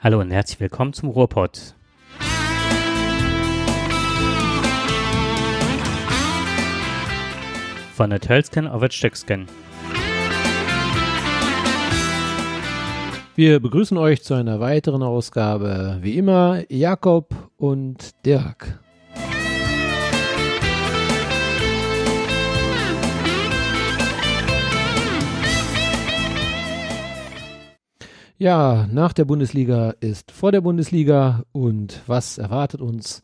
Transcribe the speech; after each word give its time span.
Hallo 0.00 0.20
und 0.20 0.30
herzlich 0.30 0.60
willkommen 0.60 0.92
zum 0.92 1.08
Ruhrpott. 1.08 1.74
Von 7.96 8.10
der 8.10 8.20
Tölsken 8.20 8.68
auf 8.68 8.80
das 8.80 8.94
Stücksken. 8.94 9.48
Wir 13.34 13.58
begrüßen 13.58 13.98
euch 13.98 14.22
zu 14.22 14.34
einer 14.34 14.60
weiteren 14.60 15.02
Ausgabe. 15.02 15.98
Wie 16.00 16.16
immer 16.16 16.62
Jakob 16.68 17.34
und 17.56 18.24
Dirk. 18.24 18.78
Ja, 28.40 28.86
nach 28.92 29.12
der 29.12 29.24
Bundesliga 29.24 29.94
ist 29.98 30.30
vor 30.30 30.52
der 30.52 30.60
Bundesliga 30.60 31.42
und 31.50 32.02
was 32.06 32.38
erwartet 32.38 32.80
uns? 32.80 33.20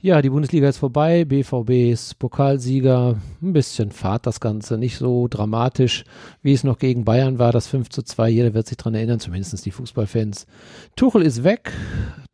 Ja, 0.00 0.22
die 0.22 0.30
Bundesliga 0.30 0.66
ist 0.66 0.78
vorbei, 0.78 1.26
BVB 1.26 1.92
ist 1.92 2.18
Pokalsieger, 2.18 3.16
ein 3.42 3.52
bisschen 3.52 3.90
Fahrt 3.90 4.26
das 4.26 4.40
Ganze, 4.40 4.78
nicht 4.78 4.96
so 4.96 5.28
dramatisch, 5.28 6.04
wie 6.40 6.54
es 6.54 6.64
noch 6.64 6.78
gegen 6.78 7.04
Bayern 7.04 7.38
war, 7.38 7.52
das 7.52 7.66
5 7.66 7.90
zu 7.90 8.02
2, 8.02 8.30
jeder 8.30 8.54
wird 8.54 8.66
sich 8.66 8.78
dran 8.78 8.94
erinnern, 8.94 9.20
zumindest 9.20 9.66
die 9.66 9.70
Fußballfans. 9.70 10.46
Tuchel 10.96 11.20
ist 11.20 11.44
weg, 11.44 11.74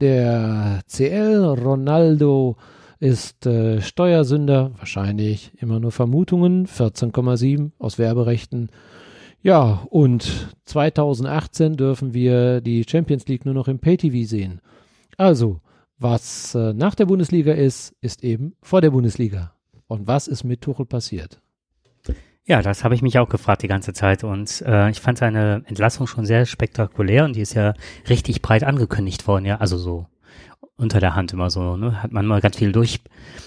der 0.01 0.79
CL 0.87 1.57
Ronaldo 1.61 2.57
ist 3.01 3.47
äh, 3.47 3.81
Steuersünder, 3.81 4.71
wahrscheinlich 4.79 5.51
immer 5.61 5.81
nur 5.81 5.91
Vermutungen, 5.91 6.69
14,7 6.69 7.73
aus 7.81 7.99
Werberechten 7.99 8.71
ja, 9.43 9.85
und 9.91 10.49
2018 10.65 11.77
dürfen 11.77 12.15
wir 12.15 12.61
die 12.61 12.85
Champions 12.89 13.27
League 13.27 13.45
nur 13.45 13.55
noch 13.55 13.69
im 13.69 13.79
Pay-TV 13.79 14.29
sehen. 14.29 14.61
Also, 15.17 15.61
was 15.99 16.55
äh, 16.55 16.73
nach 16.73 16.95
der 16.95 17.07
Bundesliga 17.07 17.53
ist, 17.53 17.95
ist 18.01 18.25
eben 18.25 18.55
vor 18.63 18.81
der 18.81 18.91
Bundesliga. 18.91 19.53
Und 19.87 20.07
was 20.07 20.27
ist 20.27 20.45
mit 20.45 20.63
Tuchel 20.63 20.87
passiert? 20.87 21.41
Ja, 22.45 22.61
das 22.61 22.83
habe 22.83 22.95
ich 22.95 23.03
mich 23.03 23.19
auch 23.19 23.29
gefragt 23.29 23.63
die 23.63 23.69
ganze 23.69 23.93
Zeit 23.93 24.25
und 24.25 24.63
äh, 24.67 24.91
ich 24.91 25.01
fand 25.01 25.19
seine 25.19 25.63
Entlassung 25.67 26.09
schon 26.09 26.27
sehr 26.27 26.45
spektakulär 26.45 27.25
und 27.25 27.37
die 27.37 27.41
ist 27.41 27.55
ja 27.55 27.75
richtig 28.09 28.43
breit 28.43 28.65
angekündigt 28.65 29.29
worden, 29.29 29.45
ja, 29.45 29.59
also 29.59 29.79
so 29.79 30.07
unter 30.77 30.99
der 30.99 31.15
Hand 31.15 31.33
immer 31.33 31.51
so, 31.51 31.77
ne? 31.77 32.03
Hat 32.03 32.11
man 32.11 32.27
mal 32.27 32.41
ganz 32.41 32.57
viel 32.57 32.73
durch, 32.73 33.01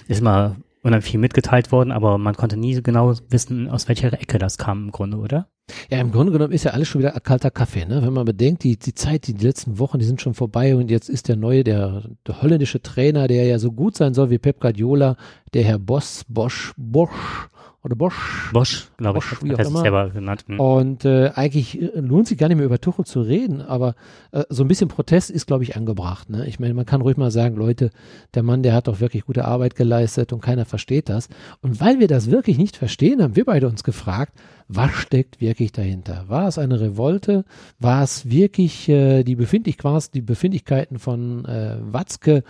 ist 0.08 0.22
mal 0.22 0.56
unheimlich 0.86 1.12
viel 1.12 1.20
mitgeteilt 1.20 1.72
worden, 1.72 1.92
aber 1.92 2.18
man 2.18 2.36
konnte 2.36 2.58
nie 2.58 2.82
genau 2.82 3.14
wissen, 3.30 3.70
aus 3.70 3.88
welcher 3.88 4.14
Ecke 4.14 4.38
das 4.38 4.58
kam 4.58 4.86
im 4.86 4.92
Grunde, 4.92 5.18
oder? 5.18 5.48
Ja, 5.90 6.00
im 6.00 6.12
Grunde 6.12 6.32
genommen 6.32 6.54
ist 6.54 6.64
ja 6.64 6.72
alles 6.72 6.88
schon 6.88 7.02
wieder 7.02 7.12
kalter 7.12 7.50
Kaffee, 7.50 7.86
ne? 7.86 8.04
Wenn 8.04 8.14
man 8.14 8.26
bedenkt, 8.26 8.64
die, 8.64 8.78
die 8.78 8.94
Zeit, 8.94 9.26
die, 9.26 9.34
die 9.34 9.46
letzten 9.46 9.80
Wochen, 9.80 9.98
die 9.98 10.06
sind 10.06 10.22
schon 10.22 10.36
vorbei 10.36 10.76
und 10.76 10.92
jetzt 10.92 11.10
ist 11.10 11.28
der 11.28 11.38
neue, 11.38 11.64
der, 11.64 12.04
der 12.28 12.42
holländische 12.42 12.84
Trainer, 12.84 13.28
der 13.28 13.46
ja 13.46 13.58
so 13.58 13.72
gut 13.72 13.98
sein 13.98 14.14
soll 14.14 14.30
wie 14.30 14.38
Pep 14.38 14.60
Guardiola, 14.60 15.18
der 15.56 15.64
Herr 15.64 15.80
Boss, 15.80 16.24
Bosch, 16.28 16.74
Bosch, 16.78 17.50
oder 17.86 17.96
Bosch. 17.96 18.50
Bosch, 18.52 18.90
glaube 18.98 19.20
ich, 19.20 19.44
wie 19.44 19.54
auch 19.54 19.60
immer. 19.60 19.82
selber 19.82 20.10
genannt. 20.10 20.44
Hm. 20.48 20.60
Und 20.60 21.06
äh, 21.06 21.30
eigentlich 21.36 21.80
äh, 21.80 22.00
lohnt 22.00 22.28
sich 22.28 22.38
gar 22.38 22.48
nicht 22.48 22.58
mehr 22.58 22.66
über 22.66 22.82
Tuchel 22.82 23.06
zu 23.06 23.22
reden, 23.22 23.62
aber 23.62 23.94
äh, 24.32 24.44
so 24.50 24.64
ein 24.64 24.68
bisschen 24.68 24.88
Protest 24.88 25.30
ist, 25.30 25.46
glaube 25.46 25.64
ich, 25.64 25.76
angebracht. 25.78 26.30
Ne? 26.32 26.48
Ich 26.48 26.60
meine, 26.60 26.74
man 26.74 26.88
kann 26.88 27.02
ruhig 27.02 27.16
mal 27.16 27.30
sagen, 27.30 27.56
Leute, 27.56 27.92
der 28.34 28.42
Mann, 28.42 28.64
der 28.64 28.74
hat 28.74 28.88
doch 28.88 29.00
wirklich 29.00 29.26
gute 29.26 29.46
Arbeit 29.46 29.76
geleistet 29.76 30.34
und 30.34 30.42
keiner 30.42 30.66
versteht 30.66 31.10
das. 31.10 31.30
Und 31.62 31.80
weil 31.80 32.00
wir 32.00 32.08
das 32.08 32.32
wirklich 32.32 32.58
nicht 32.58 32.76
verstehen, 32.76 33.22
haben 33.22 33.36
wir 33.36 33.46
beide 33.46 33.68
uns 33.68 33.84
gefragt, 33.84 34.34
was 34.68 34.92
steckt 34.92 35.40
wirklich 35.40 35.72
dahinter? 35.72 36.26
War 36.28 36.48
es 36.48 36.58
eine 36.58 36.80
Revolte? 36.80 37.46
War 37.80 38.02
es 38.02 38.28
wirklich 38.28 38.90
äh, 38.90 39.24
die, 39.24 39.36
Befindlich 39.36 39.78
die 40.12 40.22
Befindlichkeiten 40.22 40.98
von 40.98 41.46
äh, 41.46 41.78
Watzke? 41.82 42.44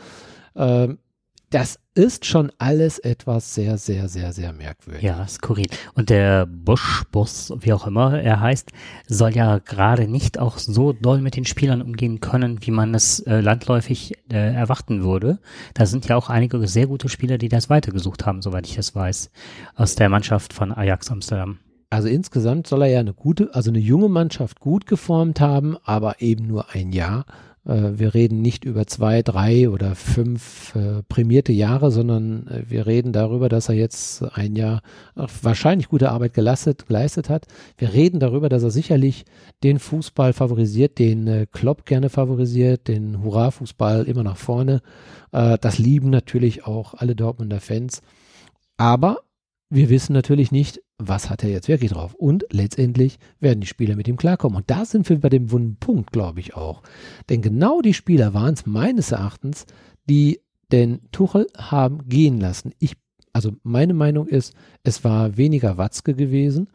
Äh, 0.54 0.96
das 1.56 1.80
ist 1.94 2.26
schon 2.26 2.52
alles 2.58 3.00
etwas 3.00 3.56
sehr, 3.56 3.78
sehr, 3.78 4.10
sehr, 4.10 4.34
sehr 4.34 4.52
merkwürdig. 4.52 5.02
Ja, 5.02 5.26
skurril. 5.26 5.68
Und 5.94 6.10
der 6.10 6.46
Busch-Bus, 6.46 7.54
wie 7.62 7.72
auch 7.72 7.88
immer 7.88 8.20
er 8.22 8.42
heißt, 8.42 8.74
soll 9.08 9.34
ja 9.34 9.60
gerade 9.60 10.10
nicht 10.10 10.38
auch 10.38 10.58
so 10.58 10.92
doll 10.92 11.22
mit 11.22 11.38
den 11.38 11.46
Spielern 11.46 11.82
umgehen 11.82 12.20
können, 12.20 12.58
wie 12.60 12.72
man 12.72 12.94
es 12.94 13.22
äh, 13.22 13.40
landläufig 13.40 14.16
äh, 14.30 14.54
erwarten 14.54 15.06
würde. 15.06 15.40
Da 15.76 15.86
sind 15.86 16.06
ja 16.10 16.18
auch 16.18 16.30
einige 16.30 16.68
sehr 16.68 16.88
gute 16.88 17.08
Spieler, 17.08 17.38
die 17.38 17.48
das 17.48 17.70
weitergesucht 17.70 18.26
haben, 18.26 18.42
soweit 18.42 18.68
ich 18.68 18.76
das 18.76 18.94
weiß, 18.94 19.32
aus 19.76 19.96
der 19.96 20.10
Mannschaft 20.10 20.52
von 20.52 20.74
Ajax 20.74 21.10
Amsterdam. 21.10 21.60
Also 21.90 22.10
insgesamt 22.10 22.68
soll 22.68 22.82
er 22.82 22.90
ja 22.90 23.00
eine 23.00 23.14
gute, 23.14 23.56
also 23.56 23.72
eine 23.72 23.80
junge 23.80 24.10
Mannschaft 24.10 24.60
gut 24.60 24.88
geformt 24.88 25.40
haben, 25.40 25.78
aber 25.86 26.22
eben 26.22 26.48
nur 26.48 26.76
ein 26.76 26.92
Jahr. 26.92 27.26
Äh, 27.66 27.98
wir 27.98 28.14
reden 28.14 28.42
nicht 28.42 28.66
über 28.66 28.88
zwei, 28.88 29.22
drei 29.22 29.70
oder 29.70 29.96
fünf 29.96 30.76
äh, 30.76 31.04
prämierte 31.04 31.52
Jahre, 31.52 31.92
sondern 31.92 32.48
äh, 32.48 32.64
wir 32.68 32.86
reden 32.86 33.12
darüber, 33.12 33.50
dass 33.50 33.70
er 33.70 33.76
jetzt 33.76 34.24
ein 34.36 34.56
Jahr 34.56 34.82
wahrscheinlich 35.16 35.90
gute 35.90 36.12
Arbeit 36.12 36.34
geleistet, 36.34 36.88
geleistet 36.88 37.30
hat. 37.30 37.46
Wir 37.78 37.94
reden 37.94 38.20
darüber, 38.20 38.50
dass 38.50 38.64
er 38.64 38.72
sicherlich 38.72 39.26
den 39.64 39.80
Fußball 39.80 40.34
favorisiert, 40.34 41.00
den 41.00 41.28
äh, 41.28 41.48
Klopp 41.52 41.86
gerne 41.86 42.10
favorisiert, 42.10 42.88
den 42.88 43.24
Hurra-Fußball 43.24 44.04
immer 44.06 44.24
nach 44.24 44.38
vorne. 44.38 44.82
Äh, 45.32 45.58
das 45.60 45.78
lieben 45.78 46.10
natürlich 46.10 46.66
auch 46.66 46.94
alle 46.94 47.16
Dortmunder 47.16 47.60
Fans. 47.60 48.02
Aber 48.78 49.20
wir 49.70 49.90
wissen 49.90 50.14
natürlich 50.14 50.52
nicht, 50.52 50.82
was 50.98 51.30
hat 51.30 51.44
er 51.44 51.50
jetzt 51.50 51.68
wirklich 51.68 51.92
drauf. 51.92 52.14
Und 52.14 52.46
letztendlich 52.52 53.18
werden 53.40 53.62
die 53.62 53.68
Spieler 53.68 53.96
mit 53.96 54.08
ihm 54.08 54.18
klarkommen. 54.18 54.58
Und 54.58 54.70
da 54.70 54.86
sind 54.86 55.10
wir 55.10 55.20
bei 55.20 55.30
dem 55.30 55.52
wunden 55.52 55.76
Punkt, 55.78 56.12
glaube 56.12 56.40
ich 56.40 56.56
auch. 56.56 56.84
Denn 57.30 57.42
genau 57.42 57.82
die 57.82 57.94
Spieler 57.94 58.34
waren 58.34 58.54
es 58.54 58.66
meines 58.66 59.12
Erachtens, 59.12 59.66
die 60.10 60.40
den 60.72 61.02
Tuchel 61.12 61.48
haben 61.58 62.08
gehen 62.08 62.40
lassen. 62.40 62.72
Ich, 62.80 62.96
also 63.34 63.52
meine 63.64 63.94
Meinung 63.94 64.28
ist, 64.28 64.54
es 64.84 65.04
war 65.04 65.38
weniger 65.38 65.78
Watzke 65.78 66.16
gewesen, 66.16 66.70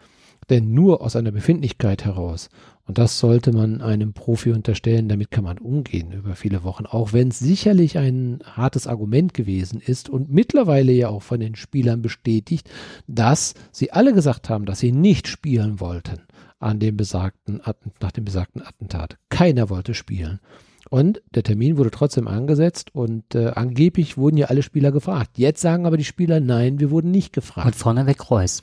denn 0.48 0.72
nur 0.74 1.00
aus 1.00 1.16
einer 1.16 1.32
Befindlichkeit 1.32 2.04
heraus 2.04 2.48
und 2.90 2.98
das 2.98 3.20
sollte 3.20 3.52
man 3.52 3.82
einem 3.82 4.14
Profi 4.14 4.50
unterstellen, 4.50 5.08
damit 5.08 5.30
kann 5.30 5.44
man 5.44 5.58
umgehen 5.58 6.10
über 6.10 6.34
viele 6.34 6.64
Wochen, 6.64 6.86
auch 6.86 7.12
wenn 7.12 7.28
es 7.28 7.38
sicherlich 7.38 7.98
ein 7.98 8.40
hartes 8.42 8.88
Argument 8.88 9.32
gewesen 9.32 9.80
ist 9.80 10.08
und 10.08 10.32
mittlerweile 10.32 10.90
ja 10.90 11.08
auch 11.08 11.22
von 11.22 11.38
den 11.38 11.54
Spielern 11.54 12.02
bestätigt, 12.02 12.68
dass 13.06 13.54
sie 13.70 13.92
alle 13.92 14.12
gesagt 14.12 14.50
haben, 14.50 14.66
dass 14.66 14.80
sie 14.80 14.90
nicht 14.90 15.28
spielen 15.28 15.78
wollten 15.78 16.22
an 16.58 16.80
dem 16.80 16.96
besagten, 16.96 17.62
nach 18.00 18.10
dem 18.10 18.24
besagten 18.24 18.60
Attentat. 18.60 19.18
Keiner 19.28 19.70
wollte 19.70 19.94
spielen. 19.94 20.40
Und 20.88 21.22
der 21.32 21.44
Termin 21.44 21.78
wurde 21.78 21.92
trotzdem 21.92 22.26
angesetzt 22.26 22.92
und 22.92 23.36
äh, 23.36 23.52
angeblich 23.54 24.16
wurden 24.16 24.36
ja 24.36 24.48
alle 24.48 24.64
Spieler 24.64 24.90
gefragt. 24.90 25.38
Jetzt 25.38 25.60
sagen 25.60 25.86
aber 25.86 25.96
die 25.96 26.04
Spieler, 26.04 26.40
nein, 26.40 26.80
wir 26.80 26.90
wurden 26.90 27.12
nicht 27.12 27.32
gefragt. 27.32 27.66
Und 27.68 27.76
vorneweg 27.76 28.32
Reus. 28.32 28.62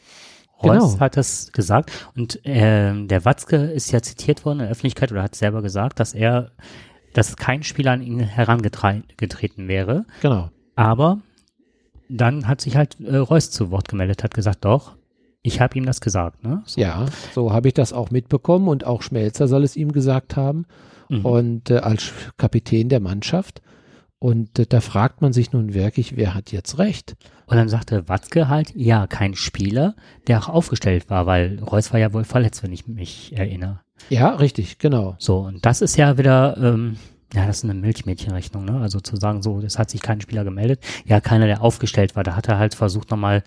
Reus 0.64 0.94
genau. 0.94 1.00
hat 1.00 1.18
das 1.18 1.52
gesagt. 1.52 1.92
Und 2.16 2.46
äh, 2.46 3.06
der 3.06 3.26
Watzke 3.26 3.58
ist 3.58 3.92
ja 3.92 4.02
zitiert 4.02 4.46
worden 4.46 4.60
in 4.60 4.64
der 4.66 4.72
Öffentlichkeit 4.72 5.12
oder 5.12 5.24
hat 5.24 5.36
selber 5.36 5.62
gesagt, 5.62 6.00
dass 6.00 6.14
er, 6.14 6.52
dass 7.14 7.36
kein 7.36 7.64
Spieler 7.64 7.92
an 7.92 8.02
ihn 8.02 8.20
herangetreten 8.20 9.68
wäre. 9.68 10.06
Genau. 10.22 10.50
Aber 10.76 11.20
dann 12.10 12.48
hat 12.48 12.62
sich 12.62 12.76
halt 12.76 12.98
äh, 13.00 13.18
Reus 13.18 13.52
zu 13.52 13.72
Wort 13.72 13.88
gemeldet, 13.88 14.24
hat 14.24 14.34
gesagt, 14.34 14.66
doch, 14.66 14.96
ich 15.42 15.62
habe 15.62 15.78
ihm 15.78 15.86
das 15.86 16.02
gesagt. 16.02 16.44
Ne? 16.44 16.62
So. 16.66 16.82
Ja, 16.82 17.06
so 17.34 17.54
habe 17.54 17.70
ich 17.70 17.74
das 17.74 17.94
auch 17.94 18.12
mitbekommen 18.12 18.68
und 18.68 18.86
auch 18.86 19.02
Schmelzer 19.02 19.48
soll 19.48 19.64
es 19.64 19.76
ihm 19.76 19.92
gesagt 19.92 20.36
haben. 20.36 20.66
Mhm. 21.10 21.26
Und 21.26 21.70
äh, 21.70 21.78
als 21.78 22.12
Kapitän 22.38 22.90
der 22.90 23.00
Mannschaft. 23.00 23.62
Und 24.20 24.58
äh, 24.60 24.66
da 24.66 24.82
fragt 24.82 25.22
man 25.22 25.34
sich 25.34 25.52
nun 25.52 25.74
wirklich, 25.74 26.18
wer 26.18 26.34
hat 26.34 26.52
jetzt 26.52 26.80
recht? 26.80 27.16
Und 27.46 27.58
dann 27.58 27.70
sagte 27.70 28.10
Watzke 28.10 28.50
halt, 28.50 28.74
ja, 28.76 29.08
kein 29.08 29.36
Spieler, 29.36 29.96
der 30.28 30.40
auch 30.40 30.50
aufgestellt 30.50 31.10
war, 31.10 31.26
weil 31.26 31.60
Reus 31.64 31.94
war 31.94 32.00
ja 32.00 32.14
wohl 32.14 32.24
verletzt, 32.24 32.64
wenn 32.64 32.74
ich 32.74 32.88
mich 32.88 33.38
erinnere. 33.38 33.82
Ja, 34.10 34.30
richtig, 34.36 34.80
genau. 34.80 35.16
So, 35.20 35.40
und 35.40 35.66
das 35.66 35.82
ist 35.82 35.98
ja 35.98 36.18
wieder, 36.18 36.58
ähm, 36.58 36.98
ja, 37.34 37.46
das 37.46 37.58
ist 37.58 37.64
eine 37.66 37.74
Milchmädchenrechnung, 37.74 38.64
ne? 38.64 38.80
Also 38.80 39.02
zu 39.02 39.18
sagen, 39.18 39.42
so, 39.42 39.60
das 39.60 39.78
hat 39.78 39.90
sich 39.90 40.02
kein 40.02 40.22
Spieler 40.22 40.46
gemeldet. 40.46 40.80
Ja, 41.06 41.20
keiner, 41.20 41.46
der 41.46 41.62
aufgestellt 41.62 42.16
war. 42.16 42.24
Da 42.24 42.36
hat 42.38 42.48
er 42.48 42.58
halt 42.58 42.74
versucht, 42.74 43.12
nochmal 43.12 43.44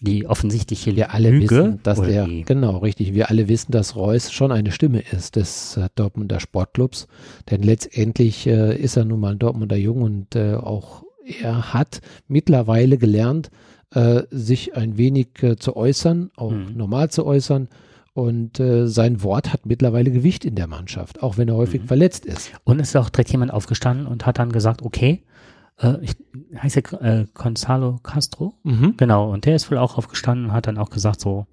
die 0.00 0.26
offensichtliche 0.26 0.94
Wir 0.94 1.14
alle 1.14 1.30
Lüge, 1.30 1.48
wissen, 1.48 1.80
dass 1.82 2.00
der, 2.00 2.28
genau, 2.44 2.78
richtig. 2.78 3.14
Wir 3.14 3.30
alle 3.30 3.48
wissen, 3.48 3.72
dass 3.72 3.96
Reus 3.96 4.32
schon 4.32 4.52
eine 4.52 4.70
Stimme 4.70 5.00
ist 5.00 5.36
des 5.36 5.78
äh, 5.78 5.88
Dortmunder 5.94 6.40
Sportclubs. 6.40 7.08
Denn 7.50 7.62
letztendlich 7.62 8.46
äh, 8.46 8.76
ist 8.76 8.96
er 8.96 9.06
nun 9.06 9.20
mal 9.20 9.32
ein 9.32 9.38
Dortmunder 9.38 9.76
Jung 9.76 10.02
und 10.02 10.36
äh, 10.36 10.54
auch 10.54 11.02
er 11.40 11.72
hat 11.72 12.00
mittlerweile 12.28 12.98
gelernt, 12.98 13.50
äh, 13.94 14.22
sich 14.30 14.76
ein 14.76 14.98
wenig 14.98 15.42
äh, 15.42 15.56
zu 15.56 15.76
äußern, 15.76 16.30
auch 16.36 16.50
mhm. 16.50 16.76
normal 16.76 17.10
zu 17.10 17.24
äußern. 17.24 17.68
Und 18.14 18.60
äh, 18.60 18.86
sein 18.88 19.22
Wort 19.22 19.52
hat 19.52 19.64
mittlerweile 19.64 20.10
Gewicht 20.10 20.44
in 20.44 20.54
der 20.54 20.66
Mannschaft, 20.66 21.22
auch 21.22 21.38
wenn 21.38 21.48
er 21.48 21.56
häufig 21.56 21.82
mhm. 21.82 21.86
verletzt 21.86 22.26
ist. 22.26 22.52
Und 22.64 22.78
es 22.78 22.88
ist 22.90 22.96
auch 22.96 23.08
direkt 23.08 23.30
jemand 23.30 23.52
aufgestanden 23.52 24.06
und 24.06 24.26
hat 24.26 24.38
dann 24.38 24.52
gesagt, 24.52 24.82
okay, 24.82 25.22
äh, 25.78 25.94
ich, 26.02 26.16
heißt 26.56 26.76
er 26.76 27.02
äh, 27.02 27.26
Gonzalo 27.32 27.98
Castro? 28.02 28.54
Mhm. 28.64 28.94
Genau, 28.98 29.32
und 29.32 29.46
der 29.46 29.56
ist 29.56 29.70
wohl 29.70 29.78
auch 29.78 29.96
aufgestanden 29.96 30.46
und 30.46 30.52
hat 30.52 30.66
dann 30.66 30.78
auch 30.78 30.90
gesagt, 30.90 31.20
so, 31.20 31.46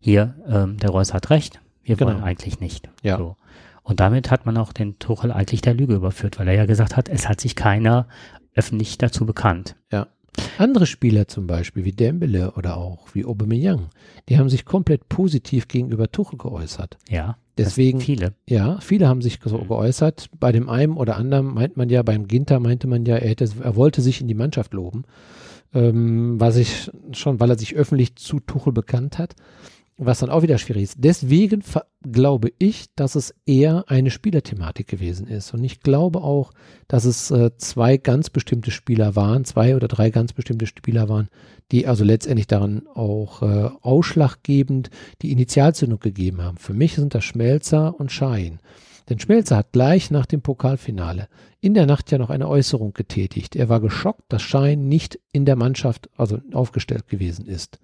hier, 0.00 0.34
ähm, 0.48 0.76
der 0.78 0.90
Reus 0.90 1.14
hat 1.14 1.30
recht, 1.30 1.60
wir 1.84 1.96
genau. 1.96 2.10
wollen 2.10 2.24
eigentlich 2.24 2.58
nicht. 2.58 2.88
Ja. 3.02 3.18
So. 3.18 3.36
Und 3.82 4.00
damit 4.00 4.30
hat 4.30 4.46
man 4.46 4.56
auch 4.56 4.72
den 4.72 4.98
Tuchel 4.98 5.30
eigentlich 5.32 5.62
der 5.62 5.74
Lüge 5.74 5.94
überführt, 5.94 6.38
weil 6.38 6.48
er 6.48 6.54
ja 6.54 6.66
gesagt 6.66 6.96
hat, 6.96 7.08
es 7.08 7.28
hat 7.28 7.40
sich 7.40 7.56
keiner 7.56 8.08
öffentlich 8.54 8.98
dazu 8.98 9.24
bekannt. 9.24 9.76
Ja. 9.92 10.08
Andere 10.58 10.86
Spieler 10.86 11.28
zum 11.28 11.46
Beispiel, 11.46 11.84
wie 11.84 11.92
Dembele 11.92 12.52
oder 12.52 12.76
auch 12.76 13.08
wie 13.14 13.24
Aubameyang, 13.24 13.88
die 14.28 14.38
haben 14.38 14.48
sich 14.48 14.64
komplett 14.64 15.08
positiv 15.08 15.68
gegenüber 15.68 16.10
Tuchel 16.10 16.38
geäußert. 16.38 16.98
Ja. 17.08 17.36
Deswegen, 17.58 18.00
viele. 18.00 18.34
ja, 18.48 18.78
viele 18.80 19.06
haben 19.06 19.20
sich 19.20 19.38
so 19.44 19.58
geäußert. 19.58 20.30
Bei 20.38 20.50
dem 20.50 20.68
einen 20.68 20.96
oder 20.96 21.16
anderen 21.16 21.54
meint 21.54 21.76
man 21.76 21.90
ja, 21.90 22.02
beim 22.02 22.26
Ginter 22.26 22.58
meinte 22.58 22.86
man 22.86 23.04
ja, 23.04 23.16
er, 23.16 23.28
hätte, 23.28 23.48
er 23.62 23.76
wollte 23.76 24.00
sich 24.00 24.20
in 24.20 24.28
die 24.28 24.34
Mannschaft 24.34 24.72
loben, 24.72 25.04
ähm, 25.74 26.40
was 26.40 26.56
ich 26.56 26.90
schon, 27.12 27.38
weil 27.38 27.50
er 27.50 27.58
sich 27.58 27.74
öffentlich 27.74 28.16
zu 28.16 28.40
Tuchel 28.40 28.72
bekannt 28.72 29.18
hat 29.18 29.34
was 30.06 30.20
dann 30.20 30.30
auch 30.30 30.42
wieder 30.42 30.56
schwierig 30.56 30.84
ist. 30.84 30.94
Deswegen 30.98 31.62
glaube 32.02 32.52
ich, 32.58 32.86
dass 32.96 33.14
es 33.14 33.34
eher 33.44 33.84
eine 33.88 34.10
Spielerthematik 34.10 34.88
gewesen 34.88 35.26
ist. 35.26 35.52
Und 35.52 35.62
ich 35.62 35.80
glaube 35.80 36.22
auch, 36.22 36.52
dass 36.88 37.04
es 37.04 37.30
äh, 37.30 37.50
zwei 37.58 37.98
ganz 37.98 38.30
bestimmte 38.30 38.70
Spieler 38.70 39.14
waren, 39.14 39.44
zwei 39.44 39.76
oder 39.76 39.88
drei 39.88 40.10
ganz 40.10 40.32
bestimmte 40.32 40.66
Spieler 40.66 41.08
waren, 41.10 41.28
die 41.70 41.86
also 41.86 42.02
letztendlich 42.02 42.46
daran 42.46 42.86
auch 42.94 43.42
äh, 43.42 43.70
ausschlaggebend 43.82 44.88
die 45.20 45.32
Initialzündung 45.32 46.00
gegeben 46.00 46.42
haben. 46.42 46.56
Für 46.56 46.74
mich 46.74 46.94
sind 46.94 47.14
das 47.14 47.24
Schmelzer 47.24 47.98
und 48.00 48.10
Schein. 48.10 48.58
Denn 49.10 49.18
Schmelzer 49.18 49.56
hat 49.56 49.72
gleich 49.72 50.10
nach 50.10 50.24
dem 50.24 50.40
Pokalfinale 50.40 51.28
in 51.60 51.74
der 51.74 51.84
Nacht 51.84 52.10
ja 52.10 52.16
noch 52.16 52.30
eine 52.30 52.48
Äußerung 52.48 52.94
getätigt. 52.94 53.54
Er 53.54 53.68
war 53.68 53.80
geschockt, 53.80 54.22
dass 54.28 54.40
Schein 54.40 54.88
nicht 54.88 55.18
in 55.32 55.44
der 55.44 55.56
Mannschaft, 55.56 56.08
also 56.16 56.38
aufgestellt 56.52 57.08
gewesen 57.08 57.46
ist. 57.46 57.78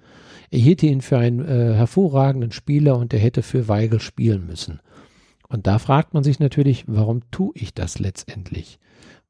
Er 0.50 0.58
hielt 0.58 0.82
ihn 0.82 1.00
für 1.00 1.19
einen 1.19 1.44
äh, 1.44 1.75
hervorragenden 1.75 2.52
Spieler 2.52 2.96
und 2.96 3.12
er 3.12 3.20
hätte 3.20 3.43
für 3.43 3.69
Weigel 3.69 4.00
spielen 4.00 4.46
müssen. 4.46 4.81
Und 5.48 5.66
da 5.66 5.78
fragt 5.78 6.14
man 6.14 6.25
sich 6.25 6.40
natürlich, 6.40 6.84
warum 6.87 7.22
tue 7.31 7.52
ich 7.54 7.75
das 7.75 7.98
letztendlich? 7.98 8.78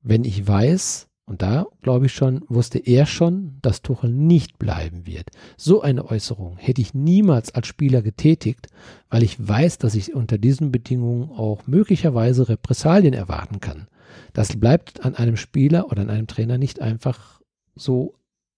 Wenn 0.02 0.24
ich 0.24 0.46
weiß, 0.46 1.08
und 1.26 1.42
da 1.42 1.66
glaube 1.82 2.06
ich 2.06 2.14
schon, 2.14 2.42
wusste 2.48 2.78
er 2.78 3.04
schon, 3.04 3.58
dass 3.60 3.82
Tuchel 3.82 4.10
nicht 4.10 4.58
bleiben 4.58 5.06
wird. 5.06 5.28
So 5.56 5.82
eine 5.82 6.08
Äußerung 6.08 6.56
hätte 6.56 6.80
ich 6.80 6.94
niemals 6.94 7.52
als 7.54 7.66
Spieler 7.66 8.00
getätigt, 8.00 8.68
weil 9.10 9.24
ich 9.24 9.36
weiß, 9.46 9.78
dass 9.78 9.96
ich 9.96 10.14
unter 10.14 10.38
diesen 10.38 10.70
Bedingungen 10.70 11.30
auch 11.30 11.66
möglicherweise 11.66 12.48
Repressalien 12.48 13.12
erwarten 13.12 13.60
kann. 13.60 13.88
Das 14.32 14.58
bleibt 14.58 15.04
an 15.04 15.16
einem 15.16 15.36
Spieler 15.36 15.90
oder 15.90 16.02
an 16.02 16.10
einem 16.10 16.28
Trainer 16.28 16.58
nicht 16.58 16.80
einfach 16.80 17.40
so 17.74 18.14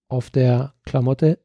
auf 0.08 0.30
der 0.30 0.74
Klamotte 0.84 1.38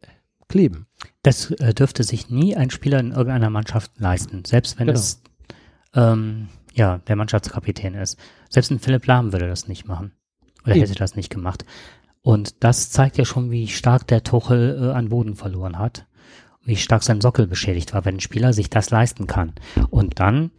kleben. 0.53 0.85
Das 1.23 1.49
äh, 1.49 1.73
dürfte 1.73 2.03
sich 2.03 2.29
nie 2.29 2.55
ein 2.55 2.69
Spieler 2.69 2.99
in 2.99 3.09
irgendeiner 3.09 3.49
Mannschaft 3.49 3.91
leisten, 3.97 4.45
selbst 4.45 4.77
wenn 4.77 4.85
genau. 4.85 4.99
es 4.99 5.23
ähm, 5.95 6.49
ja 6.75 6.99
der 6.99 7.15
Mannschaftskapitän 7.15 7.95
ist. 7.95 8.19
Selbst 8.51 8.69
ein 8.69 8.77
Philipp 8.77 9.07
Lahm 9.07 9.33
würde 9.33 9.47
das 9.47 9.67
nicht 9.67 9.87
machen 9.87 10.11
oder 10.63 10.75
Eben. 10.75 10.81
hätte 10.81 10.93
das 10.93 11.15
nicht 11.15 11.31
gemacht. 11.31 11.65
Und 12.21 12.63
das 12.63 12.91
zeigt 12.91 13.17
ja 13.17 13.25
schon, 13.25 13.49
wie 13.49 13.67
stark 13.67 14.05
der 14.07 14.21
Tuchel 14.21 14.77
äh, 14.79 14.91
an 14.91 15.09
Boden 15.09 15.33
verloren 15.35 15.79
hat, 15.79 16.05
wie 16.63 16.75
stark 16.75 17.01
sein 17.01 17.19
Sockel 17.19 17.47
beschädigt 17.47 17.95
war, 17.95 18.05
wenn 18.05 18.17
ein 18.17 18.21
Spieler 18.21 18.53
sich 18.53 18.69
das 18.69 18.91
leisten 18.91 19.25
kann. 19.25 19.53
Und 19.89 20.19
dann 20.19 20.51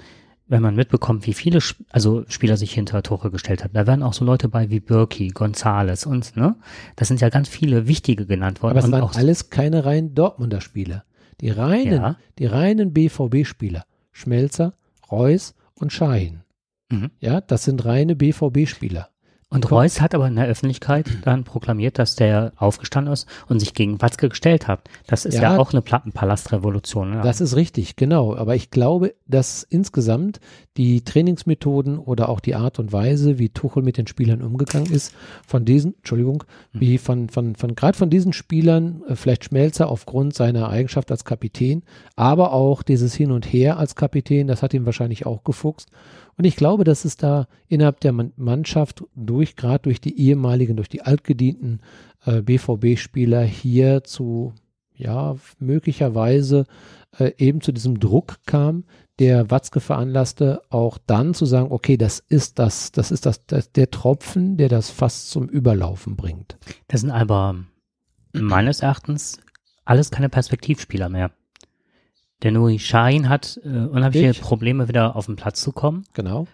wenn 0.46 0.62
man 0.62 0.75
mitbekommt, 0.75 1.26
wie 1.26 1.32
viele 1.32 1.61
also 1.91 2.25
Spieler 2.29 2.56
sich 2.56 2.73
hinter 2.75 3.02
Tore 3.02 3.31
gestellt 3.31 3.64
haben, 3.64 3.73
da 3.73 3.87
werden 3.87 4.02
auch 4.02 4.12
so 4.12 4.25
Leute 4.25 4.49
bei 4.49 4.70
wie 4.70 4.81
Birki, 4.81 5.29
Gonzales 5.29 6.06
und 6.06 6.37
ne, 6.37 6.56
das 6.96 7.08
sind 7.08 7.20
ja 7.20 7.31
ganz 7.31 7.49
viele 7.49 7.88
wichtige 7.88 8.26
genannt 8.26 8.62
worden. 8.62 8.76
Aber 8.76 8.87
es 8.87 8.93
waren 8.93 9.17
alles 9.17 9.50
keine 9.50 9.85
reinen 9.85 10.14
Dortmunder 10.14 10.61
Spieler. 10.61 11.05
Die 11.41 11.50
reinen, 11.50 11.93
ja. 11.93 12.17
die 12.38 12.46
reinen 12.46 12.93
BVB-Spieler, 12.93 13.85
Schmelzer, 14.12 14.75
Reus 15.11 15.55
und 15.75 15.93
Schein. 15.93 16.44
Mhm. 16.91 17.11
Ja, 17.20 17.41
das 17.41 17.64
sind 17.64 17.85
reine 17.85 18.14
BVB-Spieler. 18.14 19.08
Und 19.54 19.70
Reus 19.70 20.00
hat 20.00 20.16
aber 20.16 20.26
in 20.26 20.34
der 20.34 20.46
Öffentlichkeit 20.46 21.06
dann 21.22 21.44
proklamiert, 21.44 22.00
dass 22.00 22.16
der 22.16 22.52
aufgestanden 22.56 23.12
ist 23.12 23.28
und 23.48 23.60
sich 23.60 23.72
gegen 23.72 24.02
Watzke 24.02 24.28
gestellt 24.28 24.66
hat. 24.66 24.80
Das 25.06 25.24
ist 25.24 25.34
ja, 25.34 25.42
ja 25.42 25.58
auch 25.58 25.72
eine 25.72 25.80
Plattenpalastrevolution. 25.80 27.14
Ja. 27.14 27.22
Das 27.22 27.40
ist 27.40 27.54
richtig, 27.54 27.94
genau. 27.94 28.34
Aber 28.34 28.56
ich 28.56 28.70
glaube, 28.70 29.14
dass 29.28 29.62
insgesamt 29.62 30.40
die 30.76 31.04
Trainingsmethoden 31.04 32.00
oder 32.00 32.28
auch 32.30 32.40
die 32.40 32.56
Art 32.56 32.80
und 32.80 32.92
Weise, 32.92 33.38
wie 33.38 33.48
Tuchel 33.48 33.84
mit 33.84 33.96
den 33.96 34.08
Spielern 34.08 34.42
umgegangen 34.42 34.92
ist, 34.92 35.14
von 35.46 35.64
diesen, 35.64 35.94
Entschuldigung, 35.98 36.42
hm. 36.72 36.80
wie 36.80 36.98
von, 36.98 37.28
von, 37.28 37.54
von 37.54 37.76
gerade 37.76 37.96
von 37.96 38.10
diesen 38.10 38.32
Spielern, 38.32 39.02
äh, 39.08 39.14
vielleicht 39.14 39.44
Schmelzer 39.44 39.88
aufgrund 39.88 40.34
seiner 40.34 40.68
Eigenschaft 40.68 41.12
als 41.12 41.24
Kapitän, 41.24 41.84
aber 42.16 42.52
auch 42.52 42.82
dieses 42.82 43.14
Hin 43.14 43.30
und 43.30 43.46
Her 43.46 43.78
als 43.78 43.94
Kapitän, 43.94 44.48
das 44.48 44.62
hat 44.62 44.74
ihn 44.74 44.84
wahrscheinlich 44.84 45.26
auch 45.26 45.44
gefuchst. 45.44 45.90
Und 46.36 46.44
ich 46.44 46.56
glaube, 46.56 46.84
dass 46.84 47.04
es 47.04 47.16
da 47.16 47.46
innerhalb 47.69 48.00
der 48.00 48.12
Mannschaft 48.12 49.04
durch, 49.14 49.56
gerade 49.56 49.82
durch 49.82 50.00
die 50.00 50.19
ehemaligen, 50.19 50.76
durch 50.76 50.88
die 50.88 51.02
altgedienten 51.02 51.81
äh, 52.25 52.42
BVB-Spieler 52.42 53.42
hier 53.42 54.04
zu, 54.04 54.52
ja, 54.94 55.36
möglicherweise 55.58 56.66
äh, 57.19 57.32
eben 57.38 57.60
zu 57.60 57.72
diesem 57.72 58.00
Druck 58.00 58.38
kam, 58.46 58.84
der 59.19 59.50
Watzke 59.50 59.81
veranlasste, 59.81 60.62
auch 60.70 60.98
dann 61.06 61.34
zu 61.34 61.46
sagen, 61.46 61.70
okay, 61.70 61.96
das 61.96 62.19
ist 62.19 62.58
das, 62.58 62.90
das 62.90 63.10
ist 63.12 63.26
das, 63.26 63.46
das 63.46 63.70
der 63.70 63.90
Tropfen, 63.90 64.56
der 64.56 64.69
das 64.69 64.90
fast 64.90 65.31
zum 65.31 65.48
Überlaufen 65.48 66.16
bringt. 66.16 66.58
Das 66.88 67.02
sind 67.02 67.10
aber 67.10 67.56
meines 68.32 68.81
Erachtens 68.81 69.38
alles 69.84 70.10
keine 70.10 70.28
Perspektivspieler 70.28 71.08
mehr. 71.08 71.31
Der 72.44 72.52
Nuri 72.52 72.79
Sahin 72.79 73.29
hat 73.29 73.58
äh, 73.64 73.69
unheimliche 73.69 74.31
ich. 74.31 74.41
Probleme, 74.41 74.87
wieder 74.87 75.17
auf 75.17 75.26
den 75.26 75.37
Platz 75.37 75.62
zu 75.62 75.73
kommen. 75.73 76.05
Genau. 76.12 76.46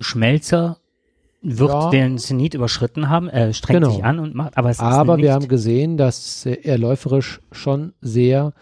Schmelzer 0.00 0.78
wird 1.42 1.70
ja. 1.70 1.90
den 1.90 2.18
Zenit 2.18 2.54
überschritten 2.54 3.10
haben, 3.10 3.28
er 3.28 3.52
strengt 3.52 3.82
genau. 3.82 3.94
sich 3.94 4.04
an 4.04 4.18
und 4.18 4.34
macht, 4.34 4.56
aber 4.56 4.70
es 4.70 4.80
Aber 4.80 5.18
wir 5.18 5.34
haben 5.34 5.48
gesehen, 5.48 5.98
dass 5.98 6.46
er 6.46 6.78
läuferisch 6.78 7.40
schon 7.52 7.92
sehr 8.00 8.54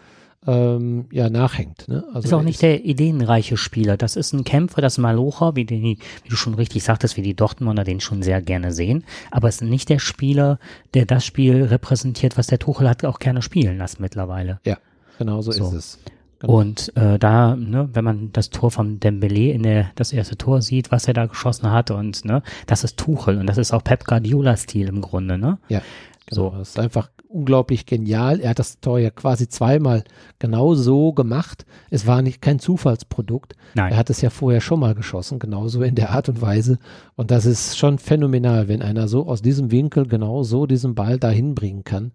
ähm, 0.45 1.05
ja, 1.11 1.29
nachhängt. 1.29 1.87
Ne? 1.87 2.03
Also 2.13 2.27
ist 2.27 2.33
auch 2.33 2.41
nicht 2.41 2.55
ist 2.55 2.63
der 2.63 2.83
ideenreiche 2.83 3.55
Spieler. 3.55 3.95
Das 3.95 4.17
ist 4.17 4.33
ein 4.33 4.43
Kämpfer, 4.43 4.81
das 4.81 4.95
ist 4.95 4.97
Malocher, 4.97 5.55
wie, 5.55 5.63
die, 5.63 5.81
wie 6.23 6.29
du 6.29 6.35
schon 6.35 6.55
richtig 6.55 6.83
sagtest, 6.83 7.15
wie 7.15 7.21
die 7.21 7.35
Dortmunder 7.35 7.85
den 7.85 8.01
schon 8.01 8.21
sehr 8.21 8.41
gerne 8.41 8.73
sehen. 8.73 9.05
Aber 9.31 9.47
es 9.47 9.61
ist 9.61 9.69
nicht 9.69 9.87
der 9.87 9.99
Spieler, 9.99 10.59
der 10.93 11.05
das 11.05 11.25
Spiel 11.25 11.63
repräsentiert, 11.63 12.37
was 12.37 12.47
der 12.47 12.59
Tuchel 12.59 12.89
hat 12.89 13.05
auch 13.05 13.19
gerne 13.19 13.41
spielen 13.41 13.77
lassen 13.77 14.01
mittlerweile. 14.01 14.59
Ja, 14.65 14.77
genau 15.17 15.41
so, 15.41 15.51
so. 15.51 15.67
ist 15.67 15.73
es. 15.73 15.99
Genau. 16.43 16.59
Und 16.59 16.91
äh, 16.97 17.17
da, 17.17 17.55
ne, 17.55 17.87
wenn 17.93 18.03
man 18.03 18.33
das 18.33 18.49
Tor 18.49 18.69
von 18.69 18.99
Dembele 18.99 19.53
in 19.53 19.63
der 19.63 19.91
das 19.95 20.11
erste 20.11 20.37
Tor 20.37 20.61
sieht, 20.61 20.91
was 20.91 21.07
er 21.07 21.13
da 21.13 21.25
geschossen 21.25 21.71
hat 21.71 21.89
und 21.89 22.25
ne, 22.25 22.43
das 22.67 22.83
ist 22.83 22.97
Tuchel 22.97 23.37
und 23.37 23.47
das 23.47 23.57
ist 23.57 23.71
auch 23.71 23.81
Pep 23.81 24.03
Guardiola 24.03 24.57
Stil 24.57 24.89
im 24.89 24.99
Grunde, 24.99 25.37
ne? 25.37 25.57
Ja. 25.69 25.81
Genau. 26.25 26.51
So. 26.51 26.57
Das 26.57 26.69
ist 26.69 26.79
einfach 26.79 27.09
unglaublich 27.29 27.85
genial. 27.85 28.41
Er 28.41 28.51
hat 28.51 28.59
das 28.59 28.81
Tor 28.81 28.99
ja 28.99 29.09
quasi 29.09 29.47
zweimal 29.47 30.03
genau 30.39 30.75
so 30.75 31.13
gemacht. 31.13 31.65
Es 31.89 32.07
war 32.07 32.21
nicht 32.21 32.41
kein 32.41 32.59
Zufallsprodukt. 32.59 33.55
Nein. 33.73 33.93
Er 33.93 33.97
hat 33.97 34.09
es 34.09 34.19
ja 34.19 34.29
vorher 34.29 34.59
schon 34.59 34.81
mal 34.81 34.95
geschossen, 34.95 35.39
genauso 35.39 35.81
in 35.81 35.95
der 35.95 36.11
Art 36.11 36.27
und 36.27 36.41
Weise. 36.41 36.77
Und 37.15 37.31
das 37.31 37.45
ist 37.45 37.77
schon 37.77 37.99
phänomenal, 37.99 38.67
wenn 38.67 38.81
einer 38.81 39.07
so 39.07 39.27
aus 39.27 39.41
diesem 39.41 39.71
Winkel 39.71 40.07
genau 40.07 40.43
so 40.43 40.65
diesen 40.65 40.93
Ball 40.93 41.19
dahin 41.19 41.55
bringen 41.55 41.85
kann. 41.85 42.11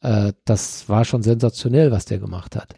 Äh, 0.00 0.32
das 0.44 0.88
war 0.88 1.04
schon 1.04 1.22
sensationell, 1.22 1.90
was 1.90 2.04
der 2.04 2.18
gemacht 2.18 2.54
hat. 2.54 2.74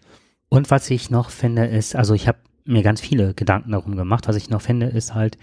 Und 0.48 0.70
was 0.70 0.90
ich 0.90 1.10
noch 1.10 1.30
finde, 1.30 1.66
ist, 1.66 1.96
also 1.96 2.14
ich 2.14 2.28
habe 2.28 2.38
mir 2.64 2.82
ganz 2.82 3.00
viele 3.00 3.34
Gedanken 3.34 3.72
darum 3.72 3.96
gemacht, 3.96 4.28
was 4.28 4.36
ich 4.36 4.50
noch 4.50 4.62
finde, 4.62 4.86
ist 4.86 5.14
halt, 5.14 5.38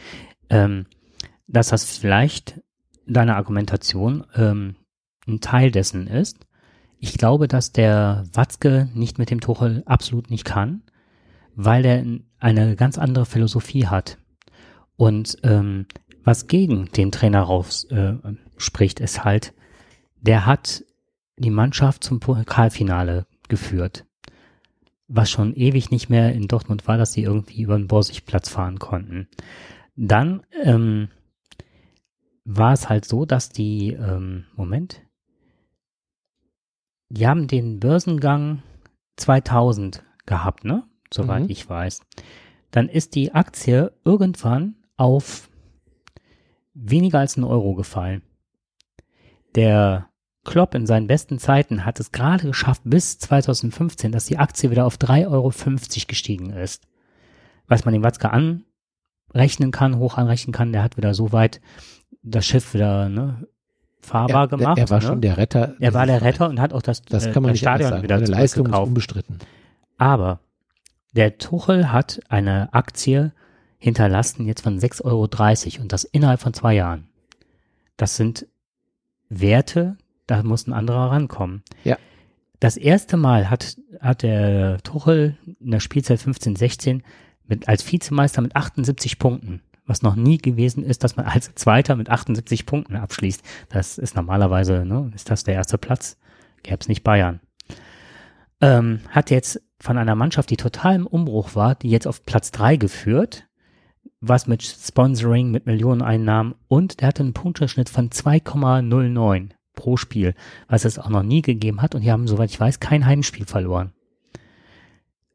ähm, 0.49 0.85
dass 1.47 1.69
das 1.69 1.97
vielleicht 1.97 2.61
deine 3.05 3.35
Argumentation 3.35 4.25
ähm, 4.35 4.75
ein 5.27 5.41
Teil 5.41 5.71
dessen 5.71 6.07
ist. 6.07 6.45
Ich 6.99 7.17
glaube, 7.17 7.47
dass 7.47 7.71
der 7.71 8.23
Watzke 8.33 8.89
nicht 8.93 9.19
mit 9.19 9.29
dem 9.29 9.41
Tuchel 9.41 9.83
absolut 9.85 10.29
nicht 10.29 10.45
kann, 10.45 10.83
weil 11.55 11.85
er 11.85 12.05
eine 12.39 12.75
ganz 12.75 12.97
andere 12.97 13.25
Philosophie 13.25 13.87
hat. 13.87 14.17
Und 14.95 15.37
ähm, 15.43 15.85
was 16.23 16.47
gegen 16.47 16.85
den 16.85 17.11
Trainer 17.11 17.41
raus 17.41 17.85
äh, 17.85 18.13
spricht, 18.57 19.01
ist 19.01 19.25
halt, 19.25 19.53
der 20.21 20.45
hat 20.45 20.85
die 21.37 21.49
Mannschaft 21.49 22.03
zum 22.03 22.21
Pokalfinale 22.21 23.25
geführt 23.49 24.05
was 25.07 25.29
schon 25.29 25.53
ewig 25.55 25.91
nicht 25.91 26.09
mehr 26.09 26.33
in 26.33 26.47
Dortmund 26.47 26.87
war, 26.87 26.97
dass 26.97 27.13
sie 27.13 27.23
irgendwie 27.23 27.61
über 27.61 27.77
den 27.77 27.87
Borsigplatz 27.87 28.49
fahren 28.49 28.79
konnten. 28.79 29.27
Dann 29.95 30.43
ähm, 30.63 31.09
war 32.45 32.73
es 32.73 32.89
halt 32.89 33.05
so, 33.05 33.25
dass 33.25 33.49
die, 33.49 33.93
ähm, 33.93 34.45
Moment, 34.55 35.01
die 37.09 37.27
haben 37.27 37.47
den 37.47 37.79
Börsengang 37.79 38.63
2000 39.17 40.03
gehabt, 40.25 40.65
ne? 40.65 40.83
Soweit 41.13 41.43
mhm. 41.43 41.49
ich 41.49 41.69
weiß. 41.69 42.01
Dann 42.71 42.89
ist 42.89 43.13
die 43.13 43.33
Aktie 43.33 43.91
irgendwann 44.03 44.75
auf 44.97 45.49
weniger 46.73 47.19
als 47.19 47.37
einen 47.37 47.43
Euro 47.43 47.75
gefallen. 47.75 48.23
Der 49.53 50.09
Klopp 50.43 50.75
in 50.75 50.85
seinen 50.85 51.07
besten 51.07 51.39
Zeiten 51.39 51.85
hat 51.85 51.99
es 51.99 52.11
gerade 52.11 52.47
geschafft 52.47 52.81
bis 52.83 53.17
2015, 53.19 54.11
dass 54.11 54.25
die 54.25 54.37
Aktie 54.37 54.71
wieder 54.71 54.85
auf 54.85 54.97
3,50 54.97 55.27
Euro 55.29 55.53
gestiegen 56.07 56.49
ist. 56.51 56.87
Was 57.67 57.85
man 57.85 57.93
dem 57.93 58.03
Watzke 58.03 58.31
an 58.31 58.63
rechnen 59.33 59.71
kann, 59.71 59.97
hoch 59.97 60.17
anrechnen 60.17 60.53
kann, 60.53 60.73
der 60.73 60.83
hat 60.83 60.97
wieder 60.97 61.13
so 61.13 61.31
weit 61.31 61.61
das 62.21 62.45
Schiff 62.45 62.73
wieder 62.73 63.09
ne, 63.09 63.47
fahrbar 64.01 64.43
er, 64.43 64.47
gemacht. 64.47 64.77
Er 64.77 64.89
war 64.89 64.99
ne? 64.99 65.05
schon 65.05 65.21
der 65.21 65.37
Retter. 65.37 65.75
Er 65.79 65.93
war 65.93 66.05
der 66.05 66.21
Retter 66.21 66.49
und 66.49 66.59
hat 66.59 66.73
auch 66.73 66.81
das, 66.81 67.01
Das 67.01 67.25
äh, 67.25 67.31
kann 67.31 67.43
man 67.43 67.49
das 67.49 67.55
nicht 67.55 67.61
Stadion 67.61 67.89
sagen. 67.89 68.03
wieder 68.03 68.19
Seine 68.19 68.31
Leistung 68.31 68.67
ist 68.67 68.77
unbestritten. 68.77 69.39
Aber 69.97 70.39
der 71.13 71.37
Tuchel 71.37 71.91
hat 71.91 72.19
eine 72.29 72.73
Aktie 72.73 73.33
hinterlassen 73.77 74.45
jetzt 74.45 74.61
von 74.61 74.79
6,30 74.79 75.03
Euro 75.05 75.81
und 75.81 75.91
das 75.91 76.03
innerhalb 76.05 76.39
von 76.39 76.53
zwei 76.53 76.73
Jahren. 76.73 77.09
Das 77.97 78.15
sind 78.15 78.47
Werte, 79.29 79.97
da 80.27 80.43
muss 80.43 80.67
ein 80.67 80.73
anderer 80.73 81.11
rankommen. 81.11 81.63
Ja. 81.83 81.97
Das 82.59 82.77
erste 82.77 83.17
Mal 83.17 83.49
hat, 83.49 83.77
hat 83.99 84.23
der 84.23 84.77
Tuchel 84.83 85.37
in 85.59 85.71
der 85.71 85.81
Spielzeit 85.81 86.19
15-16 86.19 87.01
mit, 87.45 87.67
als 87.67 87.91
Vizemeister 87.91 88.41
mit 88.41 88.55
78 88.55 89.19
Punkten, 89.19 89.61
was 89.85 90.01
noch 90.01 90.15
nie 90.15 90.37
gewesen 90.37 90.83
ist, 90.83 91.03
dass 91.03 91.17
man 91.17 91.25
als 91.25 91.53
Zweiter 91.55 91.95
mit 91.95 92.09
78 92.09 92.65
Punkten 92.65 92.95
abschließt. 92.95 93.43
Das 93.69 93.97
ist 93.97 94.15
normalerweise, 94.15 94.85
ne, 94.85 95.11
ist 95.13 95.29
das 95.29 95.43
der 95.43 95.55
erste 95.55 95.77
Platz. 95.77 96.17
Gäbe 96.63 96.77
es 96.79 96.87
nicht 96.87 97.03
Bayern. 97.03 97.41
Ähm, 98.61 99.01
hat 99.09 99.29
jetzt 99.29 99.61
von 99.81 99.97
einer 99.97 100.15
Mannschaft, 100.15 100.49
die 100.49 100.55
total 100.55 100.95
im 100.95 101.07
Umbruch 101.07 101.55
war, 101.55 101.75
die 101.75 101.89
jetzt 101.89 102.07
auf 102.07 102.23
Platz 102.23 102.51
drei 102.51 102.77
geführt, 102.77 103.45
was 104.21 104.47
mit 104.47 104.63
Sponsoring, 104.63 105.51
mit 105.51 105.65
Millioneneinnahmen 105.65 106.55
und 106.69 107.01
der 107.01 107.09
hatte 107.09 107.23
einen 107.23 107.33
Punkteschnitt 107.33 107.89
von 107.89 108.09
2,09 108.09 109.49
pro 109.73 109.97
Spiel, 109.97 110.35
was 110.67 110.85
es 110.85 110.99
auch 110.99 111.09
noch 111.09 111.23
nie 111.23 111.41
gegeben 111.41 111.81
hat 111.81 111.95
und 111.95 112.01
die 112.01 112.11
haben, 112.11 112.27
soweit 112.27 112.49
ich 112.51 112.59
weiß, 112.59 112.79
kein 112.79 113.05
Heimspiel 113.05 113.45
verloren. 113.45 113.91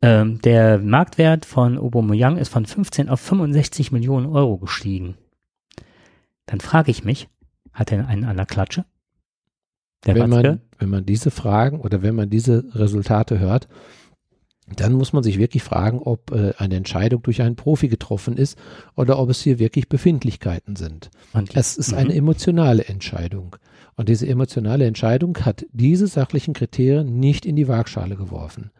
Ähm, 0.00 0.40
der 0.42 0.78
Marktwert 0.78 1.45
von 1.45 1.76
Aubameyang 1.76 2.37
ist 2.37 2.50
von 2.50 2.66
15 2.66 3.09
auf 3.09 3.21
65 3.21 3.90
Millionen 3.90 4.26
Euro 4.26 4.59
gestiegen. 4.59 5.16
Dann 6.47 6.61
frage 6.61 6.90
ich 6.90 7.04
mich, 7.04 7.28
hat 7.73 7.90
er 7.92 8.07
einen 8.07 8.25
an 8.25 8.37
der 8.37 8.47
Klatsche? 8.47 8.85
Der 10.07 10.14
wenn, 10.14 10.30
Watzke? 10.30 10.49
man, 10.49 10.61
wenn 10.78 10.88
man 10.88 11.04
diese 11.04 11.30
Fragen 11.33 11.80
oder 11.80 12.02
wenn 12.02 12.14
man 12.14 12.30
diese 12.30 12.64
Resultate 12.75 13.40
hört, 13.40 13.68
dann 14.76 14.92
muss 14.92 15.12
man 15.12 15.23
sich 15.23 15.38
wirklich 15.38 15.62
fragen, 15.62 15.99
ob 15.99 16.30
äh, 16.30 16.52
eine 16.59 16.76
Entscheidung 16.76 17.23
durch 17.23 17.42
einen 17.42 17.57
Profi 17.57 17.88
getroffen 17.88 18.37
ist 18.37 18.57
oder 18.95 19.18
ob 19.18 19.30
es 19.30 19.40
hier 19.40 19.59
wirklich 19.59 19.88
Befindlichkeiten 19.88 20.76
sind. 20.76 21.11
Es 21.54 21.76
ist 21.76 21.92
Mhm. 21.92 21.99
eine 21.99 22.14
emotionale 22.14 22.85
Entscheidung. 22.85 23.57
Und 23.99 24.09
diese 24.09 24.28
emotionale 24.28 24.87
Entscheidung 24.87 25.37
hat 25.45 25.67
diese 25.73 26.07
sachlichen 26.07 26.55
Kriterien 26.55 27.19
nicht 27.19 27.45
in 27.45 27.57
die 27.57 27.67
Waagschale 27.67 28.14
geworfen. 28.14 28.71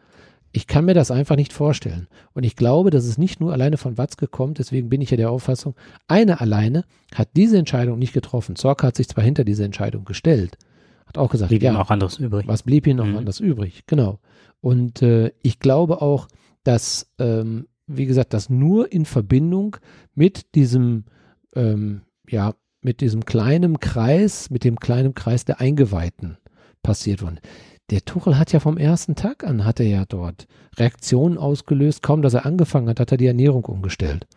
Ich 0.53 0.65
kann 0.65 0.85
mir 0.85 0.93
das 0.93 1.11
einfach 1.11 1.35
nicht 1.35 1.51
vorstellen. 1.51 2.07
Und 2.33 2.43
ich 2.43 2.55
glaube, 2.55 2.89
dass 2.89 3.03
es 3.03 3.17
nicht 3.17 3.41
nur 3.41 3.51
alleine 3.51 3.75
von 3.77 3.97
Watzke 3.97 4.27
kommt, 4.27 4.59
deswegen 4.59 4.87
bin 4.89 5.01
ich 5.01 5.11
ja 5.11 5.17
der 5.17 5.29
Auffassung, 5.29 5.75
einer 6.07 6.39
alleine 6.41 6.85
hat 7.13 7.29
diese 7.35 7.57
Entscheidung 7.57 7.99
nicht 7.99 8.13
getroffen. 8.13 8.55
Zorc 8.55 8.81
hat 8.81 8.95
sich 8.95 9.09
zwar 9.09 9.23
hinter 9.23 9.43
diese 9.43 9.65
Entscheidung 9.65 10.05
gestellt, 10.05 10.57
hat 11.05 11.17
auch 11.17 11.29
gesagt, 11.29 11.49
blieb 11.49 11.63
ja, 11.63 11.71
ihm 11.73 11.77
auch 11.77 11.91
anderes 11.91 12.17
übrig. 12.17 12.47
was 12.47 12.63
blieb 12.63 12.87
ihm 12.87 12.95
noch 12.95 13.05
Mhm. 13.05 13.17
anders 13.17 13.41
übrig? 13.41 13.83
Genau. 13.87 14.19
Und 14.61 15.01
äh, 15.01 15.31
ich 15.43 15.59
glaube 15.59 16.01
auch, 16.01 16.29
dass, 16.63 17.11
ähm, 17.19 17.67
wie 17.87 18.05
gesagt, 18.05 18.33
das 18.33 18.49
nur 18.49 18.89
in 18.91 19.03
Verbindung 19.03 19.75
mit 20.15 20.55
diesem, 20.55 21.03
ähm, 21.55 22.03
ja, 22.29 22.53
mit 22.81 23.01
diesem 23.01 23.25
kleinen 23.25 23.79
Kreis, 23.79 24.49
mit 24.49 24.63
dem 24.63 24.79
kleinen 24.79 25.13
Kreis 25.13 25.45
der 25.45 25.59
Eingeweihten 25.59 26.37
passiert 26.81 27.21
worden. 27.21 27.39
Der 27.89 28.05
Tuchel 28.05 28.37
hat 28.37 28.51
ja 28.53 28.59
vom 28.59 28.77
ersten 28.77 29.15
Tag 29.15 29.43
an, 29.43 29.65
hat 29.65 29.79
er 29.79 29.87
ja 29.87 30.05
dort 30.05 30.47
Reaktionen 30.77 31.37
ausgelöst. 31.37 32.03
Kaum, 32.03 32.21
dass 32.21 32.35
er 32.35 32.45
angefangen 32.45 32.87
hat, 32.87 32.99
hat 32.99 33.11
er 33.11 33.17
die 33.17 33.25
Ernährung 33.25 33.65
umgestellt. 33.65 34.27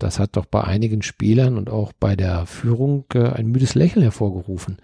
Das 0.00 0.18
hat 0.18 0.36
doch 0.36 0.46
bei 0.46 0.64
einigen 0.64 1.02
Spielern 1.02 1.58
und 1.58 1.68
auch 1.68 1.92
bei 1.92 2.16
der 2.16 2.46
Führung 2.46 3.04
äh, 3.14 3.28
ein 3.28 3.48
müdes 3.48 3.74
Lächeln 3.74 4.02
hervorgerufen. 4.02 4.78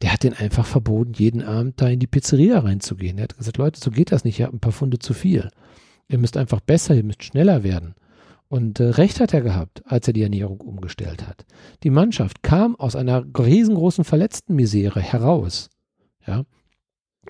Der 0.00 0.12
hat 0.12 0.22
den 0.22 0.32
einfach 0.32 0.64
verboten, 0.64 1.12
jeden 1.12 1.42
Abend 1.42 1.80
da 1.80 1.88
in 1.88 2.00
die 2.00 2.06
Pizzeria 2.06 2.58
reinzugehen. 2.58 3.18
Er 3.18 3.24
hat 3.24 3.36
gesagt, 3.36 3.58
Leute, 3.58 3.78
so 3.78 3.90
geht 3.90 4.12
das 4.12 4.24
nicht, 4.24 4.38
ihr 4.40 4.46
habt 4.46 4.54
ein 4.54 4.60
paar 4.60 4.72
Funde 4.72 4.98
zu 4.98 5.12
viel. 5.12 5.50
Ihr 6.08 6.18
müsst 6.18 6.38
einfach 6.38 6.60
besser, 6.60 6.94
ihr 6.94 7.04
müsst 7.04 7.22
schneller 7.22 7.62
werden. 7.62 7.94
Und 8.52 8.80
äh, 8.80 8.88
recht 8.88 9.18
hat 9.18 9.32
er 9.32 9.40
gehabt, 9.40 9.82
als 9.86 10.06
er 10.06 10.12
die 10.12 10.20
Ernährung 10.20 10.60
umgestellt 10.60 11.26
hat. 11.26 11.46
Die 11.84 11.88
Mannschaft 11.88 12.42
kam 12.42 12.76
aus 12.76 12.96
einer 12.96 13.24
riesengroßen 13.24 14.04
Verletztenmisere 14.04 15.00
heraus. 15.00 15.70
Ja, 16.26 16.44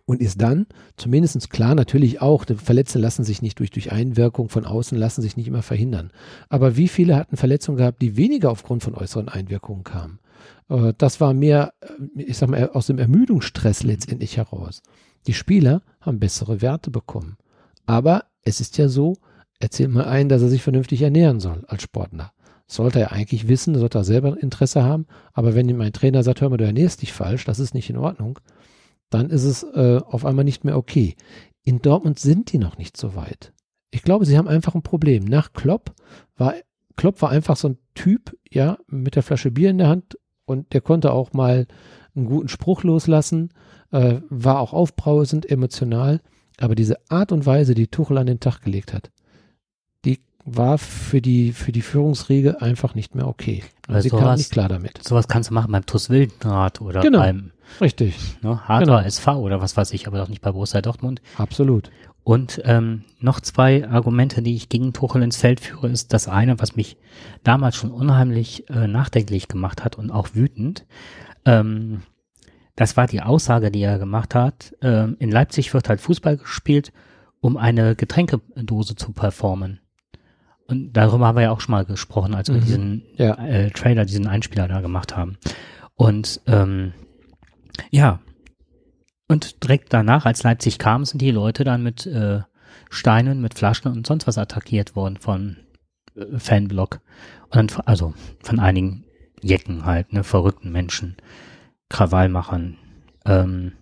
und 0.05 0.21
ist 0.21 0.43
dann 0.43 0.67
zumindest 0.97 1.49
klar 1.49 1.77
natürlich 1.77 2.21
auch, 2.21 2.45
Verletzte 2.57 2.99
lassen 2.99 3.23
sich 3.23 3.41
nicht 3.41 3.61
durch, 3.61 3.71
durch 3.71 3.93
Einwirkung 3.93 4.49
von 4.49 4.65
außen, 4.65 4.99
lassen 4.99 5.23
sich 5.23 5.37
nicht 5.37 5.47
immer 5.47 5.63
verhindern. 5.63 6.11
Aber 6.49 6.77
wie 6.77 6.89
viele 6.89 7.15
hatten 7.15 7.37
Verletzungen 7.37 7.79
gehabt, 7.79 8.03
die 8.03 8.17
weniger 8.17 8.51
aufgrund 8.51 8.83
von 8.83 8.97
äußeren 8.97 9.29
Einwirkungen 9.29 9.85
kamen? 9.85 10.19
Äh, 10.69 10.93
Das 10.99 11.21
war 11.21 11.35
mehr, 11.35 11.73
äh, 11.83 12.21
ich 12.21 12.37
sag 12.37 12.49
mal, 12.49 12.71
aus 12.71 12.89
dem 12.89 12.99
Ermüdungsstress 12.99 13.85
letztendlich 13.85 14.39
heraus. 14.39 14.83
Die 15.29 15.35
Spieler 15.35 15.83
haben 16.01 16.19
bessere 16.19 16.61
Werte 16.63 16.91
bekommen. 16.91 17.37
Aber 17.87 18.25
es 18.43 18.61
ist 18.61 18.77
ja 18.77 18.89
so, 18.89 19.15
erzählt 19.63 19.91
mal 19.91 20.05
einen, 20.05 20.29
dass 20.29 20.43
er 20.43 20.49
sich 20.49 20.63
vernünftig 20.63 21.03
ernähren 21.03 21.41
soll 21.41 21.65
als 21.69 21.83
Sportler. 21.83 22.33
Sollte 22.67 23.01
er 23.01 23.13
eigentlich 23.13 23.49
wissen, 23.49 23.75
sollte 23.75 23.99
er 23.99 24.05
selber 24.05 24.41
Interesse 24.41 24.83
haben. 24.83 25.07
Aber 25.33 25.55
wenn 25.55 25.69
ihm 25.69 25.81
ein 25.81 25.93
Trainer 25.93 26.23
sagt, 26.23 26.41
hör 26.41 26.49
mal, 26.49 26.57
du 26.57 26.65
ernährst 26.65 27.03
dich 27.03 27.13
falsch, 27.13 27.45
das 27.45 27.59
ist 27.59 27.75
nicht 27.75 27.91
in 27.91 27.99
Ordnung, 27.99 28.39
dann 29.11 29.31
ist 29.31 29.45
es 29.45 29.63
äh, 29.63 30.01
auf 30.05 30.25
einmal 30.25 30.45
nicht 30.45 30.65
mehr 30.65 30.77
okay. 30.77 31.17
In 31.65 31.81
Dortmund 31.81 32.19
sind 32.19 32.53
die 32.53 32.59
noch 32.59 32.79
nicht 32.79 32.97
so 32.97 33.15
weit. 33.15 33.53
Ich 33.91 34.03
glaube, 34.03 34.25
sie 34.25 34.39
haben 34.39 34.49
einfach 34.49 34.75
ein 34.75 34.83
Problem. 34.83 35.25
Nach 35.25 35.53
Klopp 35.53 35.93
war 36.37 36.55
Klopp 36.97 37.23
war 37.23 37.31
einfach 37.31 37.57
so 37.57 37.69
ein 37.69 37.79
Typ, 37.95 38.37
ja, 38.51 38.79
mit 38.87 39.17
der 39.17 39.23
Flasche 39.23 39.51
Bier 39.51 39.71
in 39.71 39.79
der 39.79 39.89
Hand 39.89 40.19
und 40.45 40.73
der 40.73 40.81
konnte 40.81 41.13
auch 41.13 41.33
mal 41.33 41.67
einen 42.15 42.27
guten 42.27 42.49
Spruch 42.49 42.83
loslassen, 42.83 43.51
äh, 43.91 44.21
war 44.29 44.61
auch 44.61 44.73
aufbrausend, 44.73 45.49
emotional. 45.51 46.21
Aber 46.59 46.75
diese 46.75 46.99
Art 47.11 47.33
und 47.33 47.47
Weise, 47.47 47.75
die 47.75 47.89
Tuchel 47.89 48.19
an 48.19 48.27
den 48.27 48.41
Tag 48.41 48.61
gelegt 48.61 48.93
hat, 48.93 49.11
war 50.45 50.79
für 50.79 51.21
die, 51.21 51.53
für 51.53 51.73
die 51.73 51.83
Führungsriege 51.83 52.61
einfach 52.63 52.95
nicht 52.95 53.15
mehr 53.15 53.29
okay. 53.29 53.63
Aber 53.89 54.03
sie 54.03 54.11
kam 54.11 54.21
sowas- 54.21 54.39
nicht 54.39 54.51
klar 54.51 54.69
damit. 54.69 55.03
Sowas 55.07 55.29
kannst 55.29 55.51
du 55.51 55.55
machen 55.55 55.71
beim 55.73 55.87
TuS 55.87 56.11
Wildenrad 56.11 56.81
oder 56.81 57.01
Genau. 57.01 57.21
beim 57.21 57.53
Richtig, 57.81 58.17
ne, 58.43 58.67
Harter 58.69 58.85
Genau. 58.87 58.99
SV 58.99 59.39
oder 59.41 59.61
was 59.61 59.77
weiß 59.77 59.93
ich, 59.93 60.07
aber 60.07 60.19
doch 60.19 60.29
nicht 60.29 60.43
bei 60.43 60.53
Borussia 60.53 60.83
Dortmund. 60.83 61.23
absolut. 61.39 61.91
Und 62.25 62.61
ähm, 62.65 63.03
noch 63.19 63.41
zwei 63.41 63.89
Argumente, 63.89 64.43
die 64.43 64.55
ich 64.55 64.69
gegen 64.69 64.93
Tuchel 64.93 65.23
ins 65.23 65.37
Feld 65.39 65.59
führe, 65.59 65.89
ist 65.89 66.13
das 66.13 66.29
eine, 66.29 66.61
was 66.61 66.77
mich 66.77 66.97
damals 67.43 67.75
schon 67.77 67.91
unheimlich 67.91 68.69
äh, 68.71 68.87
nachdenklich 68.87 69.49
gemacht 69.49 69.85
hat 69.85 69.97
und 69.99 70.11
auch 70.13 70.29
wütend. 70.35 70.87
Ähm, 71.45 72.03
das 72.77 72.97
war 72.97 73.07
die 73.09 73.23
Aussage, 73.23 73.71
die 73.73 73.83
er 73.83 73.99
gemacht 73.99 74.35
hat. 74.37 74.75
Ähm, 74.83 75.17
in 75.19 75.31
Leipzig 75.33 75.75
wird 75.75 75.89
halt 75.89 76.01
Fußball 76.01 76.37
gespielt, 76.37 76.93
um 77.41 77.57
eine 77.57 77.97
Getränkedose 77.97 78.95
zu 78.95 79.13
performen. 79.13 79.81
Und 80.73 80.93
darüber 80.93 81.27
haben 81.27 81.37
wir 81.37 81.43
ja 81.43 81.51
auch 81.51 81.61
schon 81.61 81.73
mal 81.73 81.85
gesprochen, 81.85 82.35
als 82.35 82.49
wir 82.49 82.57
Mhm. 82.57 82.61
diesen 82.65 83.03
Ja. 83.17 83.35
äh, 83.45 83.71
Trailer, 83.71 84.05
diesen 84.05 84.27
Einspieler 84.27 84.67
da 84.69 84.81
gemacht 84.81 85.17
haben. 85.17 85.39
Und 85.95 86.41
ähm, 86.47 86.93
ja, 87.91 88.21
und 89.29 89.63
direkt 89.63 89.93
danach, 89.93 90.27
als 90.27 90.43
Leipzig 90.43 90.79
kam, 90.79 91.05
sind 91.05 91.23
die 91.23 91.31
Leute 91.31 91.65
dann 91.65 91.83
mit 91.83 92.07
äh, 92.07 92.41
Steinen, 92.91 93.41
mit 93.41 93.55
Flaschen 93.55 93.91
und 93.93 94.07
sonst 94.07 94.27
was 94.27 94.37
attackiert 94.39 94.97
worden 94.97 95.17
von 95.19 95.57
äh, 96.17 96.39
Fanblock. 96.39 97.01
Und 97.51 97.55
dann, 97.77 97.83
also 97.87 98.15
von 98.43 98.59
einigen 98.59 99.05
Jecken 99.43 99.85
halt, 99.85 100.13
ne, 100.13 100.25
verrückten 100.25 100.71
Menschen, 100.73 101.17
Krawallmachern. 101.89 102.77
Ähm, 103.27 103.73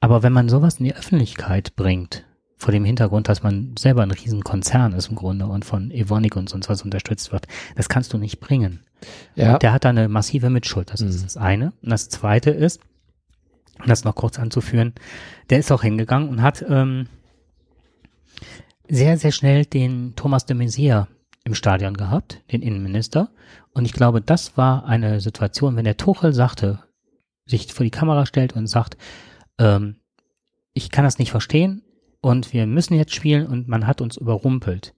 aber 0.00 0.22
wenn 0.22 0.32
man 0.32 0.48
sowas 0.48 0.78
in 0.78 0.84
die 0.84 0.94
Öffentlichkeit 0.94 1.76
bringt, 1.76 2.24
vor 2.62 2.72
dem 2.72 2.84
Hintergrund, 2.84 3.28
dass 3.28 3.42
man 3.42 3.74
selber 3.76 4.02
ein 4.02 4.10
Riesenkonzern 4.12 4.92
ist 4.92 5.08
im 5.08 5.16
Grunde 5.16 5.46
und 5.46 5.64
von 5.64 5.90
Evonik 5.90 6.36
und 6.36 6.48
sonst 6.48 6.68
was 6.68 6.82
unterstützt 6.82 7.32
wird, 7.32 7.46
das 7.74 7.88
kannst 7.88 8.12
du 8.12 8.18
nicht 8.18 8.38
bringen. 8.38 8.84
Ja, 9.34 9.54
Und 9.54 9.62
der 9.64 9.72
hat 9.72 9.84
da 9.84 9.88
eine 9.88 10.08
massive 10.08 10.48
Mitschuld. 10.48 10.92
Das 10.92 11.00
ist 11.00 11.18
Mhm. 11.18 11.22
das 11.24 11.36
eine. 11.36 11.72
Und 11.82 11.90
das 11.90 12.08
zweite 12.08 12.50
ist, 12.50 12.80
um 13.80 13.86
das 13.88 14.04
noch 14.04 14.14
kurz 14.14 14.38
anzuführen, 14.38 14.94
der 15.50 15.58
ist 15.58 15.72
auch 15.72 15.82
hingegangen 15.82 16.28
und 16.28 16.40
hat 16.40 16.64
ähm, 16.68 17.08
sehr, 18.88 19.18
sehr 19.18 19.32
schnell 19.32 19.64
den 19.64 20.14
Thomas 20.14 20.46
de 20.46 20.56
Maizière 20.56 21.08
im 21.44 21.54
Stadion 21.54 21.94
gehabt, 21.96 22.42
den 22.52 22.62
Innenminister. 22.62 23.30
Und 23.72 23.86
ich 23.86 23.92
glaube, 23.92 24.20
das 24.20 24.56
war 24.56 24.84
eine 24.86 25.20
Situation, 25.20 25.74
wenn 25.74 25.84
der 25.84 25.96
Tuchel 25.96 26.32
sagte, 26.32 26.84
sich 27.44 27.72
vor 27.72 27.82
die 27.82 27.90
Kamera 27.90 28.24
stellt 28.24 28.54
und 28.54 28.68
sagt, 28.68 28.96
ähm, 29.58 29.96
ich 30.74 30.90
kann 30.90 31.04
das 31.04 31.18
nicht 31.18 31.32
verstehen 31.32 31.82
und 32.22 32.54
wir 32.54 32.66
müssen 32.66 32.94
jetzt 32.94 33.14
spielen 33.14 33.46
und 33.46 33.68
man 33.68 33.86
hat 33.86 34.00
uns 34.00 34.16
überrumpelt. 34.16 34.94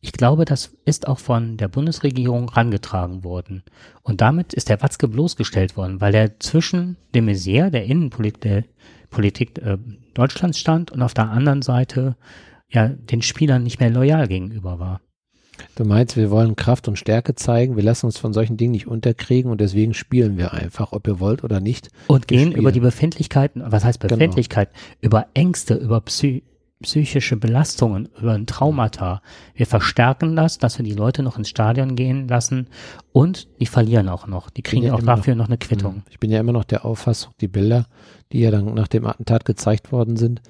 Ich 0.00 0.12
glaube, 0.12 0.44
das 0.44 0.76
ist 0.84 1.08
auch 1.08 1.18
von 1.18 1.56
der 1.56 1.68
Bundesregierung 1.68 2.50
rangetragen 2.50 3.24
worden. 3.24 3.62
Und 4.02 4.20
damit 4.20 4.52
ist 4.52 4.68
der 4.68 4.82
Watzke 4.82 5.08
bloßgestellt 5.08 5.78
worden, 5.78 6.02
weil 6.02 6.14
er 6.14 6.38
zwischen 6.40 6.98
dem 7.14 7.26
Maizière, 7.26 7.70
der 7.70 7.86
Innenpolitik 7.86 8.42
der 8.42 8.64
Politik 9.08 9.56
äh, 9.62 9.78
Deutschlands 10.12 10.58
stand 10.58 10.90
und 10.90 11.00
auf 11.00 11.14
der 11.14 11.30
anderen 11.30 11.62
Seite 11.62 12.16
ja 12.68 12.88
den 12.88 13.22
Spielern 13.22 13.62
nicht 13.62 13.80
mehr 13.80 13.88
loyal 13.88 14.28
gegenüber 14.28 14.78
war. 14.78 15.00
Du 15.76 15.84
meinst, 15.84 16.16
wir 16.16 16.30
wollen 16.30 16.56
Kraft 16.56 16.88
und 16.88 16.98
Stärke 16.98 17.36
zeigen, 17.36 17.76
wir 17.76 17.84
lassen 17.84 18.06
uns 18.06 18.18
von 18.18 18.32
solchen 18.32 18.56
Dingen 18.56 18.72
nicht 18.72 18.88
unterkriegen 18.88 19.50
und 19.50 19.60
deswegen 19.60 19.94
spielen 19.94 20.36
wir 20.36 20.52
einfach, 20.52 20.92
ob 20.92 21.06
ihr 21.06 21.20
wollt 21.20 21.44
oder 21.44 21.60
nicht. 21.60 21.90
Und 22.08 22.26
gehen 22.28 22.52
über 22.52 22.72
die 22.72 22.80
Befindlichkeiten, 22.80 23.62
was 23.64 23.84
heißt 23.84 24.00
Genau. 24.00 24.16
Befindlichkeit? 24.16 24.70
Über 25.00 25.28
Ängste, 25.34 25.74
über 25.74 26.00
Psy 26.00 26.42
psychische 26.84 27.36
Belastungen, 27.36 28.10
über 28.20 28.32
ein 28.32 28.46
Traumata. 28.46 29.22
Wir 29.54 29.66
verstärken 29.66 30.36
das, 30.36 30.58
dass 30.58 30.78
wir 30.78 30.84
die 30.84 30.92
Leute 30.92 31.22
noch 31.22 31.38
ins 31.38 31.48
Stadion 31.48 31.96
gehen 31.96 32.28
lassen 32.28 32.68
und 33.12 33.48
die 33.58 33.66
verlieren 33.66 34.08
auch 34.08 34.26
noch. 34.26 34.50
Die 34.50 34.62
kriegen 34.62 34.84
ja 34.84 34.94
auch 34.94 35.02
dafür 35.02 35.34
noch 35.34 35.48
eine 35.48 35.58
Quittung. 35.58 36.02
Ich 36.10 36.20
bin 36.20 36.30
ja 36.30 36.40
immer 36.40 36.52
noch 36.52 36.64
der 36.64 36.84
Auffassung, 36.84 37.32
die 37.40 37.48
Bilder, 37.48 37.86
die 38.32 38.40
ja 38.40 38.50
dann 38.50 38.72
nach 38.74 38.88
dem 38.88 39.06
Attentat 39.06 39.44
gezeigt 39.44 39.92
worden 39.92 40.16
sind, 40.16 40.42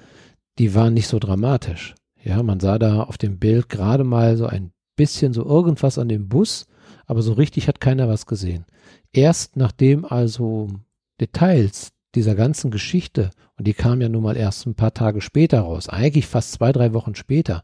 die 0.59 0.75
waren 0.75 0.93
nicht 0.93 1.07
so 1.07 1.19
dramatisch. 1.19 1.95
Ja, 2.21 2.43
man 2.43 2.59
sah 2.59 2.77
da 2.77 3.03
auf 3.03 3.17
dem 3.17 3.39
Bild 3.39 3.69
gerade 3.69 4.03
mal 4.03 4.35
so 4.35 4.45
ein 4.45 4.71
bisschen 4.95 5.33
so 5.33 5.45
irgendwas 5.45 5.97
an 5.97 6.09
dem 6.09 6.27
Bus, 6.27 6.67
aber 7.05 7.21
so 7.21 7.33
richtig 7.33 7.67
hat 7.67 7.79
keiner 7.79 8.09
was 8.09 8.25
gesehen. 8.25 8.65
Erst 9.13 9.55
nachdem 9.55 10.03
also 10.03 10.67
Details 11.21 11.91
dieser 12.15 12.35
ganzen 12.35 12.71
Geschichte, 12.71 13.29
und 13.57 13.67
die 13.67 13.73
kam 13.73 14.01
ja 14.01 14.09
nun 14.09 14.23
mal 14.23 14.37
erst 14.37 14.65
ein 14.65 14.75
paar 14.75 14.93
Tage 14.93 15.21
später 15.21 15.61
raus, 15.61 15.89
eigentlich 15.89 16.27
fast 16.27 16.53
zwei, 16.53 16.71
drei 16.71 16.93
Wochen 16.93 17.15
später, 17.15 17.63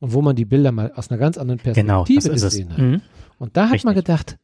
und 0.00 0.12
wo 0.14 0.22
man 0.22 0.36
die 0.36 0.44
Bilder 0.44 0.72
mal 0.72 0.92
aus 0.92 1.10
einer 1.10 1.18
ganz 1.18 1.36
anderen 1.38 1.60
Genau, 1.62 2.04
Perspektive 2.04 2.34
es. 2.34 2.42
gesehen 2.42 2.72
hat. 2.72 2.78
Mhm. 2.78 3.02
Und 3.38 3.56
da 3.56 3.68
hat 3.68 3.84
man 3.84 3.94
Richtig. 3.94 4.06
gedacht, 4.06 4.38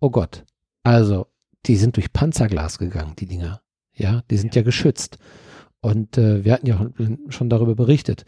oh 0.00 0.10
Gott, 0.10 0.44
also 0.82 1.26
die 1.66 1.76
sind 1.76 1.96
durch 1.96 2.12
Panzerglas 2.12 2.78
gegangen, 2.78 3.14
die 3.18 3.26
Dinger. 3.26 3.60
Ja, 3.94 4.22
die 4.30 4.36
sind 4.36 4.54
ja, 4.54 4.62
geschützt. 4.62 5.18
Und 5.80 6.18
äh, 6.18 6.44
wir 6.44 6.52
hatten 6.52 6.66
ja 6.66 6.90
schon 7.28 7.50
darüber 7.50 7.74
berichtet. 7.74 8.24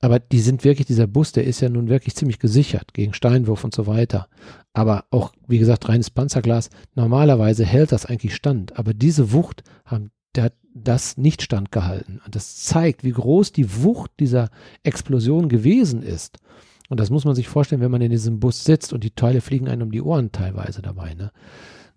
Aber 0.00 0.18
die 0.18 0.40
sind 0.40 0.64
wirklich, 0.64 0.86
dieser 0.86 1.06
Bus, 1.06 1.32
der 1.32 1.44
ist 1.44 1.60
ja 1.60 1.68
nun 1.68 1.88
wirklich 1.88 2.14
ziemlich 2.14 2.38
gesichert 2.38 2.94
gegen 2.94 3.14
Steinwurf 3.14 3.64
und 3.64 3.74
so 3.74 3.86
weiter. 3.86 4.28
Aber 4.72 5.04
auch, 5.10 5.32
wie 5.46 5.58
gesagt, 5.58 5.88
reines 5.88 6.10
Panzerglas. 6.10 6.70
Normalerweise 6.94 7.64
hält 7.64 7.92
das 7.92 8.06
eigentlich 8.06 8.34
stand. 8.34 8.78
Aber 8.78 8.94
diese 8.94 9.32
Wucht 9.32 9.62
haben, 9.84 10.10
der 10.34 10.44
hat 10.44 10.54
das 10.74 11.16
nicht 11.16 11.42
standgehalten. 11.42 12.20
Und 12.24 12.34
das 12.34 12.56
zeigt, 12.56 13.04
wie 13.04 13.12
groß 13.12 13.52
die 13.52 13.82
Wucht 13.82 14.10
dieser 14.20 14.50
Explosion 14.82 15.48
gewesen 15.48 16.02
ist. 16.02 16.38
Und 16.88 17.00
das 17.00 17.10
muss 17.10 17.24
man 17.24 17.34
sich 17.34 17.48
vorstellen, 17.48 17.80
wenn 17.80 17.90
man 17.90 18.02
in 18.02 18.10
diesem 18.10 18.38
Bus 18.38 18.64
sitzt 18.64 18.92
und 18.92 19.02
die 19.02 19.10
Teile 19.10 19.40
fliegen 19.40 19.68
einem 19.68 19.82
um 19.82 19.90
die 19.90 20.02
Ohren 20.02 20.30
teilweise 20.30 20.82
dabei. 20.82 21.14
Ne? 21.14 21.32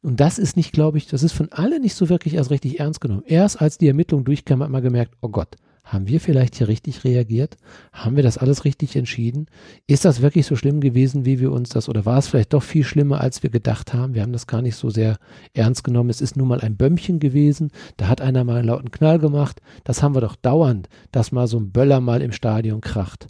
Und 0.02 0.20
das 0.20 0.40
ist 0.40 0.56
nicht, 0.56 0.72
glaube 0.72 0.98
ich, 0.98 1.08
das 1.08 1.24
ist 1.24 1.34
von 1.34 1.52
allen 1.52 1.82
nicht 1.82 1.96
so 1.96 2.10
wirklich 2.10 2.36
erst 2.36 2.52
richtig 2.52 2.80
ernst 2.80 3.02
genommen. 3.02 3.24
Erst 3.26 3.62
als 3.62 3.78
die 3.78 3.88
Ermittlung 3.88 4.24
durchkam, 4.24 4.64
hat 4.64 4.70
man 4.70 4.82
gemerkt, 4.82 5.16
oh 5.22 5.30
Gott, 5.30 5.58
haben 5.92 6.08
wir 6.08 6.20
vielleicht 6.20 6.56
hier 6.56 6.68
richtig 6.68 7.04
reagiert? 7.04 7.58
Haben 7.92 8.16
wir 8.16 8.24
das 8.24 8.38
alles 8.38 8.64
richtig 8.66 8.96
entschieden? 8.96 9.48
Ist 9.88 10.06
das 10.06 10.22
wirklich 10.22 10.46
so 10.46 10.56
schlimm 10.56 10.82
gewesen, 10.82 11.26
wie 11.26 11.40
wir 11.40 11.52
uns 11.52 11.70
das, 11.70 11.90
oder 11.90 12.06
war 12.06 12.18
es 12.18 12.28
vielleicht 12.28 12.54
doch 12.54 12.64
viel 12.64 12.84
schlimmer, 12.84 13.22
als 13.22 13.44
wir 13.44 13.50
gedacht 13.50 13.94
haben? 13.94 14.14
Wir 14.14 14.22
haben 14.22 14.32
das 14.34 14.48
gar 14.48 14.62
nicht 14.62 14.76
so 14.76 14.90
sehr 14.90 15.18
ernst 15.54 15.84
genommen. 15.84 16.10
Es 16.10 16.22
ist 16.22 16.38
nun 16.38 16.48
mal 16.48 16.62
ein 16.62 16.78
Bömmchen 16.78 17.20
gewesen. 17.20 17.72
Da 17.98 18.08
hat 18.08 18.22
einer 18.22 18.44
mal 18.44 18.58
einen 18.58 18.68
lauten 18.68 18.92
Knall 18.92 19.20
gemacht. 19.20 19.62
Das 19.84 20.04
haben 20.04 20.16
wir 20.16 20.22
doch 20.22 20.36
dauernd, 20.36 20.90
dass 21.12 21.32
mal 21.32 21.48
so 21.48 21.60
ein 21.60 21.72
Böller 21.72 22.00
mal 22.02 22.22
im 22.22 22.32
Stadion 22.32 22.82
kracht. 22.82 23.28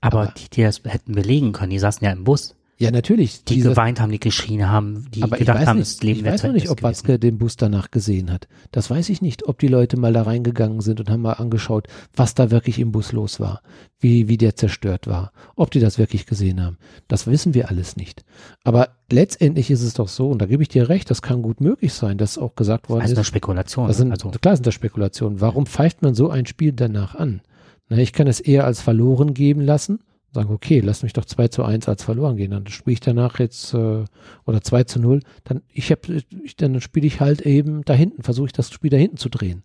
Aber, 0.00 0.22
Aber- 0.22 0.34
die, 0.36 0.48
die 0.50 0.62
das 0.62 0.82
hätten 0.84 1.12
belegen 1.12 1.52
können, 1.52 1.70
die 1.70 1.78
saßen 1.78 2.04
ja 2.04 2.12
im 2.12 2.24
Bus. 2.24 2.54
Ja, 2.80 2.92
natürlich. 2.92 3.42
Die 3.44 3.54
diese- 3.54 3.70
geweint 3.70 4.00
haben, 4.00 4.12
die 4.12 4.20
geschrien 4.20 4.68
haben, 4.68 5.06
die 5.12 5.24
aber 5.24 5.34
ich 5.34 5.40
gedacht 5.40 5.58
weiß 5.58 5.66
haben, 5.66 5.78
nicht, 5.80 5.96
das 5.96 6.02
Leben 6.02 6.18
ich 6.18 6.24
wäre 6.24 6.34
weiß 6.34 6.40
zu 6.42 6.46
noch 6.46 6.54
nicht, 6.54 6.70
ob. 6.70 6.82
Watzke 6.84 7.18
den 7.18 7.36
Bus 7.36 7.56
danach 7.56 7.90
gesehen 7.90 8.30
hat. 8.30 8.46
Das 8.70 8.88
weiß 8.88 9.08
ich 9.08 9.20
nicht, 9.20 9.46
ob 9.48 9.58
die 9.58 9.66
Leute 9.66 9.96
mal 9.98 10.12
da 10.12 10.22
reingegangen 10.22 10.80
sind 10.80 11.00
und 11.00 11.10
haben 11.10 11.22
mal 11.22 11.32
angeschaut, 11.32 11.88
was 12.14 12.34
da 12.34 12.52
wirklich 12.52 12.78
im 12.78 12.92
Bus 12.92 13.10
los 13.10 13.40
war, 13.40 13.62
wie, 13.98 14.28
wie 14.28 14.36
der 14.36 14.54
zerstört 14.54 15.08
war, 15.08 15.32
ob 15.56 15.72
die 15.72 15.80
das 15.80 15.98
wirklich 15.98 16.24
gesehen 16.26 16.62
haben. 16.64 16.78
Das 17.08 17.26
wissen 17.26 17.52
wir 17.52 17.68
alles 17.68 17.96
nicht. 17.96 18.24
Aber 18.62 18.90
letztendlich 19.10 19.72
ist 19.72 19.82
es 19.82 19.94
doch 19.94 20.06
so, 20.08 20.28
und 20.30 20.40
da 20.40 20.46
gebe 20.46 20.62
ich 20.62 20.68
dir 20.68 20.88
recht, 20.88 21.10
das 21.10 21.20
kann 21.20 21.42
gut 21.42 21.60
möglich 21.60 21.92
sein, 21.92 22.16
dass 22.16 22.38
auch 22.38 22.54
gesagt 22.54 22.88
worden 22.88 23.02
Also 23.02 23.14
eine 23.14 23.22
ist, 23.22 23.26
Spekulation. 23.26 23.88
das 23.88 23.96
sind, 23.96 24.12
also, 24.12 24.30
klar 24.30 24.54
sind 24.54 24.66
das 24.68 24.74
Spekulationen. 24.74 25.40
Warum 25.40 25.66
pfeift 25.66 26.02
man 26.02 26.14
so 26.14 26.30
ein 26.30 26.46
Spiel 26.46 26.72
danach 26.72 27.16
an? 27.16 27.40
Na, 27.88 27.96
ich 27.96 28.12
kann 28.12 28.28
es 28.28 28.38
eher 28.38 28.64
als 28.66 28.80
verloren 28.82 29.34
geben 29.34 29.62
lassen. 29.62 29.98
Sagen, 30.32 30.52
okay, 30.52 30.80
lass 30.80 31.02
mich 31.02 31.14
doch 31.14 31.24
2 31.24 31.48
zu 31.48 31.64
1 31.64 31.88
als 31.88 32.02
verloren 32.02 32.36
gehen. 32.36 32.50
Dann 32.50 32.66
spiele 32.66 32.92
ich 32.92 33.00
danach 33.00 33.38
jetzt, 33.38 33.72
äh, 33.74 34.04
oder 34.44 34.60
2 34.62 34.84
zu 34.84 35.00
0. 35.00 35.20
Dann, 35.44 35.62
ich 35.72 35.90
hab, 35.90 36.08
ich, 36.08 36.56
dann 36.56 36.80
spiele 36.80 37.06
ich 37.06 37.20
halt 37.20 37.42
eben 37.42 37.82
da 37.84 37.94
hinten, 37.94 38.22
versuche 38.22 38.46
ich 38.46 38.52
das 38.52 38.70
Spiel 38.70 38.90
da 38.90 38.96
hinten 38.96 39.16
zu 39.16 39.28
drehen. 39.28 39.62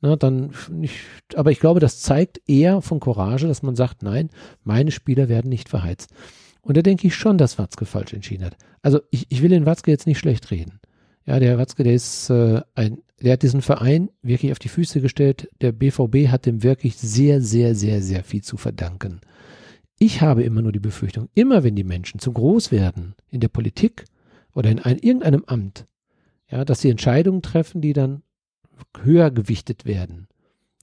Na, 0.00 0.16
dann 0.16 0.52
nicht, 0.70 0.94
aber 1.34 1.50
ich 1.50 1.60
glaube, 1.60 1.80
das 1.80 2.00
zeigt 2.00 2.40
eher 2.46 2.82
von 2.82 3.00
Courage, 3.00 3.48
dass 3.48 3.62
man 3.62 3.74
sagt, 3.74 4.02
nein, 4.02 4.28
meine 4.62 4.90
Spieler 4.90 5.28
werden 5.28 5.48
nicht 5.48 5.68
verheizt. 5.68 6.10
Und 6.60 6.76
da 6.76 6.82
denke 6.82 7.06
ich 7.06 7.14
schon, 7.14 7.38
dass 7.38 7.58
Watzke 7.58 7.84
falsch 7.84 8.12
entschieden 8.12 8.44
hat. 8.44 8.56
Also 8.82 9.00
ich, 9.10 9.26
ich 9.30 9.42
will 9.42 9.50
den 9.50 9.66
Watzke 9.66 9.90
jetzt 9.90 10.06
nicht 10.06 10.18
schlecht 10.18 10.50
reden. 10.50 10.80
Ja, 11.26 11.40
der 11.40 11.58
Watzke, 11.58 11.84
der 11.84 11.94
ist 11.94 12.28
äh, 12.30 12.60
ein, 12.74 12.98
der 13.22 13.32
hat 13.32 13.42
diesen 13.42 13.62
Verein 13.62 14.10
wirklich 14.22 14.52
auf 14.52 14.58
die 14.58 14.68
Füße 14.68 15.00
gestellt. 15.00 15.48
Der 15.60 15.72
BVB 15.72 16.28
hat 16.28 16.46
dem 16.46 16.62
wirklich 16.62 16.96
sehr, 16.96 17.40
sehr, 17.40 17.74
sehr, 17.74 18.02
sehr 18.02 18.24
viel 18.24 18.42
zu 18.42 18.56
verdanken. 18.56 19.20
Ich 19.98 20.20
habe 20.20 20.42
immer 20.42 20.62
nur 20.62 20.72
die 20.72 20.80
Befürchtung, 20.80 21.28
immer 21.34 21.62
wenn 21.62 21.76
die 21.76 21.84
Menschen 21.84 22.20
zu 22.20 22.32
groß 22.32 22.72
werden 22.72 23.14
in 23.30 23.40
der 23.40 23.48
Politik 23.48 24.04
oder 24.52 24.70
in 24.70 24.78
ein, 24.78 24.98
irgendeinem 24.98 25.44
Amt, 25.46 25.86
ja, 26.50 26.64
dass 26.64 26.80
sie 26.80 26.90
Entscheidungen 26.90 27.42
treffen, 27.42 27.80
die 27.80 27.92
dann 27.92 28.22
höher 29.02 29.30
gewichtet 29.30 29.84
werden. 29.84 30.28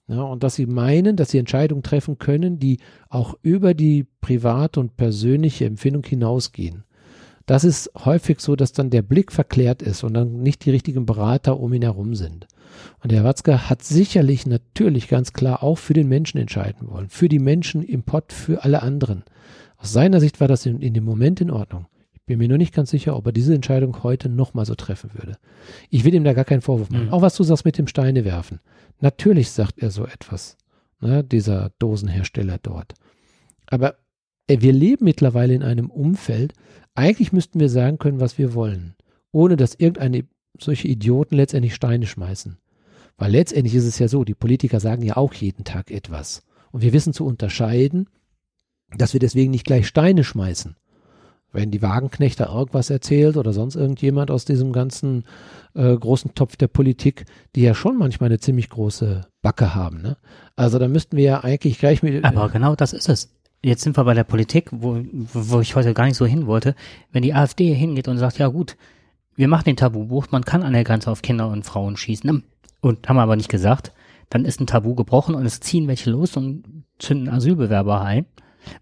Ja, 0.08 0.22
und 0.22 0.42
dass 0.42 0.56
sie 0.56 0.66
meinen, 0.66 1.16
dass 1.16 1.30
sie 1.30 1.38
Entscheidungen 1.38 1.82
treffen 1.82 2.18
können, 2.18 2.58
die 2.58 2.78
auch 3.08 3.34
über 3.42 3.72
die 3.72 4.06
private 4.20 4.80
und 4.80 4.96
persönliche 4.96 5.64
Empfindung 5.64 6.04
hinausgehen. 6.04 6.84
Das 7.46 7.64
ist 7.64 7.90
häufig 8.04 8.40
so, 8.40 8.56
dass 8.56 8.72
dann 8.72 8.90
der 8.90 9.02
Blick 9.02 9.32
verklärt 9.32 9.82
ist 9.82 10.04
und 10.04 10.14
dann 10.14 10.42
nicht 10.42 10.64
die 10.64 10.70
richtigen 10.70 11.06
Berater 11.06 11.58
um 11.58 11.72
ihn 11.72 11.82
herum 11.82 12.14
sind. 12.14 12.46
Und 13.00 13.12
der 13.12 13.24
Watzke 13.24 13.68
hat 13.68 13.82
sicherlich 13.82 14.46
natürlich 14.46 15.08
ganz 15.08 15.32
klar 15.32 15.62
auch 15.62 15.78
für 15.78 15.94
den 15.94 16.08
Menschen 16.08 16.38
entscheiden 16.38 16.88
wollen, 16.88 17.08
für 17.08 17.28
die 17.28 17.38
Menschen 17.38 17.82
im 17.82 18.02
Pott, 18.02 18.32
für 18.32 18.64
alle 18.64 18.82
anderen. 18.82 19.24
Aus 19.76 19.92
seiner 19.92 20.20
Sicht 20.20 20.40
war 20.40 20.48
das 20.48 20.64
in, 20.66 20.80
in 20.80 20.94
dem 20.94 21.04
Moment 21.04 21.40
in 21.40 21.50
Ordnung. 21.50 21.86
Ich 22.12 22.22
bin 22.26 22.38
mir 22.38 22.48
nur 22.48 22.58
nicht 22.58 22.72
ganz 22.72 22.90
sicher, 22.90 23.16
ob 23.16 23.26
er 23.26 23.32
diese 23.32 23.54
Entscheidung 23.54 24.04
heute 24.04 24.28
nochmal 24.28 24.64
so 24.64 24.76
treffen 24.76 25.10
würde. 25.14 25.36
Ich 25.90 26.04
will 26.04 26.14
ihm 26.14 26.24
da 26.24 26.34
gar 26.34 26.44
keinen 26.44 26.60
Vorwurf 26.60 26.90
machen. 26.90 27.06
Mhm. 27.06 27.12
Auch 27.12 27.22
was 27.22 27.36
du 27.36 27.42
sagst 27.42 27.64
mit 27.64 27.78
dem 27.78 27.88
Steine 27.88 28.24
werfen. 28.24 28.60
Natürlich 29.00 29.50
sagt 29.50 29.80
er 29.80 29.90
so 29.90 30.06
etwas, 30.06 30.56
ne, 31.00 31.24
dieser 31.24 31.72
Dosenhersteller 31.80 32.58
dort. 32.62 32.94
Aber 33.66 33.96
äh, 34.46 34.60
wir 34.60 34.72
leben 34.72 35.04
mittlerweile 35.04 35.54
in 35.54 35.62
einem 35.62 35.90
Umfeld, 35.90 36.52
eigentlich 36.94 37.32
müssten 37.32 37.60
wir 37.60 37.68
sagen 37.68 37.98
können, 37.98 38.20
was 38.20 38.38
wir 38.38 38.54
wollen, 38.54 38.94
ohne 39.30 39.56
dass 39.56 39.74
irgendeine 39.74 40.24
solche 40.58 40.88
Idioten 40.88 41.36
letztendlich 41.36 41.74
Steine 41.74 42.06
schmeißen. 42.06 42.58
Weil 43.16 43.32
letztendlich 43.32 43.74
ist 43.74 43.86
es 43.86 43.98
ja 43.98 44.08
so, 44.08 44.24
die 44.24 44.34
Politiker 44.34 44.80
sagen 44.80 45.02
ja 45.02 45.16
auch 45.16 45.32
jeden 45.34 45.64
Tag 45.64 45.90
etwas. 45.90 46.42
Und 46.70 46.82
wir 46.82 46.92
wissen 46.92 47.12
zu 47.12 47.24
unterscheiden, 47.24 48.08
dass 48.96 49.12
wir 49.12 49.20
deswegen 49.20 49.50
nicht 49.50 49.66
gleich 49.66 49.86
Steine 49.86 50.24
schmeißen. 50.24 50.76
Wenn 51.54 51.70
die 51.70 51.82
Wagenknechte 51.82 52.44
irgendwas 52.44 52.88
erzählt 52.88 53.36
oder 53.36 53.52
sonst 53.52 53.76
irgendjemand 53.76 54.30
aus 54.30 54.46
diesem 54.46 54.72
ganzen 54.72 55.24
äh, 55.74 55.94
großen 55.94 56.34
Topf 56.34 56.56
der 56.56 56.68
Politik, 56.68 57.26
die 57.54 57.62
ja 57.62 57.74
schon 57.74 57.98
manchmal 57.98 58.30
eine 58.30 58.38
ziemlich 58.38 58.70
große 58.70 59.26
Backe 59.42 59.74
haben. 59.74 60.00
Ne? 60.00 60.16
Also 60.56 60.78
da 60.78 60.88
müssten 60.88 61.16
wir 61.16 61.24
ja 61.24 61.44
eigentlich 61.44 61.78
gleich 61.78 62.02
mit. 62.02 62.24
aber 62.24 62.48
genau 62.48 62.74
das 62.74 62.94
ist 62.94 63.08
es. 63.08 63.28
Jetzt 63.64 63.82
sind 63.82 63.96
wir 63.96 64.04
bei 64.04 64.14
der 64.14 64.24
Politik, 64.24 64.68
wo, 64.72 65.00
wo 65.12 65.60
ich 65.60 65.76
heute 65.76 65.94
gar 65.94 66.06
nicht 66.06 66.16
so 66.16 66.26
hin 66.26 66.46
wollte. 66.46 66.74
Wenn 67.12 67.22
die 67.22 67.34
AfD 67.34 67.72
hingeht 67.72 68.08
und 68.08 68.18
sagt, 68.18 68.38
ja 68.38 68.48
gut, 68.48 68.76
wir 69.36 69.48
machen 69.48 69.64
den 69.64 69.76
Tabubruch, 69.76 70.26
man 70.30 70.44
kann 70.44 70.62
an 70.62 70.72
der 70.72 70.84
Grenze 70.84 71.10
auf 71.10 71.22
Kinder 71.22 71.48
und 71.48 71.64
Frauen 71.64 71.96
schießen, 71.96 72.42
und 72.82 73.08
haben 73.08 73.18
aber 73.18 73.36
nicht 73.36 73.48
gesagt, 73.48 73.92
dann 74.28 74.44
ist 74.44 74.60
ein 74.60 74.66
Tabu 74.66 74.94
gebrochen 74.94 75.34
und 75.34 75.46
es 75.46 75.60
ziehen 75.60 75.88
welche 75.88 76.10
los 76.10 76.36
und 76.36 76.84
zünden 76.98 77.28
Asylbewerber 77.28 78.02
ein, 78.02 78.26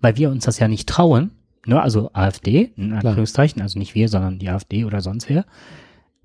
weil 0.00 0.16
wir 0.16 0.30
uns 0.30 0.44
das 0.44 0.58
ja 0.58 0.66
nicht 0.66 0.88
trauen, 0.88 1.30
ne, 1.66 1.80
also 1.80 2.10
AfD, 2.12 2.72
in 2.76 2.92
Anführungszeichen, 2.92 3.62
also 3.62 3.78
nicht 3.78 3.94
wir, 3.94 4.08
sondern 4.08 4.38
die 4.38 4.48
AfD 4.48 4.84
oder 4.84 5.00
sonst 5.00 5.28
wer. 5.28 5.44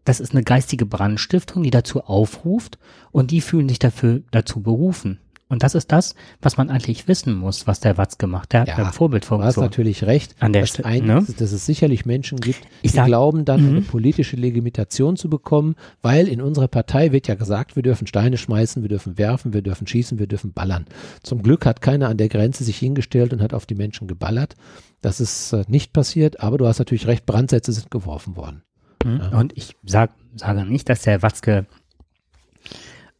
Das 0.03 0.19
ist 0.19 0.31
eine 0.31 0.43
geistige 0.43 0.85
Brandstiftung, 0.85 1.63
die 1.63 1.71
dazu 1.71 2.01
aufruft 2.01 2.79
und 3.11 3.31
die 3.31 3.41
fühlen 3.41 3.67
sich 3.67 3.79
dafür 3.79 4.21
dazu 4.31 4.61
berufen. 4.61 5.19
Und 5.47 5.61
das 5.61 5.75
ist 5.75 5.91
das, 5.91 6.15
was 6.41 6.57
man 6.57 6.71
eigentlich 6.71 7.07
wissen 7.07 7.35
muss, 7.35 7.67
was 7.67 7.79
der 7.79 7.99
Watz 7.99 8.17
gemacht 8.17 8.45
hat. 8.45 8.51
Der 8.53 8.61
hat 8.61 8.67
Ja, 8.67 8.73
eine 8.75 8.83
Du 8.85 8.87
hast 8.89 8.95
Vorbildfunktion. 8.95 9.63
natürlich 9.63 10.03
recht. 10.03 10.35
An 10.39 10.53
der 10.53 10.63
das 10.63 10.69
Stelle, 10.71 11.03
ne? 11.03 11.23
dass 11.37 11.51
es 11.51 11.65
sicherlich 11.67 12.03
Menschen 12.03 12.39
gibt, 12.39 12.61
Ich 12.81 12.91
die 12.91 12.97
sag- 12.97 13.05
glauben 13.05 13.45
dann 13.45 13.59
eine 13.59 13.79
Mhm. 13.81 13.85
politische 13.85 14.35
Legitimation 14.37 15.17
zu 15.17 15.29
bekommen, 15.29 15.75
weil 16.01 16.27
in 16.27 16.41
unserer 16.41 16.67
Partei 16.67 17.11
wird 17.11 17.27
ja 17.27 17.35
gesagt, 17.35 17.75
wir 17.75 17.83
dürfen 17.83 18.07
Steine 18.07 18.37
schmeißen, 18.37 18.81
wir 18.81 18.89
dürfen 18.89 19.19
werfen, 19.19 19.53
wir 19.53 19.61
dürfen 19.61 19.85
schießen, 19.85 20.17
wir 20.17 20.25
dürfen 20.25 20.51
ballern. 20.51 20.85
Zum 21.21 21.43
Glück 21.43 21.67
hat 21.67 21.79
keiner 21.79 22.09
an 22.09 22.17
der 22.17 22.29
Grenze 22.29 22.63
sich 22.63 22.79
hingestellt 22.79 23.31
und 23.31 23.41
hat 23.43 23.53
auf 23.53 23.67
die 23.67 23.75
Menschen 23.75 24.07
geballert. 24.07 24.55
Das 25.01 25.19
ist 25.21 25.53
äh, 25.53 25.63
nicht 25.67 25.93
passiert, 25.93 26.39
aber 26.39 26.57
du 26.57 26.65
hast 26.65 26.79
natürlich 26.79 27.05
recht, 27.05 27.27
Brandsätze 27.27 27.71
sind 27.71 27.91
geworfen 27.91 28.35
worden. 28.35 28.63
Mhm. 29.03 29.19
Ja. 29.31 29.37
Und 29.39 29.55
ich 29.55 29.75
sag, 29.85 30.09
sage 30.35 30.65
nicht, 30.65 30.89
dass 30.89 31.03
der 31.03 31.21
Watzke 31.21 31.67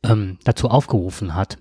ähm, 0.04 0.38
dazu 0.44 0.70
aufgerufen 0.70 1.36
hat. 1.36 1.58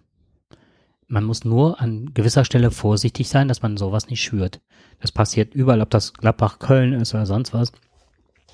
Man 1.09 1.25
muss 1.25 1.45
nur 1.45 1.81
an 1.81 2.13
gewisser 2.15 2.45
Stelle 2.45 2.71
vorsichtig 2.71 3.29
sein, 3.29 3.49
dass 3.49 3.63
man 3.63 3.77
sowas 3.77 4.09
nicht 4.09 4.23
schürt. 4.23 4.61
Das 5.01 5.13
passiert 5.13 5.55
überall, 5.55 5.81
ob 5.81 5.91
das 5.91 6.13
Gladbach, 6.15 6.59
Köln 6.59 6.93
ist 6.95 7.15
oder 7.15 7.27
sonst 7.27 7.53
was. 7.53 7.73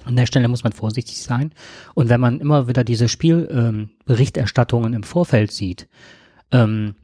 An 0.04 0.16
der 0.16 0.26
Stelle 0.26 0.48
muss 0.48 0.64
man 0.64 0.72
vorsichtig 0.72 1.22
sein. 1.22 1.52
Und 1.94 2.08
wenn 2.08 2.20
man 2.20 2.40
immer 2.40 2.68
wieder 2.68 2.84
diese 2.84 3.08
Spielberichterstattungen 3.08 4.92
ähm, 4.92 4.98
im 4.98 5.02
Vorfeld 5.02 5.52
sieht, 5.52 5.88
ähm, 6.50 6.94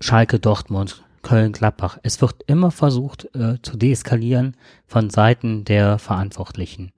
Schalke, 0.00 0.38
Dortmund, 0.38 1.04
Köln, 1.22 1.52
Gladbach, 1.52 1.98
es 2.02 2.20
wird 2.20 2.42
immer 2.46 2.70
versucht 2.70 3.34
äh, 3.34 3.60
zu 3.62 3.76
deeskalieren 3.76 4.56
von 4.86 5.10
Seiten 5.10 5.64
der 5.64 5.98
Verantwortlichen, 5.98 6.92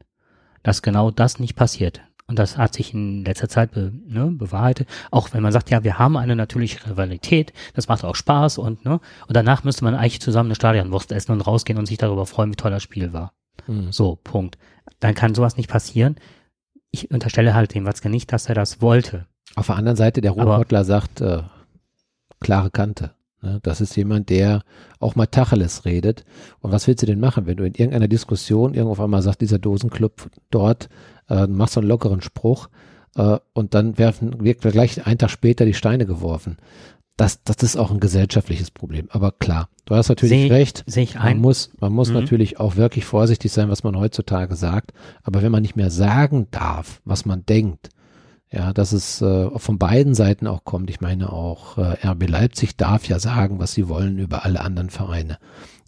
dass 0.62 0.82
genau 0.82 1.10
das 1.10 1.38
nicht 1.38 1.54
passiert. 1.54 2.02
Und 2.30 2.38
das 2.38 2.56
hat 2.56 2.74
sich 2.74 2.94
in 2.94 3.24
letzter 3.24 3.48
Zeit 3.48 3.72
be, 3.72 3.92
ne, 4.06 4.30
bewahrheitet. 4.30 4.88
Auch 5.10 5.32
wenn 5.32 5.42
man 5.42 5.50
sagt, 5.50 5.68
ja, 5.68 5.82
wir 5.82 5.98
haben 5.98 6.16
eine 6.16 6.36
natürliche 6.36 6.88
Rivalität, 6.88 7.52
das 7.74 7.88
macht 7.88 8.04
auch 8.04 8.14
Spaß 8.14 8.58
und 8.58 8.84
ne, 8.84 9.00
und 9.26 9.36
danach 9.36 9.64
müsste 9.64 9.82
man 9.82 9.96
eigentlich 9.96 10.20
zusammen 10.20 10.46
eine 10.46 10.54
Stadionwurst 10.54 11.10
essen 11.10 11.32
und 11.32 11.40
rausgehen 11.40 11.76
und 11.76 11.86
sich 11.86 11.98
darüber 11.98 12.26
freuen, 12.26 12.52
wie 12.52 12.56
toll 12.56 12.70
das 12.70 12.84
Spiel 12.84 13.12
war. 13.12 13.32
Mhm. 13.66 13.90
So, 13.90 14.14
Punkt. 14.22 14.58
Dann 15.00 15.16
kann 15.16 15.34
sowas 15.34 15.56
nicht 15.56 15.68
passieren. 15.68 16.14
Ich 16.92 17.10
unterstelle 17.10 17.52
halt 17.52 17.74
dem 17.74 17.84
Watzke 17.84 18.08
nicht, 18.08 18.32
dass 18.32 18.48
er 18.48 18.54
das 18.54 18.80
wollte. 18.80 19.26
Auf 19.56 19.66
der 19.66 19.74
anderen 19.74 19.96
Seite, 19.96 20.20
der 20.20 20.30
Ruhrpottler 20.30 20.84
sagt, 20.84 21.20
äh, 21.20 21.42
klare 22.38 22.70
Kante. 22.70 23.10
Ne? 23.42 23.60
Das 23.62 23.80
ist 23.80 23.96
jemand, 23.96 24.28
der 24.30 24.62
auch 24.98 25.16
mal 25.16 25.26
Tacheles 25.26 25.84
redet. 25.84 26.24
Und 26.60 26.72
was 26.72 26.86
willst 26.86 27.02
du 27.02 27.06
denn 27.06 27.20
machen, 27.20 27.46
wenn 27.46 27.56
du 27.56 27.64
in 27.64 27.74
irgendeiner 27.74 28.08
Diskussion 28.08 28.74
irgendwo 28.74 28.92
auf 28.92 29.00
einmal 29.00 29.22
sagt, 29.22 29.40
dieser 29.40 29.58
Dosenclub 29.58 30.30
dort, 30.50 30.88
äh, 31.28 31.46
machst 31.46 31.74
so 31.74 31.80
einen 31.80 31.88
lockeren 31.88 32.20
Spruch 32.20 32.68
äh, 33.16 33.38
und 33.52 33.74
dann 33.74 33.98
werfen, 33.98 34.42
wird 34.44 34.60
gleich 34.60 35.06
einen 35.06 35.18
Tag 35.18 35.30
später 35.30 35.64
die 35.64 35.74
Steine 35.74 36.06
geworfen. 36.06 36.56
Das, 37.16 37.42
das 37.44 37.56
ist 37.62 37.76
auch 37.76 37.90
ein 37.90 38.00
gesellschaftliches 38.00 38.70
Problem. 38.70 39.08
Aber 39.10 39.32
klar, 39.32 39.68
du 39.84 39.94
hast 39.94 40.08
natürlich 40.08 40.48
seh, 40.48 40.48
recht. 40.48 40.84
Sehe 40.86 41.02
ich 41.02 41.18
ein. 41.18 41.36
Man 41.36 41.42
muss, 41.42 41.70
man 41.78 41.92
muss 41.92 42.08
mhm. 42.08 42.14
natürlich 42.14 42.58
auch 42.58 42.76
wirklich 42.76 43.04
vorsichtig 43.04 43.52
sein, 43.52 43.68
was 43.68 43.82
man 43.84 43.94
heutzutage 43.98 44.56
sagt. 44.56 44.92
Aber 45.22 45.42
wenn 45.42 45.52
man 45.52 45.60
nicht 45.60 45.76
mehr 45.76 45.90
sagen 45.90 46.46
darf, 46.50 47.02
was 47.04 47.26
man 47.26 47.44
denkt, 47.44 47.90
ja, 48.52 48.72
dass 48.72 48.92
es 48.92 49.22
äh, 49.22 49.50
von 49.58 49.78
beiden 49.78 50.14
Seiten 50.14 50.46
auch 50.46 50.64
kommt. 50.64 50.90
Ich 50.90 51.00
meine 51.00 51.32
auch 51.32 51.78
äh, 51.78 52.06
RB 52.06 52.28
Leipzig 52.28 52.76
darf 52.76 53.06
ja 53.06 53.18
sagen, 53.18 53.60
was 53.60 53.72
sie 53.72 53.88
wollen 53.88 54.18
über 54.18 54.44
alle 54.44 54.60
anderen 54.60 54.90
Vereine. 54.90 55.38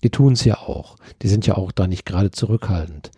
Die 0.05 0.11
tun 0.11 0.35
es 0.35 0.44
ja 0.44 0.59
auch. 0.59 0.96
Die 1.22 1.29
sind 1.29 1.46
ja 1.46 1.57
auch 1.57 1.72
da 1.72 1.87
nicht 1.88 2.05
gerade 2.05 2.31
zurückhaltend. 2.31 3.11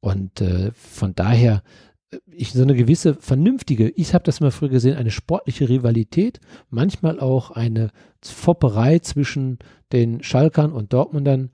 Und 0.00 0.40
äh, 0.42 0.72
von 0.74 1.14
daher, 1.14 1.62
äh, 2.10 2.18
ich 2.26 2.52
so 2.52 2.62
eine 2.62 2.74
gewisse 2.74 3.14
vernünftige, 3.14 3.88
ich 3.88 4.12
habe 4.12 4.24
das 4.24 4.40
mal 4.40 4.50
früher 4.50 4.68
gesehen, 4.68 4.96
eine 4.96 5.10
sportliche 5.10 5.68
Rivalität, 5.68 6.40
manchmal 6.68 7.20
auch 7.20 7.50
eine 7.50 7.90
Fopperei 8.22 8.98
zwischen 8.98 9.58
den 9.92 10.22
Schalkern 10.22 10.72
und 10.72 10.92
Dortmundern. 10.92 11.50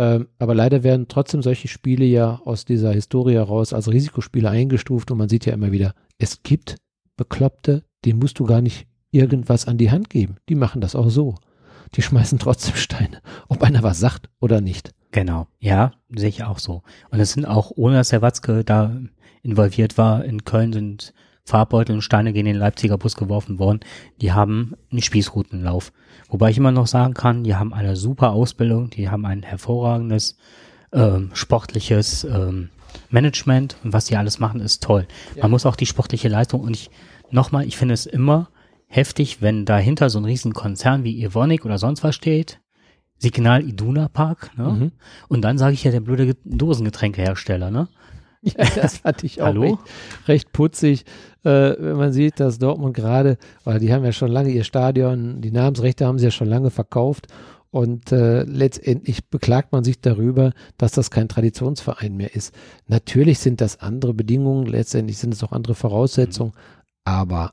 Ähm, 0.00 0.28
aber 0.38 0.54
leider 0.54 0.82
werden 0.82 1.08
trotzdem 1.08 1.42
solche 1.42 1.68
Spiele 1.68 2.06
ja 2.06 2.40
aus 2.46 2.64
dieser 2.64 2.90
Historie 2.90 3.34
heraus 3.34 3.74
als 3.74 3.92
Risikospiele 3.92 4.48
eingestuft 4.48 5.10
und 5.10 5.18
man 5.18 5.28
sieht 5.28 5.44
ja 5.44 5.52
immer 5.52 5.72
wieder, 5.72 5.94
es 6.16 6.42
gibt 6.42 6.76
Bekloppte, 7.18 7.84
denen 8.06 8.18
musst 8.18 8.38
du 8.38 8.46
gar 8.46 8.62
nicht 8.62 8.86
irgendwas 9.10 9.68
an 9.68 9.76
die 9.76 9.90
Hand 9.90 10.08
geben. 10.08 10.36
Die 10.48 10.54
machen 10.54 10.80
das 10.80 10.96
auch 10.96 11.10
so. 11.10 11.34
Die 11.96 12.00
schmeißen 12.02 12.38
trotzdem 12.38 12.76
Steine, 12.76 13.20
ob 13.48 13.62
einer 13.62 13.82
was 13.82 14.00
sagt 14.00 14.30
oder 14.40 14.62
nicht. 14.62 14.94
Genau, 15.10 15.48
ja, 15.58 15.92
sehe 16.08 16.30
ich 16.30 16.44
auch 16.44 16.60
so. 16.60 16.82
Und 17.10 17.20
es 17.20 17.32
sind 17.32 17.44
auch, 17.44 17.70
ohne 17.76 17.96
dass 17.96 18.08
der 18.08 18.22
Watzke 18.22 18.64
da 18.64 18.96
involviert 19.42 19.98
war, 19.98 20.24
in 20.24 20.44
Köln 20.44 20.72
sind 20.72 21.12
Farbbeutel 21.44 21.94
und 21.94 22.02
Steine 22.02 22.32
gegen 22.32 22.46
den 22.46 22.56
Leipziger 22.56 22.98
Bus 22.98 23.16
geworfen 23.16 23.58
worden. 23.58 23.80
Die 24.20 24.32
haben 24.32 24.74
einen 24.90 25.02
Spießrutenlauf. 25.02 25.92
Wobei 26.28 26.50
ich 26.50 26.58
immer 26.58 26.72
noch 26.72 26.86
sagen 26.86 27.14
kann, 27.14 27.44
die 27.44 27.56
haben 27.56 27.74
eine 27.74 27.96
super 27.96 28.32
Ausbildung, 28.32 28.90
die 28.90 29.08
haben 29.08 29.26
ein 29.26 29.42
hervorragendes 29.42 30.36
ähm, 30.92 31.30
sportliches 31.34 32.24
ähm, 32.24 32.70
Management 33.10 33.76
und 33.84 33.92
was 33.92 34.06
die 34.06 34.16
alles 34.16 34.38
machen, 34.38 34.60
ist 34.60 34.82
toll. 34.82 35.06
Ja. 35.34 35.42
Man 35.42 35.52
muss 35.52 35.66
auch 35.66 35.76
die 35.76 35.86
sportliche 35.86 36.28
Leistung 36.28 36.60
und 36.60 36.74
ich, 36.74 36.90
nochmal, 37.30 37.66
ich 37.66 37.76
finde 37.76 37.94
es 37.94 38.06
immer 38.06 38.48
heftig, 38.86 39.40
wenn 39.40 39.64
dahinter 39.64 40.10
so 40.10 40.18
ein 40.18 40.24
riesen 40.24 40.52
Konzern 40.52 41.04
wie 41.04 41.22
Evonik 41.22 41.64
oder 41.64 41.78
sonst 41.78 42.02
was 42.02 42.14
steht, 42.14 42.60
Signal 43.18 43.62
Iduna 43.62 44.08
Park, 44.08 44.50
ne? 44.56 44.64
Mhm. 44.64 44.92
Und 45.28 45.42
dann 45.42 45.58
sage 45.58 45.74
ich 45.74 45.84
ja 45.84 45.90
der 45.90 46.00
blöde 46.00 46.36
Dosengetränkehersteller, 46.44 47.70
ne? 47.70 47.88
Ja, 48.56 48.64
das 48.74 48.98
fand 48.98 49.22
ich 49.22 49.42
auch? 49.42 49.54
Recht, 49.54 49.78
recht 50.26 50.52
putzig, 50.52 51.04
äh, 51.44 51.74
wenn 51.78 51.96
man 51.96 52.12
sieht, 52.12 52.40
dass 52.40 52.58
Dortmund 52.58 52.94
gerade, 52.94 53.36
weil 53.64 53.78
die 53.78 53.92
haben 53.92 54.04
ja 54.04 54.12
schon 54.12 54.30
lange 54.30 54.50
ihr 54.50 54.64
Stadion, 54.64 55.42
die 55.42 55.50
Namensrechte 55.50 56.06
haben 56.06 56.18
sie 56.18 56.24
ja 56.26 56.30
schon 56.30 56.48
lange 56.48 56.70
verkauft 56.70 57.26
und 57.70 58.12
äh, 58.12 58.42
letztendlich 58.42 59.28
beklagt 59.28 59.72
man 59.72 59.84
sich 59.84 60.00
darüber, 60.00 60.52
dass 60.76 60.92
das 60.92 61.10
kein 61.10 61.28
Traditionsverein 61.28 62.16
mehr 62.16 62.34
ist. 62.34 62.54
Natürlich 62.86 63.38
sind 63.38 63.60
das 63.60 63.80
andere 63.80 64.14
Bedingungen, 64.14 64.66
letztendlich 64.66 65.18
sind 65.18 65.34
es 65.34 65.44
auch 65.44 65.52
andere 65.52 65.74
Voraussetzungen, 65.74 66.52
mhm. 66.52 66.80
aber 67.04 67.52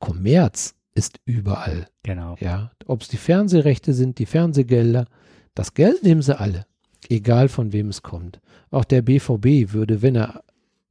Kommerz 0.00 0.74
ist 0.94 1.18
überall. 1.24 1.88
Genau. 2.02 2.36
Ja, 2.40 2.72
ob 2.86 3.02
es 3.02 3.08
die 3.08 3.16
Fernsehrechte 3.16 3.94
sind, 3.94 4.18
die 4.18 4.26
Fernsehgelder, 4.26 5.06
das 5.54 5.74
Geld 5.74 6.02
nehmen 6.02 6.22
sie 6.22 6.38
alle, 6.38 6.66
egal 7.10 7.48
von 7.48 7.72
wem 7.72 7.88
es 7.88 8.02
kommt. 8.02 8.40
Auch 8.70 8.84
der 8.84 9.02
BVB 9.02 9.72
würde, 9.72 10.02
wenn 10.02 10.16
er 10.16 10.42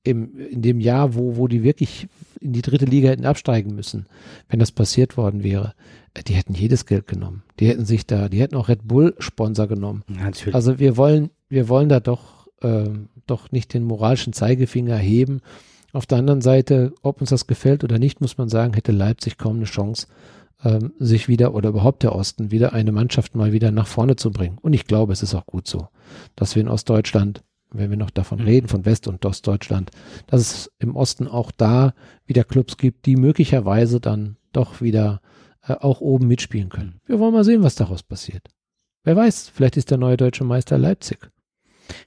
im, 0.04 0.38
in 0.38 0.62
dem 0.62 0.80
Jahr, 0.80 1.16
wo, 1.16 1.38
wo 1.38 1.48
die 1.48 1.64
wirklich 1.64 2.08
in 2.40 2.52
die 2.52 2.62
dritte 2.62 2.86
Liga 2.86 3.10
hätten 3.10 3.26
absteigen 3.26 3.74
müssen, 3.74 4.06
wenn 4.50 4.60
das 4.60 4.72
passiert 4.72 5.16
worden 5.16 5.44
wäre, 5.44 5.74
äh, 6.14 6.24
die 6.24 6.34
hätten 6.34 6.54
jedes 6.54 6.86
Geld 6.86 7.08
genommen. 7.08 7.44
Die 7.60 7.68
hätten 7.68 7.86
sich 7.86 8.06
da, 8.06 8.28
die 8.28 8.42
hätten 8.42 8.56
auch 8.56 8.68
Red 8.68 8.88
Bull 8.88 9.16
Sponsor 9.20 9.68
genommen. 9.68 10.04
Natürlich. 10.08 10.54
Also 10.54 10.80
wir 10.80 10.98
wollen, 10.98 11.30
wir 11.48 11.70
wollen 11.70 11.88
da 11.90 12.00
doch, 12.00 12.48
ähm, 12.62 13.08
doch 13.28 13.52
nicht 13.52 13.74
den 13.74 13.84
moralischen 13.84 14.34
Zeigefinger 14.34 14.98
heben 14.98 15.42
auf 15.94 16.08
der 16.08 16.18
anderen 16.18 16.42
Seite, 16.42 16.94
ob 17.04 17.22
uns 17.22 17.30
das 17.30 17.48
gefällt 17.48 17.84
oder 17.84 18.00
nicht, 18.00 18.20
muss 18.20 18.38
man 18.38 18.50
sagen, 18.50 18.74
hätte 18.74 18.92
Leipzig 18.92 19.38
kaum 19.38 19.58
eine 19.58 19.66
Chance, 19.66 20.08
ähm, 20.66 20.92
sich 20.98 21.28
wieder 21.28 21.54
oder 21.54 21.70
überhaupt 21.70 22.04
der 22.04 22.16
Osten 22.16 22.52
wieder 22.52 22.74
eine 22.74 22.92
Mannschaft 22.92 23.36
mal 23.36 23.54
wieder 23.54 23.72
nach 23.72 23.88
vorne 23.88 24.16
zu 24.16 24.32
bringen. 24.32 24.58
Und 24.62 24.74
ich 24.74 24.86
glaube, 24.86 25.14
es 25.14 25.22
ist 25.22 25.36
auch 25.36 25.46
gut 25.46 25.68
so, 25.68 25.88
dass 26.36 26.56
wir 26.56 26.62
in 26.62 26.70
Ostdeutschland, 26.70 27.44
wenn 27.72 27.90
wir 27.90 27.98
noch 27.98 28.10
davon 28.12 28.40
mhm. 28.40 28.46
reden, 28.46 28.68
von 28.68 28.86
West- 28.86 29.08
und 29.08 29.26
Ostdeutschland, 29.26 29.92
dass 30.28 30.42
es 30.42 30.72
im 30.80 30.96
Osten 30.96 31.28
auch 31.28 31.52
da 31.52 31.94
wieder 32.26 32.44
Clubs 32.44 32.78
gibt, 32.78 33.06
die 33.06 33.16
möglicherweise 33.16 34.00
dann 34.00 34.38
doch 34.52 34.82
wieder 34.82 35.22
äh, 35.68 35.74
auch 35.74 36.02
oben 36.02 36.28
mitspielen 36.28 36.70
können. 36.70 37.02
Wir 37.06 37.20
wollen 37.20 37.34
mal 37.34 37.44
sehen, 37.44 37.64
was 37.64 37.76
daraus 37.76 38.04
passiert. 38.04 38.48
Wer 39.04 39.16
weiß, 39.16 39.50
vielleicht 39.50 39.78
ist 39.78 39.92
der 39.92 39.98
neue 39.98 40.18
deutsche 40.18 40.44
Meister 40.44 40.78
Leipzig. 40.78 41.30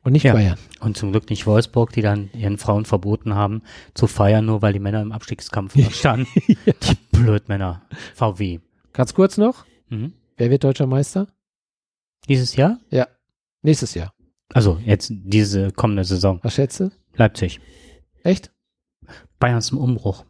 Und 0.03 0.13
nicht 0.13 0.25
ja. 0.25 0.33
Bayern. 0.33 0.59
Und 0.81 0.97
zum 0.97 1.11
Glück 1.11 1.29
nicht 1.29 1.47
Wolfsburg, 1.47 1.93
die 1.93 2.01
dann 2.01 2.31
ihren 2.33 2.59
Frauen 2.59 2.85
verboten 2.85 3.35
haben, 3.35 3.63
zu 3.95 4.07
feiern, 4.07 4.47
nur 4.47 4.63
weil 4.63 4.73
die 4.73 4.79
Männer 4.79 5.03
im 5.03 5.13
Abstiegskampf 5.13 5.75
standen. 5.95 6.27
ja. 6.65 6.73
Die 6.83 6.97
Blödmänner. 7.13 7.83
VW. 8.15 8.61
Ganz 8.93 9.15
kurz 9.15 9.37
noch. 9.37 9.67
Mhm. 9.89 10.15
Wer 10.37 10.51
wird 10.51 10.65
deutscher 10.65 10.87
Meister? 10.87 11.29
Dieses 12.29 12.57
Jahr? 12.57 12.79
Ja. 12.91 13.07
Nächstes 13.67 13.95
Jahr. 13.95 14.15
Also 14.55 14.81
jetzt 14.85 15.11
diese 15.13 15.73
kommende 15.73 16.05
Saison. 16.05 16.39
Was 16.45 16.55
schätze? 16.55 16.93
Leipzig. 17.17 17.61
Echt? 18.23 18.53
Bayern 19.41 19.61
zum 19.61 19.79
Umbruch. 19.79 20.25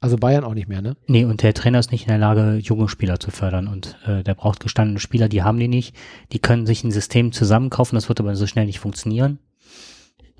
Also 0.00 0.16
Bayern 0.16 0.42
auch 0.42 0.54
nicht 0.54 0.66
mehr, 0.66 0.80
ne? 0.80 0.96
Nee, 1.06 1.26
und 1.26 1.42
der 1.42 1.52
Trainer 1.52 1.78
ist 1.78 1.92
nicht 1.92 2.04
in 2.04 2.08
der 2.08 2.18
Lage, 2.18 2.56
junge 2.56 2.88
Spieler 2.88 3.20
zu 3.20 3.30
fördern. 3.30 3.68
Und 3.68 3.98
äh, 4.06 4.22
der 4.22 4.34
braucht 4.34 4.60
gestandene 4.60 5.00
Spieler, 5.00 5.28
die 5.28 5.42
haben 5.42 5.58
die 5.58 5.68
nicht. 5.68 5.94
Die 6.32 6.38
können 6.38 6.64
sich 6.64 6.82
ein 6.82 6.92
System 6.92 7.30
zusammenkaufen, 7.30 7.94
das 7.94 8.08
wird 8.08 8.20
aber 8.20 8.34
so 8.36 8.46
schnell 8.46 8.64
nicht 8.64 8.80
funktionieren. 8.80 9.38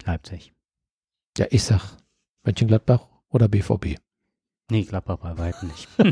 Leipzig. 0.07 0.55
Ja, 1.37 1.45
ich 1.51 1.65
sag 1.65 1.99
Mönchengladbach 2.45 3.09
oder 3.29 3.47
BVB. 3.47 3.99
Nee, 4.71 4.85
Gladbach 4.85 5.19
bei 5.19 5.37
weitem 5.37 5.69
nicht. 5.69 5.87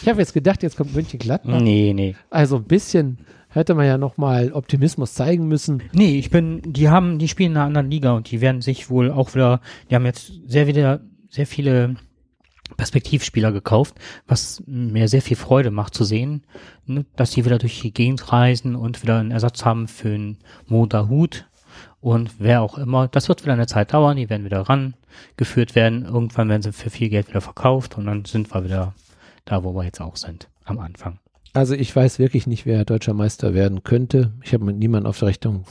ich 0.00 0.08
habe 0.08 0.20
jetzt 0.20 0.32
gedacht, 0.32 0.62
jetzt 0.62 0.76
kommt 0.76 0.94
Mönchengladbach. 0.94 1.60
Nee, 1.60 1.92
nee. 1.92 2.14
Also 2.30 2.56
ein 2.56 2.64
bisschen 2.64 3.18
hätte 3.50 3.74
man 3.74 3.86
ja 3.86 3.98
nochmal 3.98 4.52
Optimismus 4.52 5.14
zeigen 5.14 5.48
müssen. 5.48 5.82
Nee, 5.92 6.18
ich 6.18 6.30
bin, 6.30 6.62
die 6.64 6.88
haben, 6.88 7.18
die 7.18 7.28
spielen 7.28 7.52
in 7.52 7.56
einer 7.56 7.66
anderen 7.66 7.90
Liga 7.90 8.12
und 8.12 8.30
die 8.30 8.40
werden 8.40 8.62
sich 8.62 8.90
wohl 8.90 9.10
auch 9.10 9.34
wieder, 9.34 9.60
die 9.90 9.94
haben 9.94 10.06
jetzt 10.06 10.32
sehr 10.46 10.66
wieder 10.66 11.00
sehr 11.28 11.46
viele 11.46 11.96
Perspektivspieler 12.76 13.52
gekauft, 13.52 13.94
was 14.26 14.62
mir 14.66 15.08
sehr 15.08 15.22
viel 15.22 15.36
Freude 15.36 15.70
macht 15.70 15.94
zu 15.94 16.04
sehen, 16.04 16.44
ne, 16.86 17.04
dass 17.16 17.32
die 17.32 17.44
wieder 17.44 17.58
durch 17.58 17.80
die 17.80 17.92
Gegend 17.92 18.32
reisen 18.32 18.76
und 18.76 19.02
wieder 19.02 19.18
einen 19.18 19.30
Ersatz 19.30 19.64
haben 19.64 19.88
für 19.88 20.08
einen 20.08 20.38
Moda 20.66 21.08
und 22.00 22.30
wer 22.38 22.62
auch 22.62 22.78
immer. 22.78 23.08
Das 23.08 23.28
wird 23.28 23.42
wieder 23.42 23.52
eine 23.52 23.66
Zeit 23.66 23.92
dauern, 23.92 24.16
die 24.16 24.30
werden 24.30 24.44
wieder 24.44 24.62
rangeführt 24.62 25.74
werden. 25.74 26.04
Irgendwann 26.04 26.48
werden 26.48 26.62
sie 26.62 26.72
für 26.72 26.90
viel 26.90 27.08
Geld 27.08 27.28
wieder 27.28 27.40
verkauft 27.40 27.98
und 27.98 28.06
dann 28.06 28.24
sind 28.24 28.52
wir 28.52 28.64
wieder 28.64 28.94
da, 29.44 29.64
wo 29.64 29.74
wir 29.74 29.84
jetzt 29.84 30.00
auch 30.00 30.16
sind, 30.16 30.48
am 30.64 30.78
Anfang. 30.78 31.18
Also 31.52 31.74
ich 31.74 31.94
weiß 31.94 32.18
wirklich 32.18 32.46
nicht, 32.46 32.64
wer 32.64 32.84
deutscher 32.84 33.12
Meister 33.12 33.54
werden 33.54 33.82
könnte. 33.82 34.32
Ich 34.44 34.54
habe 34.54 34.64
mit 34.64 34.76
niemandem 34.76 35.10
auf 35.10 35.18
der 35.18 35.28
Rechnung, 35.28 35.64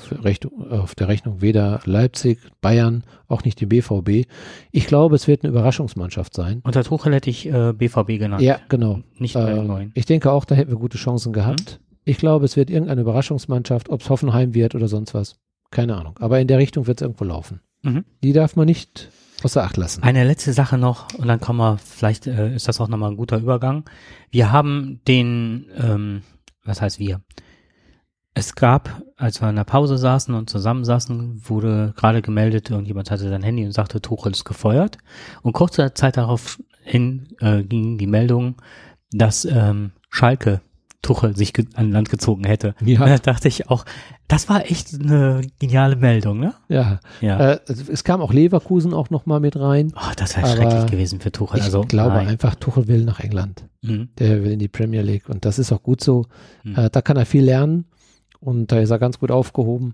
auf 0.69 0.95
der 0.95 1.07
Rechnung 1.07 1.41
weder 1.41 1.79
Leipzig, 1.85 2.39
Bayern, 2.59 3.03
auch 3.27 3.45
nicht 3.45 3.61
die 3.61 3.65
BVB. 3.65 4.29
Ich 4.71 4.87
glaube, 4.87 5.15
es 5.15 5.27
wird 5.27 5.43
eine 5.43 5.51
Überraschungsmannschaft 5.51 6.33
sein. 6.33 6.61
Unter 6.63 6.83
Tuchel 6.83 7.13
hätte 7.13 7.29
ich 7.29 7.47
äh, 7.47 7.73
BVB 7.73 8.19
genannt. 8.19 8.41
Ja, 8.41 8.59
genau. 8.67 8.99
Nicht 9.17 9.35
ähm, 9.35 9.91
Ich 9.93 10.05
denke 10.05 10.31
auch, 10.31 10.43
da 10.43 10.55
hätten 10.55 10.71
wir 10.71 10.77
gute 10.77 10.97
Chancen 10.97 11.31
gehabt. 11.31 11.79
Mhm. 11.79 11.85
Ich 12.03 12.17
glaube, 12.17 12.45
es 12.45 12.57
wird 12.57 12.69
irgendeine 12.69 13.01
Überraschungsmannschaft, 13.01 13.89
ob 13.89 14.01
es 14.01 14.09
Hoffenheim 14.09 14.53
wird 14.53 14.75
oder 14.75 14.87
sonst 14.87 15.13
was. 15.13 15.35
Keine 15.71 15.95
Ahnung. 15.95 16.17
Aber 16.19 16.39
in 16.39 16.47
der 16.47 16.57
Richtung 16.57 16.87
wird 16.87 16.99
es 16.99 17.03
irgendwo 17.03 17.23
laufen. 17.23 17.61
Mhm. 17.83 18.03
Die 18.23 18.33
darf 18.33 18.55
man 18.55 18.65
nicht 18.65 19.09
außer 19.45 19.63
Acht 19.63 19.77
lassen. 19.77 20.03
Eine 20.03 20.23
letzte 20.23 20.53
Sache 20.53 20.77
noch 20.77 21.13
und 21.15 21.27
dann 21.27 21.39
kommen 21.39 21.59
wir, 21.59 21.77
vielleicht 21.77 22.27
äh, 22.27 22.53
ist 22.55 22.67
das 22.67 22.79
auch 22.79 22.87
nochmal 22.87 23.11
ein 23.11 23.17
guter 23.17 23.37
Übergang. 23.37 23.85
Wir 24.29 24.51
haben 24.51 25.01
den, 25.07 25.67
ähm, 25.77 26.23
was 26.63 26.81
heißt 26.81 26.99
wir? 26.99 27.21
Es 28.33 28.55
gab, 28.55 29.01
als 29.17 29.41
wir 29.41 29.49
in 29.49 29.55
der 29.55 29.63
Pause 29.63 29.97
saßen 29.97 30.33
und 30.33 30.49
zusammensaßen, 30.49 31.41
wurde 31.49 31.93
gerade 31.97 32.21
gemeldet, 32.21 32.69
irgendjemand 32.69 33.11
hatte 33.11 33.27
sein 33.27 33.43
Handy 33.43 33.65
und 33.65 33.73
sagte, 33.73 34.01
Tuchel 34.01 34.31
ist 34.31 34.45
gefeuert. 34.45 34.97
Und 35.41 35.53
kurze 35.53 35.93
Zeit 35.93 36.15
darauf 36.15 36.61
hin 36.83 37.35
äh, 37.39 37.63
ging 37.63 37.97
die 37.97 38.07
Meldung, 38.07 38.55
dass 39.11 39.45
ähm, 39.45 39.91
Schalke 40.09 40.61
Tuchel 41.01 41.35
sich 41.35 41.53
an 41.75 41.91
Land 41.91 42.09
gezogen 42.09 42.43
hätte. 42.43 42.75
Ja. 42.83 43.05
Da 43.05 43.17
dachte 43.17 43.47
ich 43.47 43.69
auch, 43.69 43.85
das 44.27 44.49
war 44.49 44.69
echt 44.69 44.93
eine 44.93 45.41
geniale 45.59 45.95
Meldung, 45.95 46.39
ne? 46.39 46.53
Ja. 46.67 46.99
ja. 47.21 47.53
Äh, 47.53 47.59
es 47.91 48.03
kam 48.03 48.21
auch 48.21 48.33
Leverkusen 48.33 48.93
auch 48.93 49.09
noch 49.09 49.25
mal 49.25 49.39
mit 49.39 49.57
rein. 49.57 49.93
Oh, 49.95 50.11
das 50.17 50.35
wäre 50.35 50.47
schrecklich 50.47 50.85
gewesen 50.87 51.19
für 51.19 51.31
Tuchel. 51.31 51.59
Ich 51.59 51.65
also, 51.65 51.81
glaube 51.81 52.15
nein. 52.15 52.27
einfach, 52.27 52.55
Tuchel 52.55 52.87
will 52.87 53.05
nach 53.05 53.19
England. 53.21 53.65
Mhm. 53.81 54.09
Der 54.17 54.43
will 54.43 54.51
in 54.51 54.59
die 54.59 54.67
Premier 54.67 55.01
League 55.01 55.29
und 55.29 55.45
das 55.45 55.57
ist 55.57 55.71
auch 55.71 55.81
gut 55.81 56.01
so. 56.01 56.25
Mhm. 56.63 56.75
Äh, 56.75 56.89
da 56.89 57.01
kann 57.01 57.15
er 57.17 57.25
viel 57.25 57.43
lernen 57.45 57.85
und 58.41 58.71
da 58.71 58.79
ist 58.79 58.89
er 58.89 58.99
ganz 58.99 59.19
gut 59.19 59.31
aufgehoben. 59.31 59.93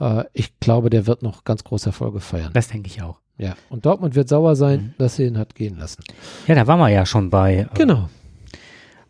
Äh, 0.00 0.24
ich 0.32 0.58
glaube, 0.58 0.90
der 0.90 1.06
wird 1.06 1.22
noch 1.22 1.44
ganz 1.44 1.62
große 1.62 1.90
Erfolge 1.90 2.20
feiern. 2.20 2.50
Das 2.52 2.68
denke 2.68 2.88
ich 2.88 3.02
auch. 3.02 3.20
Ja, 3.38 3.54
und 3.70 3.86
Dortmund 3.86 4.16
wird 4.16 4.28
sauer 4.28 4.56
sein, 4.56 4.80
mhm. 4.80 4.94
dass 4.98 5.16
sie 5.16 5.24
ihn 5.24 5.38
hat 5.38 5.54
gehen 5.54 5.78
lassen. 5.78 6.02
Ja, 6.46 6.56
da 6.56 6.66
waren 6.66 6.80
wir 6.80 6.88
ja 6.88 7.06
schon 7.06 7.30
bei. 7.30 7.60
Äh, 7.60 7.66
genau 7.74 8.08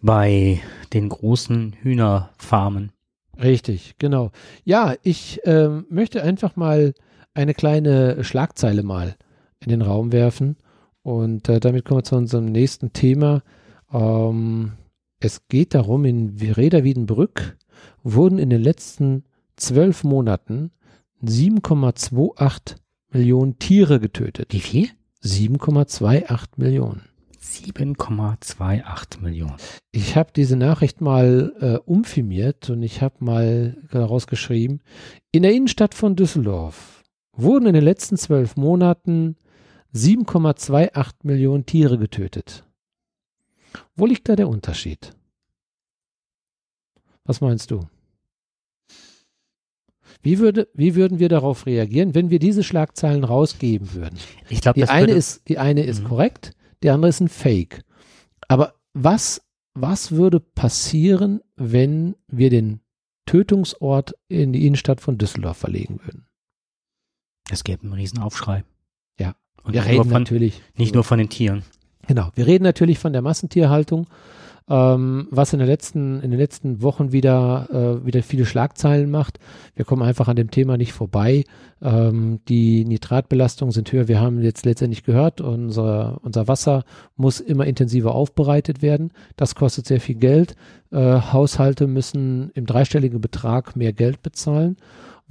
bei 0.02 0.60
den 0.92 1.08
großen 1.08 1.74
Hühnerfarmen. 1.80 2.92
Richtig, 3.38 3.94
genau. 3.98 4.32
Ja, 4.64 4.94
ich 5.02 5.40
ähm, 5.44 5.86
möchte 5.88 6.22
einfach 6.22 6.56
mal 6.56 6.94
eine 7.32 7.54
kleine 7.54 8.22
Schlagzeile 8.24 8.82
mal 8.82 9.16
in 9.60 9.70
den 9.70 9.82
Raum 9.82 10.12
werfen. 10.12 10.56
Und 11.02 11.48
äh, 11.48 11.60
damit 11.60 11.84
kommen 11.84 12.00
wir 12.00 12.04
zu 12.04 12.16
unserem 12.16 12.46
nächsten 12.46 12.92
Thema. 12.92 13.42
Ähm, 13.92 14.72
es 15.20 15.48
geht 15.48 15.74
darum, 15.74 16.04
in 16.04 16.36
Reda 16.38 16.84
Wiedenbrück 16.84 17.56
wurden 18.02 18.38
in 18.38 18.50
den 18.50 18.62
letzten 18.62 19.24
zwölf 19.56 20.04
Monaten 20.04 20.70
7,28 21.22 22.76
Millionen 23.12 23.58
Tiere 23.58 24.00
getötet. 24.00 24.52
Wie 24.52 24.60
viel? 24.60 24.88
7,28 25.22 26.48
Millionen. 26.56 27.09
7,28 27.42 29.20
Millionen. 29.20 29.56
Ich 29.92 30.16
habe 30.16 30.30
diese 30.34 30.56
Nachricht 30.56 31.00
mal 31.00 31.54
äh, 31.60 31.76
umfirmiert 31.90 32.70
und 32.70 32.82
ich 32.82 33.00
habe 33.00 33.16
mal 33.20 33.76
daraus 33.90 34.26
geschrieben, 34.26 34.80
in 35.32 35.42
der 35.42 35.52
Innenstadt 35.52 35.94
von 35.94 36.16
Düsseldorf 36.16 37.02
wurden 37.32 37.66
in 37.66 37.74
den 37.74 37.84
letzten 37.84 38.16
zwölf 38.16 38.56
Monaten 38.56 39.36
7,28 39.94 41.14
Millionen 41.22 41.66
Tiere 41.66 41.98
getötet. 41.98 42.64
Wo 43.96 44.06
liegt 44.06 44.28
da 44.28 44.36
der 44.36 44.48
Unterschied? 44.48 45.12
Was 47.24 47.40
meinst 47.40 47.70
du? 47.70 47.80
Wie, 50.22 50.38
würde, 50.38 50.68
wie 50.74 50.94
würden 50.94 51.18
wir 51.18 51.28
darauf 51.28 51.66
reagieren, 51.66 52.14
wenn 52.14 52.30
wir 52.30 52.38
diese 52.38 52.62
Schlagzeilen 52.62 53.24
rausgeben 53.24 53.94
würden? 53.94 54.18
Ich 54.50 54.60
glaube, 54.60 54.80
die, 54.80 54.88
eine 54.88 55.12
ist, 55.12 55.48
die 55.48 55.58
eine 55.58 55.84
ist 55.84 56.02
mhm. 56.02 56.08
korrekt, 56.08 56.52
der 56.82 56.94
andere 56.94 57.10
ist 57.10 57.20
ein 57.20 57.28
Fake. 57.28 57.84
Aber 58.48 58.74
was, 58.92 59.42
was 59.74 60.12
würde 60.12 60.40
passieren, 60.40 61.40
wenn 61.56 62.16
wir 62.28 62.50
den 62.50 62.80
Tötungsort 63.26 64.14
in 64.28 64.52
die 64.52 64.66
Innenstadt 64.66 65.00
von 65.00 65.18
Düsseldorf 65.18 65.58
verlegen 65.58 66.00
würden? 66.02 66.26
Es 67.50 67.64
gäbe 67.64 67.82
einen 67.82 67.92
Riesenaufschrei. 67.92 68.64
Ja. 69.18 69.34
Und 69.62 69.74
wir 69.74 69.84
reden 69.84 70.04
von, 70.04 70.22
natürlich. 70.22 70.62
Nicht 70.76 70.94
nur 70.94 71.04
von 71.04 71.18
den 71.18 71.28
Tieren. 71.28 71.62
Genau. 72.06 72.30
Wir 72.34 72.46
reden 72.46 72.64
natürlich 72.64 72.98
von 72.98 73.12
der 73.12 73.22
Massentierhaltung 73.22 74.06
ähm, 74.70 75.26
was 75.30 75.52
in, 75.52 75.58
der 75.58 75.66
letzten, 75.66 76.20
in 76.20 76.30
den 76.30 76.38
letzten 76.38 76.80
Wochen 76.80 77.10
wieder, 77.10 77.68
äh, 78.02 78.06
wieder 78.06 78.22
viele 78.22 78.46
Schlagzeilen 78.46 79.10
macht. 79.10 79.40
Wir 79.74 79.84
kommen 79.84 80.02
einfach 80.02 80.28
an 80.28 80.36
dem 80.36 80.52
Thema 80.52 80.76
nicht 80.76 80.92
vorbei. 80.92 81.44
Ähm, 81.82 82.38
die 82.48 82.84
Nitratbelastungen 82.84 83.72
sind 83.72 83.90
höher. 83.90 84.06
Wir 84.06 84.20
haben 84.20 84.40
jetzt 84.40 84.64
letztendlich 84.64 85.02
gehört, 85.02 85.40
unser, 85.40 86.20
unser 86.22 86.46
Wasser 86.46 86.84
muss 87.16 87.40
immer 87.40 87.66
intensiver 87.66 88.14
aufbereitet 88.14 88.80
werden. 88.80 89.12
Das 89.36 89.56
kostet 89.56 89.86
sehr 89.86 90.00
viel 90.00 90.14
Geld. 90.14 90.54
Äh, 90.92 91.20
Haushalte 91.32 91.88
müssen 91.88 92.50
im 92.54 92.64
dreistelligen 92.64 93.20
Betrag 93.20 93.74
mehr 93.74 93.92
Geld 93.92 94.22
bezahlen 94.22 94.76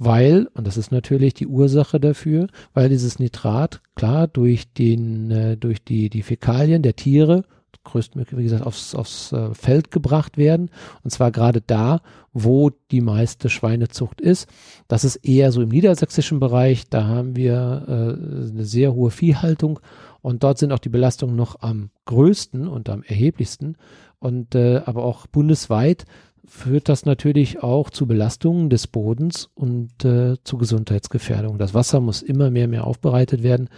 weil, 0.02 0.48
und 0.54 0.66
das 0.66 0.78
ist 0.78 0.92
natürlich 0.92 1.34
die 1.34 1.46
Ursache 1.46 2.00
dafür, 2.00 2.46
weil 2.72 2.88
dieses 2.88 3.18
Nitrat, 3.18 3.82
klar, 3.96 4.28
durch 4.28 4.72
den, 4.72 5.30
äh, 5.30 5.56
durch 5.58 5.84
die, 5.84 6.08
die 6.08 6.22
Fäkalien 6.22 6.80
der 6.80 6.96
Tiere 6.96 7.44
größtmöglich, 7.84 8.38
wie 8.38 8.44
gesagt, 8.44 8.66
aufs, 8.66 8.94
aufs 8.94 9.32
äh, 9.32 9.54
Feld 9.54 9.90
gebracht 9.90 10.36
werden. 10.36 10.70
Und 11.02 11.10
zwar 11.10 11.30
gerade 11.30 11.60
da, 11.60 12.00
wo 12.32 12.70
die 12.90 13.00
meiste 13.00 13.48
Schweinezucht 13.48 14.20
ist. 14.20 14.48
Das 14.88 15.04
ist 15.04 15.16
eher 15.16 15.52
so 15.52 15.62
im 15.62 15.70
niedersächsischen 15.70 16.40
Bereich. 16.40 16.88
Da 16.88 17.04
haben 17.04 17.36
wir 17.36 17.84
äh, 17.88 18.50
eine 18.50 18.64
sehr 18.64 18.94
hohe 18.94 19.10
Viehhaltung 19.10 19.80
und 20.22 20.42
dort 20.42 20.58
sind 20.58 20.72
auch 20.72 20.78
die 20.78 20.88
Belastungen 20.90 21.36
noch 21.36 21.60
am 21.60 21.90
größten 22.04 22.68
und 22.68 22.88
am 22.88 23.02
erheblichsten. 23.02 23.76
Und 24.18 24.54
äh, 24.54 24.82
aber 24.84 25.04
auch 25.04 25.26
bundesweit 25.26 26.04
führt 26.46 26.88
das 26.88 27.06
natürlich 27.06 27.62
auch 27.62 27.90
zu 27.90 28.06
Belastungen 28.06 28.70
des 28.70 28.86
Bodens 28.86 29.48
und 29.54 30.04
äh, 30.04 30.36
zu 30.44 30.58
Gesundheitsgefährdung. 30.58 31.58
Das 31.58 31.74
Wasser 31.74 32.00
muss 32.00 32.22
immer 32.22 32.50
mehr 32.50 32.68
mehr 32.68 32.86
aufbereitet 32.86 33.42
werden. 33.42 33.68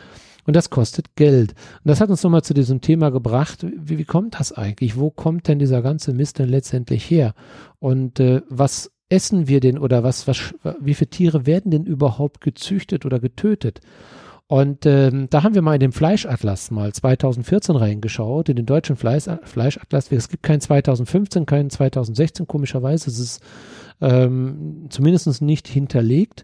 Und 0.45 0.57
das 0.57 0.71
kostet 0.71 1.15
Geld. 1.17 1.53
Und 1.53 1.89
das 1.89 2.01
hat 2.01 2.11
uns 2.11 2.23
nochmal 2.23 2.43
zu 2.43 2.55
diesem 2.55 2.81
Thema 2.81 3.11
gebracht. 3.11 3.65
Wie, 3.77 3.99
wie 3.99 4.05
kommt 4.05 4.39
das 4.39 4.53
eigentlich? 4.53 4.97
Wo 4.97 5.11
kommt 5.11 5.49
denn 5.49 5.59
dieser 5.59 5.83
ganze 5.83 6.13
Mist 6.13 6.39
denn 6.39 6.49
letztendlich 6.49 7.09
her? 7.09 7.35
Und 7.79 8.19
äh, 8.21 8.43
was 8.49 8.91
essen 9.09 9.47
wir 9.47 9.61
denn 9.61 9.79
oder 9.79 10.03
was, 10.03 10.27
was, 10.27 10.55
wie 10.81 10.95
viele 10.95 11.11
Tiere 11.11 11.47
werden 11.47 11.71
denn 11.71 11.85
überhaupt 11.85 12.41
gezüchtet 12.41 13.05
oder 13.05 13.21
getötet? 13.21 13.81
Und 14.53 14.85
ähm, 14.85 15.29
da 15.31 15.45
haben 15.45 15.55
wir 15.55 15.63
mal 15.63 15.75
in 15.75 15.81
den 15.81 15.93
Fleischatlas 15.93 16.71
mal 16.71 16.93
2014 16.93 17.75
reingeschaut, 17.75 18.51
in 18.51 18.57
den 18.57 18.67
deutschen 18.67 18.97
Fleisch, 18.97 19.25
Fleischatlas. 19.45 20.13
Es 20.13 20.29
gibt 20.29 20.43
keinen 20.43 20.61
2015, 20.61 21.47
keinen 21.47 21.71
2016, 21.71 22.47
komischerweise. 22.47 23.09
Es 23.09 23.19
ist 23.19 23.43
ähm, 24.03 24.89
zumindest 24.91 25.41
nicht 25.41 25.69
hinterlegt. 25.69 26.43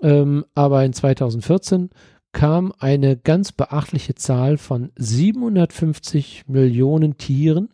Ähm, 0.00 0.44
aber 0.54 0.84
in 0.84 0.92
2014 0.92 1.90
kam 2.32 2.72
eine 2.78 3.16
ganz 3.16 3.52
beachtliche 3.52 4.14
Zahl 4.14 4.56
von 4.58 4.92
750 4.96 6.44
Millionen 6.46 7.16
Tieren, 7.16 7.70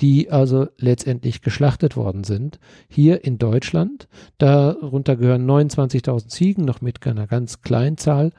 die 0.00 0.30
also 0.30 0.68
letztendlich 0.78 1.42
geschlachtet 1.42 1.96
worden 1.96 2.24
sind, 2.24 2.58
hier 2.88 3.24
in 3.24 3.38
Deutschland. 3.38 4.08
Darunter 4.38 5.16
gehören 5.16 5.48
29.000 5.48 6.28
Ziegen, 6.28 6.64
noch 6.64 6.80
mit 6.80 7.04
einer 7.06 7.26
ganz 7.26 7.62
kleinen 7.62 7.98
Zahl. 7.98 8.32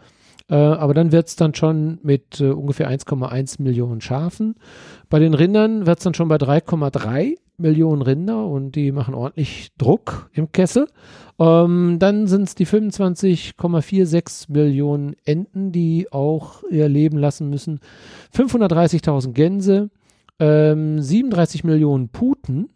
Äh, 0.49 0.55
aber 0.55 0.93
dann 0.93 1.11
wird 1.11 1.27
es 1.27 1.35
dann 1.35 1.53
schon 1.53 1.99
mit 2.01 2.41
äh, 2.41 2.49
ungefähr 2.49 2.89
1,1 2.89 3.61
Millionen 3.61 4.01
Schafen. 4.01 4.55
Bei 5.09 5.19
den 5.19 5.33
Rindern 5.33 5.85
wird 5.85 5.99
es 5.99 6.03
dann 6.03 6.13
schon 6.13 6.27
bei 6.27 6.37
3,3 6.37 7.37
Millionen 7.57 8.01
Rinder 8.01 8.47
und 8.47 8.75
die 8.75 8.91
machen 8.91 9.13
ordentlich 9.13 9.69
Druck 9.77 10.29
im 10.33 10.51
Kessel. 10.51 10.87
Ähm, 11.37 11.97
dann 11.99 12.25
sind 12.27 12.43
es 12.43 12.55
die 12.55 12.65
25,46 12.65 14.51
Millionen 14.51 15.15
Enten, 15.25 15.71
die 15.71 16.07
auch 16.11 16.63
ihr 16.69 16.89
Leben 16.89 17.17
lassen 17.17 17.49
müssen. 17.49 17.79
530.000 18.35 19.33
Gänse, 19.33 19.89
ähm, 20.39 21.01
37 21.01 21.63
Millionen 21.63 22.09
Puten. 22.09 22.69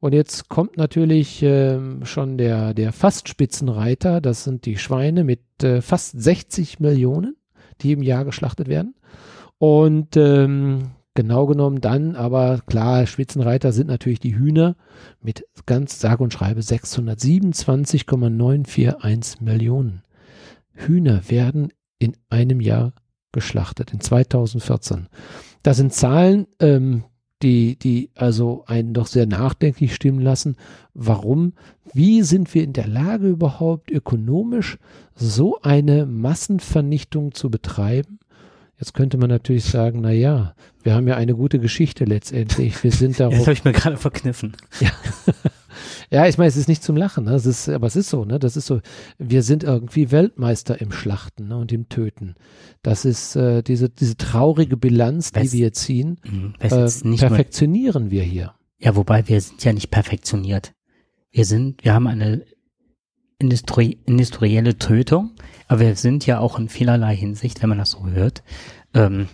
Und 0.00 0.14
jetzt 0.14 0.48
kommt 0.48 0.78
natürlich 0.78 1.42
ähm, 1.42 2.04
schon 2.04 2.38
der, 2.38 2.72
der 2.72 2.92
Fastspitzenreiter, 2.92 4.22
das 4.22 4.44
sind 4.44 4.64
die 4.64 4.78
Schweine 4.78 5.24
mit 5.24 5.42
äh, 5.62 5.82
fast 5.82 6.20
60 6.20 6.80
Millionen, 6.80 7.36
die 7.82 7.92
im 7.92 8.02
Jahr 8.02 8.24
geschlachtet 8.24 8.68
werden. 8.68 8.94
Und 9.58 10.16
ähm, 10.16 10.92
genau 11.12 11.44
genommen 11.46 11.82
dann, 11.82 12.16
aber 12.16 12.62
klar, 12.66 13.06
Spitzenreiter 13.06 13.72
sind 13.72 13.88
natürlich 13.88 14.20
die 14.20 14.36
Hühner 14.36 14.76
mit 15.20 15.44
ganz 15.66 16.00
sage 16.00 16.22
und 16.22 16.32
schreibe 16.32 16.62
627,941 16.62 19.42
Millionen. 19.42 20.02
Hühner 20.72 21.28
werden 21.28 21.74
in 21.98 22.16
einem 22.30 22.60
Jahr 22.60 22.94
geschlachtet, 23.32 23.92
in 23.92 24.00
2014. 24.00 25.08
Das 25.62 25.76
sind 25.76 25.92
Zahlen, 25.92 26.46
ähm, 26.58 27.04
die, 27.42 27.76
die 27.76 28.10
also 28.14 28.64
einen 28.66 28.92
doch 28.92 29.06
sehr 29.06 29.26
nachdenklich 29.26 29.94
stimmen 29.94 30.20
lassen, 30.20 30.56
warum, 30.94 31.54
wie 31.92 32.22
sind 32.22 32.54
wir 32.54 32.62
in 32.62 32.72
der 32.72 32.86
Lage 32.86 33.28
überhaupt 33.28 33.90
ökonomisch 33.90 34.78
so 35.14 35.60
eine 35.62 36.06
Massenvernichtung 36.06 37.32
zu 37.34 37.50
betreiben? 37.50 38.18
Jetzt 38.78 38.94
könnte 38.94 39.18
man 39.18 39.28
natürlich 39.28 39.64
sagen, 39.64 40.00
na 40.00 40.10
ja, 40.10 40.54
wir 40.82 40.94
haben 40.94 41.06
ja 41.06 41.16
eine 41.16 41.34
gute 41.34 41.58
Geschichte 41.58 42.04
letztendlich. 42.04 42.82
Wir 42.82 42.92
sind 42.92 43.20
darauf. 43.20 43.34
das 43.34 43.42
habe 43.42 43.52
ich 43.52 43.64
mir 43.64 43.72
gerade 43.72 43.96
verkniffen. 43.98 44.56
Ja. 44.80 44.90
Ja, 46.10 46.26
ich 46.26 46.38
meine, 46.38 46.48
es 46.48 46.56
ist 46.56 46.68
nicht 46.68 46.82
zum 46.82 46.96
Lachen, 46.96 47.24
ne? 47.24 47.34
es 47.34 47.46
ist, 47.46 47.68
aber 47.68 47.86
es 47.86 47.96
ist 47.96 48.10
so, 48.10 48.24
ne? 48.24 48.38
Das 48.38 48.56
ist 48.56 48.66
so, 48.66 48.80
wir 49.18 49.42
sind 49.42 49.62
irgendwie 49.64 50.10
Weltmeister 50.10 50.80
im 50.80 50.92
Schlachten 50.92 51.48
ne? 51.48 51.56
und 51.56 51.72
im 51.72 51.88
Töten. 51.88 52.34
Das 52.82 53.04
ist 53.04 53.36
äh, 53.36 53.62
diese, 53.62 53.88
diese 53.90 54.16
traurige 54.16 54.76
Bilanz, 54.76 55.32
die 55.32 55.52
wir 55.52 55.72
ziehen, 55.72 56.18
Mhm. 56.24 56.54
äh, 56.60 56.68
jetzt 56.68 57.04
nicht 57.04 57.20
perfektionieren 57.20 58.10
wir 58.10 58.22
hier. 58.22 58.54
Ja, 58.78 58.96
wobei 58.96 59.28
wir 59.28 59.40
sind 59.40 59.62
ja 59.64 59.72
nicht 59.72 59.90
perfektioniert. 59.90 60.72
Wir 61.30 61.44
sind, 61.44 61.84
wir 61.84 61.94
haben 61.94 62.06
eine 62.06 62.44
Industrie, 63.38 63.98
industrielle 64.06 64.76
Tötung, 64.78 65.30
aber 65.66 65.80
wir 65.80 65.96
sind 65.96 66.26
ja 66.26 66.40
auch 66.40 66.58
in 66.58 66.68
vielerlei 66.68 67.16
Hinsicht, 67.16 67.62
wenn 67.62 67.70
man 67.70 67.78
das 67.78 67.90
so 67.92 68.06
hört, 68.06 68.42
ähm, 68.94 69.28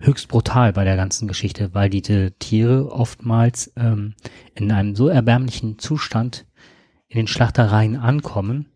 höchst 0.00 0.28
brutal 0.28 0.72
bei 0.72 0.84
der 0.84 0.96
ganzen 0.96 1.28
Geschichte, 1.28 1.72
weil 1.72 1.90
diese 1.90 2.32
Tiere 2.38 2.90
oftmals 2.90 3.72
ähm, 3.76 4.14
in 4.54 4.70
einem 4.70 4.94
so 4.94 5.08
erbärmlichen 5.08 5.78
Zustand 5.78 6.46
in 7.08 7.16
den 7.16 7.26
Schlachtereien 7.26 7.96
ankommen, 7.96 8.66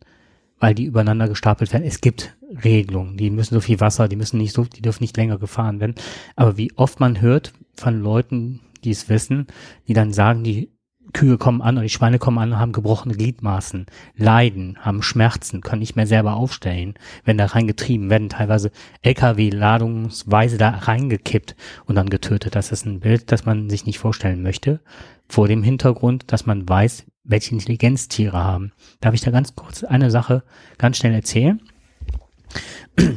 weil 0.59 0.74
die 0.74 0.85
übereinander 0.85 1.28
gestapelt 1.28 1.72
werden. 1.72 1.85
Es 1.85 2.00
gibt 2.00 2.37
Regelungen, 2.64 3.16
die 3.16 3.31
müssen 3.31 3.54
so 3.54 3.61
viel 3.61 3.81
Wasser, 3.81 4.09
die 4.09 4.16
müssen 4.16 4.38
nicht 4.38 4.54
so, 4.54 4.64
die 4.64 4.83
dürfen 4.83 5.02
nicht 5.02 5.16
länger 5.16 5.38
gefahren 5.38 5.81
werden. 5.81 5.94
Aber 6.37 6.57
wie 6.57 6.72
oft 6.76 7.00
man 7.00 7.20
hört 7.20 7.52
von 7.74 8.00
Leuten, 8.00 8.61
die 8.85 8.90
es 8.90 9.09
wissen, 9.09 9.46
die 9.87 9.92
dann 9.92 10.12
sagen, 10.12 10.44
die 10.44 10.70
Kühe 11.12 11.38
kommen 11.38 11.62
an 11.62 11.77
oder 11.77 11.83
die 11.83 11.88
Schweine 11.88 12.18
kommen 12.18 12.38
an 12.38 12.53
und 12.53 12.59
haben 12.59 12.73
gebrochene 12.73 13.14
Gliedmaßen, 13.14 13.87
leiden, 14.16 14.79
haben 14.81 15.03
Schmerzen, 15.03 15.61
können 15.61 15.81
nicht 15.81 15.97
mehr 15.97 16.07
selber 16.07 16.35
aufstellen, 16.35 16.94
werden 17.25 17.38
da 17.38 17.47
reingetrieben, 17.47 18.11
werden 18.11 18.29
teilweise 18.29 18.71
LKW-ladungsweise 19.03 20.59
da 20.59 20.71
reingekippt 20.71 21.57
und 21.87 21.94
dann 21.94 22.11
getötet. 22.11 22.55
Das 22.55 22.73
ist 22.73 22.87
ein 22.87 23.01
Bild, 23.01 23.33
das 23.33 23.47
man 23.47 23.71
sich 23.71 23.87
nicht 23.87 23.99
vorstellen 23.99 24.42
möchte, 24.42 24.81
vor 25.29 25.49
dem 25.49 25.62
Hintergrund, 25.62 26.33
dass 26.33 26.47
man 26.47 26.68
weiß, 26.68 27.07
welche 27.25 27.53
Intelligenz 27.53 28.09
Tiere 28.09 28.42
haben. 28.42 28.73
Darf 29.01 29.14
ich 29.14 29.21
da 29.21 29.31
ganz 29.31 29.55
kurz 29.55 29.85
eine 29.85 30.11
Sache 30.11 30.42
ganz 30.79 30.97
schnell 30.97 31.14
erzählen? 31.14 31.61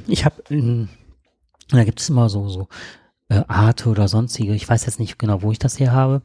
Ich 0.07 0.25
habe, 0.25 0.43
da 1.69 1.83
gibt 1.83 2.01
es 2.01 2.09
immer 2.09 2.29
so, 2.29 2.47
so 2.49 2.67
äh, 3.31 3.45
Arte 3.47 3.89
oder 3.89 4.09
sonstige, 4.09 4.53
ich 4.53 4.67
weiß 4.67 4.85
jetzt 4.85 4.99
nicht 4.99 5.17
genau, 5.17 5.41
wo 5.41 5.51
ich 5.53 5.59
das 5.59 5.77
hier 5.77 5.93
habe, 5.93 6.21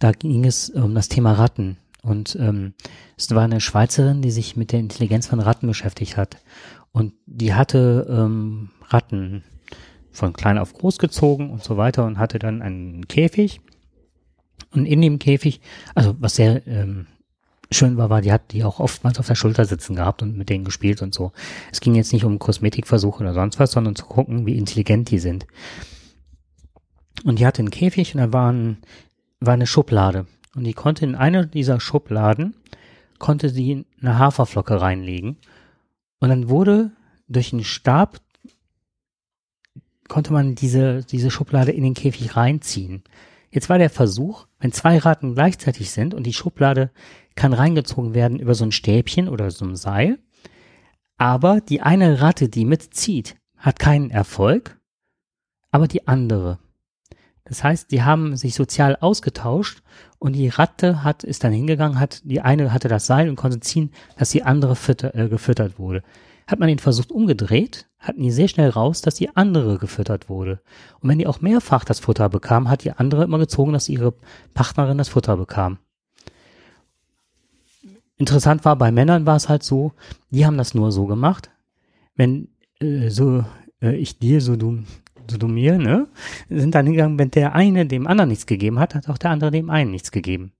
da 0.00 0.10
ging 0.10 0.44
es 0.44 0.70
um 0.70 0.92
das 0.94 1.08
Thema 1.08 1.32
Ratten. 1.34 1.76
Und 2.02 2.36
ähm, 2.40 2.74
es 3.16 3.32
war 3.32 3.44
eine 3.44 3.60
Schweizerin, 3.60 4.22
die 4.22 4.32
sich 4.32 4.56
mit 4.56 4.72
der 4.72 4.80
Intelligenz 4.80 5.28
von 5.28 5.40
Ratten 5.40 5.68
beschäftigt 5.68 6.16
hat. 6.16 6.38
Und 6.90 7.12
die 7.26 7.54
hatte 7.54 8.06
ähm, 8.10 8.70
Ratten 8.88 9.44
von 10.10 10.32
klein 10.32 10.58
auf 10.58 10.74
groß 10.74 10.98
gezogen 10.98 11.50
und 11.50 11.62
so 11.62 11.76
weiter 11.76 12.04
und 12.04 12.18
hatte 12.18 12.40
dann 12.40 12.60
einen 12.60 13.06
Käfig. 13.06 13.60
Und 14.72 14.86
in 14.86 15.00
dem 15.00 15.20
Käfig, 15.20 15.60
also 15.94 16.16
was 16.18 16.34
sehr 16.34 16.66
ähm, 16.66 17.06
schön 17.70 17.96
war, 17.98 18.10
war, 18.10 18.20
die 18.20 18.32
hat 18.32 18.50
die 18.50 18.64
auch 18.64 18.80
oftmals 18.80 19.20
auf 19.20 19.28
der 19.28 19.36
Schulter 19.36 19.64
sitzen 19.64 19.94
gehabt 19.94 20.22
und 20.22 20.36
mit 20.36 20.48
denen 20.48 20.64
gespielt 20.64 21.02
und 21.02 21.14
so. 21.14 21.30
Es 21.70 21.80
ging 21.80 21.94
jetzt 21.94 22.12
nicht 22.12 22.24
um 22.24 22.40
Kosmetikversuche 22.40 23.22
oder 23.22 23.34
sonst 23.34 23.60
was, 23.60 23.70
sondern 23.70 23.94
zu 23.94 24.06
gucken, 24.06 24.44
wie 24.46 24.58
intelligent 24.58 25.10
die 25.10 25.20
sind. 25.20 25.46
Und 27.24 27.38
die 27.38 27.46
hatte 27.46 27.60
einen 27.60 27.70
Käfig 27.70 28.14
und 28.14 28.20
da 28.20 28.32
war, 28.32 28.52
ein, 28.52 28.78
war 29.40 29.54
eine 29.54 29.66
Schublade. 29.66 30.26
Und 30.54 30.64
die 30.64 30.72
konnte 30.72 31.04
in 31.04 31.14
eine 31.14 31.46
dieser 31.46 31.80
Schubladen, 31.80 32.54
konnte 33.18 33.48
sie 33.48 33.84
eine 34.00 34.18
Haferflocke 34.18 34.80
reinlegen. 34.80 35.36
Und 36.20 36.28
dann 36.30 36.48
wurde 36.48 36.92
durch 37.28 37.52
einen 37.52 37.64
Stab, 37.64 38.20
konnte 40.08 40.32
man 40.32 40.54
diese, 40.54 41.04
diese 41.04 41.30
Schublade 41.30 41.72
in 41.72 41.84
den 41.84 41.94
Käfig 41.94 42.36
reinziehen. 42.36 43.02
Jetzt 43.50 43.68
war 43.68 43.78
der 43.78 43.90
Versuch, 43.90 44.46
wenn 44.58 44.72
zwei 44.72 44.98
Ratten 44.98 45.34
gleichzeitig 45.34 45.90
sind 45.90 46.14
und 46.14 46.24
die 46.24 46.32
Schublade 46.32 46.90
kann 47.34 47.52
reingezogen 47.52 48.14
werden 48.14 48.38
über 48.40 48.54
so 48.54 48.64
ein 48.64 48.72
Stäbchen 48.72 49.28
oder 49.28 49.50
so 49.50 49.64
ein 49.64 49.76
Seil, 49.76 50.18
aber 51.16 51.60
die 51.60 51.80
eine 51.80 52.20
Ratte, 52.20 52.48
die 52.48 52.64
mitzieht, 52.64 53.36
hat 53.56 53.78
keinen 53.78 54.10
Erfolg, 54.10 54.78
aber 55.70 55.88
die 55.88 56.06
andere. 56.06 56.58
Das 57.48 57.64
heißt, 57.64 57.90
die 57.90 58.02
haben 58.02 58.36
sich 58.36 58.54
sozial 58.54 58.96
ausgetauscht 59.00 59.82
und 60.18 60.34
die 60.34 60.48
Ratte 60.48 61.02
hat, 61.02 61.24
ist 61.24 61.44
dann 61.44 61.52
hingegangen, 61.52 61.98
hat, 61.98 62.20
die 62.24 62.40
eine 62.40 62.72
hatte 62.72 62.88
das 62.88 63.06
Seil 63.06 63.28
und 63.28 63.36
konnte 63.36 63.60
ziehen, 63.60 63.90
dass 64.16 64.30
die 64.30 64.42
andere 64.42 64.76
fütter, 64.76 65.14
äh, 65.14 65.28
gefüttert 65.28 65.78
wurde. 65.78 66.02
Hat 66.46 66.58
man 66.58 66.68
den 66.68 66.78
versucht 66.78 67.10
umgedreht, 67.10 67.86
hatten 67.98 68.22
die 68.22 68.30
sehr 68.30 68.48
schnell 68.48 68.70
raus, 68.70 69.02
dass 69.02 69.14
die 69.14 69.34
andere 69.36 69.78
gefüttert 69.78 70.28
wurde. 70.28 70.60
Und 71.00 71.08
wenn 71.08 71.18
die 71.18 71.26
auch 71.26 71.40
mehrfach 71.40 71.84
das 71.84 72.00
Futter 72.00 72.28
bekam, 72.28 72.68
hat 72.68 72.84
die 72.84 72.92
andere 72.92 73.24
immer 73.24 73.38
gezogen, 73.38 73.72
dass 73.72 73.88
ihre 73.88 74.14
Partnerin 74.54 74.98
das 74.98 75.08
Futter 75.08 75.36
bekam. 75.36 75.78
Interessant 78.16 78.64
war, 78.64 78.76
bei 78.76 78.90
Männern 78.90 79.26
war 79.26 79.36
es 79.36 79.48
halt 79.48 79.62
so, 79.62 79.92
die 80.30 80.44
haben 80.44 80.58
das 80.58 80.74
nur 80.74 80.90
so 80.90 81.06
gemacht, 81.06 81.50
wenn 82.16 82.48
äh, 82.80 83.08
so 83.08 83.44
äh, 83.80 83.94
ich 83.94 84.18
dir, 84.18 84.40
so 84.40 84.56
du, 84.56 84.80
so 85.30 85.38
du 85.38 85.48
mir, 85.48 85.78
ne, 85.78 86.08
sind 86.48 86.74
dann 86.74 86.86
hingegangen, 86.86 87.18
wenn 87.18 87.30
der 87.30 87.54
eine 87.54 87.86
dem 87.86 88.06
anderen 88.06 88.28
nichts 88.28 88.46
gegeben 88.46 88.78
hat, 88.78 88.94
hat 88.94 89.08
auch 89.08 89.18
der 89.18 89.30
andere 89.30 89.50
dem 89.50 89.70
einen 89.70 89.90
nichts 89.90 90.10
gegeben. 90.10 90.52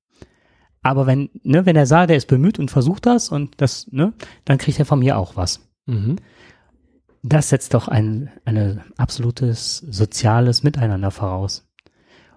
Aber 0.83 1.07
wenn, 1.07 1.31
ne, 1.43 1.67
wenn 1.67 1.77
er 1.77 1.87
sah, 1.87 2.07
der 2.07 2.17
ist 2.17 2.29
bemüht 2.29 2.59
und 2.59 2.71
versucht 2.71 3.07
das 3.07 3.31
und 3.31 3.61
das, 3.61 3.89
ne, 3.91 4.13
dann 4.45 4.59
kriegt 4.59 4.79
er 4.79 4.85
von 4.85 5.01
mir 5.01 5.19
auch 5.19 5.37
was. 5.37 5.69
Mhm. 5.87 6.17
Das 7.23 7.49
setzt 7.49 7.75
doch 7.75 7.89
ein 7.89 8.31
eine 8.45 8.85
absolutes 8.97 9.79
soziales 9.79 10.63
Miteinander 10.63 11.11
voraus. 11.11 11.69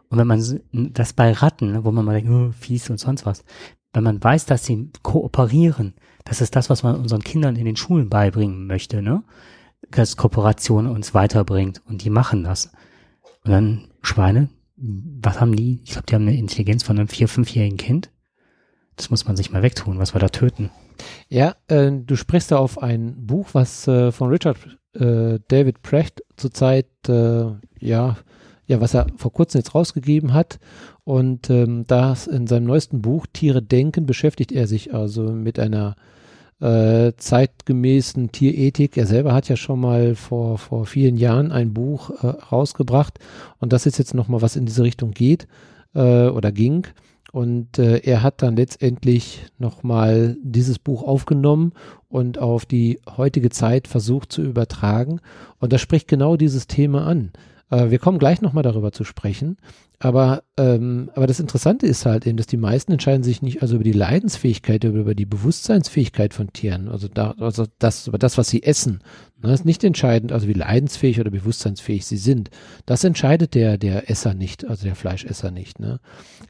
Und 0.10 0.17
wenn 0.17 0.28
man 0.28 0.44
das 0.72 1.13
bei 1.13 1.32
Ratten, 1.32 1.72
ne, 1.72 1.86
wo 1.86 1.91
man 1.91 2.04
mal 2.04 2.13
denkt, 2.13 2.30
oh, 2.30 2.52
fies 2.52 2.89
und 2.89 3.00
sonst 3.00 3.26
was, 3.26 3.46
wenn 3.94 4.04
man 4.04 4.22
weiß, 4.24 4.46
dass 4.46 4.65
sie 4.65 4.89
kooperieren, 5.04 5.94
das 6.26 6.41
ist 6.41 6.56
das, 6.56 6.70
was 6.70 6.84
man 6.84 6.96
unseren 6.96 7.24
Kindern 7.24 7.56
in 7.56 7.65
den 7.65 7.76
Schulen 7.76 8.10
beibringen 8.10 8.67
möchte, 8.67 9.02
ne? 9.02 9.24
Dass 9.89 10.17
Kooperation 10.17 10.88
uns 10.88 11.13
weiterbringt 11.13 11.82
und 11.88 12.04
die 12.04 12.10
machen 12.10 12.44
das. 12.44 12.72
Und 13.44 13.52
dann 13.52 13.88
Schweine, 14.02 14.50
was 14.78 15.39
haben 15.39 15.56
die? 15.56 15.82
Ich 15.84 15.91
glaube, 15.91 16.06
die 16.08 16.15
haben 16.15 16.28
eine 16.28 16.38
Intelligenz 16.38 16.84
von 16.84 16.98
einem 16.98 17.08
vier-, 17.08 17.28
fünfjährigen 17.28 17.78
Kind. 17.78 18.12
Das 18.96 19.10
muss 19.10 19.26
man 19.26 19.36
sich 19.36 19.52
mal 19.52 19.63
wegtun, 19.63 20.00
was 20.00 20.13
wir 20.13 20.20
da 20.20 20.30
töten. 20.30 20.70
Ja, 21.28 21.56
äh, 21.67 21.91
du 21.91 22.15
sprichst 22.15 22.52
da 22.52 22.58
auf 22.58 22.82
ein 22.82 23.26
Buch, 23.26 23.50
was 23.54 23.88
äh, 23.88 24.12
von 24.12 24.30
Richard 24.30 24.58
äh, 24.94 25.39
David 25.48 25.82
Precht 25.82 26.24
zurzeit, 26.36 26.88
äh, 27.08 27.46
ja, 27.80 28.17
ja, 28.67 28.80
was 28.80 28.94
er 28.94 29.08
vor 29.17 29.34
kurzem 29.34 29.60
jetzt 29.60 29.76
rausgegeben 29.76 30.34
hat. 30.34 30.60
Und 31.04 31.50
ähm, 31.50 31.86
das 31.88 32.28
in 32.28 32.48
seinem 32.48 32.65
neuesten 32.65 33.02
Buch 33.02 33.26
Tiere 33.32 33.62
denken 33.62 34.06
beschäftigt 34.06 34.52
er 34.52 34.67
sich 34.67 34.94
also 34.94 35.32
mit 35.32 35.60
einer 35.60 35.96
äh, 36.62 37.13
zeitgemäßen 37.17 38.32
Tierethik. 38.32 38.95
Er 38.97 39.08
selber 39.08 39.34
hat 39.34 39.50
ja 39.50 39.56
schon 39.56 39.80
mal 39.80 40.15
vor, 40.15 40.58
vor 40.58 40.86
vielen 40.86 41.17
Jahren 41.17 41.52
ein 41.52 41.74
Buch 41.74 42.12
äh, 42.24 42.28
rausgebracht 42.28 43.19
und 43.60 43.74
das 43.74 43.86
ist 43.86 43.97
jetzt 43.97 44.13
nochmal, 44.13 44.41
was 44.41 44.56
in 44.56 44.65
diese 44.65 44.84
Richtung 44.84 45.12
geht 45.12 45.47
äh, 45.93 46.28
oder 46.28 46.52
ging. 46.52 46.88
Und 47.32 47.80
äh, 47.80 48.00
er 48.00 48.24
hat 48.24 48.41
dann 48.41 48.58
letztendlich 48.58 49.45
nochmal 49.58 50.36
dieses 50.43 50.80
Buch 50.80 51.04
aufgenommen 51.04 51.71
und 52.10 52.39
auf 52.39 52.65
die 52.65 53.00
heutige 53.15 53.50
Zeit 53.50 53.88
versucht 53.88 54.34
zu 54.34 54.41
übertragen. 54.41 55.21
Und 55.60 55.71
das 55.71 55.80
spricht 55.80 56.10
genau 56.10 56.36
dieses 56.36 56.67
Thema 56.67 57.08
an. 57.08 57.32
Äh, 57.72 57.90
wir 57.90 57.98
kommen 57.98 58.20
gleich 58.20 58.42
nochmal 58.42 58.64
darüber 58.64 58.92
zu 58.92 59.04
sprechen. 59.04 59.58
Aber, 60.04 60.44
ähm, 60.58 61.12
aber 61.14 61.28
das 61.28 61.40
Interessante 61.40 61.86
ist 61.86 62.08
halt 62.08 62.26
eben, 62.26 62.38
dass 62.38 62.48
die 62.48 62.58
meisten 62.58 62.92
entscheiden 62.92 63.24
sich 63.24 63.44
nicht 63.44 63.62
also 63.62 63.76
über 63.76 63.84
die 63.84 63.92
Leidensfähigkeit, 63.92 64.84
aber 64.84 64.98
über 64.98 65.14
die 65.14 65.28
Bewusstseinsfähigkeit 65.28 66.34
von 66.34 66.52
Tieren. 66.54 66.90
Also, 66.90 67.08
da, 67.08 67.36
also 67.38 67.65
das, 67.78 68.08
über 68.08 68.17
das, 68.17 68.36
was 68.38 68.50
sie 68.50 68.63
essen. 68.63 69.02
Das 69.40 69.52
ist 69.60 69.65
nicht 69.65 69.84
entscheidend, 69.84 70.32
also 70.32 70.48
wie 70.48 70.54
leidensfähig 70.54 71.19
oder 71.19 71.30
bewusstseinsfähig 71.30 72.06
sie 72.06 72.17
sind. 72.17 72.50
Das 72.88 73.04
entscheidet 73.04 73.54
der, 73.54 73.78
der 73.78 74.10
Esser 74.10 74.34
nicht, 74.34 74.65
also 74.65 74.86
der 74.86 74.96
Fleischesser 74.96 75.52
nicht. 75.52 75.80
Ne? 75.80 76.00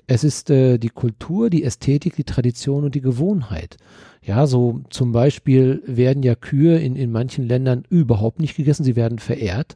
Es 0.08 0.24
ist 0.24 0.50
äh, 0.50 0.78
die 0.78 0.90
Kultur, 0.90 1.50
die 1.50 1.64
Ästhetik, 1.64 2.16
die 2.16 2.24
Tradition 2.24 2.86
und 2.86 2.96
die 2.96 3.02
Gewohnheit. 3.02 3.78
Ja, 4.24 4.46
so 4.46 4.82
zum 4.92 5.12
Beispiel 5.12 5.82
werden 5.86 6.22
ja 6.22 6.36
Kühe 6.36 6.78
in, 6.80 6.96
in 6.96 7.12
manchen 7.12 7.48
Ländern 7.48 7.84
überhaupt 7.90 8.40
nicht 8.40 8.56
gegessen, 8.56 8.84
sie 8.84 8.96
werden 8.96 9.20
verehrt. 9.20 9.76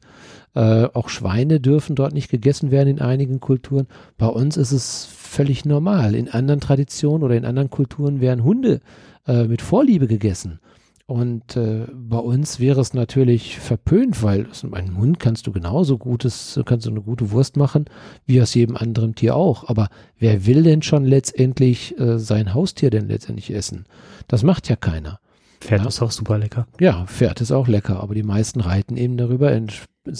Äh, 0.55 0.87
auch 0.93 1.09
Schweine 1.09 1.59
dürfen 1.59 1.95
dort 1.95 2.13
nicht 2.13 2.29
gegessen 2.29 2.71
werden 2.71 2.89
in 2.89 3.01
einigen 3.01 3.39
Kulturen. 3.39 3.87
Bei 4.17 4.27
uns 4.27 4.57
ist 4.57 4.71
es 4.71 5.05
völlig 5.05 5.65
normal. 5.65 6.15
In 6.15 6.29
anderen 6.29 6.61
Traditionen 6.61 7.23
oder 7.23 7.35
in 7.35 7.45
anderen 7.45 7.69
Kulturen 7.69 8.21
werden 8.21 8.43
Hunde 8.43 8.79
äh, 9.27 9.43
mit 9.43 9.61
Vorliebe 9.61 10.07
gegessen. 10.07 10.59
Und 11.07 11.55
äh, 11.55 11.85
bei 11.93 12.17
uns 12.17 12.59
wäre 12.59 12.81
es 12.81 12.95
natürlich 12.95 13.59
verpönt, 13.59 14.23
weil 14.23 14.47
aus 14.49 14.63
einem 14.63 14.97
Hund 14.97 15.19
kannst 15.19 15.45
du 15.45 15.51
genauso 15.51 15.99
gutes, 15.99 16.59
kannst 16.65 16.87
du 16.87 16.89
eine 16.89 17.01
gute 17.01 17.29
Wurst 17.29 17.57
machen, 17.57 17.85
wie 18.25 18.41
aus 18.41 18.55
jedem 18.55 18.75
anderen 18.75 19.13
Tier 19.13 19.35
auch. 19.35 19.69
Aber 19.69 19.89
wer 20.17 20.47
will 20.47 20.63
denn 20.63 20.81
schon 20.81 21.05
letztendlich 21.05 21.99
äh, 21.99 22.17
sein 22.17 22.55
Haustier 22.55 22.89
denn 22.89 23.07
letztendlich 23.07 23.53
essen? 23.53 23.85
Das 24.27 24.41
macht 24.41 24.67
ja 24.67 24.75
keiner. 24.75 25.19
Pferd 25.59 25.81
ja. 25.81 25.87
ist 25.87 26.01
auch 26.01 26.11
super 26.11 26.39
lecker. 26.39 26.65
Ja, 26.79 27.05
Pferd 27.05 27.39
ist 27.39 27.51
auch 27.51 27.67
lecker, 27.67 27.99
aber 28.01 28.15
die 28.15 28.23
meisten 28.23 28.61
reiten 28.61 28.97
eben 28.97 29.17
darüber, 29.17 29.51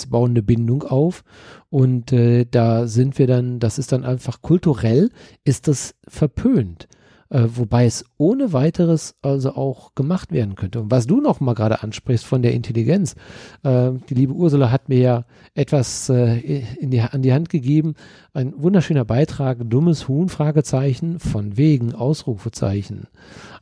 bauen 0.09 0.31
eine 0.31 0.43
Bindung 0.43 0.83
auf 0.83 1.23
und 1.69 2.11
äh, 2.11 2.45
da 2.49 2.87
sind 2.87 3.17
wir 3.17 3.27
dann, 3.27 3.59
das 3.59 3.77
ist 3.77 3.91
dann 3.91 4.03
einfach 4.03 4.41
kulturell, 4.41 5.09
ist 5.43 5.67
das 5.67 5.95
verpönt 6.07 6.87
äh, 7.29 7.43
wobei 7.47 7.85
es 7.85 8.05
ohne 8.17 8.53
weiteres 8.53 9.15
also 9.21 9.55
auch 9.55 9.95
gemacht 9.95 10.31
werden 10.31 10.55
könnte. 10.55 10.79
Und 10.79 10.91
was 10.91 11.07
du 11.07 11.21
noch 11.21 11.39
mal 11.39 11.53
gerade 11.53 11.81
ansprichst 11.81 12.25
von 12.25 12.41
der 12.41 12.53
Intelligenz, 12.53 13.15
äh, 13.63 13.91
die 14.09 14.13
liebe 14.13 14.33
Ursula 14.33 14.71
hat 14.71 14.89
mir 14.89 14.99
ja 14.99 15.25
etwas 15.53 16.09
äh, 16.09 16.63
die, 16.81 17.01
an 17.01 17.21
die 17.21 17.33
Hand 17.33 17.49
gegeben, 17.49 17.95
ein 18.33 18.53
wunderschöner 18.57 19.05
Beitrag, 19.05 19.57
dummes 19.63 20.07
Huhn, 20.07 20.29
Fragezeichen, 20.29 21.19
von 21.19 21.57
wegen, 21.57 21.95
Ausrufezeichen. 21.95 23.07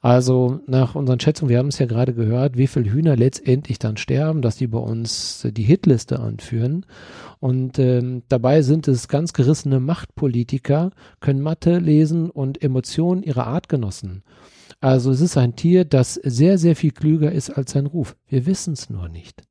Also 0.02 0.60
nach 0.68 0.96
unseren 0.96 1.20
Schätzungen, 1.20 1.50
wir 1.50 1.60
haben 1.60 1.70
es 1.70 1.80
ja 1.80 1.86
gerade 1.86 2.14
gehört, 2.14 2.58
wie 2.58 2.68
viele 2.68 2.92
Hühner 2.92 3.16
letztendlich 3.16 3.80
dann 3.80 3.96
sterben, 3.96 4.42
dass 4.42 4.58
die 4.58 4.68
bei 4.68 4.80
uns 4.80 5.48
die 5.50 5.64
Hitliste 5.64 6.20
anführen. 6.20 6.86
Und 7.40 7.80
ähm, 7.80 8.24
dabei 8.28 8.62
sind 8.62 8.88
es 8.88 9.08
ganz 9.08 9.34
gerissene 9.34 9.80
Machtpolitiker, 9.80 10.92
können 11.20 11.42
Mathe 11.42 11.78
lesen 11.78 12.30
und 12.30 12.62
Emotionen 12.62 13.24
ihrer 13.24 13.48
Artgenossen. 13.54 14.24
Also 14.82 15.12
es 15.12 15.22
ist 15.22 15.38
ein 15.38 15.56
Tier, 15.56 15.86
das 15.86 16.16
sehr, 16.16 16.58
sehr 16.58 16.76
viel 16.76 16.92
klüger 16.92 17.32
ist 17.32 17.52
als 17.52 17.72
sein 17.72 17.86
Ruf. 17.86 18.16
Wir 18.28 18.46
wissen 18.46 18.74
es 18.74 18.90
nur 18.90 19.08
nicht. 19.08 19.44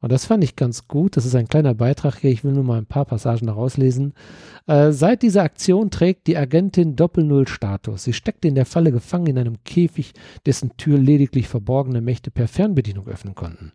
Und 0.00 0.12
das 0.12 0.26
fand 0.26 0.44
ich 0.44 0.56
ganz 0.56 0.86
gut. 0.86 1.16
Das 1.16 1.26
ist 1.26 1.34
ein 1.34 1.48
kleiner 1.48 1.74
Beitrag 1.74 2.18
hier. 2.18 2.30
Ich 2.30 2.44
will 2.44 2.52
nur 2.52 2.64
mal 2.64 2.78
ein 2.78 2.86
paar 2.86 3.04
Passagen 3.04 3.46
daraus 3.46 3.76
lesen. 3.76 4.14
Äh, 4.66 4.92
seit 4.92 5.22
dieser 5.22 5.42
Aktion 5.42 5.90
trägt 5.90 6.26
die 6.26 6.36
Agentin 6.36 6.94
Doppel-Null-Status. 6.94 8.04
Sie 8.04 8.12
steckt 8.12 8.44
in 8.44 8.54
der 8.54 8.66
Falle 8.66 8.92
gefangen 8.92 9.26
in 9.26 9.38
einem 9.38 9.64
Käfig, 9.64 10.12
dessen 10.46 10.76
Tür 10.76 10.98
lediglich 10.98 11.48
verborgene 11.48 12.00
Mächte 12.00 12.30
per 12.30 12.48
Fernbedienung 12.48 13.08
öffnen 13.08 13.34
konnten. 13.34 13.72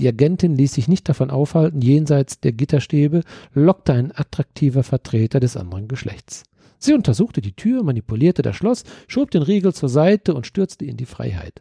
Die 0.00 0.08
Agentin 0.08 0.56
ließ 0.56 0.72
sich 0.72 0.88
nicht 0.88 1.08
davon 1.08 1.30
aufhalten, 1.30 1.80
jenseits 1.80 2.40
der 2.40 2.52
Gitterstäbe 2.52 3.22
lockte 3.52 3.92
ein 3.92 4.12
attraktiver 4.14 4.82
Vertreter 4.82 5.40
des 5.40 5.56
anderen 5.56 5.88
Geschlechts. 5.88 6.44
Sie 6.78 6.94
untersuchte 6.94 7.40
die 7.40 7.54
Tür, 7.54 7.82
manipulierte 7.82 8.42
das 8.42 8.56
Schloss, 8.56 8.84
schob 9.08 9.30
den 9.30 9.42
Riegel 9.42 9.74
zur 9.74 9.88
Seite 9.88 10.34
und 10.34 10.46
stürzte 10.46 10.84
in 10.84 10.96
die 10.96 11.06
Freiheit. 11.06 11.60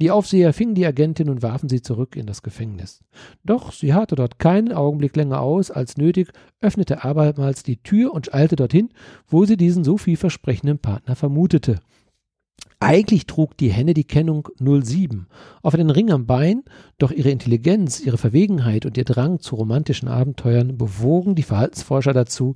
Die 0.00 0.10
Aufseher 0.10 0.52
fingen 0.52 0.74
die 0.74 0.86
Agentin 0.86 1.30
und 1.30 1.42
warfen 1.42 1.68
sie 1.68 1.80
zurück 1.80 2.16
in 2.16 2.26
das 2.26 2.42
Gefängnis. 2.42 3.04
Doch 3.44 3.72
sie 3.72 3.94
harrte 3.94 4.16
dort 4.16 4.40
keinen 4.40 4.72
Augenblick 4.72 5.14
länger 5.14 5.40
aus 5.40 5.70
als 5.70 5.96
nötig, 5.96 6.32
öffnete 6.60 7.04
abermals 7.04 7.62
die 7.62 7.76
Tür 7.76 8.12
und 8.12 8.34
eilte 8.34 8.56
dorthin, 8.56 8.90
wo 9.28 9.44
sie 9.44 9.56
diesen 9.56 9.84
so 9.84 9.96
vielversprechenden 9.96 10.78
Partner 10.78 11.14
vermutete. 11.14 11.80
Eigentlich 12.84 13.24
trug 13.24 13.56
die 13.56 13.72
Henne 13.72 13.94
die 13.94 14.04
Kennung 14.04 14.48
07 14.58 15.26
auf 15.62 15.72
einen 15.72 15.88
Ring 15.88 16.12
am 16.12 16.26
Bein, 16.26 16.64
doch 16.98 17.12
ihre 17.12 17.30
Intelligenz, 17.30 17.98
ihre 18.00 18.18
Verwegenheit 18.18 18.84
und 18.84 18.98
ihr 18.98 19.04
Drang 19.04 19.40
zu 19.40 19.56
romantischen 19.56 20.06
Abenteuern 20.06 20.76
bewogen 20.76 21.34
die 21.34 21.44
Verhaltensforscher 21.44 22.12
dazu, 22.12 22.52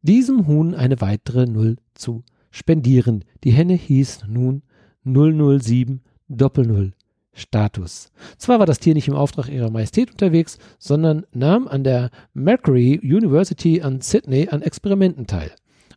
diesem 0.00 0.46
Huhn 0.46 0.74
eine 0.74 1.02
weitere 1.02 1.44
Null 1.44 1.76
zu 1.92 2.24
spendieren. 2.50 3.22
Die 3.44 3.52
Henne 3.52 3.74
hieß 3.74 4.20
nun 4.28 4.62
007 5.04 6.00
Doppel-Null 6.28 6.94
Status. 7.34 8.10
Zwar 8.38 8.58
war 8.58 8.66
das 8.66 8.78
Tier 8.78 8.94
nicht 8.94 9.08
im 9.08 9.14
Auftrag 9.14 9.50
ihrer 9.50 9.70
Majestät 9.70 10.10
unterwegs, 10.10 10.56
sondern 10.78 11.26
nahm 11.32 11.68
an 11.68 11.84
der 11.84 12.10
Mercury 12.32 12.98
University 13.02 13.82
an 13.82 14.00
Sydney 14.00 14.48
an 14.48 14.62
Experimenten 14.62 15.26
teil. 15.26 15.50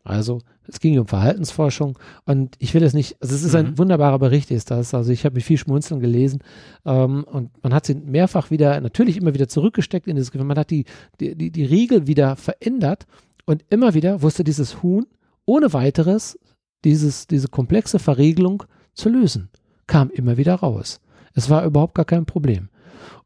Also 0.10 0.42
es 0.68 0.80
ging 0.80 0.98
um 0.98 1.08
Verhaltensforschung 1.08 2.00
und 2.26 2.56
ich 2.58 2.74
will 2.74 2.84
es 2.84 2.94
nicht, 2.94 3.18
also 3.22 3.36
es 3.36 3.44
ist 3.44 3.54
ein 3.54 3.72
mhm. 3.72 3.78
wunderbarer 3.78 4.18
Bericht, 4.18 4.50
ist 4.50 4.72
das. 4.72 4.94
Also 4.94 5.12
ich 5.12 5.24
habe 5.24 5.36
mit 5.36 5.44
viel 5.44 5.58
Schmunzeln 5.58 6.00
gelesen 6.00 6.42
ähm, 6.86 7.24
und 7.26 7.52
man 7.64 7.74
hat 7.74 7.86
sie 7.86 7.94
mehrfach 7.94 8.50
wieder, 8.50 8.82
natürlich 8.82 9.18
immer 9.18 9.36
wieder 9.36 9.48
zurückgesteckt 9.48 10.08
in 10.08 10.16
dieses 10.16 10.32
Gefühl, 10.32 10.48
man 10.48 10.58
hat 10.58 10.72
die, 10.72 10.86
die, 11.20 11.36
die, 11.36 11.52
die 11.52 11.64
Riegel 11.64 12.08
wieder 12.08 12.36
verändert 12.36 13.06
und 13.46 13.64
immer 13.70 13.94
wieder 13.94 14.24
wusste 14.24 14.44
dieses 14.44 14.82
Huhn 14.82 15.06
ohne 15.46 15.74
weiteres 15.74 16.40
dieses, 16.86 17.28
diese 17.28 17.48
komplexe 17.48 18.00
Verriegelung 18.00 18.64
zu 18.94 19.10
lösen. 19.10 19.50
Kam 19.88 20.10
immer 20.10 20.38
wieder 20.38 20.56
raus. 20.56 21.02
Es 21.34 21.50
war 21.50 21.66
überhaupt 21.66 21.96
gar 21.96 22.06
kein 22.06 22.26
Problem. 22.26 22.70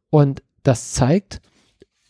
Und 0.10 0.44
das 0.64 0.92
zeigt, 0.92 1.42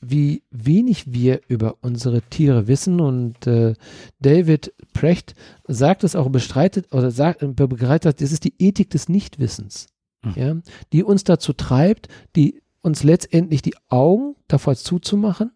wie 0.09 0.43
wenig 0.51 1.13
wir 1.13 1.41
über 1.47 1.75
unsere 1.81 2.21
Tiere 2.21 2.67
wissen. 2.67 2.99
Und 2.99 3.47
äh, 3.47 3.73
David 4.19 4.73
Precht 4.93 5.33
sagt 5.67 6.03
es 6.03 6.15
auch, 6.15 6.29
bestreitet 6.29 6.93
oder 6.93 7.11
sagt, 7.11 7.39
begreift, 7.55 8.05
das 8.05 8.31
ist 8.31 8.43
die 8.43 8.55
Ethik 8.59 8.89
des 8.89 9.09
Nichtwissens, 9.09 9.87
mhm. 10.23 10.33
ja, 10.35 10.55
die 10.91 11.03
uns 11.03 11.23
dazu 11.23 11.53
treibt, 11.53 12.07
die 12.35 12.61
uns 12.81 13.03
letztendlich 13.03 13.61
die 13.61 13.75
Augen 13.89 14.35
davor 14.47 14.75
zuzumachen 14.75 15.51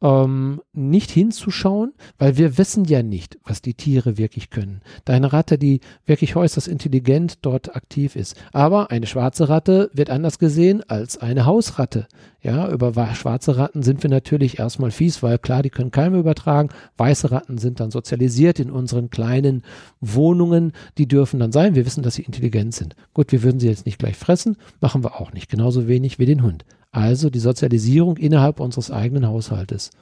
ähm, 0.00 0.60
nicht 0.72 1.10
hinzuschauen, 1.10 1.92
weil 2.18 2.36
wir 2.36 2.58
wissen 2.58 2.84
ja 2.84 3.02
nicht, 3.02 3.38
was 3.44 3.62
die 3.62 3.74
Tiere 3.74 4.16
wirklich 4.16 4.50
können. 4.50 4.80
Deine 5.04 5.32
Ratte, 5.32 5.58
die 5.58 5.80
wirklich 6.06 6.36
äußerst 6.36 6.68
intelligent 6.68 7.38
dort 7.42 7.74
aktiv 7.74 8.14
ist. 8.14 8.36
Aber 8.52 8.90
eine 8.90 9.06
schwarze 9.06 9.48
Ratte 9.48 9.90
wird 9.92 10.10
anders 10.10 10.38
gesehen 10.38 10.82
als 10.88 11.18
eine 11.18 11.46
Hausratte. 11.46 12.06
Ja, 12.40 12.70
über 12.70 12.94
schwarze 13.14 13.56
Ratten 13.56 13.82
sind 13.82 14.02
wir 14.04 14.10
natürlich 14.10 14.60
erstmal 14.60 14.92
fies, 14.92 15.22
weil 15.24 15.38
klar, 15.38 15.62
die 15.62 15.70
können 15.70 15.90
Keime 15.90 16.18
übertragen. 16.18 16.68
Weiße 16.96 17.32
Ratten 17.32 17.58
sind 17.58 17.80
dann 17.80 17.90
sozialisiert 17.90 18.60
in 18.60 18.70
unseren 18.70 19.10
kleinen 19.10 19.64
Wohnungen. 20.00 20.72
Die 20.98 21.08
dürfen 21.08 21.40
dann 21.40 21.50
sein. 21.50 21.74
Wir 21.74 21.84
wissen, 21.84 22.04
dass 22.04 22.14
sie 22.14 22.22
intelligent 22.22 22.74
sind. 22.74 22.94
Gut, 23.12 23.32
wir 23.32 23.42
würden 23.42 23.58
sie 23.58 23.68
jetzt 23.68 23.86
nicht 23.86 23.98
gleich 23.98 24.16
fressen, 24.16 24.56
machen 24.80 25.02
wir 25.02 25.20
auch 25.20 25.32
nicht. 25.32 25.50
Genauso 25.50 25.88
wenig 25.88 26.20
wie 26.20 26.26
den 26.26 26.44
Hund. 26.44 26.64
Also 26.98 27.30
die 27.30 27.38
Sozialisierung 27.38 28.16
innerhalb 28.16 28.58
unseres 28.58 28.90
eigenen 28.90 29.28
Haushaltes. 29.28 29.92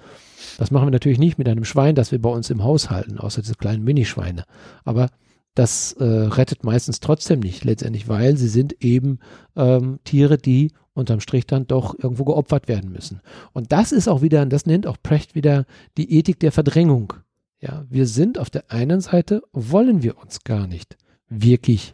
Das 0.56 0.70
machen 0.70 0.86
wir 0.86 0.92
natürlich 0.92 1.18
nicht 1.18 1.36
mit 1.36 1.46
einem 1.46 1.66
Schwein, 1.66 1.94
das 1.94 2.10
wir 2.10 2.22
bei 2.22 2.30
uns 2.30 2.48
im 2.48 2.64
Haus 2.64 2.88
halten, 2.88 3.18
außer 3.18 3.42
diese 3.42 3.54
kleinen 3.54 3.84
Minischweine. 3.84 4.44
Aber 4.82 5.10
das 5.54 5.92
äh, 5.92 6.04
rettet 6.04 6.64
meistens 6.64 7.00
trotzdem 7.00 7.40
nicht, 7.40 7.64
letztendlich, 7.64 8.08
weil 8.08 8.38
sie 8.38 8.48
sind 8.48 8.82
eben 8.82 9.18
ähm, 9.56 9.98
Tiere, 10.04 10.38
die 10.38 10.72
unterm 10.94 11.20
Strich 11.20 11.46
dann 11.46 11.66
doch 11.66 11.94
irgendwo 11.98 12.24
geopfert 12.24 12.66
werden 12.66 12.90
müssen. 12.90 13.20
Und 13.52 13.72
das 13.72 13.92
ist 13.92 14.08
auch 14.08 14.22
wieder, 14.22 14.46
das 14.46 14.64
nennt 14.64 14.86
auch 14.86 14.96
Precht 15.02 15.34
wieder 15.34 15.66
die 15.98 16.16
Ethik 16.16 16.40
der 16.40 16.52
Verdrängung. 16.52 17.12
Ja, 17.60 17.84
wir 17.90 18.06
sind 18.06 18.38
auf 18.38 18.48
der 18.48 18.70
einen 18.70 19.02
Seite, 19.02 19.42
wollen 19.52 20.02
wir 20.02 20.16
uns 20.16 20.44
gar 20.44 20.66
nicht 20.66 20.96
wirklich 21.28 21.92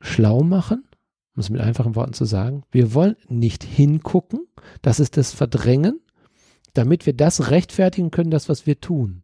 schlau 0.00 0.42
machen, 0.42 0.82
um 1.36 1.40
es 1.40 1.50
mit 1.50 1.60
einfachen 1.60 1.94
Worten 1.94 2.14
zu 2.14 2.24
sagen, 2.24 2.62
wir 2.70 2.94
wollen 2.94 3.16
nicht 3.28 3.62
hingucken, 3.62 4.46
das 4.80 5.00
ist 5.00 5.16
das 5.16 5.32
Verdrängen, 5.32 6.00
damit 6.72 7.06
wir 7.06 7.12
das 7.12 7.50
rechtfertigen 7.50 8.10
können, 8.10 8.30
das, 8.30 8.48
was 8.48 8.66
wir 8.66 8.80
tun. 8.80 9.22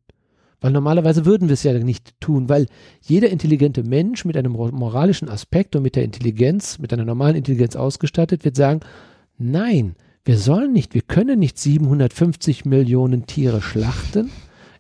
Weil 0.60 0.72
normalerweise 0.72 1.24
würden 1.24 1.48
wir 1.48 1.54
es 1.54 1.64
ja 1.64 1.72
nicht 1.72 2.20
tun, 2.20 2.48
weil 2.48 2.66
jeder 3.00 3.30
intelligente 3.30 3.82
Mensch 3.82 4.24
mit 4.24 4.36
einem 4.36 4.52
moralischen 4.52 5.28
Aspekt 5.28 5.74
und 5.74 5.82
mit 5.82 5.96
der 5.96 6.04
Intelligenz, 6.04 6.78
mit 6.78 6.92
einer 6.92 7.04
normalen 7.04 7.34
Intelligenz 7.34 7.74
ausgestattet, 7.74 8.44
wird 8.44 8.56
sagen, 8.56 8.80
nein, 9.38 9.96
wir 10.24 10.38
sollen 10.38 10.72
nicht, 10.72 10.94
wir 10.94 11.02
können 11.02 11.40
nicht 11.40 11.58
750 11.58 12.64
Millionen 12.64 13.26
Tiere 13.26 13.60
schlachten 13.60 14.30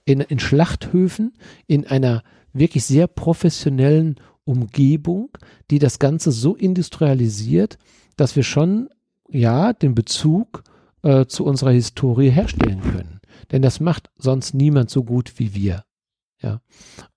in, 0.04 0.20
in 0.20 0.38
Schlachthöfen, 0.38 1.32
in 1.66 1.86
einer 1.86 2.22
wirklich 2.52 2.84
sehr 2.84 3.08
professionellen 3.08 4.16
Umgebung, 4.44 5.30
die 5.70 5.78
das 5.78 5.98
Ganze 5.98 6.32
so 6.32 6.54
industrialisiert, 6.54 7.78
dass 8.16 8.36
wir 8.36 8.42
schon 8.42 8.88
ja 9.28 9.72
den 9.72 9.94
Bezug 9.94 10.64
äh, 11.02 11.26
zu 11.26 11.44
unserer 11.44 11.70
Historie 11.70 12.30
herstellen 12.30 12.82
können. 12.82 13.20
Denn 13.50 13.62
das 13.62 13.80
macht 13.80 14.10
sonst 14.16 14.54
niemand 14.54 14.90
so 14.90 15.04
gut 15.04 15.38
wie 15.38 15.54
wir. 15.54 15.84
Ja. 16.40 16.60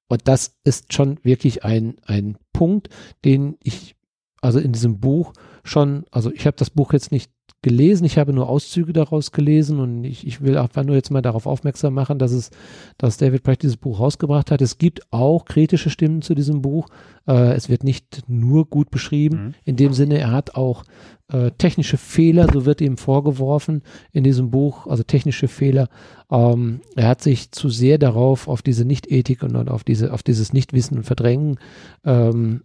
Und 0.08 0.28
das 0.28 0.56
ist 0.64 0.94
schon 0.94 1.20
wirklich 1.24 1.64
ein, 1.64 1.96
ein 2.06 2.38
Punkt, 2.54 2.90
den 3.24 3.58
ich 3.64 3.96
also 4.42 4.60
in 4.60 4.74
diesem 4.74 5.00
Buch 5.00 5.34
schon, 5.66 6.06
also 6.12 6.32
ich 6.32 6.46
habe 6.46 6.56
das 6.58 6.70
Buch 6.70 6.94
jetzt 6.94 7.12
nicht 7.12 7.32
gelesen, 7.62 8.06
ich 8.06 8.20
habe 8.20 8.32
nur 8.32 8.48
Auszüge 8.48 8.94
daraus 8.94 9.32
gelesen 9.32 9.80
und 9.80 10.04
ich, 10.04 10.28
ich 10.28 10.42
will 10.42 10.56
einfach 10.56 10.84
nur 10.84 10.96
jetzt 10.96 11.10
mal 11.10 11.24
darauf 11.24 11.48
aufmerksam 11.48 11.96
machen, 11.96 12.20
dass 12.20 12.32
es, 12.32 12.52
dass 13.00 13.18
David 13.18 13.42
Brecht 13.42 13.64
dieses 13.64 13.78
Buch 13.78 14.00
rausgebracht 14.00 14.52
hat. 14.52 14.62
Es 14.62 14.78
gibt 14.78 15.12
auch 15.12 15.46
kritische 15.46 15.90
Stimmen 15.90 16.22
zu 16.22 16.36
diesem 16.36 16.62
Buch. 16.62 16.88
Äh, 17.28 17.54
es 17.54 17.68
wird 17.68 17.84
nicht 17.84 18.22
nur 18.28 18.70
gut 18.70 18.92
beschrieben. 18.92 19.38
Mhm. 19.38 19.54
In 19.66 19.76
dem 19.78 19.94
Sinne, 19.94 20.20
er 20.20 20.32
hat 20.32 20.54
auch 20.54 20.84
äh, 21.32 21.50
technische 21.58 21.98
Fehler, 21.98 22.48
so 22.54 22.66
wird 22.66 22.82
ihm 22.82 22.98
vorgeworfen 22.98 23.82
in 24.12 24.24
diesem 24.24 24.52
Buch, 24.52 24.86
also 24.86 25.02
technische 25.02 25.48
Fehler. 25.48 25.90
Ähm, 26.30 26.82
er 26.96 27.08
hat 27.08 27.24
sich 27.24 27.52
zu 27.52 27.70
sehr 27.70 27.98
darauf, 27.98 28.48
auf 28.48 28.62
diese 28.62 28.86
Nichtethik 28.86 29.42
und 29.42 29.56
auf 29.70 29.84
diese, 29.84 30.14
auf 30.14 30.22
dieses 30.22 30.54
Nichtwissen 30.54 30.98
und 30.98 31.04
Verdrängen 31.04 31.58
ähm, 32.04 32.62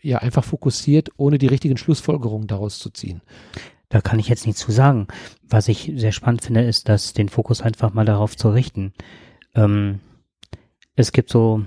ja 0.00 0.18
einfach 0.18 0.44
fokussiert, 0.44 1.10
ohne 1.16 1.38
die 1.38 1.46
richtigen 1.46 1.76
Schlussfolgerungen 1.76 2.46
daraus 2.46 2.78
zu 2.78 2.90
ziehen. 2.90 3.22
Da 3.88 4.00
kann 4.00 4.18
ich 4.18 4.28
jetzt 4.28 4.46
nichts 4.46 4.60
zu 4.60 4.72
sagen. 4.72 5.06
Was 5.42 5.68
ich 5.68 5.92
sehr 5.96 6.12
spannend 6.12 6.42
finde, 6.42 6.62
ist, 6.62 6.88
dass 6.88 7.12
den 7.12 7.28
Fokus 7.28 7.62
einfach 7.62 7.94
mal 7.94 8.04
darauf 8.04 8.36
zu 8.36 8.50
richten. 8.50 8.92
Ähm, 9.54 10.00
es 10.96 11.12
gibt 11.12 11.30
so 11.30 11.64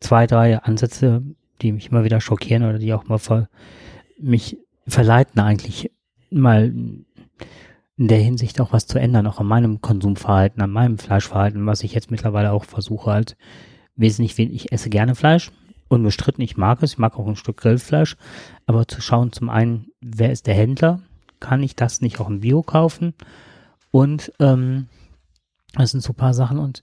zwei, 0.00 0.26
drei 0.26 0.58
Ansätze, 0.58 1.22
die 1.60 1.72
mich 1.72 1.90
immer 1.90 2.04
wieder 2.04 2.20
schockieren 2.20 2.64
oder 2.64 2.78
die 2.78 2.92
auch 2.94 3.04
mal 3.08 3.18
ver 3.18 3.48
mich 4.20 4.58
verleiten 4.86 5.40
eigentlich 5.40 5.90
mal 6.30 6.72
in 7.98 8.06
der 8.08 8.18
Hinsicht 8.18 8.60
auch 8.60 8.72
was 8.72 8.86
zu 8.86 8.98
ändern, 8.98 9.26
auch 9.26 9.40
an 9.40 9.46
meinem 9.46 9.80
Konsumverhalten, 9.80 10.62
an 10.62 10.70
meinem 10.70 10.98
Fleischverhalten, 10.98 11.66
was 11.66 11.82
ich 11.82 11.92
jetzt 11.92 12.10
mittlerweile 12.10 12.52
auch 12.52 12.64
versuche 12.64 13.10
halt 13.10 13.36
wesentlich 13.96 14.38
wenig. 14.38 14.54
Ich 14.54 14.72
esse 14.72 14.88
gerne 14.88 15.14
Fleisch, 15.14 15.50
unbestritten, 15.88 16.42
ich 16.42 16.56
mag 16.56 16.82
es, 16.82 16.92
ich 16.92 16.98
mag 16.98 17.18
auch 17.18 17.26
ein 17.26 17.36
Stück 17.36 17.58
Grillfleisch, 17.58 18.16
aber 18.66 18.86
zu 18.86 19.00
schauen 19.00 19.32
zum 19.32 19.48
einen, 19.48 19.88
wer 20.00 20.32
ist 20.32 20.46
der 20.46 20.54
Händler, 20.54 21.00
kann 21.40 21.62
ich 21.62 21.76
das 21.76 22.00
nicht 22.00 22.20
auch 22.20 22.28
im 22.28 22.40
Bio 22.40 22.62
kaufen? 22.62 23.14
Und 23.90 24.32
ähm, 24.38 24.88
das 25.74 25.90
sind 25.90 26.02
so 26.02 26.12
ein 26.12 26.16
paar 26.16 26.34
Sachen. 26.34 26.58
Und 26.58 26.82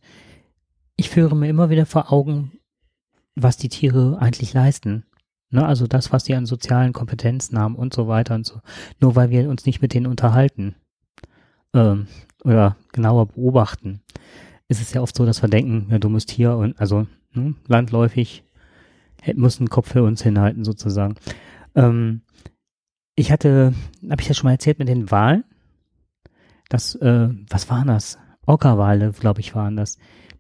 ich 0.96 1.10
führe 1.10 1.36
mir 1.36 1.50
immer 1.50 1.70
wieder 1.70 1.86
vor 1.86 2.12
Augen, 2.12 2.54
was 3.36 3.58
die 3.58 3.70
Tiere 3.70 4.18
eigentlich 4.20 4.54
leisten. 4.54 5.06
Ne, 5.52 5.66
also 5.66 5.88
das, 5.88 6.12
was 6.12 6.24
die 6.24 6.34
an 6.34 6.46
sozialen 6.46 6.94
Kompetenzen 6.94 7.60
haben 7.60 7.76
und 7.76 7.94
so 7.94 8.08
weiter 8.08 8.36
und 8.36 8.46
so. 8.46 8.62
Nur 9.00 9.16
weil 9.16 9.30
wir 9.30 9.50
uns 9.50 9.66
nicht 9.66 9.82
mit 9.82 9.94
denen 9.94 10.08
unterhalten 10.08 10.76
ähm, 11.74 12.08
oder 12.44 12.78
genauer 12.92 13.28
beobachten, 13.28 14.02
ist 14.68 14.82
es 14.82 14.94
ja 14.94 15.02
oft 15.02 15.16
so, 15.16 15.26
dass 15.26 15.44
wir 15.44 15.50
denken, 15.50 15.88
ja, 15.92 16.00
dummes 16.00 16.26
Tier 16.26 16.56
und 16.56 16.80
also 16.80 17.06
ne, 17.34 17.54
landläufig 17.68 18.44
muss 19.34 19.60
ein 19.60 19.70
Kopf 19.70 19.92
für 19.92 20.04
uns 20.04 20.22
hinhalten 20.22 20.64
sozusagen. 20.64 21.16
Ähm, 21.76 22.22
ich 23.16 23.32
hatte, 23.32 23.74
habe 24.10 24.22
ich 24.22 24.28
ja 24.28 24.34
schon 24.34 24.48
mal 24.48 24.54
erzählt 24.54 24.80
mit 24.80 24.88
den 24.88 25.10
Wahlen? 25.10 25.44
Das, 26.70 26.96
äh, 26.96 27.30
was 27.50 27.70
waren 27.70 27.88
das? 27.88 28.18
Ockerwale, 28.46 29.12
glaube 29.12 29.40
ich, 29.40 29.56
waren 29.56 29.76
das. 29.76 29.98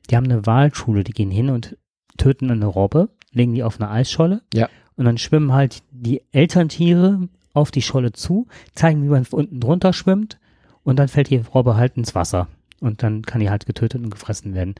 Die 0.10 0.16
haben 0.16 0.26
eine 0.26 0.46
Wahlschule, 0.46 1.04
die 1.04 1.14
gehen 1.14 1.32
hin 1.32 1.50
und 1.50 1.78
töten 2.18 2.52
eine 2.52 2.66
Robbe, 2.66 3.10
legen 3.32 3.54
die 3.54 3.64
auf 3.64 3.80
eine 3.80 3.90
Eisscholle. 3.90 4.42
Ja. 4.54 4.70
Und 4.96 5.06
dann 5.06 5.18
schwimmen 5.18 5.54
halt 5.54 5.84
die 5.92 6.22
Elterntiere 6.32 7.28
auf 7.54 7.72
die 7.72 7.82
Scholle 7.82 8.12
zu, 8.12 8.48
zeigen, 8.74 9.04
wie 9.04 9.10
man 9.10 9.26
unten 9.32 9.60
drunter 9.60 9.94
schwimmt. 9.94 10.40
Und 10.84 11.00
dann 11.00 11.08
fällt 11.08 11.30
die 11.30 11.38
Robbe 11.38 11.76
halt 11.76 11.98
ins 11.98 12.14
Wasser. 12.16 12.48
Und 12.80 13.02
dann 13.02 13.24
kann 13.24 13.42
die 13.42 13.50
halt 13.50 13.66
getötet 13.66 14.04
und 14.04 14.10
gefressen 14.10 14.54
werden. 14.54 14.76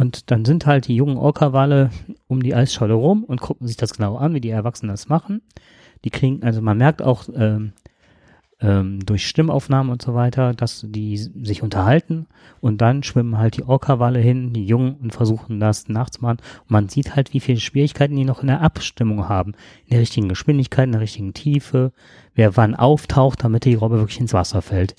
Und 0.00 0.30
dann 0.30 0.46
sind 0.46 0.64
halt 0.64 0.88
die 0.88 0.96
jungen 0.96 1.18
Orca-Wale 1.18 1.90
um 2.26 2.42
die 2.42 2.54
Eisscholle 2.54 2.94
rum 2.94 3.22
und 3.22 3.42
gucken 3.42 3.66
sich 3.66 3.76
das 3.76 3.92
genau 3.92 4.16
an, 4.16 4.32
wie 4.32 4.40
die 4.40 4.48
Erwachsenen 4.48 4.94
das 4.94 5.10
machen. 5.10 5.42
Die 6.04 6.10
kriegen, 6.10 6.42
also 6.42 6.62
man 6.62 6.78
merkt 6.78 7.02
auch 7.02 7.24
ähm, 7.34 7.74
ähm, 8.62 9.04
durch 9.04 9.26
Stimmaufnahmen 9.26 9.92
und 9.92 10.00
so 10.00 10.14
weiter, 10.14 10.54
dass 10.54 10.86
die 10.88 11.18
sich 11.18 11.62
unterhalten 11.62 12.28
und 12.62 12.80
dann 12.80 13.02
schwimmen 13.02 13.36
halt 13.36 13.58
die 13.58 13.64
Orca-Wale 13.64 14.20
hin, 14.20 14.54
die 14.54 14.64
Jungen 14.64 14.94
und 15.02 15.12
versuchen 15.12 15.60
das 15.60 15.90
nachzumachen. 15.90 16.38
Und 16.60 16.70
man 16.70 16.88
sieht 16.88 17.14
halt, 17.14 17.34
wie 17.34 17.40
viele 17.40 17.60
Schwierigkeiten 17.60 18.16
die 18.16 18.24
noch 18.24 18.40
in 18.40 18.46
der 18.46 18.62
Abstimmung 18.62 19.28
haben. 19.28 19.52
In 19.84 19.90
der 19.90 20.00
richtigen 20.00 20.30
Geschwindigkeit, 20.30 20.86
in 20.86 20.92
der 20.92 21.02
richtigen 21.02 21.34
Tiefe, 21.34 21.92
wer 22.34 22.56
wann 22.56 22.74
auftaucht, 22.74 23.44
damit 23.44 23.66
die 23.66 23.74
Robbe 23.74 23.98
wirklich 23.98 24.20
ins 24.20 24.32
Wasser 24.32 24.62
fällt. 24.62 24.94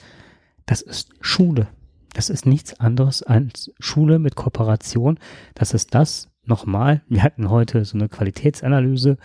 Das 0.67 0.83
ist 0.83 1.09
Schule. 1.21 1.69
Das 2.13 2.29
ist 2.29 2.45
nichts 2.45 2.79
anderes 2.79 3.23
als 3.23 3.71
Schule 3.79 4.19
mit 4.19 4.35
Kooperation. 4.35 5.17
Das 5.55 5.73
ist 5.73 5.95
das, 5.95 6.31
nochmal, 6.45 7.01
wir 7.07 7.23
hatten 7.23 7.49
heute 7.49 7.85
so 7.85 7.97
eine 7.97 8.09
Qualitätsanalyse 8.09 9.17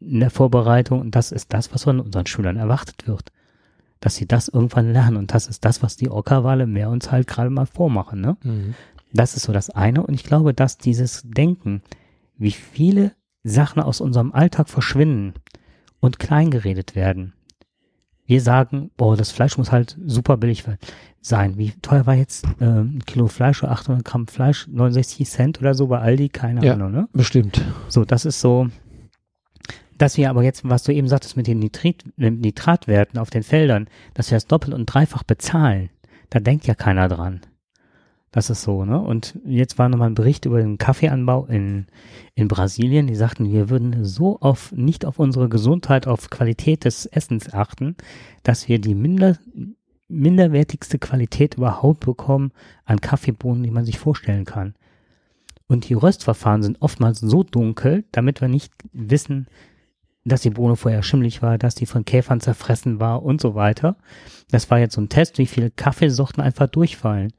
in 0.00 0.20
der 0.20 0.30
Vorbereitung 0.30 1.00
und 1.00 1.14
das 1.14 1.32
ist 1.32 1.52
das, 1.52 1.72
was 1.72 1.84
von 1.84 2.00
unseren 2.00 2.26
Schülern 2.26 2.56
erwartet 2.56 3.06
wird. 3.06 3.32
Dass 4.00 4.16
sie 4.16 4.26
das 4.26 4.48
irgendwann 4.48 4.92
lernen 4.92 5.16
und 5.16 5.34
das 5.34 5.46
ist 5.46 5.64
das, 5.64 5.82
was 5.82 5.96
die 5.96 6.10
Orca-Wale 6.10 6.66
mehr 6.66 6.90
uns 6.90 7.10
halt 7.10 7.26
gerade 7.26 7.50
mal 7.50 7.66
vormachen. 7.66 8.20
Ne? 8.20 8.36
Mhm. 8.42 8.74
Das 9.12 9.36
ist 9.36 9.44
so 9.44 9.52
das 9.52 9.70
eine 9.70 10.02
und 10.02 10.14
ich 10.14 10.24
glaube, 10.24 10.54
dass 10.54 10.78
dieses 10.78 11.22
Denken, 11.24 11.82
wie 12.36 12.50
viele 12.50 13.12
Sachen 13.44 13.82
aus 13.82 14.00
unserem 14.00 14.32
Alltag 14.32 14.68
verschwinden 14.68 15.34
und 16.00 16.18
kleingeredet 16.18 16.94
werden. 16.94 17.32
Wir 18.24 18.40
sagen, 18.40 18.90
boah, 18.96 19.16
das 19.16 19.30
Fleisch 19.30 19.58
muss 19.58 19.72
halt 19.72 19.96
super 20.06 20.36
billig 20.36 20.64
sein. 21.20 21.58
Wie 21.58 21.72
teuer 21.82 22.06
war 22.06 22.14
jetzt 22.14 22.44
äh, 22.60 22.64
ein 22.64 23.02
Kilo 23.06 23.26
Fleisch 23.26 23.62
oder 23.62 23.72
800 23.72 24.04
Gramm 24.04 24.26
Fleisch? 24.26 24.68
69 24.68 25.28
Cent 25.28 25.60
oder 25.60 25.74
so 25.74 25.88
bei 25.88 25.98
Aldi? 25.98 26.28
Keine 26.28 26.64
ja, 26.64 26.74
Ahnung, 26.74 26.92
ne? 26.92 27.08
bestimmt. 27.12 27.62
So, 27.88 28.04
das 28.04 28.24
ist 28.24 28.40
so, 28.40 28.68
dass 29.98 30.16
wir 30.16 30.30
aber 30.30 30.42
jetzt, 30.42 30.68
was 30.68 30.82
du 30.82 30.92
eben 30.92 31.08
sagtest 31.08 31.36
mit 31.36 31.46
den 31.46 31.58
Nitrit, 31.58 32.04
Nitratwerten 32.16 33.18
auf 33.18 33.30
den 33.30 33.42
Feldern, 33.42 33.88
dass 34.14 34.30
wir 34.30 34.36
das 34.36 34.46
doppelt 34.46 34.74
und 34.74 34.86
dreifach 34.86 35.22
bezahlen, 35.22 35.90
da 36.30 36.40
denkt 36.40 36.66
ja 36.66 36.74
keiner 36.74 37.08
dran. 37.08 37.40
Das 38.32 38.48
ist 38.48 38.62
so, 38.62 38.86
ne? 38.86 38.98
Und 38.98 39.38
jetzt 39.44 39.78
war 39.78 39.90
nochmal 39.90 40.08
ein 40.08 40.14
Bericht 40.14 40.46
über 40.46 40.58
den 40.58 40.78
Kaffeeanbau 40.78 41.44
in, 41.46 41.86
in 42.34 42.48
Brasilien. 42.48 43.06
Die 43.06 43.14
sagten, 43.14 43.52
wir 43.52 43.68
würden 43.68 44.04
so 44.06 44.40
auf, 44.40 44.72
nicht 44.72 45.04
auf 45.04 45.18
unsere 45.18 45.50
Gesundheit, 45.50 46.06
auf 46.06 46.30
Qualität 46.30 46.86
des 46.86 47.04
Essens 47.04 47.52
achten, 47.52 47.94
dass 48.42 48.68
wir 48.68 48.78
die 48.80 48.94
minder, 48.94 49.36
minderwertigste 50.08 50.98
Qualität 50.98 51.56
überhaupt 51.56 52.00
bekommen 52.00 52.52
an 52.86 53.02
Kaffeebohnen, 53.02 53.62
die 53.62 53.70
man 53.70 53.84
sich 53.84 53.98
vorstellen 53.98 54.46
kann. 54.46 54.74
Und 55.66 55.90
die 55.90 55.94
Röstverfahren 55.94 56.62
sind 56.62 56.80
oftmals 56.80 57.20
so 57.20 57.42
dunkel, 57.42 58.04
damit 58.12 58.40
wir 58.40 58.48
nicht 58.48 58.72
wissen, 58.94 59.46
dass 60.24 60.40
die 60.40 60.50
Bohne 60.50 60.76
vorher 60.76 61.02
schimmlig 61.02 61.42
war, 61.42 61.58
dass 61.58 61.74
die 61.74 61.86
von 61.86 62.06
Käfern 62.06 62.40
zerfressen 62.40 62.98
war 62.98 63.22
und 63.22 63.42
so 63.42 63.54
weiter. 63.54 63.96
Das 64.50 64.70
war 64.70 64.78
jetzt 64.78 64.94
so 64.94 65.02
ein 65.02 65.10
Test, 65.10 65.36
wie 65.36 65.46
viele 65.46 65.70
Kaffeesorten 65.70 66.42
einfach 66.42 66.68
durchfallen. 66.68 67.32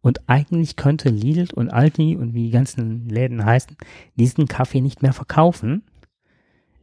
Und 0.00 0.28
eigentlich 0.28 0.76
könnte 0.76 1.08
Lidl 1.08 1.48
und 1.54 1.70
Aldi 1.70 2.16
und 2.16 2.34
wie 2.34 2.44
die 2.44 2.50
ganzen 2.50 3.08
Läden 3.08 3.44
heißen, 3.44 3.76
diesen 4.16 4.46
Kaffee 4.46 4.80
nicht 4.80 5.02
mehr 5.02 5.12
verkaufen, 5.12 5.82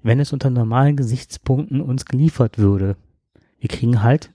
wenn 0.04 0.20
es 0.20 0.34
unter 0.34 0.50
normalen 0.50 0.96
Gesichtspunkten 0.96 1.82
uns 1.82 2.06
geliefert 2.06 2.58
würde. 2.58 2.98
Wir 3.60 3.70
kriegen 3.70 4.04
halt 4.04 4.34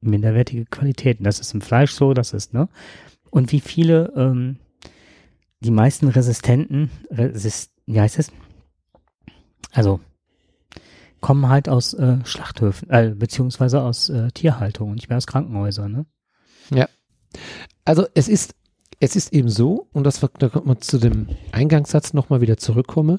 minderwertige 0.00 0.64
Qualitäten. 0.66 1.24
Das 1.24 1.40
ist 1.40 1.54
im 1.54 1.60
Fleisch 1.60 1.92
so, 1.92 2.14
das 2.14 2.32
ist, 2.32 2.54
ne? 2.54 2.68
Und 3.30 3.52
wie 3.52 3.60
viele, 3.60 4.12
ähm, 4.16 4.58
die 5.60 5.70
meisten 5.70 6.08
Resistenten, 6.08 6.90
resist, 7.10 7.72
wie 7.86 8.00
heißt 8.00 8.18
es? 8.18 8.30
Also, 9.72 10.00
kommen 11.20 11.48
halt 11.48 11.68
aus 11.68 11.94
äh, 11.94 12.18
Schlachthöfen, 12.24 12.88
äh, 12.90 13.14
beziehungsweise 13.16 13.82
aus 13.82 14.08
äh, 14.08 14.30
Tierhaltung 14.30 14.90
und 14.90 14.96
nicht 14.96 15.08
mehr 15.08 15.18
aus 15.18 15.26
Krankenhäusern, 15.26 15.92
ne? 15.92 16.06
Ja. 16.70 16.88
Also 17.84 18.06
es 18.14 18.28
ist, 18.28 18.54
es 19.00 19.16
ist 19.16 19.32
eben 19.32 19.48
so, 19.48 19.88
und 19.92 20.04
das 20.04 20.20
da 20.20 20.48
kommt 20.48 20.66
man 20.66 20.80
zu 20.80 20.98
dem 20.98 21.28
Eingangssatz 21.52 22.14
nochmal 22.14 22.40
wieder 22.40 22.56
zurückkomme, 22.56 23.18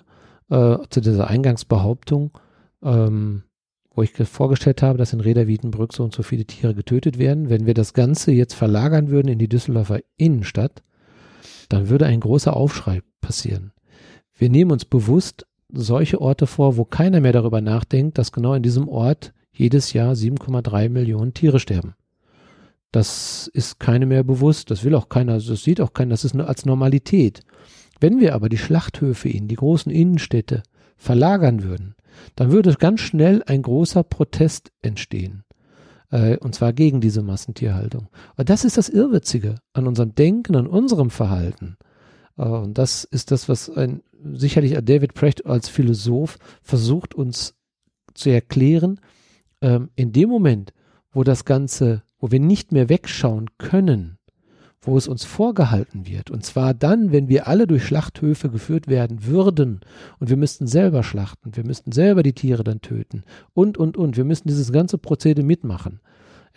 äh, 0.49 0.77
zu 0.89 1.01
dieser 1.01 1.27
Eingangsbehauptung, 1.27 2.31
ähm, 2.83 3.43
wo 3.93 4.03
ich 4.03 4.13
vorgestellt 4.13 4.81
habe, 4.81 4.97
dass 4.97 5.13
in 5.13 5.19
Reda 5.19 5.47
Wiedenbrück 5.47 5.93
so 5.93 6.03
und 6.03 6.13
so 6.13 6.23
viele 6.23 6.45
Tiere 6.45 6.73
getötet 6.73 7.17
werden. 7.17 7.49
Wenn 7.49 7.65
wir 7.65 7.73
das 7.73 7.93
Ganze 7.93 8.31
jetzt 8.31 8.53
verlagern 8.53 9.09
würden 9.09 9.27
in 9.27 9.39
die 9.39 9.49
Düsseldorfer 9.49 9.99
Innenstadt, 10.17 10.83
dann 11.69 11.89
würde 11.89 12.05
ein 12.05 12.19
großer 12.19 12.55
Aufschrei 12.55 13.01
passieren. 13.21 13.71
Wir 14.35 14.49
nehmen 14.49 14.71
uns 14.71 14.85
bewusst 14.85 15.45
solche 15.71 16.21
Orte 16.21 16.47
vor, 16.47 16.77
wo 16.77 16.85
keiner 16.85 17.19
mehr 17.19 17.33
darüber 17.33 17.61
nachdenkt, 17.61 18.17
dass 18.17 18.31
genau 18.31 18.53
in 18.53 18.63
diesem 18.63 18.87
Ort 18.87 19.33
jedes 19.51 19.93
Jahr 19.93 20.13
7,3 20.13 20.89
Millionen 20.89 21.33
Tiere 21.33 21.59
sterben. 21.59 21.95
Das 22.91 23.49
ist 23.53 23.79
keinem 23.79 24.09
mehr 24.09 24.23
bewusst, 24.23 24.71
das 24.71 24.83
will 24.83 24.95
auch 24.95 25.09
keiner, 25.09 25.33
das 25.39 25.63
sieht 25.63 25.79
auch 25.79 25.93
keiner, 25.93 26.11
das 26.11 26.25
ist 26.25 26.35
als 26.35 26.65
Normalität. 26.65 27.41
Wenn 27.99 28.19
wir 28.19 28.33
aber 28.33 28.49
die 28.49 28.57
Schlachthöfe 28.57 29.29
in 29.29 29.47
die 29.47 29.55
großen 29.55 29.91
Innenstädte 29.91 30.63
verlagern 30.97 31.63
würden, 31.63 31.95
dann 32.35 32.51
würde 32.51 32.73
ganz 32.73 33.01
schnell 33.01 33.43
ein 33.45 33.61
großer 33.61 34.03
Protest 34.03 34.71
entstehen. 34.81 35.43
Äh, 36.11 36.37
und 36.37 36.55
zwar 36.55 36.73
gegen 36.73 37.01
diese 37.01 37.21
Massentierhaltung. 37.21 38.07
Und 38.35 38.49
das 38.49 38.65
ist 38.65 38.77
das 38.77 38.89
Irrwitzige 38.89 39.55
an 39.73 39.87
unserem 39.87 40.15
Denken, 40.15 40.55
an 40.55 40.67
unserem 40.67 41.09
Verhalten. 41.09 41.77
Äh, 42.37 42.43
und 42.43 42.77
das 42.77 43.03
ist 43.03 43.31
das, 43.31 43.47
was 43.47 43.69
ein, 43.69 44.01
sicherlich 44.33 44.73
David 44.83 45.13
Precht 45.13 45.45
als 45.45 45.69
Philosoph 45.69 46.37
versucht 46.61 47.13
uns 47.13 47.55
zu 48.13 48.29
erklären. 48.29 48.99
Ähm, 49.61 49.89
in 49.95 50.11
dem 50.11 50.29
Moment, 50.29 50.73
wo 51.11 51.23
das 51.23 51.45
Ganze 51.45 52.03
wo 52.19 52.31
wir 52.31 52.39
nicht 52.39 52.71
mehr 52.71 52.89
wegschauen 52.89 53.49
können, 53.57 54.17
wo 54.81 54.97
es 54.97 55.07
uns 55.07 55.25
vorgehalten 55.25 56.07
wird. 56.07 56.31
Und 56.31 56.45
zwar 56.45 56.73
dann, 56.73 57.11
wenn 57.11 57.27
wir 57.27 57.47
alle 57.47 57.67
durch 57.67 57.85
Schlachthöfe 57.85 58.49
geführt 58.49 58.87
werden 58.87 59.25
würden 59.25 59.81
und 60.19 60.29
wir 60.29 60.37
müssten 60.37 60.67
selber 60.67 61.03
schlachten, 61.03 61.55
wir 61.55 61.65
müssten 61.65 61.91
selber 61.91 62.23
die 62.23 62.33
Tiere 62.33 62.63
dann 62.63 62.81
töten 62.81 63.23
und, 63.53 63.77
und, 63.77 63.97
und. 63.97 64.17
Wir 64.17 64.25
müssten 64.25 64.47
dieses 64.47 64.71
ganze 64.71 64.97
Prozedere 64.97 65.45
mitmachen. 65.45 65.99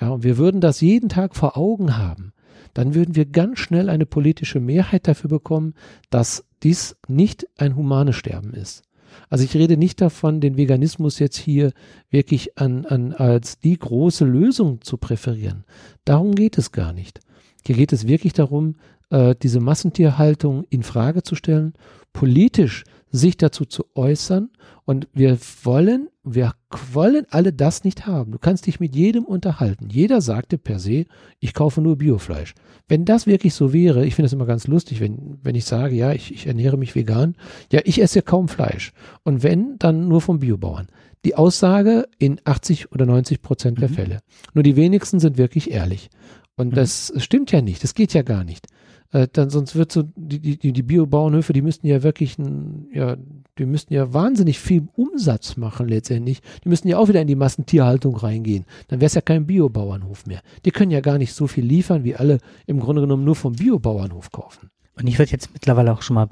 Ja, 0.01 0.11
und 0.11 0.25
wir 0.25 0.39
würden 0.39 0.61
das 0.61 0.81
jeden 0.81 1.09
Tag 1.09 1.37
vor 1.37 1.57
Augen 1.57 1.97
haben. 1.97 2.33
Dann 2.75 2.95
würden 2.95 3.17
wir 3.17 3.27
ganz 3.27 3.59
schnell 3.59 3.91
eine 3.91 4.07
politische 4.07 4.61
Mehrheit 4.61 5.07
dafür 5.07 5.29
bekommen, 5.29 5.75
dass 6.11 6.45
dies 6.63 6.97
nicht 7.09 7.47
ein 7.59 7.77
humanes 7.77 8.17
Sterben 8.17 8.55
ist. 8.55 8.83
Also 9.29 9.45
ich 9.45 9.55
rede 9.55 9.77
nicht 9.77 10.01
davon, 10.01 10.41
den 10.41 10.57
Veganismus 10.57 11.19
jetzt 11.19 11.37
hier 11.37 11.73
wirklich 12.11 12.59
an, 12.59 12.85
an, 12.87 13.13
als 13.13 13.59
die 13.59 13.79
große 13.79 14.25
Lösung 14.25 14.81
zu 14.83 14.97
präferieren. 14.97 15.65
Darum 16.05 16.35
geht 16.35 16.59
es 16.59 16.73
gar 16.73 16.93
nicht. 16.93 17.21
Hier 17.67 17.77
geht 17.77 17.93
es 17.93 18.07
wirklich 18.07 18.33
darum, 18.33 18.77
äh, 19.11 19.35
diese 19.41 19.61
Massentierhaltung 19.61 20.65
in 20.71 20.83
Frage 20.83 21.23
zu 21.23 21.35
stellen, 21.35 21.75
politisch 22.13 22.85
sich 23.13 23.37
dazu 23.37 23.67
zu 23.67 23.85
äußern 23.95 24.51
und 24.85 25.07
wir 25.13 25.39
wollen, 25.63 26.09
wir 26.25 26.55
wollen 26.93 27.27
alle 27.31 27.53
das 27.53 27.85
nicht 27.85 28.07
haben. 28.07 28.33
Du 28.33 28.39
kannst 28.39 28.67
dich 28.67 28.81
mit 28.81 28.97
jedem 28.97 29.25
unterhalten. 29.25 29.89
Jeder 29.91 30.23
sagte 30.23 30.59
per 30.59 30.79
se, 30.79 31.05
ich 31.39 31.53
kaufe 31.53 31.83
nur 31.83 31.99
Biofleisch. 31.99 32.55
Wenn 32.89 33.05
das 33.05 33.27
wirklich 33.27 33.55
so 33.55 33.73
wäre, 33.73 34.05
ich 34.07 34.15
finde 34.15 34.27
das 34.27 34.33
immer 34.33 34.47
ganz 34.47 34.67
lustig, 34.67 35.01
wenn, 35.01 35.39
wenn 35.43 35.55
ich 35.55 35.67
sage, 35.67 35.95
ja, 35.95 36.13
ich, 36.13 36.33
ich 36.33 36.47
ernähre 36.47 36.79
mich 36.79 36.95
vegan, 36.95 37.37
ja, 37.71 37.81
ich 37.85 38.01
esse 38.01 38.23
kaum 38.23 38.49
Fleisch. 38.49 38.93
Und 39.23 39.43
wenn, 39.43 39.79
dann 39.79 40.09
nur 40.09 40.23
vom 40.23 40.41
Biobauern. 40.41 40.89
Die 41.25 41.37
Aussage 41.37 42.09
in 42.19 42.41
80 42.45 42.93
oder 42.93 43.07
90 43.07 43.43
Prozent 43.43 43.81
der 43.81 43.91
mhm. 43.91 43.95
Fälle. 43.95 44.19
Nur 44.55 44.65
die 44.65 44.77
wenigsten 44.77 45.21
sind 45.21 45.39
wirklich 45.39 45.71
ehrlich. 45.71 46.11
Und 46.57 46.69
mhm. 46.73 46.75
das 46.75 47.13
stimmt 47.19 47.53
ja 47.53 47.61
nicht, 47.61 47.85
das 47.85 47.95
geht 47.95 48.15
ja 48.15 48.23
gar 48.23 48.43
nicht. 48.43 48.67
Äh, 49.13 49.29
dann 49.33 49.51
sonst 49.51 49.77
wird 49.77 49.93
so, 49.93 50.05
die, 50.17 50.59
die, 50.59 50.73
die 50.73 50.83
Biobauernhöfe, 50.83 51.53
die 51.53 51.63
müssten 51.63 51.87
ja 51.87 52.03
wirklich, 52.03 52.39
ein, 52.39 52.89
ja, 52.93 53.17
die 53.59 53.67
müssten 53.67 53.95
ja 53.95 54.13
wahnsinnig 54.13 54.59
viel 54.59 54.89
Umsatz 54.97 55.57
machen 55.57 55.89
letztendlich. 55.89 56.41
Die 56.65 56.69
müssten 56.69 56.89
ja 56.89 56.99
auch 56.99 57.09
wieder 57.09 57.21
in 57.21 57.29
die 57.29 57.37
Massentierhaltung 57.37 58.17
reingehen. 58.17 58.65
Dann 58.89 59.01
wäre 59.01 59.07
es 59.07 59.15
ja 59.15 59.21
kein 59.21 59.47
Biobauernhof 59.47 60.27
mehr. 60.27 60.41
Die 60.65 60.71
können 60.71 60.91
ja 60.91 61.01
gar 61.01 61.19
nicht 61.19 61.35
so 61.35 61.47
viel 61.47 61.65
liefern, 61.65 62.05
wie 62.05 62.17
alle 62.17 62.39
im 62.67 62.81
Grunde 62.81 63.03
genommen 63.03 63.25
nur 63.25 63.37
vom 63.37 63.53
Biobauernhof 63.53 64.33
kaufen. 64.33 64.71
Und 64.97 65.07
ich 65.07 65.19
würde 65.19 65.33
jetzt 65.33 65.53
mittlerweile 65.53 65.93
auch 65.93 66.03
schon 66.03 66.15
mal 66.15 66.29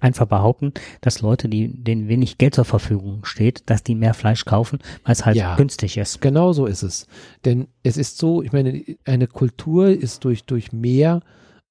einfach 0.00 0.26
behaupten, 0.26 0.72
dass 1.00 1.20
Leute, 1.20 1.48
die 1.48 1.68
denen 1.68 2.08
wenig 2.08 2.38
Geld 2.38 2.54
zur 2.54 2.64
Verfügung 2.64 3.24
steht, 3.24 3.68
dass 3.68 3.82
die 3.82 3.94
mehr 3.94 4.14
Fleisch 4.14 4.44
kaufen, 4.44 4.78
weil 5.04 5.12
es 5.12 5.26
halt 5.26 5.36
ja, 5.36 5.56
günstig 5.56 5.98
ist. 5.98 6.20
Genau 6.20 6.52
so 6.52 6.66
ist 6.66 6.82
es. 6.82 7.06
Denn 7.44 7.68
es 7.82 7.96
ist 7.96 8.18
so, 8.18 8.42
ich 8.42 8.52
meine, 8.52 8.82
eine 9.04 9.26
Kultur 9.26 9.88
ist 9.88 10.24
durch, 10.24 10.44
durch 10.44 10.72
mehr 10.72 11.20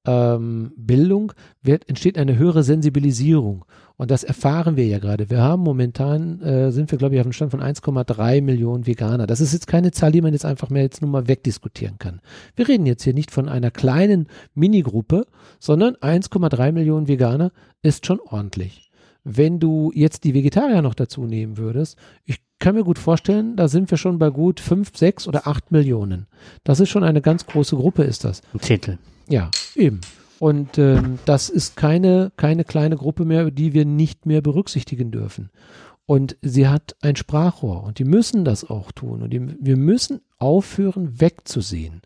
ähm, 0.10 0.72
Bildung 0.76 1.34
wird, 1.62 1.88
entsteht 1.88 2.18
eine 2.18 2.38
höhere 2.38 2.64
Sensibilisierung. 2.64 3.66
Und 3.96 4.12
das 4.12 4.24
erfahren 4.24 4.76
wir 4.76 4.88
ja 4.88 4.98
gerade. 4.98 5.30
Wir 5.30 5.42
haben 5.42 5.62
momentan, 5.62 6.42
äh, 6.42 6.72
sind 6.72 6.90
wir 6.90 6.98
glaube 6.98 7.16
ich 7.16 7.22
auf 7.22 7.28
dem 7.28 7.34
Stand 7.34 7.52
von 7.52 7.62
1,3 7.62 8.42
Millionen 8.42 8.88
Veganer. 8.88 9.28
Das 9.28 9.42
ist 9.42 9.54
jetzt 9.54 9.68
keine 9.68 9.92
Zahl, 9.92 10.12
die 10.12 10.22
man 10.22 10.34
jetzt 10.34 10.46
einfach 10.46 10.70
mehr 10.70 10.84
jetzt 10.84 11.02
nur 11.02 11.12
mal 11.12 11.28
wegdiskutieren 11.28 12.00
kann. 12.00 12.22
Wir 12.56 12.68
reden 12.68 12.86
jetzt 12.86 13.04
hier 13.04 13.14
nicht 13.14 13.30
von 13.30 13.48
einer 13.48 13.72
kleinen 13.72 14.28
Minigruppe, 14.56 15.28
sondern 15.60 15.96
1,3 15.96 16.72
Millionen 16.72 17.08
Veganer 17.08 17.52
ist 17.82 18.06
schon 18.06 18.20
ordentlich. 18.20 18.90
Wenn 19.24 19.60
du 19.60 19.92
jetzt 19.94 20.24
die 20.24 20.34
Vegetarier 20.34 20.82
noch 20.82 20.96
dazu 20.96 21.26
nehmen 21.26 21.58
würdest, 21.58 21.98
ich 22.26 22.40
kann 22.58 22.76
mir 22.76 22.84
gut 22.84 23.00
vorstellen, 23.00 23.58
da 23.58 23.68
sind 23.68 23.92
wir 23.92 23.98
schon 23.98 24.18
bei 24.18 24.30
gut 24.30 24.60
5, 24.60 24.98
6 24.98 25.28
oder 25.28 25.46
8 25.46 25.72
Millionen. 25.72 26.28
Das 26.64 26.80
ist 26.80 26.90
schon 26.90 27.04
eine 27.04 27.22
ganz 27.22 27.46
große 27.46 27.76
Gruppe, 27.76 28.04
ist 28.04 28.24
das. 28.24 28.42
Ein 28.54 28.62
Zehntel. 28.62 28.98
Ja, 29.30 29.52
eben. 29.76 30.02
Und 30.40 30.78
ähm, 30.78 31.20
das 31.26 31.50
ist 31.50 31.76
keine, 31.76 32.32
keine 32.38 32.64
kleine 32.64 32.96
Gruppe 32.96 33.26
mehr, 33.26 33.52
die 33.52 33.74
wir 33.74 33.86
nicht 33.86 34.26
mehr 34.26 34.42
berücksichtigen 34.42 35.12
dürfen. 35.12 35.50
Und 36.06 36.38
sie 36.42 36.68
hat 36.68 36.96
ein 37.02 37.16
Sprachrohr 37.16 37.84
und 37.84 38.00
die 38.00 38.06
müssen 38.06 38.44
das 38.44 38.68
auch 38.68 38.92
tun. 38.92 39.22
Und 39.22 39.30
die, 39.32 39.56
wir 39.60 39.78
müssen 39.78 40.22
aufhören, 40.40 41.22
wegzusehen. 41.22 42.02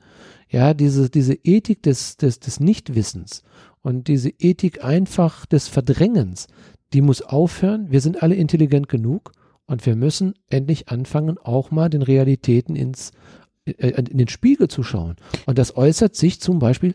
Ja, 0.50 0.74
diese, 0.74 1.10
diese 1.10 1.36
Ethik 1.36 1.82
des, 1.84 2.18
des, 2.18 2.40
des 2.40 2.60
Nichtwissens 2.60 3.44
und 3.82 4.08
diese 4.08 4.30
Ethik 4.30 4.84
einfach 4.84 5.46
des 5.46 5.68
Verdrängens, 5.68 6.48
die 6.92 7.02
muss 7.02 7.22
aufhören. 7.22 7.92
Wir 7.92 8.02
sind 8.02 8.22
alle 8.22 8.36
intelligent 8.36 8.90
genug 8.90 9.32
und 9.68 9.86
wir 9.86 9.96
müssen 9.96 10.34
endlich 10.50 10.90
anfangen, 10.90 11.38
auch 11.38 11.72
mal 11.72 11.90
den 11.90 12.02
Realitäten 12.02 12.76
ins 12.76 13.12
in 13.66 14.18
den 14.18 14.28
Spiegel 14.28 14.68
zu 14.68 14.84
schauen. 14.84 15.16
Und 15.46 15.58
das 15.58 15.76
äußert 15.76 16.16
sich 16.16 16.42
zum 16.42 16.60
Beispiel 16.60 16.94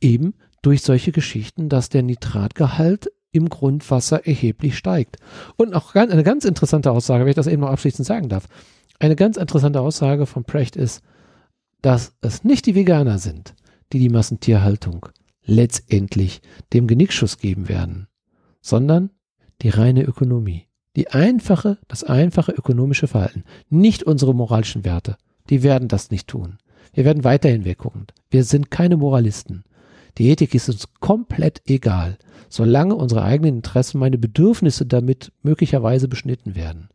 eben 0.00 0.34
durch 0.62 0.82
solche 0.82 1.12
Geschichten, 1.12 1.68
dass 1.68 1.88
der 1.88 2.02
Nitratgehalt 2.02 3.10
im 3.32 3.48
Grundwasser 3.48 4.26
erheblich 4.26 4.76
steigt. 4.76 5.16
Und 5.56 5.74
auch 5.74 5.94
eine 5.94 6.22
ganz 6.22 6.44
interessante 6.44 6.90
Aussage, 6.90 7.24
wenn 7.24 7.30
ich 7.30 7.36
das 7.36 7.46
eben 7.46 7.62
noch 7.62 7.70
abschließend 7.70 8.06
sagen 8.06 8.28
darf. 8.28 8.46
Eine 8.98 9.16
ganz 9.16 9.36
interessante 9.36 9.80
Aussage 9.80 10.26
von 10.26 10.44
Precht 10.44 10.76
ist, 10.76 11.02
dass 11.80 12.14
es 12.20 12.44
nicht 12.44 12.66
die 12.66 12.74
Veganer 12.74 13.18
sind, 13.18 13.54
die 13.92 13.98
die 13.98 14.10
Massentierhaltung 14.10 15.06
letztendlich 15.44 16.40
dem 16.72 16.86
Genickschuss 16.86 17.38
geben 17.38 17.68
werden, 17.68 18.06
sondern 18.60 19.10
die 19.62 19.70
reine 19.70 20.04
Ökonomie. 20.04 20.68
Die 20.94 21.08
einfache, 21.08 21.78
das 21.88 22.04
einfache 22.04 22.52
ökonomische 22.52 23.08
Verhalten, 23.08 23.44
nicht 23.70 24.02
unsere 24.02 24.34
moralischen 24.34 24.84
Werte. 24.84 25.16
Die 25.50 25.62
werden 25.62 25.88
das 25.88 26.10
nicht 26.10 26.28
tun. 26.28 26.58
Wir 26.92 27.04
werden 27.04 27.24
weiterhin 27.24 27.64
weggucken. 27.64 28.06
Wir 28.30 28.44
sind 28.44 28.70
keine 28.70 28.96
Moralisten. 28.96 29.64
Die 30.18 30.28
Ethik 30.28 30.54
ist 30.54 30.68
uns 30.68 30.88
komplett 31.00 31.62
egal, 31.66 32.18
solange 32.48 32.94
unsere 32.94 33.22
eigenen 33.22 33.56
Interessen, 33.56 33.98
meine 33.98 34.18
Bedürfnisse 34.18 34.84
damit 34.84 35.32
möglicherweise 35.42 36.06
beschnitten 36.06 36.54
werden. 36.54 36.90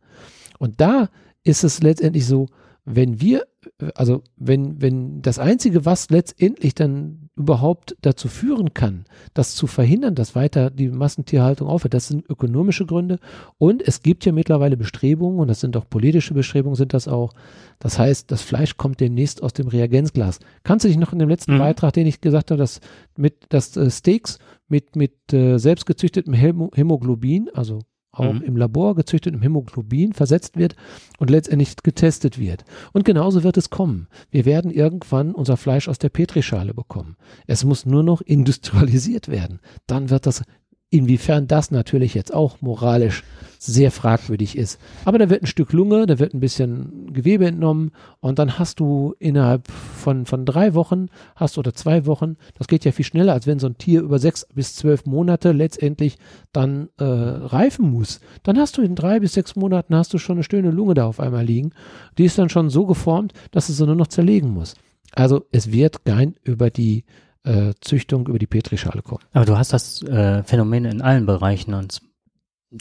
Und 0.58 0.80
da 0.80 1.08
ist 1.42 1.64
es 1.64 1.82
letztendlich 1.82 2.26
so, 2.26 2.46
wenn 2.84 3.20
wir, 3.20 3.46
also 3.94 4.22
wenn, 4.36 4.80
wenn 4.82 5.22
das 5.22 5.38
Einzige, 5.38 5.84
was 5.84 6.10
letztendlich 6.10 6.74
dann 6.74 7.30
überhaupt 7.36 7.96
dazu 8.02 8.28
führen 8.28 8.74
kann, 8.74 9.04
das 9.34 9.54
zu 9.54 9.66
verhindern, 9.66 10.14
dass 10.14 10.34
weiter 10.34 10.70
die 10.70 10.88
Massentierhaltung 10.88 11.68
aufhört, 11.68 11.94
das 11.94 12.08
sind 12.08 12.28
ökonomische 12.28 12.84
Gründe. 12.84 13.18
Und 13.58 13.86
es 13.86 14.02
gibt 14.02 14.24
ja 14.24 14.32
mittlerweile 14.32 14.76
Bestrebungen, 14.76 15.38
und 15.38 15.48
das 15.48 15.60
sind 15.60 15.76
auch 15.76 15.88
politische 15.88 16.34
Bestrebungen, 16.34 16.76
sind 16.76 16.94
das 16.94 17.08
auch. 17.08 17.32
Das 17.78 17.98
heißt, 17.98 18.30
das 18.30 18.42
Fleisch 18.42 18.76
kommt 18.76 19.00
demnächst 19.00 19.42
aus 19.42 19.52
dem 19.52 19.68
Reagenzglas. 19.68 20.40
Kannst 20.64 20.84
du 20.84 20.88
dich 20.88 20.98
noch 20.98 21.12
in 21.12 21.20
dem 21.20 21.28
letzten 21.28 21.54
mhm. 21.54 21.58
Beitrag, 21.58 21.92
den 21.92 22.06
ich 22.06 22.20
gesagt 22.20 22.50
habe, 22.50 22.58
dass 22.58 22.80
mit, 23.16 23.46
dass 23.50 23.76
äh, 23.76 23.90
Steaks 23.90 24.38
mit, 24.68 24.96
mit 24.96 25.32
äh, 25.32 25.58
selbstgezüchtetem 25.58 26.34
Hämoglobin, 26.34 27.50
also 27.54 27.80
auch 28.18 28.34
mhm. 28.34 28.42
im 28.42 28.56
Labor 28.56 28.94
gezüchtetem 28.94 29.42
Hämoglobin 29.42 30.12
versetzt 30.12 30.56
wird 30.56 30.76
und 31.18 31.30
letztendlich 31.30 31.76
getestet 31.82 32.38
wird. 32.38 32.64
Und 32.92 33.04
genauso 33.04 33.42
wird 33.42 33.56
es 33.56 33.70
kommen. 33.70 34.08
Wir 34.30 34.44
werden 34.44 34.70
irgendwann 34.70 35.34
unser 35.34 35.56
Fleisch 35.56 35.88
aus 35.88 35.98
der 35.98 36.08
Petrischale 36.08 36.74
bekommen. 36.74 37.16
Es 37.46 37.64
muss 37.64 37.86
nur 37.86 38.02
noch 38.02 38.20
industrialisiert 38.20 39.28
werden. 39.28 39.60
Dann 39.86 40.10
wird 40.10 40.26
das 40.26 40.42
Inwiefern 40.90 41.46
das 41.46 41.70
natürlich 41.70 42.14
jetzt 42.14 42.32
auch 42.32 42.62
moralisch 42.62 43.22
sehr 43.58 43.90
fragwürdig 43.90 44.56
ist. 44.56 44.80
Aber 45.04 45.18
da 45.18 45.28
wird 45.28 45.42
ein 45.42 45.46
Stück 45.46 45.72
Lunge, 45.72 46.06
da 46.06 46.18
wird 46.18 46.32
ein 46.32 46.40
bisschen 46.40 47.12
Gewebe 47.12 47.46
entnommen 47.46 47.90
und 48.20 48.38
dann 48.38 48.58
hast 48.58 48.80
du 48.80 49.14
innerhalb 49.18 49.68
von, 49.70 50.26
von 50.26 50.46
drei 50.46 50.74
Wochen, 50.74 51.08
hast 51.36 51.56
du 51.56 51.60
oder 51.60 51.74
zwei 51.74 52.06
Wochen, 52.06 52.36
das 52.56 52.68
geht 52.68 52.84
ja 52.84 52.92
viel 52.92 53.04
schneller, 53.04 53.32
als 53.32 53.46
wenn 53.46 53.58
so 53.58 53.66
ein 53.66 53.78
Tier 53.78 54.00
über 54.02 54.18
sechs 54.18 54.46
bis 54.54 54.76
zwölf 54.76 55.06
Monate 55.06 55.52
letztendlich 55.52 56.18
dann 56.52 56.88
äh, 56.98 57.04
reifen 57.04 57.90
muss. 57.90 58.20
Dann 58.44 58.58
hast 58.58 58.78
du 58.78 58.82
in 58.82 58.94
drei 58.94 59.20
bis 59.20 59.32
sechs 59.32 59.56
Monaten 59.56 59.94
hast 59.94 60.14
du 60.14 60.18
schon 60.18 60.36
eine 60.36 60.44
schöne 60.44 60.70
Lunge 60.70 60.94
da 60.94 61.06
auf 61.06 61.20
einmal 61.20 61.44
liegen. 61.44 61.72
Die 62.16 62.24
ist 62.24 62.38
dann 62.38 62.48
schon 62.48 62.70
so 62.70 62.86
geformt, 62.86 63.32
dass 63.50 63.68
es 63.68 63.76
so 63.76 63.86
nur 63.86 63.96
noch 63.96 64.06
zerlegen 64.06 64.50
muss. 64.50 64.74
Also 65.12 65.46
es 65.50 65.72
wird 65.72 66.04
kein 66.04 66.34
über 66.44 66.70
die 66.70 67.04
äh, 67.44 67.72
Züchtung 67.80 68.26
über 68.28 68.38
die 68.38 68.46
Petrischale 68.46 69.02
kommen. 69.02 69.22
Aber 69.32 69.44
du 69.44 69.56
hast 69.56 69.72
das 69.72 70.02
äh, 70.02 70.42
Phänomen 70.44 70.84
in 70.84 71.00
allen 71.02 71.26
Bereichen 71.26 71.74
und 71.74 72.00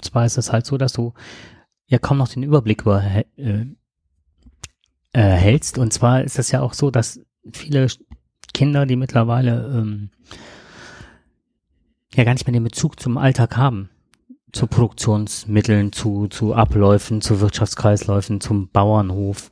zwar 0.02 0.26
ist 0.26 0.38
es 0.38 0.52
halt 0.52 0.66
so, 0.66 0.78
dass 0.78 0.94
du 0.94 1.14
ja 1.88 1.98
kaum 2.00 2.18
noch 2.18 2.28
den 2.28 2.44
Überblick 2.44 2.82
über 2.82 3.04
äh, 3.04 3.66
äh, 5.14 5.22
hältst 5.22 5.78
und 5.78 5.94
zwar 5.94 6.24
ist 6.24 6.40
es 6.40 6.52
ja 6.52 6.62
auch 6.62 6.74
so, 6.74 6.92
dass 6.92 7.20
viele 7.54 7.88
Kinder, 8.54 8.86
die 8.86 8.96
mittlerweile 8.96 9.68
ähm, 9.74 10.10
ja 12.14 12.24
gar 12.24 12.34
nicht 12.34 12.48
mehr 12.48 12.54
den 12.54 12.64
Bezug 12.64 13.00
zum 13.00 13.18
Alltag 13.18 13.58
haben, 13.58 13.90
zu 14.52 14.68
Produktionsmitteln, 14.68 15.92
zu, 15.92 16.28
zu 16.28 16.54
Abläufen, 16.54 17.22
zu 17.22 17.40
Wirtschaftskreisläufen, 17.40 18.42
zum 18.42 18.70
Bauernhof. 18.70 19.52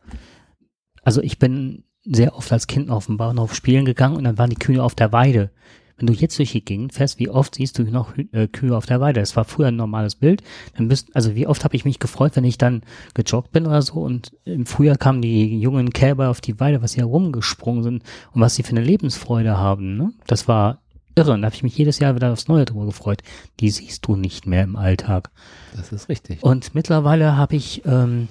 Also 1.04 1.22
ich 1.22 1.38
bin 1.38 1.84
sehr 2.04 2.36
oft 2.36 2.52
als 2.52 2.68
Kind 2.68 2.90
auf 2.90 3.08
dem 3.08 3.18
Bauernhof 3.18 3.54
spielen 3.56 3.86
gegangen 3.86 4.16
und 4.16 4.24
dann 4.24 4.38
waren 4.38 4.50
die 4.50 4.56
Kühe 4.56 4.84
auf 4.84 4.96
der 4.96 5.12
Weide. 5.12 5.52
Wenn 5.98 6.08
du 6.08 6.14
jetzt 6.14 6.38
durch 6.38 6.52
die 6.52 6.66
Gegend 6.66 6.94
fährst, 6.94 7.20
wie 7.20 7.30
oft 7.30 7.56
siehst 7.56 7.80
du 7.80 7.84
noch 7.84 8.18
äh, 8.18 8.48
Kühe 8.48 8.76
auf 8.76 8.86
der 8.86 9.00
Weide? 9.00 9.22
Das 9.22 9.36
war 9.36 9.46
früher 9.46 9.68
ein 9.68 9.78
normales 9.78 10.16
Bild. 10.16 10.44
Dann 10.76 10.90
bist, 10.90 11.16
also 11.16 11.36
wie 11.36 11.48
oft 11.48 11.64
habe 11.64 11.76
ich 11.76 11.86
mich 11.86 12.00
gefreut, 12.00 12.36
wenn 12.36 12.44
ich 12.44 12.58
dann 12.58 12.82
gejoggt 13.14 13.52
bin 13.52 13.66
oder 13.66 13.82
so 13.82 14.02
und 14.02 14.34
im 14.44 14.66
Frühjahr 14.66 14.98
kamen 14.98 15.22
die 15.22 15.58
jungen 15.60 15.92
Kälber 15.92 16.30
auf 16.30 16.42
die 16.42 16.60
Weide, 16.60 16.82
was 16.82 16.94
sie 16.94 17.00
herumgesprungen 17.00 17.84
sind 17.84 18.04
und 18.34 18.42
was 18.42 18.56
sie 18.56 18.64
für 18.64 18.72
eine 18.72 18.82
Lebensfreude 18.82 19.58
haben. 19.58 19.96
Ne? 19.96 20.12
Das 20.28 20.48
war 20.50 20.82
irre. 21.16 21.32
Und 21.34 21.42
da 21.42 21.46
habe 21.48 21.56
ich 21.56 21.64
mich 21.64 21.78
jedes 21.78 22.00
Jahr 22.00 22.16
wieder 22.16 22.32
aufs 22.32 22.48
Neue 22.48 22.66
drüber 22.66 22.86
gefreut. 22.86 23.22
Die 23.60 23.70
siehst 23.70 24.06
du 24.06 24.16
nicht 24.16 24.46
mehr 24.46 24.64
im 24.64 24.76
Alltag. 24.76 25.32
Das 25.76 25.92
ist 25.92 26.10
richtig. 26.10 26.44
Und 26.44 26.76
mittlerweile 26.76 27.38
habe 27.38 27.56
ich, 27.56 27.84
ähm, 27.86 28.28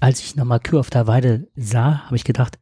als 0.00 0.20
ich 0.20 0.36
nochmal 0.36 0.60
Kühe 0.60 0.80
auf 0.80 0.90
der 0.90 1.06
Weide 1.06 1.46
sah, 1.56 2.06
habe 2.06 2.16
ich 2.16 2.24
gedacht, 2.24 2.58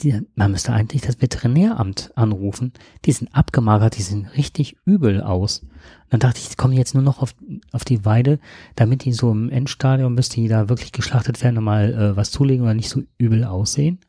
die, 0.00 0.20
man 0.34 0.50
müsste 0.50 0.72
eigentlich 0.72 1.02
das 1.02 1.20
Veterinäramt 1.20 2.12
anrufen. 2.16 2.72
Die 3.04 3.12
sind 3.12 3.34
abgemagert, 3.34 3.96
die 3.98 4.02
sehen 4.02 4.26
richtig 4.36 4.76
übel 4.84 5.20
aus. 5.20 5.66
dann 6.08 6.20
dachte 6.20 6.38
ich, 6.38 6.50
ich 6.50 6.56
komme 6.56 6.74
jetzt 6.74 6.94
nur 6.94 7.02
noch 7.02 7.20
auf, 7.20 7.34
auf 7.72 7.84
die 7.84 8.04
Weide, 8.04 8.38
damit 8.74 9.04
die 9.04 9.12
so 9.12 9.30
im 9.30 9.50
Endstadium, 9.50 10.16
bis 10.16 10.30
die 10.30 10.48
da 10.48 10.68
wirklich 10.68 10.92
geschlachtet 10.92 11.42
werden, 11.42 11.56
nochmal 11.56 11.92
äh, 11.92 12.16
was 12.16 12.30
zulegen 12.30 12.64
oder 12.64 12.74
nicht 12.74 12.88
so 12.88 13.02
übel 13.18 13.44
aussehen. 13.44 14.00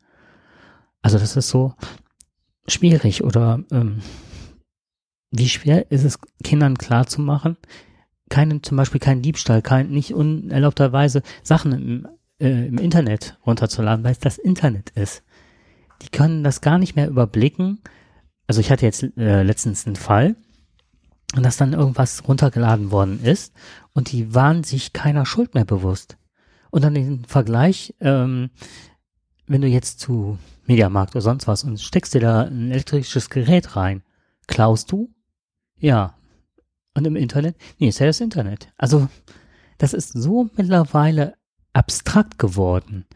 Also 1.02 1.18
das 1.18 1.36
ist 1.36 1.48
so 1.48 1.74
schwierig 2.66 3.22
oder 3.22 3.62
ähm, 3.70 4.00
wie 5.30 5.48
schwer 5.48 5.90
ist 5.90 6.04
es 6.04 6.18
Kindern 6.42 6.78
klarzumachen, 6.78 7.58
keinen, 8.30 8.62
zum 8.62 8.78
Beispiel 8.78 9.00
keinen 9.00 9.20
Diebstahl, 9.20 9.60
kein, 9.60 9.90
nicht 9.90 10.14
unerlaubterweise 10.14 11.22
Sachen 11.42 11.72
im, 11.72 12.08
äh, 12.40 12.68
im 12.68 12.78
Internet 12.78 13.38
runterzuladen, 13.46 14.02
weil 14.02 14.12
es 14.12 14.18
das 14.18 14.38
Internet 14.38 14.90
ist 14.90 15.22
die 16.02 16.08
können 16.08 16.44
das 16.44 16.60
gar 16.60 16.78
nicht 16.78 16.96
mehr 16.96 17.08
überblicken. 17.08 17.80
Also 18.46 18.60
ich 18.60 18.70
hatte 18.70 18.86
jetzt 18.86 19.02
äh, 19.16 19.42
letztens 19.42 19.86
einen 19.86 19.96
Fall, 19.96 20.36
dass 21.34 21.56
dann 21.56 21.72
irgendwas 21.72 22.26
runtergeladen 22.28 22.90
worden 22.90 23.20
ist 23.22 23.54
und 23.92 24.12
die 24.12 24.34
waren 24.34 24.64
sich 24.64 24.92
keiner 24.92 25.26
Schuld 25.26 25.54
mehr 25.54 25.64
bewusst. 25.64 26.16
Und 26.70 26.82
dann 26.82 26.94
den 26.94 27.24
Vergleich, 27.24 27.94
ähm, 28.00 28.50
wenn 29.46 29.60
du 29.60 29.68
jetzt 29.68 30.00
zu 30.00 30.38
Mediamarkt 30.66 31.14
oder 31.14 31.22
sonst 31.22 31.46
was 31.46 31.64
und 31.64 31.80
steckst 31.80 32.14
dir 32.14 32.20
da 32.20 32.42
ein 32.42 32.70
elektrisches 32.70 33.30
Gerät 33.30 33.76
rein, 33.76 34.02
klaust 34.46 34.90
du? 34.90 35.14
Ja. 35.78 36.14
Und 36.94 37.06
im 37.06 37.16
Internet? 37.16 37.56
Nee, 37.78 37.88
ist 37.88 37.98
ja 37.98 38.06
das 38.06 38.20
Internet. 38.20 38.72
Also, 38.76 39.08
das 39.78 39.94
ist 39.94 40.12
so 40.12 40.48
mittlerweile 40.56 41.34
abstrakt 41.72 42.38
geworden. 42.38 43.06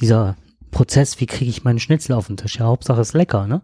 Dieser 0.00 0.36
Prozess, 0.70 1.20
wie 1.20 1.26
kriege 1.26 1.50
ich 1.50 1.64
meinen 1.64 1.78
Schnitzel 1.78 2.14
auf 2.14 2.26
den 2.26 2.36
Tisch? 2.36 2.58
Ja, 2.58 2.66
Hauptsache 2.66 3.00
ist 3.00 3.14
lecker, 3.14 3.46
ne? 3.46 3.62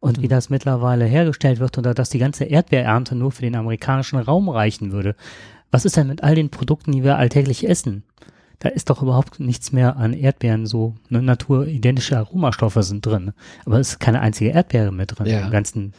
Und 0.00 0.20
wie 0.20 0.26
mhm. 0.26 0.30
das 0.30 0.50
mittlerweile 0.50 1.06
hergestellt 1.06 1.58
wird 1.58 1.78
oder 1.78 1.94
dass 1.94 2.10
die 2.10 2.18
ganze 2.18 2.44
Erdbeerernte 2.44 3.14
nur 3.14 3.32
für 3.32 3.42
den 3.42 3.56
amerikanischen 3.56 4.18
Raum 4.18 4.48
reichen 4.48 4.92
würde. 4.92 5.16
Was 5.70 5.84
ist 5.84 5.96
denn 5.96 6.06
mit 6.06 6.22
all 6.22 6.34
den 6.34 6.50
Produkten, 6.50 6.92
die 6.92 7.02
wir 7.02 7.16
alltäglich 7.16 7.68
essen? 7.68 8.04
Da 8.58 8.70
ist 8.70 8.88
doch 8.88 9.02
überhaupt 9.02 9.40
nichts 9.40 9.72
mehr 9.72 9.96
an 9.96 10.12
Erdbeeren 10.12 10.66
so. 10.66 10.94
Ne, 11.08 11.20
naturidentische 11.20 12.16
Aromastoffe 12.16 12.82
sind 12.82 13.04
drin. 13.04 13.32
Aber 13.64 13.78
es 13.78 13.90
ist 13.90 14.00
keine 14.00 14.20
einzige 14.20 14.50
Erdbeere 14.50 14.92
mit 14.92 15.18
drin 15.18 15.26
ja. 15.26 15.40
im 15.40 15.50
ganzen 15.50 15.92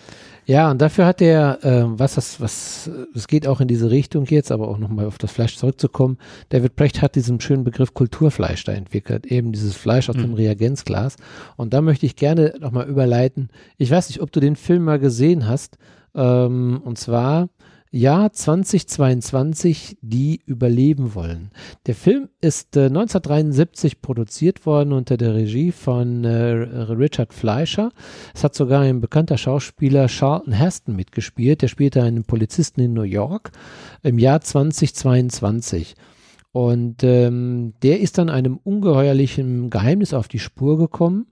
ja, 0.48 0.72
und 0.72 0.82
dafür 0.82 1.06
hat 1.06 1.20
der, 1.20 1.60
äh, 1.62 1.84
was 2.00 2.16
das, 2.16 2.39
was, 2.39 2.89
es 3.14 3.28
geht 3.28 3.45
auch 3.48 3.60
in 3.60 3.68
diese 3.68 3.91
Richtung 3.91 4.24
jetzt, 4.26 4.50
aber 4.50 4.70
auch 4.70 4.78
nochmal 4.78 5.06
auf 5.06 5.18
das 5.18 5.34
Fleisch 5.34 5.58
zurückzukommen. 5.58 6.18
David 6.48 6.78
Brecht 6.78 7.02
hat 7.02 7.16
diesen 7.16 7.41
schönen 7.41 7.66
Begriff 7.66 7.93
Kulturfleisch 7.93 8.64
da 8.64 8.72
entwickelt, 8.72 9.26
eben 9.26 9.52
dieses 9.52 9.76
Fleisch 9.76 10.10
aus 10.10 10.16
mhm. 10.16 10.22
dem 10.22 10.34
Reagenzglas. 10.36 11.18
Und 11.58 11.74
da 11.74 11.82
möchte 11.82 12.06
ich 12.06 12.16
gerne 12.16 12.54
nochmal 12.62 12.88
überleiten. 12.88 13.50
Ich 13.78 13.91
weiß 13.91 14.08
nicht, 14.08 14.22
ob 14.22 14.32
du 14.32 14.39
den 14.39 14.56
Film 14.56 14.86
mal 14.86 15.00
gesehen 15.00 15.50
hast. 15.50 15.78
Ähm, 16.16 16.82
und 16.82 16.98
zwar 16.98 17.50
Jahr 17.92 18.32
2022, 18.32 19.98
die 20.02 20.42
überleben 20.46 21.16
wollen. 21.16 21.52
Der 21.86 21.96
Film 21.96 22.30
ist 22.42 22.76
äh, 22.76 22.86
1973 22.86 24.02
produziert 24.02 24.66
worden 24.66 24.94
unter 24.94 25.18
der 25.18 25.36
Regie 25.36 25.72
von 25.72 26.24
äh, 26.24 26.38
Richard 26.94 27.34
Fleischer. 27.34 27.92
Es 28.36 28.44
hat 28.44 28.56
sogar 28.56 28.82
ein 28.82 29.02
bekannter 29.02 29.38
Schauspieler 29.38 30.08
Charlton 30.08 30.54
Heston 30.54 30.96
mitgespielt. 30.96 31.62
Der 31.62 31.68
spielte 31.68 32.04
einen 32.04 32.26
Polizisten 32.26 32.82
in 32.82 32.94
New 32.94 33.04
York 33.04 33.52
im 34.04 34.20
Jahr 34.20 34.42
2022. 34.42 35.96
Und 36.52 37.04
ähm, 37.04 37.74
der 37.84 38.00
ist 38.00 38.18
dann 38.18 38.30
einem 38.30 38.58
ungeheuerlichen 38.58 39.70
Geheimnis 39.70 40.14
auf 40.14 40.28
die 40.28 40.40
Spur 40.40 40.78
gekommen 40.78 41.28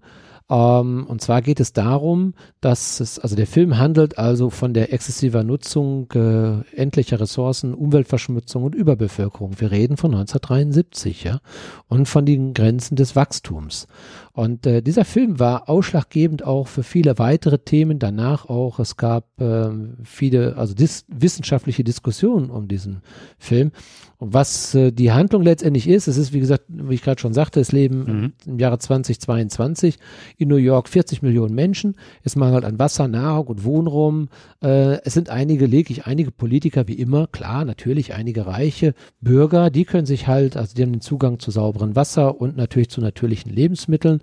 ähm, 0.47 1.07
und 1.07 1.21
zwar 1.21 1.41
geht 1.41 1.59
es 1.59 1.73
darum, 1.73 2.35
dass 2.61 2.99
es, 2.99 3.17
also 3.17 3.35
der 3.35 3.47
Film 3.47 3.79
handelt 3.79 4.19
also 4.19 4.51
von 4.51 4.75
der 4.75 4.93
exzessiver 4.93 5.43
Nutzung 5.43 6.11
äh, 6.13 6.61
endlicher 6.75 7.19
Ressourcen, 7.19 7.73
Umweltverschmutzung 7.73 8.63
und 8.63 8.75
Überbevölkerung. 8.75 9.59
Wir 9.59 9.71
reden 9.71 9.97
von 9.97 10.13
1973, 10.13 11.23
ja, 11.23 11.39
und 11.87 12.07
von 12.07 12.27
den 12.27 12.53
Grenzen 12.53 12.95
des 12.95 13.15
Wachstums. 13.15 13.87
Und 14.33 14.67
äh, 14.67 14.83
dieser 14.83 15.05
Film 15.05 15.39
war 15.39 15.67
ausschlaggebend 15.67 16.43
auch 16.43 16.67
für 16.67 16.83
viele 16.83 17.17
weitere 17.17 17.57
Themen 17.57 17.97
danach 17.97 18.47
auch. 18.47 18.79
Es 18.79 18.97
gab 18.97 19.41
äh, 19.41 19.69
viele, 20.03 20.57
also 20.57 20.75
dis 20.75 21.05
wissenschaftliche 21.07 21.83
Diskussionen 21.83 22.51
um 22.51 22.67
diesen 22.67 23.01
Film. 23.39 23.71
Und 24.17 24.33
was 24.33 24.73
äh, 24.75 24.91
die 24.91 25.11
Handlung 25.11 25.41
letztendlich 25.41 25.87
ist, 25.87 26.07
es 26.07 26.17
ist, 26.17 26.33
wie 26.33 26.39
gesagt, 26.39 26.63
wie 26.67 26.93
ich 26.93 27.01
gerade 27.01 27.19
schon 27.19 27.33
sagte, 27.33 27.59
es 27.59 27.71
leben 27.71 28.03
mhm. 28.03 28.33
im 28.45 28.59
Jahre 28.59 28.79
2022 28.79 29.97
in 30.37 30.47
New 30.47 30.55
York 30.55 30.89
40 30.89 31.21
Millionen 31.21 31.53
Menschen. 31.53 31.95
Es 32.23 32.35
mangelt 32.35 32.65
an 32.65 32.79
Wasser, 32.79 33.07
Nahrung 33.07 33.47
und 33.47 33.63
Wohnraum. 33.63 34.29
Äh, 34.63 35.01
es 35.03 35.13
sind 35.13 35.29
einige, 35.29 35.65
lediglich 35.65 36.05
einige 36.05 36.31
Politiker, 36.31 36.87
wie 36.87 36.93
immer, 36.93 37.27
klar, 37.27 37.65
natürlich 37.65 38.13
einige 38.13 38.45
reiche 38.47 38.93
Bürger, 39.21 39.69
die 39.69 39.85
können 39.85 40.05
sich 40.05 40.27
halt, 40.27 40.55
also 40.57 40.73
die 40.75 40.83
haben 40.83 40.93
den 40.93 41.01
Zugang 41.01 41.39
zu 41.39 41.51
sauberem 41.51 41.95
Wasser 41.95 42.39
und 42.39 42.55
natürlich 42.55 42.89
zu 42.89 43.01
natürlichen 43.01 43.51
Lebensmitteln. 43.51 44.21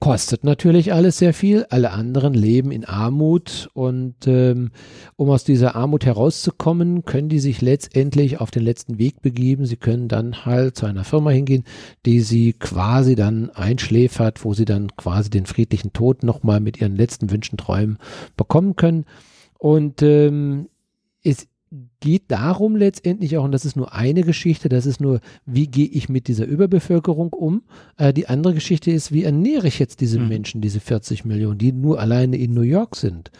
Kostet 0.00 0.44
natürlich 0.44 0.92
alles 0.92 1.18
sehr 1.18 1.34
viel. 1.34 1.66
Alle 1.70 1.90
anderen 1.90 2.32
leben 2.32 2.70
in 2.70 2.84
Armut 2.84 3.68
und 3.74 4.14
ähm, 4.28 4.70
um 5.16 5.28
aus 5.28 5.42
dieser 5.42 5.74
Armut 5.74 6.06
herauszukommen, 6.06 7.04
können 7.04 7.28
die 7.28 7.40
sich 7.40 7.60
letztendlich 7.62 8.40
auf 8.40 8.52
den 8.52 8.62
letzten 8.62 8.98
Weg 8.98 9.22
begeben. 9.22 9.66
Sie 9.66 9.76
können 9.76 10.06
dann 10.06 10.46
halt 10.46 10.76
zu 10.76 10.86
einer 10.86 11.02
Firma 11.02 11.30
hingehen, 11.30 11.64
die 12.06 12.20
sie 12.20 12.52
quasi 12.52 13.16
dann 13.16 13.50
einschläfert, 13.50 14.44
wo 14.44 14.54
sie 14.54 14.66
dann 14.66 14.94
quasi 14.96 15.30
den 15.30 15.46
friedlichen 15.46 15.92
Tod 15.92 16.22
nochmal 16.22 16.60
mit 16.60 16.80
ihren 16.80 16.94
letzten 16.94 17.32
Wünschen, 17.32 17.56
Träumen 17.56 17.98
bekommen 18.36 18.76
können. 18.76 19.04
Und 19.58 20.00
ähm, 20.02 20.68
es 21.24 21.48
geht 22.00 22.30
darum 22.30 22.76
letztendlich 22.76 23.36
auch, 23.36 23.44
und 23.44 23.52
das 23.52 23.64
ist 23.64 23.76
nur 23.76 23.92
eine 23.92 24.22
Geschichte, 24.22 24.68
das 24.68 24.86
ist 24.86 25.00
nur, 25.00 25.20
wie 25.46 25.66
gehe 25.66 25.86
ich 25.86 26.08
mit 26.08 26.28
dieser 26.28 26.46
Überbevölkerung 26.46 27.32
um. 27.32 27.62
Äh, 27.96 28.12
die 28.12 28.28
andere 28.28 28.54
Geschichte 28.54 28.90
ist, 28.90 29.12
wie 29.12 29.24
ernähre 29.24 29.68
ich 29.68 29.78
jetzt 29.78 30.00
diese 30.00 30.18
mhm. 30.18 30.28
Menschen, 30.28 30.60
diese 30.60 30.80
40 30.80 31.24
Millionen, 31.24 31.58
die 31.58 31.72
nur 31.72 32.00
alleine 32.00 32.36
in 32.36 32.54
New 32.54 32.62
York 32.62 32.96
sind. 32.96 33.30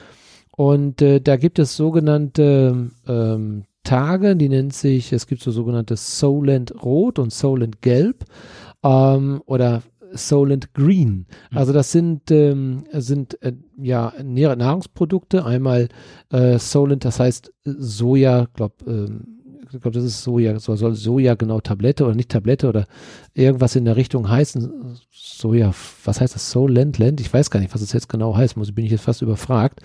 Und 0.57 1.03
äh, 1.03 1.20
da 1.20 1.37
gibt 1.37 1.59
es 1.59 1.76
sogenannte 1.76 2.91
ähm, 3.07 3.64
Tage, 3.85 4.37
die 4.37 4.49
nennt 4.49 4.74
sich, 4.74 5.12
es 5.12 5.26
gibt 5.26 5.43
so 5.43 5.51
sogenannte 5.51 5.97
Solent 5.97 6.83
Rot 6.83 7.18
und 7.18 7.33
Solent 7.33 7.81
Gelb 7.81 8.24
ähm, 8.83 9.41
oder 9.47 9.83
Solent 10.13 10.75
Green. 10.75 11.27
Mhm. 11.51 11.59
Also 11.59 11.73
das 11.73 11.93
sind, 11.93 12.31
ähm, 12.31 12.85
sind 12.93 13.41
äh, 13.43 13.53
ja 13.77 14.13
Nahrungsprodukte. 14.23 15.45
Einmal 15.45 15.89
äh, 16.31 16.59
Solent, 16.59 17.05
das 17.05 17.21
heißt 17.21 17.53
Soja, 17.65 18.47
glaube 18.55 18.75
ähm, 18.87 19.39
ich 19.71 19.81
glaube, 19.83 19.99
das 19.99 20.05
ist 20.05 20.23
Soja, 20.23 20.59
so 20.59 20.77
soll 20.77 20.95
Soja 20.95 21.35
genau 21.35 21.61
Tablette 21.61 22.05
oder 22.05 22.15
nicht 22.15 22.31
Tablette 22.31 22.69
oder 22.69 22.87
irgendwas 23.35 23.77
in 23.77 23.85
der 23.85 23.97
Richtung 23.97 24.29
heißen. 24.29 24.97
Soja, 25.11 25.73
was 26.05 26.21
heißt 26.21 26.35
das? 26.35 26.51
Solent, 26.51 26.99
Land? 26.99 27.21
Ich 27.21 27.33
weiß 27.33 27.51
gar 27.51 27.61
nicht, 27.61 27.75
was 27.75 27.83
es 27.83 27.93
jetzt 27.93 28.09
genau 28.09 28.37
heißt, 28.37 28.57
muss, 28.57 28.73
bin 28.73 28.85
ich 28.85 28.93
jetzt 28.93 29.05
fast 29.05 29.23
überfragt. 29.23 29.81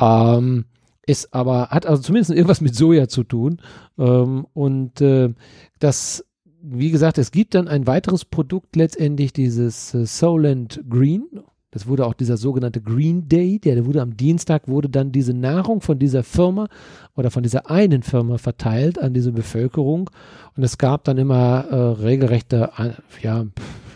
Ähm, 0.00 0.64
ist 1.06 1.32
aber, 1.34 1.68
hat 1.68 1.86
also 1.86 2.02
zumindest 2.02 2.30
irgendwas 2.30 2.60
mit 2.60 2.74
Soja 2.74 3.08
zu 3.08 3.24
tun. 3.24 3.60
Ähm, 3.98 4.46
und 4.54 5.00
äh, 5.00 5.32
das 5.78 6.24
wie 6.62 6.90
gesagt, 6.90 7.18
es 7.18 7.32
gibt 7.32 7.54
dann 7.54 7.68
ein 7.68 7.86
weiteres 7.86 8.24
Produkt 8.24 8.76
letztendlich, 8.76 9.32
dieses 9.32 9.94
äh, 9.94 10.06
Solent 10.06 10.82
Green. 10.88 11.24
Das 11.72 11.86
wurde 11.86 12.06
auch 12.06 12.14
dieser 12.14 12.36
sogenannte 12.36 12.82
Green 12.82 13.28
Day, 13.28 13.58
der 13.58 13.86
wurde 13.86 14.02
am 14.02 14.16
Dienstag, 14.16 14.68
wurde 14.68 14.90
dann 14.90 15.10
diese 15.10 15.32
Nahrung 15.32 15.80
von 15.80 15.98
dieser 15.98 16.22
Firma 16.22 16.68
oder 17.16 17.30
von 17.30 17.42
dieser 17.42 17.70
einen 17.70 18.02
Firma 18.02 18.36
verteilt 18.36 18.98
an 18.98 19.14
diese 19.14 19.32
Bevölkerung. 19.32 20.10
Und 20.54 20.62
es 20.62 20.76
gab 20.76 21.04
dann 21.04 21.16
immer 21.16 21.64
äh, 21.70 21.74
regelrechte, 22.02 22.70
äh, 22.76 22.90
ja, 23.22 23.46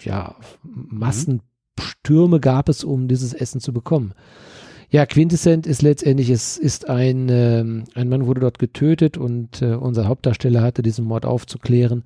ja, 0.03 0.35
Massenstürme 0.63 2.41
gab 2.41 2.69
es, 2.71 2.83
um 2.83 3.09
dieses 3.09 3.35
Essen 3.35 3.61
zu 3.61 3.73
bekommen. 3.73 4.15
Ja, 4.89 5.05
Quintessent 5.05 5.67
ist 5.67 5.83
letztendlich, 5.83 6.31
es 6.31 6.57
ist 6.57 6.89
ein, 6.89 7.29
äh, 7.29 7.61
ein 7.95 8.09
Mann 8.09 8.27
wurde 8.27 8.41
dort 8.41 8.59
getötet 8.59 9.19
und 9.19 9.61
äh, 9.61 9.75
unser 9.75 10.07
Hauptdarsteller 10.09 10.63
hatte 10.63 10.83
diesen 10.83 11.05
Mord 11.05 11.27
aufzuklären 11.27 12.05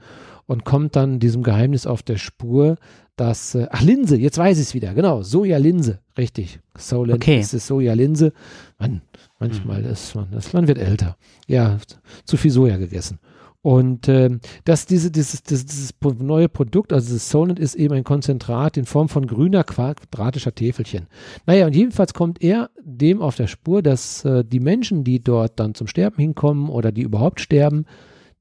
und 0.50 0.64
kommt 0.64 0.96
dann 0.96 1.20
diesem 1.20 1.44
Geheimnis 1.44 1.86
auf 1.86 2.02
der 2.02 2.16
Spur, 2.16 2.74
dass, 3.14 3.54
äh, 3.54 3.68
ach 3.70 3.82
Linse, 3.82 4.16
jetzt 4.16 4.36
weiß 4.36 4.58
ich 4.58 4.64
es 4.64 4.74
wieder, 4.74 4.94
genau, 4.94 5.22
Sojalinse, 5.22 6.00
richtig. 6.18 6.58
Solent 6.76 7.22
okay. 7.22 7.38
ist 7.38 7.54
es 7.54 7.68
Sojalinse. 7.68 8.32
Man, 8.76 9.00
manchmal 9.38 9.82
mhm. 9.82 9.90
ist 9.90 10.12
man, 10.16 10.32
ist, 10.32 10.52
man 10.52 10.66
wird 10.66 10.78
älter. 10.78 11.16
Ja, 11.46 11.78
zu 12.24 12.36
viel 12.36 12.50
Soja 12.50 12.78
gegessen. 12.78 13.20
Und 13.62 14.08
ähm, 14.08 14.40
dass 14.64 14.86
diese, 14.86 15.12
dieses, 15.12 15.44
dieses, 15.44 15.66
dieses 15.66 15.94
neue 16.18 16.48
Produkt, 16.48 16.92
also 16.92 17.14
das 17.14 17.30
Solent 17.30 17.60
ist 17.60 17.76
eben 17.76 17.94
ein 17.94 18.02
Konzentrat 18.02 18.76
in 18.76 18.86
Form 18.86 19.08
von 19.08 19.28
grüner 19.28 19.62
quadratischer 19.62 20.52
Täfelchen. 20.52 21.06
Naja, 21.46 21.66
und 21.66 21.76
jedenfalls 21.76 22.12
kommt 22.12 22.42
er 22.42 22.70
dem 22.82 23.22
auf 23.22 23.36
der 23.36 23.46
Spur, 23.46 23.82
dass 23.82 24.24
äh, 24.24 24.44
die 24.44 24.58
Menschen, 24.58 25.04
die 25.04 25.22
dort 25.22 25.60
dann 25.60 25.76
zum 25.76 25.86
Sterben 25.86 26.16
hinkommen 26.16 26.70
oder 26.70 26.90
die 26.90 27.02
überhaupt 27.02 27.40
sterben, 27.40 27.86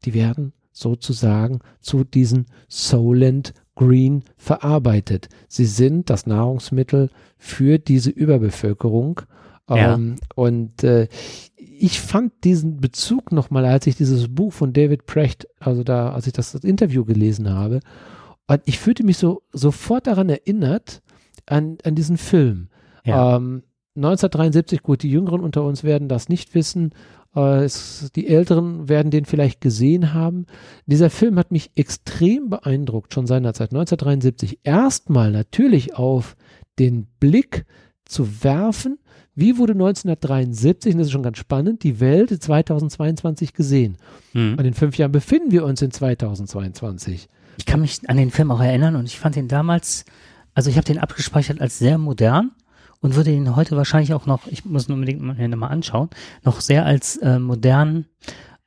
die 0.06 0.16
werden 0.16 0.54
sozusagen 0.80 1.60
zu 1.80 2.04
diesen 2.04 2.48
Solent 2.68 3.54
green 3.76 4.24
verarbeitet. 4.38 5.30
Sie 5.48 5.66
sind 5.66 6.10
das 6.10 6.26
Nahrungsmittel 6.26 7.10
für 7.38 7.80
diese 7.80 8.10
Überbevölkerung. 8.10 9.22
Ja. 9.70 9.94
Ähm, 9.96 10.16
und 10.36 10.84
äh, 10.84 11.08
ich 11.56 12.02
fand 12.02 12.44
diesen 12.44 12.82
Bezug 12.82 13.32
nochmal, 13.32 13.66
als 13.66 13.88
ich 13.88 13.96
dieses 13.96 14.28
Buch 14.28 14.52
von 14.52 14.74
David 14.74 15.06
Precht, 15.06 15.48
also 15.60 15.84
da, 15.84 16.12
als 16.12 16.28
ich 16.28 16.34
das, 16.34 16.52
das 16.52 16.64
Interview 16.64 17.06
gelesen 17.06 17.50
habe, 17.50 17.80
und 18.48 18.62
ich 18.66 18.80
fühlte 18.80 19.04
mich 19.04 19.18
so 19.18 19.44
sofort 19.54 20.08
daran 20.08 20.28
erinnert, 20.28 21.02
an, 21.46 21.78
an 21.84 21.96
diesen 21.96 22.18
Film. 22.18 22.70
Ja. 23.06 23.38
Ähm, 23.38 23.64
1973, 23.96 24.82
gut, 24.82 25.04
die 25.04 25.12
Jüngeren 25.12 25.42
unter 25.42 25.64
uns 25.64 25.84
werden 25.84 26.10
das 26.10 26.30
nicht 26.30 26.56
wissen. 26.56 26.94
Äh, 27.36 27.64
es, 27.64 28.12
die 28.16 28.28
Älteren 28.28 28.90
werden 28.90 29.12
den 29.12 29.26
vielleicht 29.26 29.62
gesehen 29.62 30.14
haben. 30.14 30.46
Dieser 30.86 31.10
Film 31.10 31.38
hat 31.38 31.52
mich 31.52 31.72
extrem 31.76 32.50
beeindruckt, 32.50 33.14
schon 33.14 33.28
seinerzeit, 33.28 33.72
1973. 33.72 34.60
Erstmal 34.64 35.32
natürlich 35.32 35.96
auf 35.96 36.36
den 36.80 37.08
Blick 37.20 37.66
zu 38.06 38.44
werfen, 38.44 38.98
wie 39.36 39.58
wurde 39.58 39.74
1973, 39.74 40.94
und 40.94 41.00
das 41.00 41.08
ist 41.08 41.14
schon 41.14 41.24
ganz 41.24 41.38
spannend, 41.38 41.84
die 41.84 42.00
Welt 42.00 42.30
2022 42.44 43.54
gesehen. 43.54 43.98
Hm. 44.34 44.56
Und 44.58 44.66
in 44.66 44.74
fünf 44.74 44.98
Jahren 44.98 45.12
befinden 45.12 45.52
wir 45.52 45.64
uns 45.64 45.82
in 45.82 45.92
2022. 45.92 47.30
Ich 47.58 47.66
kann 47.66 47.82
mich 47.82 48.02
an 48.10 48.18
den 48.18 48.32
Film 48.32 48.52
auch 48.52 48.62
erinnern 48.62 48.96
und 48.96 49.06
ich 49.06 49.20
fand 49.20 49.38
ihn 49.38 49.48
damals, 49.48 50.06
also 50.54 50.70
ich 50.70 50.78
habe 50.78 50.86
den 50.86 50.98
abgespeichert 50.98 51.62
als 51.62 51.78
sehr 51.78 51.98
modern 51.98 52.52
und 53.02 53.16
würde 53.16 53.32
ihn 53.32 53.56
heute 53.56 53.76
wahrscheinlich 53.78 54.14
auch 54.14 54.26
noch, 54.26 54.48
ich 54.48 54.66
muss 54.66 54.88
ihn 54.90 54.94
unbedingt 54.94 55.22
mal, 55.22 55.36
mir 55.36 55.56
mal 55.56 55.68
anschauen, 55.68 56.10
noch 56.44 56.62
sehr 56.62 56.86
als 56.86 57.18
äh, 57.18 57.40
modern 57.40 58.06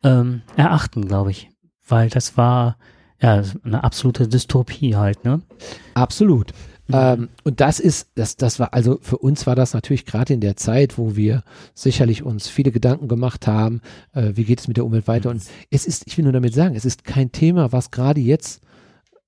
ähm, 0.02 0.42
erachten, 0.56 1.06
glaube 1.06 1.30
ich. 1.30 1.50
Weil 1.86 2.08
das 2.08 2.36
war 2.36 2.76
ja 3.20 3.42
eine 3.64 3.84
absolute 3.84 4.28
Dystopie 4.28 4.96
halt, 4.96 5.24
ne? 5.24 5.42
Absolut. 5.94 6.52
Mhm. 6.88 6.94
Ähm, 6.94 7.28
und 7.44 7.60
das 7.60 7.78
ist, 7.78 8.08
das, 8.16 8.36
das 8.36 8.58
war, 8.58 8.72
also 8.74 8.98
für 9.02 9.18
uns 9.18 9.46
war 9.46 9.54
das 9.54 9.74
natürlich 9.74 10.04
gerade 10.06 10.32
in 10.34 10.40
der 10.40 10.56
Zeit, 10.56 10.98
wo 10.98 11.14
wir 11.14 11.44
sicherlich 11.74 12.22
uns 12.24 12.48
viele 12.48 12.72
Gedanken 12.72 13.06
gemacht 13.08 13.46
haben, 13.46 13.80
äh, 14.12 14.32
wie 14.34 14.44
geht 14.44 14.60
es 14.60 14.66
mit 14.68 14.76
der 14.76 14.84
Umwelt 14.84 15.06
weiter. 15.06 15.30
Und 15.30 15.42
es 15.70 15.86
ist, 15.86 16.06
ich 16.06 16.16
will 16.16 16.24
nur 16.24 16.32
damit 16.32 16.54
sagen, 16.54 16.74
es 16.74 16.84
ist 16.84 17.04
kein 17.04 17.30
Thema, 17.30 17.70
was 17.72 17.90
gerade 17.92 18.20
jetzt 18.20 18.60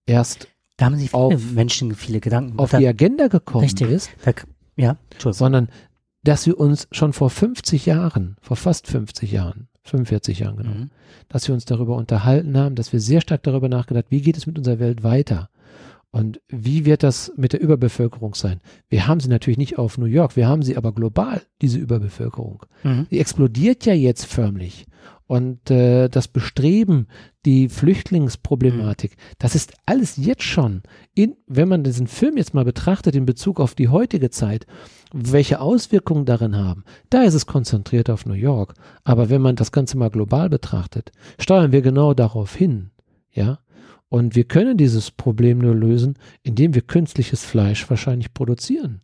erst 0.07 0.49
Da 0.77 0.87
haben 0.87 0.97
sich 0.97 1.11
viele 1.11 1.23
Auf- 1.23 1.53
Menschen 1.53 1.95
viele 1.95 2.19
Gedanken 2.21 2.59
auf 2.59 2.71
die 2.73 2.87
Agenda 2.89 3.29
gekommen 3.29 3.65
Richtig. 3.65 3.89
ist, 3.91 4.11
Da, 4.25 4.33
ja, 4.77 4.97
sondern 5.19 5.69
dass 6.23 6.47
wir 6.47 6.59
uns 6.59 6.89
schon 6.91 7.13
vor 7.13 7.31
50 7.31 7.87
Jahren, 7.87 8.37
vor 8.41 8.57
fast 8.57 8.87
50 8.87 9.31
Jahren, 9.33 9.69
45 9.83 10.39
Jahren 10.39 10.57
genau, 10.57 10.71
Mhm. 10.71 10.91
dass 11.29 11.47
wir 11.49 11.55
uns 11.55 11.67
darüber 11.67 11.97
unterhalten 11.97 12.57
haben, 12.57 12.75
dass 12.75 12.93
wir 12.93 13.01
sehr 13.01 13.21
stark 13.21 13.43
darüber 13.43 13.69
nachgedacht, 13.69 14.07
wie 14.09 14.23
geht 14.23 14.37
es 14.37 14.47
mit 14.47 14.57
unserer 14.57 14.79
Welt 14.79 15.03
weiter? 15.03 15.51
Und 16.11 16.41
wie 16.49 16.85
wird 16.85 17.03
das 17.03 17.33
mit 17.37 17.53
der 17.53 17.61
Überbevölkerung 17.61 18.35
sein? 18.37 18.61
Wir 18.89 19.09
haben 19.09 19.19
sie 19.19 19.29
natürlich 19.29 19.59
nicht 19.59 19.79
auf 19.79 19.99
New 19.99 20.07
York, 20.07 20.37
wir 20.37 20.47
haben 20.47 20.63
sie 20.63 20.77
aber 20.77 20.93
global, 20.93 21.43
diese 21.61 21.79
Überbevölkerung. 21.79 22.63
Mhm. 22.85 23.07
Die 23.11 23.19
explodiert 23.19 23.85
ja 23.85 23.95
jetzt 23.95 24.25
förmlich. 24.25 24.87
Und 25.27 25.71
äh, 25.71 26.09
das 26.09 26.29
Bestreben, 26.29 27.09
die 27.45 27.69
Flüchtlingsproblematik, 27.69 29.17
das 29.39 29.55
ist 29.55 29.75
alles 29.87 30.17
jetzt 30.17 30.43
schon, 30.43 30.83
in, 31.15 31.37
wenn 31.47 31.69
man 31.69 31.85
diesen 31.85 32.07
Film 32.07 32.37
jetzt 32.37 32.55
mal 32.55 32.65
betrachtet 32.65 33.15
in 33.15 33.27
Bezug 33.27 33.61
auf 33.61 33.75
die 33.75 33.89
heutige 33.89 34.31
Zeit, 34.31 34.67
welche 35.13 35.61
Auswirkungen 35.61 36.25
darin 36.25 36.57
haben, 36.57 36.85
da 37.11 37.23
ist 37.23 37.35
es 37.35 37.47
konzentriert 37.47 38.11
auf 38.11 38.27
New 38.27 38.35
York. 38.35 38.75
Aber 39.05 39.31
wenn 39.31 39.43
man 39.43 39.57
das 39.57 39.73
Ganze 39.73 39.97
mal 39.97 40.11
global 40.11 40.49
betrachtet, 40.49 41.13
steuern 41.39 41.73
wir 41.73 41.83
genau 41.83 42.15
darauf 42.15 42.55
hin. 42.55 42.91
Ja, 43.31 43.59
und 44.09 44.37
wir 44.37 44.45
können 44.45 44.77
dieses 44.77 45.11
Problem 45.11 45.59
nur 45.59 45.75
lösen, 45.75 46.17
indem 46.43 46.75
wir 46.75 46.83
künstliches 46.83 47.45
Fleisch 47.45 47.89
wahrscheinlich 47.91 48.33
produzieren, 48.33 49.01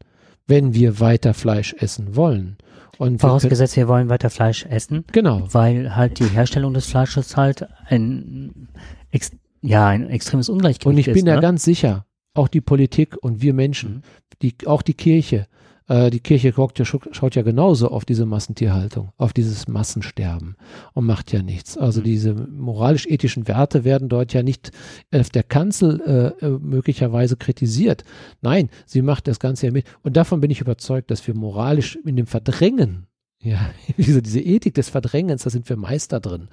wenn 0.46 0.72
wir 0.74 1.00
weiter 1.00 1.34
Fleisch 1.34 1.74
essen 1.78 2.16
wollen. 2.16 2.56
Und 2.98 3.14
wir 3.14 3.18
Vorausgesetzt, 3.20 3.76
wir 3.76 3.88
wollen 3.88 4.08
weiter 4.08 4.30
Fleisch 4.30 4.66
essen, 4.66 5.04
genau, 5.12 5.42
weil 5.52 5.96
halt 5.96 6.18
die 6.18 6.24
Herstellung 6.28 6.74
des 6.74 6.86
Fleisches 6.86 7.36
halt 7.36 7.66
ein, 7.86 8.68
ex, 9.10 9.30
ja, 9.62 9.88
ein 9.88 10.08
extremes 10.10 10.48
Ungleichgewicht 10.48 10.86
und 10.86 10.98
ich 10.98 11.08
ist. 11.08 11.14
bin 11.14 11.26
da 11.26 11.36
ne? 11.36 11.40
ganz 11.40 11.64
sicher, 11.64 12.06
auch 12.34 12.48
die 12.48 12.60
Politik 12.60 13.16
und 13.22 13.42
wir 13.42 13.54
Menschen, 13.54 13.96
Mhm. 13.96 14.02
die, 14.42 14.54
auch 14.66 14.82
die 14.82 14.94
Kirche, 14.94 15.46
äh, 15.90 16.08
die 16.10 16.20
Kirche 16.20 16.52
guckt 16.52 16.78
ja, 16.78 16.84
schaut 16.84 17.34
ja 17.34 17.42
genauso 17.42 17.88
auf 17.88 18.04
diese 18.04 18.24
Massentierhaltung, 18.24 19.10
auf 19.18 19.32
dieses 19.32 19.66
Massensterben 19.66 20.56
und 20.94 21.04
macht 21.04 21.32
ja 21.32 21.42
nichts. 21.42 21.76
Also 21.76 22.00
Mhm. 22.00 22.04
diese 22.04 22.34
moralisch-ethischen 22.34 23.48
Werte 23.48 23.82
werden 23.82 24.08
dort 24.08 24.32
ja 24.32 24.44
nicht 24.44 24.70
auf 25.12 25.30
der 25.30 25.42
Kanzel 25.42 26.00
äh, 26.40 26.46
äh, 26.46 26.58
möglicherweise 26.60 27.36
kritisiert. 27.36 28.04
Nein, 28.40 28.70
sie 28.86 29.02
macht 29.02 29.26
das 29.26 29.40
Ganze 29.40 29.66
ja 29.66 29.72
mit. 29.72 29.84
Und 30.02 30.16
davon 30.16 30.40
bin 30.40 30.52
ich 30.52 30.60
überzeugt, 30.60 31.10
dass 31.10 31.26
wir 31.26 31.34
moralisch 31.34 31.98
in 32.06 32.14
dem 32.14 32.26
Verdrängen 32.26 33.06
ja, 33.42 33.70
diese, 33.96 34.22
diese 34.22 34.40
Ethik 34.40 34.74
des 34.74 34.90
Verdrängens, 34.90 35.42
da 35.42 35.50
sind 35.50 35.68
wir 35.68 35.76
Meister 35.76 36.20
drin. 36.20 36.48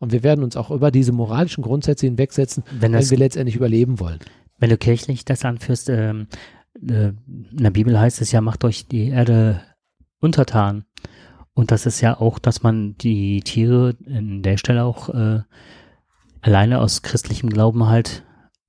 Und 0.00 0.12
wir 0.12 0.22
werden 0.22 0.44
uns 0.44 0.56
auch 0.56 0.70
über 0.70 0.90
diese 0.90 1.12
moralischen 1.12 1.62
Grundsätze 1.62 2.04
hinwegsetzen, 2.04 2.64
Wenn 2.70 2.82
wenn 2.82 2.92
das 2.92 3.10
wir 3.10 3.16
letztendlich 3.16 3.56
überleben 3.56 4.00
wollen. 4.00 4.18
Wenn 4.58 4.70
du 4.70 4.76
kirchlich 4.76 5.24
das 5.24 5.44
anführst, 5.44 5.88
ähm, 5.88 6.26
äh, 6.30 6.61
in 6.80 7.18
der 7.52 7.70
Bibel 7.70 7.98
heißt 7.98 8.20
es 8.20 8.32
ja, 8.32 8.40
macht 8.40 8.64
euch 8.64 8.86
die 8.86 9.08
Erde 9.08 9.62
untertan. 10.20 10.84
Und 11.54 11.70
das 11.70 11.86
ist 11.86 12.00
ja 12.00 12.18
auch, 12.18 12.38
dass 12.38 12.62
man 12.62 12.96
die 12.96 13.40
Tiere 13.40 13.94
in 14.06 14.42
der 14.42 14.56
Stelle 14.56 14.84
auch 14.84 15.10
äh, 15.10 15.40
alleine 16.40 16.80
aus 16.80 17.02
christlichem 17.02 17.50
Glauben 17.50 17.86
halt 17.86 18.24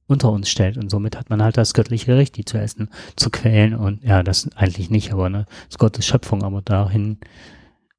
unter 0.07 0.31
uns 0.31 0.49
stellt. 0.49 0.77
Und 0.77 0.89
somit 0.89 1.17
hat 1.17 1.29
man 1.29 1.41
halt 1.41 1.57
das 1.57 1.73
göttliche 1.73 2.15
Recht, 2.15 2.35
die 2.35 2.45
zu 2.45 2.57
essen, 2.57 2.89
zu 3.15 3.29
quälen. 3.29 3.73
Und 3.73 4.03
ja, 4.03 4.21
das 4.21 4.49
eigentlich 4.55 4.89
nicht, 4.89 5.13
aber 5.13 5.29
ne, 5.29 5.45
das 5.47 5.75
ist 5.75 5.79
Gottes 5.79 6.05
Schöpfung, 6.05 6.43
aber 6.43 6.61
dahin 6.61 7.19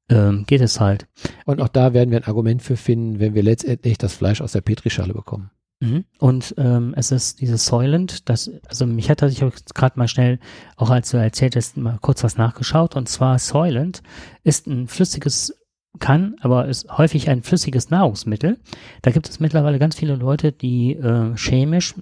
ähm, 0.09 0.45
geht 0.45 0.61
es 0.61 0.79
halt. 0.79 1.07
Und 1.45 1.61
auch 1.61 1.67
da 1.67 1.93
werden 1.93 2.11
wir 2.11 2.19
ein 2.19 2.27
Argument 2.27 2.61
für 2.61 2.77
finden, 2.77 3.19
wenn 3.19 3.33
wir 3.33 3.43
letztendlich 3.43 3.97
das 3.97 4.13
Fleisch 4.13 4.41
aus 4.41 4.51
der 4.51 4.61
Petrischale 4.61 5.13
bekommen. 5.13 5.49
Mhm. 5.79 6.05
Und 6.19 6.55
ähm, 6.57 6.93
es 6.95 7.11
ist 7.11 7.41
dieses 7.41 7.65
Soylent, 7.65 8.29
das, 8.29 8.49
also 8.67 8.85
mich 8.85 9.09
hat 9.09 9.21
das, 9.21 9.33
ich 9.33 9.41
habe 9.41 9.53
gerade 9.73 9.99
mal 9.99 10.07
schnell, 10.07 10.39
auch 10.77 10.89
als 10.89 11.11
du 11.11 11.17
erzählt 11.17 11.55
hast, 11.55 11.77
mal 11.77 11.97
kurz 12.01 12.23
was 12.23 12.37
nachgeschaut. 12.37 12.95
Und 12.95 13.09
zwar 13.09 13.39
Soylent 13.39 14.01
ist 14.43 14.67
ein 14.67 14.87
flüssiges, 14.87 15.57
kann, 15.99 16.35
aber 16.41 16.67
ist 16.67 16.89
häufig 16.97 17.29
ein 17.29 17.43
flüssiges 17.43 17.89
Nahrungsmittel. 17.89 18.59
Da 19.01 19.11
gibt 19.11 19.29
es 19.29 19.39
mittlerweile 19.39 19.79
ganz 19.79 19.95
viele 19.95 20.15
Leute, 20.15 20.51
die 20.51 20.93
äh, 20.93 21.35
chemisch 21.35 21.95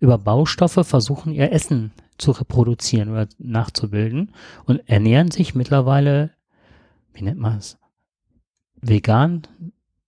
über 0.00 0.18
Baustoffe 0.18 0.86
versuchen, 0.86 1.32
ihr 1.32 1.52
Essen 1.52 1.92
zu 2.18 2.30
reproduzieren 2.30 3.10
oder 3.10 3.26
nachzubilden 3.38 4.32
und 4.66 4.88
ernähren 4.88 5.30
sich 5.30 5.54
mittlerweile, 5.54 6.30
wie 7.12 7.22
nennt 7.22 7.40
man 7.40 7.58
es, 7.58 7.78
vegan 8.80 9.42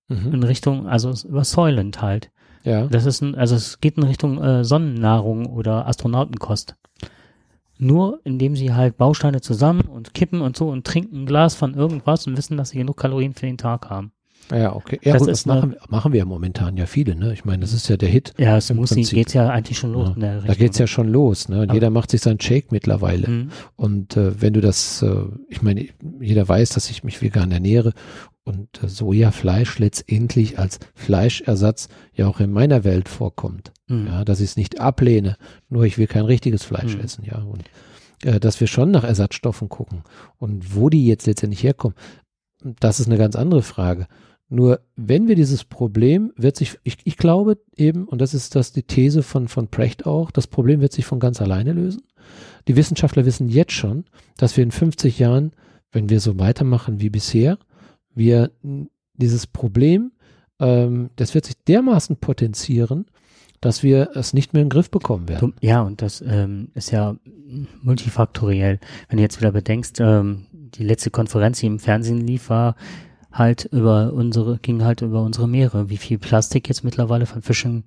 Mhm. 0.08 0.34
in 0.34 0.42
Richtung, 0.42 0.86
also 0.86 1.12
über 1.28 1.44
Soylent 1.44 2.00
halt. 2.00 2.30
Ja. 2.66 2.86
Das 2.88 3.06
ist 3.06 3.22
ein, 3.22 3.34
also 3.34 3.54
es 3.54 3.80
geht 3.80 3.96
in 3.96 4.02
Richtung 4.02 4.42
äh, 4.42 4.64
Sonnennahrung 4.64 5.46
oder 5.46 5.86
Astronautenkost. 5.88 6.74
Nur 7.78 8.20
indem 8.24 8.56
sie 8.56 8.72
halt 8.72 8.96
Bausteine 8.96 9.40
zusammen 9.42 9.82
und 9.82 10.14
kippen 10.14 10.40
und 10.40 10.56
so 10.56 10.68
und 10.70 10.86
trinken 10.86 11.22
ein 11.22 11.26
Glas 11.26 11.54
von 11.54 11.74
irgendwas 11.74 12.26
und 12.26 12.36
wissen, 12.36 12.56
dass 12.56 12.70
sie 12.70 12.78
genug 12.78 12.96
Kalorien 12.96 13.34
für 13.34 13.46
den 13.46 13.58
Tag 13.58 13.90
haben. 13.90 14.12
Ja, 14.50 14.74
okay. 14.76 14.98
Ja, 15.02 15.14
Das 15.14 15.20
gut, 15.22 15.28
das 15.30 15.44
machen, 15.44 15.72
wir- 15.72 15.78
machen 15.88 16.12
wir 16.12 16.18
ja 16.18 16.24
momentan 16.24 16.76
ja 16.76 16.86
viele, 16.86 17.16
ne? 17.16 17.32
Ich 17.32 17.44
meine, 17.44 17.60
das 17.60 17.72
ist 17.72 17.88
ja 17.88 17.96
der 17.96 18.08
Hit. 18.08 18.32
Ja, 18.38 18.56
es 18.56 18.72
muss 18.72 18.90
geht's 18.90 19.32
ja 19.34 19.48
eigentlich 19.50 19.76
schon 19.76 19.92
los 19.92 20.12
Ja, 20.16 20.40
Da 20.40 20.54
geht's 20.54 20.78
ja 20.78 20.86
schon 20.86 21.08
los, 21.08 21.48
ne? 21.48 21.66
Jeder 21.72 21.90
macht 21.90 22.10
sich 22.12 22.20
seinen 22.20 22.40
Shake 22.40 22.70
mittlerweile. 22.70 23.28
Mhm. 23.28 23.50
Und 23.74 24.16
äh, 24.16 24.40
wenn 24.40 24.52
du 24.52 24.60
das, 24.60 25.02
äh, 25.02 25.14
ich 25.48 25.62
meine, 25.62 25.86
jeder 26.20 26.48
weiß, 26.48 26.70
dass 26.70 26.90
ich 26.90 27.02
mich 27.02 27.20
vegan 27.20 27.50
ernähre 27.50 27.92
und 28.46 28.68
Sojafleisch 28.80 29.78
letztendlich 29.80 30.58
als 30.58 30.78
Fleischersatz 30.94 31.88
ja 32.14 32.28
auch 32.28 32.38
in 32.40 32.52
meiner 32.52 32.84
Welt 32.84 33.08
vorkommt. 33.08 33.72
Mhm. 33.88 34.06
Ja, 34.06 34.24
dass 34.24 34.40
ich 34.40 34.50
es 34.50 34.56
nicht 34.56 34.80
ablehne, 34.80 35.36
nur 35.68 35.84
ich 35.84 35.98
will 35.98 36.06
kein 36.06 36.24
richtiges 36.24 36.62
Fleisch 36.62 36.94
Mhm. 36.94 37.00
essen, 37.00 37.24
ja. 37.24 37.38
Und 37.38 37.64
äh, 38.22 38.38
dass 38.38 38.60
wir 38.60 38.68
schon 38.68 38.92
nach 38.92 39.04
Ersatzstoffen 39.04 39.68
gucken. 39.68 40.02
Und 40.38 40.76
wo 40.76 40.88
die 40.88 41.06
jetzt 41.06 41.26
letztendlich 41.26 41.64
herkommen, 41.64 41.96
das 42.80 43.00
ist 43.00 43.06
eine 43.06 43.18
ganz 43.18 43.34
andere 43.36 43.62
Frage. 43.62 44.06
Nur 44.48 44.80
wenn 44.94 45.26
wir 45.26 45.34
dieses 45.34 45.64
Problem 45.64 46.32
wird 46.36 46.56
sich, 46.56 46.78
ich, 46.84 46.98
ich 47.02 47.16
glaube 47.16 47.58
eben, 47.76 48.06
und 48.06 48.20
das 48.20 48.32
ist 48.32 48.54
das 48.54 48.70
die 48.72 48.84
These 48.84 49.24
von, 49.24 49.48
von 49.48 49.68
Precht 49.68 50.06
auch, 50.06 50.30
das 50.30 50.46
Problem 50.46 50.80
wird 50.80 50.92
sich 50.92 51.04
von 51.04 51.18
ganz 51.18 51.42
alleine 51.42 51.72
lösen. 51.72 52.02
Die 52.68 52.76
Wissenschaftler 52.76 53.24
wissen 53.24 53.48
jetzt 53.48 53.72
schon, 53.72 54.04
dass 54.36 54.56
wir 54.56 54.62
in 54.62 54.70
50 54.70 55.18
Jahren, 55.18 55.52
wenn 55.90 56.08
wir 56.10 56.20
so 56.20 56.38
weitermachen 56.38 57.00
wie 57.00 57.10
bisher, 57.10 57.58
wir 58.16 58.50
dieses 59.14 59.46
Problem, 59.46 60.12
ähm, 60.58 61.10
das 61.16 61.34
wird 61.34 61.46
sich 61.46 61.56
dermaßen 61.64 62.16
potenzieren, 62.16 63.06
dass 63.60 63.82
wir 63.82 64.10
es 64.14 64.34
nicht 64.34 64.52
mehr 64.52 64.62
in 64.62 64.68
den 64.68 64.72
Griff 64.72 64.90
bekommen 64.90 65.28
werden. 65.28 65.54
Ja, 65.60 65.82
und 65.82 66.02
das 66.02 66.22
ähm, 66.22 66.68
ist 66.74 66.90
ja 66.90 67.16
multifaktoriell. 67.82 68.80
Wenn 69.08 69.16
du 69.16 69.22
jetzt 69.22 69.40
wieder 69.40 69.52
bedenkst, 69.52 70.00
ähm, 70.00 70.46
die 70.52 70.84
letzte 70.84 71.10
Konferenz, 71.10 71.60
die 71.60 71.66
im 71.66 71.78
Fernsehen 71.78 72.20
lief, 72.20 72.50
war 72.50 72.76
halt 73.32 73.66
über 73.66 74.12
unsere, 74.12 74.58
ging 74.58 74.82
halt 74.82 75.02
über 75.02 75.22
unsere 75.22 75.48
Meere. 75.48 75.90
Wie 75.90 75.96
viel 75.96 76.18
Plastik 76.18 76.68
jetzt 76.68 76.84
mittlerweile 76.84 77.26
von 77.26 77.42
Fischen 77.42 77.84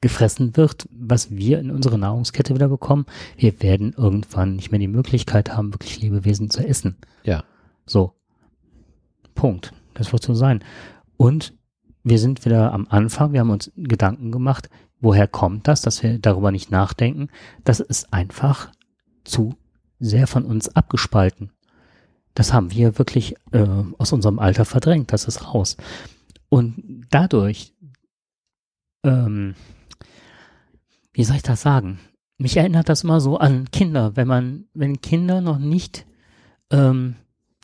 gefressen 0.00 0.56
wird, 0.56 0.88
was 0.90 1.30
wir 1.30 1.58
in 1.58 1.70
unserer 1.70 1.98
Nahrungskette 1.98 2.54
wieder 2.54 2.68
bekommen. 2.68 3.04
Wir 3.36 3.60
werden 3.62 3.92
irgendwann 3.96 4.56
nicht 4.56 4.70
mehr 4.70 4.80
die 4.80 4.88
Möglichkeit 4.88 5.54
haben, 5.54 5.74
wirklich 5.74 6.00
Lebewesen 6.00 6.50
zu 6.50 6.66
essen. 6.66 6.96
Ja. 7.24 7.44
So. 7.84 8.14
Punkt. 9.40 9.72
Das 9.94 10.12
wird 10.12 10.22
so 10.22 10.34
sein. 10.34 10.62
Und 11.16 11.54
wir 12.02 12.18
sind 12.18 12.44
wieder 12.44 12.74
am 12.74 12.86
Anfang. 12.90 13.32
Wir 13.32 13.40
haben 13.40 13.48
uns 13.48 13.72
Gedanken 13.74 14.32
gemacht. 14.32 14.68
Woher 15.00 15.26
kommt 15.26 15.66
das, 15.66 15.80
dass 15.80 16.02
wir 16.02 16.18
darüber 16.18 16.52
nicht 16.52 16.70
nachdenken? 16.70 17.28
Das 17.64 17.80
ist 17.80 18.12
einfach 18.12 18.70
zu 19.24 19.54
sehr 19.98 20.26
von 20.26 20.44
uns 20.44 20.68
abgespalten. 20.68 21.52
Das 22.34 22.52
haben 22.52 22.70
wir 22.70 22.98
wirklich 22.98 23.34
äh, 23.52 23.66
aus 23.96 24.12
unserem 24.12 24.38
Alter 24.38 24.66
verdrängt. 24.66 25.10
Das 25.10 25.24
ist 25.24 25.54
raus. 25.54 25.78
Und 26.50 27.06
dadurch, 27.08 27.72
ähm, 29.04 29.54
wie 31.14 31.24
soll 31.24 31.36
ich 31.36 31.42
das 31.42 31.62
sagen? 31.62 31.98
Mich 32.36 32.58
erinnert 32.58 32.90
das 32.90 33.04
immer 33.04 33.22
so 33.22 33.38
an 33.38 33.70
Kinder, 33.70 34.16
wenn 34.16 34.28
man, 34.28 34.66
wenn 34.74 35.00
Kinder 35.00 35.40
noch 35.40 35.58
nicht 35.58 36.04
ähm, 36.70 37.16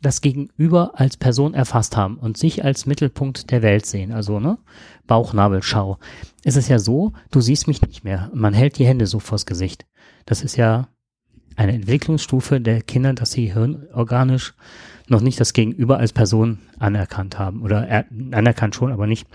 das 0.03 0.20
Gegenüber 0.20 0.92
als 0.94 1.16
Person 1.16 1.55
erfasst 1.55 1.97
haben 1.97 2.18
und 2.18 2.36
sich 2.36 2.64
als 2.64 2.86
Mittelpunkt 2.86 3.51
der 3.51 3.62
Welt 3.62 3.86
sehen, 3.86 4.12
also 4.12 4.40
ne, 4.40 4.59
Bauchnabelschau. 5.07 5.99
Es 6.44 6.57
ist 6.57 6.68
ja 6.68 6.78
so, 6.78 7.12
du 7.30 7.40
siehst 7.40 7.66
mich 7.66 7.80
nicht 7.82 8.05
mehr. 8.05 8.30
Man 8.34 8.55
hält 8.55 8.78
die 8.78 8.86
Hände 8.86 9.07
so 9.07 9.18
vors 9.18 9.47
Gesicht. 9.47 9.86
Das 10.26 10.42
ist 10.42 10.57
ja 10.57 10.88
eine 11.57 11.72
Entwicklungsstufe 11.72 12.61
der 12.61 12.82
Kinder, 12.82 13.14
dass 13.14 13.32
sie 13.32 13.53
hirnorganisch 13.53 14.55
noch 15.09 15.22
nicht 15.22 15.40
das 15.40 15.55
Gegenüber 15.55 15.99
als 15.99 16.12
Person 16.12 16.59
anerkannt 16.78 17.38
haben 17.38 17.62
oder 17.62 17.86
er, 17.88 18.05
anerkannt 18.32 18.74
schon, 18.74 18.92
aber 18.92 19.07
nicht 19.07 19.26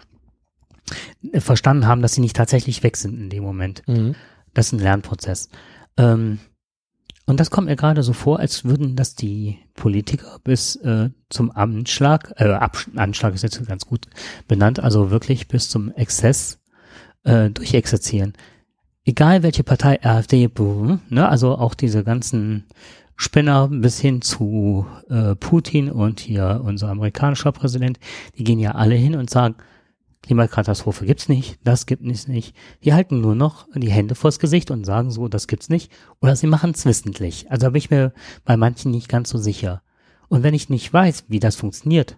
verstanden 1.33 1.87
haben, 1.87 2.01
dass 2.01 2.13
sie 2.13 2.21
nicht 2.21 2.35
tatsächlich 2.35 2.83
weg 2.83 2.97
sind 2.97 3.19
in 3.19 3.29
dem 3.29 3.43
Moment. 3.43 3.81
Mhm. 3.87 4.15
Das 4.53 4.67
ist 4.67 4.73
ein 4.73 4.79
Lernprozess. 4.79 5.49
Ähm, 5.97 6.39
und 7.25 7.39
das 7.39 7.51
kommt 7.51 7.67
mir 7.67 7.75
gerade 7.75 8.03
so 8.03 8.13
vor, 8.13 8.39
als 8.39 8.65
würden 8.65 8.95
das 8.95 9.15
die 9.15 9.59
Politiker 9.75 10.39
bis 10.43 10.75
äh, 10.77 11.09
zum 11.29 11.51
Anschlag, 11.51 12.33
äh, 12.37 12.51
Absch 12.51 12.89
Anschlag 12.95 13.33
ist 13.33 13.43
jetzt 13.43 13.65
ganz 13.67 13.85
gut 13.85 14.07
benannt, 14.47 14.79
also 14.79 15.11
wirklich 15.11 15.47
bis 15.47 15.69
zum 15.69 15.91
Exzess 15.91 16.59
äh, 17.23 17.49
durchexerzieren. 17.49 18.33
Egal 19.03 19.43
welche 19.43 19.63
Partei, 19.63 20.03
AfD, 20.03 20.49
ne, 21.09 21.27
also 21.27 21.57
auch 21.57 21.73
diese 21.73 22.03
ganzen 22.03 22.65
Spinner 23.15 23.67
bis 23.67 23.99
hin 23.99 24.21
zu 24.21 24.85
äh, 25.09 25.35
Putin 25.35 25.91
und 25.91 26.19
hier 26.19 26.61
unser 26.63 26.89
amerikanischer 26.89 27.51
Präsident, 27.51 27.99
die 28.37 28.43
gehen 28.43 28.59
ja 28.59 28.71
alle 28.71 28.95
hin 28.95 29.15
und 29.15 29.29
sagen, 29.29 29.55
Klimakatastrophe 30.23 31.05
gibt's 31.05 31.29
nicht, 31.29 31.59
das 31.63 31.85
gibt 31.85 32.05
es 32.05 32.27
nicht. 32.27 32.55
Die 32.83 32.93
halten 32.93 33.21
nur 33.21 33.35
noch 33.35 33.67
die 33.73 33.89
Hände 33.91 34.13
vors 34.15 34.37
Gesicht 34.37 34.69
und 34.69 34.85
sagen 34.85 35.09
so, 35.09 35.27
das 35.27 35.47
gibt's 35.47 35.69
nicht. 35.69 35.91
Oder 36.21 36.35
sie 36.35 36.47
machen 36.47 36.71
es 36.71 36.85
wissentlich. 36.85 37.49
Also 37.49 37.65
da 37.65 37.69
bin 37.71 37.79
ich 37.79 37.89
mir 37.89 38.13
bei 38.45 38.55
manchen 38.55 38.91
nicht 38.91 39.09
ganz 39.09 39.29
so 39.29 39.37
sicher. 39.37 39.81
Und 40.29 40.43
wenn 40.43 40.53
ich 40.53 40.69
nicht 40.69 40.93
weiß, 40.93 41.25
wie 41.27 41.39
das 41.39 41.55
funktioniert, 41.55 42.17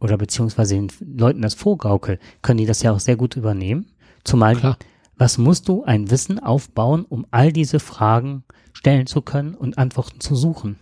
oder 0.00 0.16
beziehungsweise 0.16 0.74
den 0.74 0.92
Leuten 1.00 1.42
das 1.42 1.54
vorgaukel, 1.54 2.18
können 2.42 2.58
die 2.58 2.66
das 2.66 2.82
ja 2.82 2.92
auch 2.92 3.00
sehr 3.00 3.16
gut 3.16 3.36
übernehmen. 3.36 3.86
Zumal, 4.22 4.56
Klar. 4.56 4.78
was 5.16 5.38
musst 5.38 5.68
du 5.68 5.84
ein 5.84 6.10
Wissen 6.10 6.38
aufbauen, 6.38 7.04
um 7.08 7.26
all 7.30 7.52
diese 7.52 7.80
Fragen 7.80 8.44
stellen 8.72 9.06
zu 9.06 9.22
können 9.22 9.54
und 9.54 9.78
Antworten 9.78 10.20
zu 10.20 10.36
suchen? 10.36 10.78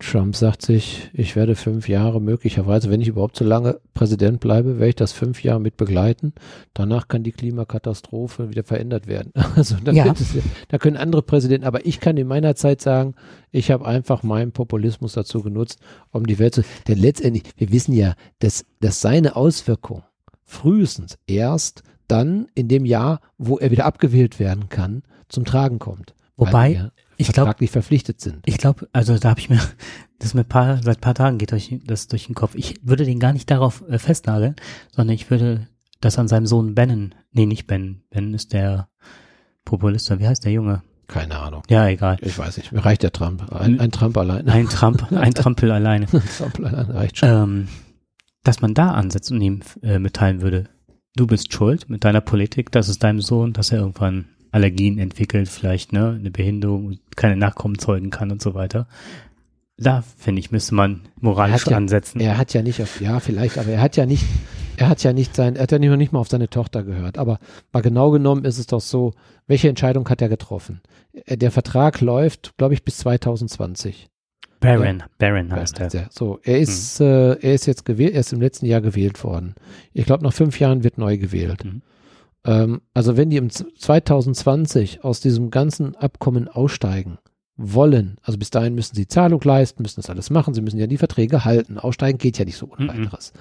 Trump 0.00 0.34
sagt 0.34 0.62
sich, 0.62 1.08
ich 1.12 1.36
werde 1.36 1.54
fünf 1.54 1.88
Jahre 1.88 2.20
möglicherweise, 2.20 2.90
wenn 2.90 3.00
ich 3.00 3.08
überhaupt 3.08 3.36
so 3.36 3.44
lange 3.44 3.80
Präsident 3.94 4.40
bleibe, 4.40 4.74
werde 4.78 4.88
ich 4.88 4.94
das 4.96 5.12
fünf 5.12 5.42
Jahre 5.44 5.60
mit 5.60 5.76
begleiten. 5.76 6.32
Danach 6.74 7.06
kann 7.08 7.22
die 7.22 7.32
Klimakatastrophe 7.32 8.50
wieder 8.50 8.64
verändert 8.64 9.06
werden. 9.06 9.32
Also 9.56 9.76
da, 9.82 9.92
Ja. 9.92 10.12
es, 10.12 10.34
da 10.68 10.78
können 10.78 10.96
andere 10.96 11.22
Präsidenten, 11.22 11.64
aber 11.66 11.86
ich 11.86 12.00
kann 12.00 12.16
in 12.16 12.26
meiner 12.26 12.56
Zeit 12.56 12.80
sagen, 12.80 13.14
ich 13.52 13.70
habe 13.70 13.86
einfach 13.86 14.22
meinen 14.24 14.50
Populismus 14.52 15.12
dazu 15.12 15.42
genutzt, 15.42 15.78
um 16.10 16.26
die 16.26 16.38
Welt 16.40 16.54
zu. 16.56 16.62
Denn 16.88 16.98
letztendlich, 16.98 17.44
wir 17.56 17.70
wissen 17.70 17.92
ja, 17.94 18.14
dass, 18.40 18.64
dass 18.80 19.00
seine 19.00 19.36
Auswirkung 19.36 20.02
frühestens 20.44 21.18
erst 21.26 21.82
dann 22.08 22.48
in 22.54 22.68
dem 22.68 22.84
Jahr, 22.84 23.20
wo 23.38 23.58
er 23.58 23.70
wieder 23.70 23.86
abgewählt 23.86 24.38
werden 24.38 24.68
kann, 24.68 25.02
zum 25.28 25.44
Tragen 25.44 25.78
kommt. 25.78 26.14
Wobei, 26.36 26.90
ich 27.28 27.34
glaube, 27.34 27.46
vertraglich 27.46 27.70
verpflichtet 27.70 28.20
sind. 28.20 28.40
Ich 28.46 28.58
glaube, 28.58 28.88
also 28.92 29.18
da 29.18 29.30
habe 29.30 29.40
ich 29.40 29.50
mir, 29.50 29.60
das 30.18 30.34
mit 30.34 30.48
paar, 30.48 30.82
seit 30.82 31.00
paar 31.00 31.14
Tagen 31.14 31.38
geht 31.38 31.52
euch 31.52 31.80
das 31.84 32.08
durch 32.08 32.26
den 32.26 32.34
Kopf. 32.34 32.54
Ich 32.54 32.80
würde 32.82 33.04
den 33.04 33.20
gar 33.20 33.32
nicht 33.32 33.50
darauf 33.50 33.82
äh, 33.88 33.98
festnageln, 33.98 34.56
sondern 34.92 35.14
ich 35.14 35.30
würde 35.30 35.68
das 36.00 36.18
an 36.18 36.28
seinem 36.28 36.46
Sohn 36.46 36.74
Bennen, 36.74 37.14
nee, 37.32 37.46
nicht 37.46 37.66
Ben, 37.66 38.02
Ben 38.10 38.34
ist 38.34 38.52
der 38.52 38.88
Populist, 39.64 40.18
wie 40.18 40.26
heißt 40.26 40.44
der 40.44 40.52
Junge? 40.52 40.82
Keine 41.06 41.38
Ahnung. 41.38 41.62
Ja, 41.68 41.86
egal. 41.88 42.16
Ich 42.20 42.38
weiß 42.38 42.56
nicht, 42.56 42.72
mir 42.72 42.84
reicht 42.84 43.02
der 43.02 43.12
Trump. 43.12 43.52
Ein, 43.52 43.78
ein 43.78 43.90
Trump 43.90 44.16
allein. 44.16 44.48
Ein 44.48 44.68
Trump, 44.68 45.12
ein 45.12 45.34
Trampel 45.34 45.70
alleine. 45.70 46.06
Ein 46.10 46.22
Trump 46.36 46.58
allein 46.64 46.90
reicht 46.90 47.18
schon. 47.18 47.28
Ähm, 47.28 47.68
dass 48.42 48.60
man 48.60 48.74
da 48.74 48.92
ansetzt 48.92 49.30
und 49.30 49.40
ihm 49.40 49.60
äh, 49.82 49.98
mitteilen 49.98 50.40
würde, 50.42 50.64
du 51.16 51.26
bist 51.26 51.52
schuld 51.52 51.88
mit 51.88 52.04
deiner 52.04 52.20
Politik, 52.20 52.70
das 52.72 52.88
ist 52.88 53.02
deinem 53.02 53.20
Sohn, 53.20 53.52
dass 53.52 53.72
er 53.72 53.78
irgendwann 53.78 54.26
Allergien 54.54 54.98
entwickelt, 54.98 55.48
vielleicht 55.48 55.92
ne, 55.92 56.16
eine 56.18 56.30
Behinderung, 56.30 56.98
keine 57.16 57.36
Nachkommen 57.36 57.78
zeugen 57.78 58.10
kann 58.10 58.30
und 58.30 58.40
so 58.40 58.54
weiter. 58.54 58.86
Da, 59.76 60.04
finde 60.16 60.38
ich, 60.38 60.52
müsste 60.52 60.74
man 60.76 61.00
moralisch 61.20 61.66
Er 61.66 61.72
ja- 61.72 61.76
ansetzen. 61.76 62.20
Er 62.20 62.38
hat 62.38 62.54
ja 62.54 62.62
nicht 62.62 62.80
auf, 62.80 63.00
ja, 63.00 63.18
vielleicht, 63.18 63.58
aber 63.58 63.70
er 63.70 63.80
hat 63.80 63.96
ja 63.96 64.06
nicht, 64.06 64.24
er 64.76 64.88
hat 64.88 65.02
ja 65.02 65.12
nicht 65.12 65.34
sein, 65.34 65.56
er 65.56 65.64
hat 65.64 65.72
ja 65.72 65.80
nicht, 65.80 65.90
noch 65.90 65.96
nicht 65.96 66.12
mal 66.12 66.20
auf 66.20 66.28
seine 66.28 66.48
Tochter 66.48 66.84
gehört. 66.84 67.18
Aber 67.18 67.40
mal 67.72 67.80
genau 67.82 68.12
genommen 68.12 68.44
ist 68.44 68.58
es 68.58 68.68
doch 68.68 68.80
so, 68.80 69.12
welche 69.48 69.68
Entscheidung 69.68 70.08
hat 70.08 70.22
er 70.22 70.28
getroffen? 70.28 70.80
Äh, 71.26 71.36
Der 71.36 71.50
Vertrag 71.50 72.00
läuft, 72.00 72.56
glaube 72.56 72.74
ich, 72.74 72.84
bis 72.84 72.98
2020. 72.98 74.08
Baron, 74.60 75.02
Baron 75.18 75.52
heißt 75.52 75.80
er. 75.80 75.88
Ja, 75.88 76.06
So, 76.10 76.38
er 76.44 76.60
ist, 76.60 77.00
äh, 77.00 77.32
er 77.32 77.54
ist 77.54 77.66
jetzt 77.66 77.84
gewählt, 77.84 78.14
er 78.14 78.20
ist 78.20 78.32
im 78.32 78.40
letzten 78.40 78.66
Jahr 78.66 78.80
gewählt 78.80 79.22
worden. 79.24 79.56
Ich 79.92 80.06
glaube, 80.06 80.22
nach 80.22 80.32
fünf 80.32 80.60
Jahren 80.60 80.84
wird 80.84 80.96
neu 80.98 81.18
gewählt. 81.18 81.64
Mhm. 81.64 81.82
Ähm, 82.44 82.80
also 82.92 83.16
wenn 83.16 83.30
die 83.30 83.36
im 83.36 83.50
Z- 83.50 83.66
2020 83.78 85.04
aus 85.04 85.20
diesem 85.20 85.50
ganzen 85.50 85.94
Abkommen 85.96 86.48
aussteigen 86.48 87.18
wollen, 87.56 88.16
also 88.22 88.38
bis 88.38 88.50
dahin 88.50 88.74
müssen 88.74 88.94
sie 88.96 89.06
Zahlung 89.06 89.40
leisten, 89.44 89.82
müssen 89.82 90.00
das 90.00 90.10
alles 90.10 90.30
machen, 90.30 90.54
sie 90.54 90.60
müssen 90.62 90.78
ja 90.78 90.86
die 90.86 90.98
Verträge 90.98 91.44
halten. 91.44 91.78
Aussteigen 91.78 92.18
geht 92.18 92.38
ja 92.38 92.44
nicht 92.44 92.56
so 92.56 92.68
ohne 92.70 92.84
Mhm. 92.84 92.88
weiteres. 93.04 93.32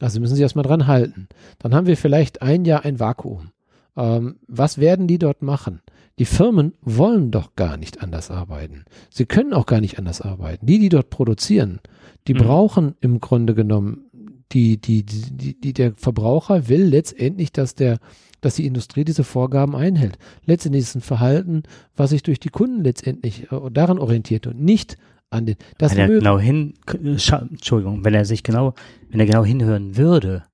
Also 0.00 0.20
müssen 0.20 0.36
sie 0.36 0.42
erstmal 0.42 0.64
dran 0.64 0.86
halten. 0.86 1.28
Dann 1.58 1.74
haben 1.74 1.86
wir 1.88 1.96
vielleicht 1.96 2.40
ein 2.40 2.64
Jahr 2.64 2.84
ein 2.84 3.00
Vakuum. 3.00 3.50
Ähm, 3.96 4.36
was 4.46 4.78
werden 4.78 5.08
die 5.08 5.18
dort 5.18 5.42
machen? 5.42 5.80
Die 6.20 6.24
Firmen 6.24 6.74
wollen 6.82 7.30
doch 7.32 7.56
gar 7.56 7.76
nicht 7.76 8.00
anders 8.02 8.30
arbeiten. 8.30 8.84
Sie 9.10 9.26
können 9.26 9.52
auch 9.52 9.66
gar 9.66 9.80
nicht 9.80 9.98
anders 9.98 10.20
arbeiten. 10.20 10.66
Die, 10.66 10.78
die 10.78 10.88
dort 10.88 11.10
produzieren, 11.10 11.80
die 12.28 12.34
Mhm. 12.34 12.38
brauchen 12.38 12.94
im 13.00 13.18
Grunde 13.20 13.54
genommen, 13.54 14.04
die, 14.52 14.80
die, 14.80 15.04
die, 15.04 15.36
die, 15.36 15.60
die, 15.60 15.72
der 15.72 15.94
Verbraucher 15.96 16.68
will 16.68 16.84
letztendlich, 16.84 17.52
dass 17.52 17.74
der, 17.74 17.98
dass 18.40 18.54
die 18.54 18.66
Industrie 18.66 19.04
diese 19.04 19.24
Vorgaben 19.24 19.74
einhält. 19.74 20.18
Letztendlich 20.44 20.82
ist 20.82 20.90
es 20.90 20.94
ein 20.96 21.00
Verhalten, 21.00 21.62
was 21.96 22.10
sich 22.10 22.22
durch 22.22 22.40
die 22.40 22.50
Kunden 22.50 22.82
letztendlich 22.82 23.50
äh, 23.52 23.70
daran 23.70 23.98
orientiert 23.98 24.46
und 24.46 24.60
nicht 24.60 24.96
an 25.30 25.46
den. 25.46 25.56
Das 25.78 25.92
wenn 25.92 25.98
er 25.98 26.08
genau 26.08 26.38
hin, 26.38 26.74
Entschuldigung, 26.86 28.04
wenn 28.04 28.14
er 28.14 28.24
sich 28.24 28.42
genau, 28.42 28.74
wenn 29.10 29.20
er 29.20 29.26
genau 29.26 29.44
hinhören 29.44 29.96
würde, 29.96 30.44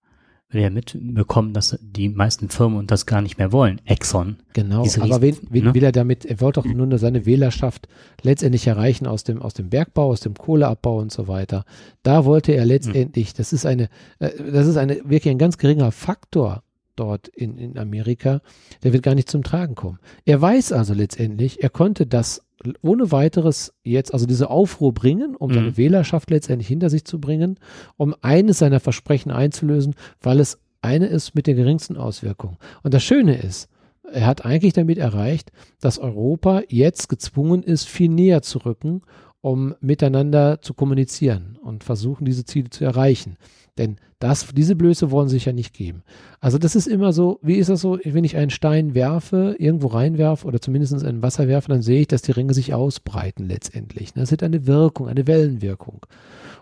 würde 0.49 0.65
er 0.65 0.71
mitbekommen, 0.71 1.53
dass 1.53 1.79
die 1.83 2.09
meisten 2.09 2.49
Firmen 2.49 2.79
und 2.79 2.91
das 2.91 3.07
gar 3.07 3.21
nicht 3.21 3.39
mehr 3.39 3.53
wollen. 3.53 3.81
Exxon. 3.85 4.37
Genau, 4.53 4.87
aber 5.01 5.21
wen, 5.21 5.37
wen 5.51 5.65
ne? 5.65 5.75
will 5.75 5.83
er 5.83 5.93
damit, 5.93 6.25
er 6.25 6.41
wollte 6.41 6.61
doch 6.61 6.67
nur 6.67 6.87
nur 6.87 6.99
seine 6.99 7.27
Wählerschaft 7.27 7.89
letztendlich 8.23 8.67
erreichen 8.67 9.07
aus 9.07 9.25
dem, 9.25 9.43
aus 9.43 9.55
dem 9.55 9.69
Bergbau, 9.69 10.11
aus 10.11 10.21
dem 10.21 10.35
Kohleabbau 10.35 10.99
und 10.99 11.13
so 11.13 11.29
weiter. 11.29 11.65
Da 12.03 12.25
wollte 12.25 12.53
er 12.53 12.65
letztendlich, 12.65 13.35
das 13.35 13.53
ist 13.53 13.67
eine, 13.67 13.89
äh, 14.21 14.31
das 14.53 14.67
ist 14.67 14.77
eine, 14.77 14.97
wirklich 15.05 15.31
ein 15.31 15.39
ganz 15.39 15.59
geringer 15.59 15.91
Faktor 15.91 16.63
dort 16.97 17.29
in, 17.29 17.57
in 17.59 17.79
Amerika, 17.79 18.41
der 18.83 18.93
wird 18.93 19.03
gar 19.03 19.15
nicht 19.15 19.31
zum 19.31 19.43
Tragen 19.43 19.75
kommen. 19.75 19.99
Er 20.25 20.41
weiß 20.41 20.73
also 20.73 20.95
letztendlich, 20.95 21.63
er 21.63 21.71
konnte 21.71 22.07
das 22.07 22.43
ohne 22.83 23.13
weiteres 23.13 23.75
jetzt, 23.83 24.13
also 24.13 24.27
diese 24.27 24.49
Aufruhr 24.49 24.95
bringen, 24.95 25.37
um 25.37 25.53
seine 25.53 25.71
Mhm. 25.71 25.77
Wählerschaft 25.77 26.31
letztendlich 26.31 26.69
hinter 26.69 26.89
sich 26.89 27.05
zu 27.05 27.21
bringen, 27.21 27.59
um 27.97 28.15
eines 28.23 28.59
seiner 28.59 28.81
Versprechen 28.81 29.31
einzulösen, 29.31 29.95
weil 30.21 30.41
es 30.41 30.59
eine 30.81 31.07
ist 31.07 31.35
mit 31.35 31.47
der 31.47 31.55
geringsten 31.55 31.97
Auswirkung. 31.97 32.57
Und 32.83 32.95
das 32.95 33.03
Schöne 33.03 33.37
ist, 33.37 33.69
er 34.11 34.27
hat 34.27 34.45
eigentlich 34.45 34.75
damit 34.75 34.99
erreicht, 34.99 35.51
dass 35.81 35.99
Europa 35.99 36.63
jetzt 36.69 37.09
gezwungen 37.09 37.63
ist, 37.63 37.89
viel 37.89 38.11
näher 38.11 38.43
zu 38.43 38.59
rücken, 38.59 39.03
um 39.41 39.75
miteinander 39.81 40.61
zu 40.63 40.73
kommunizieren 40.75 41.59
und 41.63 41.85
versuchen, 41.85 42.25
diese 42.25 42.45
Ziele 42.45 42.71
zu 42.71 42.85
erreichen. 42.85 43.37
Denn 43.77 43.97
das, 44.21 44.47
diese 44.55 44.77
Blöße 44.77 45.11
wollen 45.11 45.29
sie 45.29 45.37
sich 45.37 45.47
ja 45.47 45.53
nicht 45.53 45.75
geben. 45.75 46.03
Also 46.41 46.59
das 46.59 46.77
ist 46.77 46.87
immer 46.87 47.13
so, 47.13 47.41
wie 47.43 47.57
ist 47.57 47.71
das 47.71 47.81
so, 47.81 47.99
wenn 48.05 48.25
ich 48.25 48.37
einen 48.37 48.51
Stein 48.51 48.95
werfe, 48.95 49.57
irgendwo 49.59 49.89
reinwerfe 49.89 50.47
oder 50.47 50.61
zumindest 50.61 51.03
in 51.03 51.23
Wasser 51.23 51.49
werfe, 51.49 51.69
dann 51.69 51.83
sehe 51.83 52.03
ich, 52.03 52.09
dass 52.09 52.23
die 52.23 52.33
Ringe 52.33 52.55
sich 52.55 52.73
ausbreiten 52.73 53.47
letztendlich. 53.47 54.13
Das 54.13 54.31
hat 54.31 54.43
eine 54.43 54.67
Wirkung, 54.67 55.09
eine 55.09 55.27
Wellenwirkung. 55.27 56.07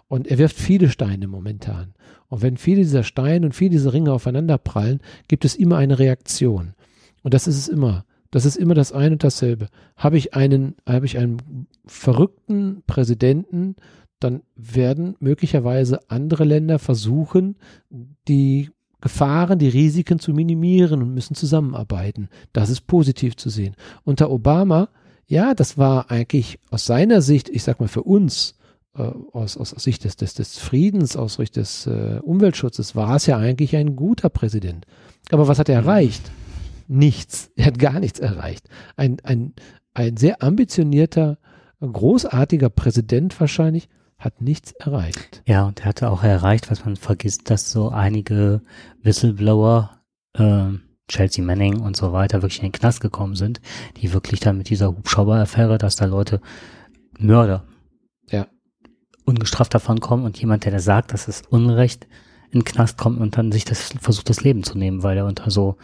Und 0.08 0.26
er 0.28 0.38
wirft 0.38 0.56
viele 0.56 0.88
Steine 0.88 1.26
momentan. 1.28 1.94
Und 2.28 2.42
wenn 2.42 2.56
viele 2.56 2.82
dieser 2.82 3.02
Steine 3.02 3.46
und 3.46 3.52
viele 3.52 3.70
dieser 3.70 3.92
Ringe 3.92 4.12
aufeinander 4.12 4.58
prallen, 4.58 5.00
gibt 5.28 5.44
es 5.44 5.54
immer 5.54 5.76
eine 5.76 5.98
Reaktion. 5.98 6.74
Und 7.22 7.34
das 7.34 7.46
ist 7.46 7.58
es 7.58 7.68
immer. 7.68 8.04
Das 8.30 8.46
ist 8.46 8.56
immer 8.56 8.74
das 8.74 8.92
eine 8.92 9.12
und 9.12 9.24
dasselbe. 9.24 9.68
Habe 9.96 10.16
ich 10.16 10.34
einen, 10.34 10.74
habe 10.88 11.04
ich 11.04 11.18
einen 11.18 11.66
verrückten 11.84 12.82
Präsidenten, 12.86 13.76
dann 14.24 14.42
werden 14.56 15.16
möglicherweise 15.20 16.00
andere 16.10 16.44
Länder 16.44 16.78
versuchen, 16.78 17.56
die 18.28 18.70
Gefahren, 19.00 19.58
die 19.58 19.68
Risiken 19.68 20.20
zu 20.20 20.32
minimieren 20.32 21.02
und 21.02 21.12
müssen 21.12 21.34
zusammenarbeiten. 21.34 22.28
Das 22.52 22.70
ist 22.70 22.86
positiv 22.86 23.36
zu 23.36 23.50
sehen. 23.50 23.74
Unter 24.04 24.30
Obama, 24.30 24.88
ja, 25.26 25.54
das 25.54 25.76
war 25.76 26.10
eigentlich 26.10 26.60
aus 26.70 26.86
seiner 26.86 27.20
Sicht, 27.20 27.48
ich 27.48 27.64
sag 27.64 27.80
mal 27.80 27.88
für 27.88 28.04
uns, 28.04 28.54
äh, 28.94 29.02
aus, 29.32 29.56
aus, 29.56 29.74
aus 29.74 29.82
Sicht 29.82 30.04
des, 30.04 30.16
des, 30.16 30.34
des 30.34 30.58
Friedens, 30.58 31.16
aus 31.16 31.34
Sicht 31.34 31.56
des 31.56 31.86
äh, 31.86 32.20
Umweltschutzes, 32.22 32.94
war 32.94 33.16
es 33.16 33.26
ja 33.26 33.38
eigentlich 33.38 33.74
ein 33.74 33.96
guter 33.96 34.28
Präsident. 34.28 34.86
Aber 35.30 35.48
was 35.48 35.58
hat 35.58 35.68
er 35.68 35.82
mhm. 35.82 35.88
erreicht? 35.88 36.30
Nichts. 36.88 37.50
Er 37.56 37.66
hat 37.66 37.78
gar 37.78 38.00
nichts 38.00 38.20
erreicht. 38.20 38.68
Ein, 38.96 39.16
ein, 39.24 39.54
ein 39.94 40.16
sehr 40.16 40.42
ambitionierter, 40.42 41.38
großartiger 41.80 42.70
Präsident 42.70 43.38
wahrscheinlich, 43.40 43.88
hat 44.24 44.40
nichts 44.40 44.72
erreicht. 44.72 45.42
Ja, 45.46 45.66
und 45.66 45.80
er 45.80 45.86
hatte 45.86 46.10
auch 46.10 46.22
erreicht, 46.22 46.70
was 46.70 46.84
man 46.84 46.96
vergisst, 46.96 47.50
dass 47.50 47.70
so 47.70 47.88
einige 47.88 48.62
Whistleblower, 49.02 49.98
äh, 50.34 50.68
Chelsea 51.08 51.44
Manning 51.44 51.80
und 51.80 51.96
so 51.96 52.12
weiter, 52.12 52.40
wirklich 52.42 52.60
in 52.60 52.66
den 52.66 52.72
Knast 52.72 53.00
gekommen 53.00 53.34
sind, 53.34 53.60
die 53.96 54.12
wirklich 54.12 54.40
dann 54.40 54.56
mit 54.58 54.70
dieser 54.70 54.88
Hubschrauber-Affäre, 54.88 55.76
dass 55.76 55.96
da 55.96 56.04
Leute, 56.04 56.40
Mörder, 57.18 57.64
ja. 58.30 58.46
ungestraft 59.24 59.74
davon 59.74 60.00
kommen 60.00 60.24
und 60.24 60.38
jemand, 60.40 60.64
der 60.64 60.72
da 60.72 60.78
sagt, 60.78 61.12
dass 61.12 61.26
es 61.26 61.42
Unrecht 61.50 62.06
in 62.52 62.60
den 62.60 62.64
Knast 62.64 62.98
kommt 62.98 63.20
und 63.20 63.36
dann 63.36 63.50
sich 63.50 63.64
das 63.64 63.92
versucht, 64.00 64.30
das 64.30 64.44
Leben 64.44 64.62
zu 64.62 64.78
nehmen, 64.78 65.02
weil 65.02 65.16
er 65.16 65.26
unter 65.26 65.50
so 65.50 65.76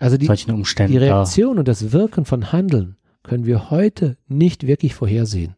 also 0.00 0.16
die, 0.16 0.26
solchen 0.26 0.52
Umständen. 0.52 0.92
Die 0.92 0.98
Reaktion 0.98 1.58
und 1.58 1.68
das 1.68 1.92
Wirken 1.92 2.24
von 2.24 2.52
Handeln 2.52 2.96
können 3.22 3.44
wir 3.44 3.70
heute 3.70 4.16
nicht 4.26 4.66
wirklich 4.66 4.94
vorhersehen. 4.94 5.56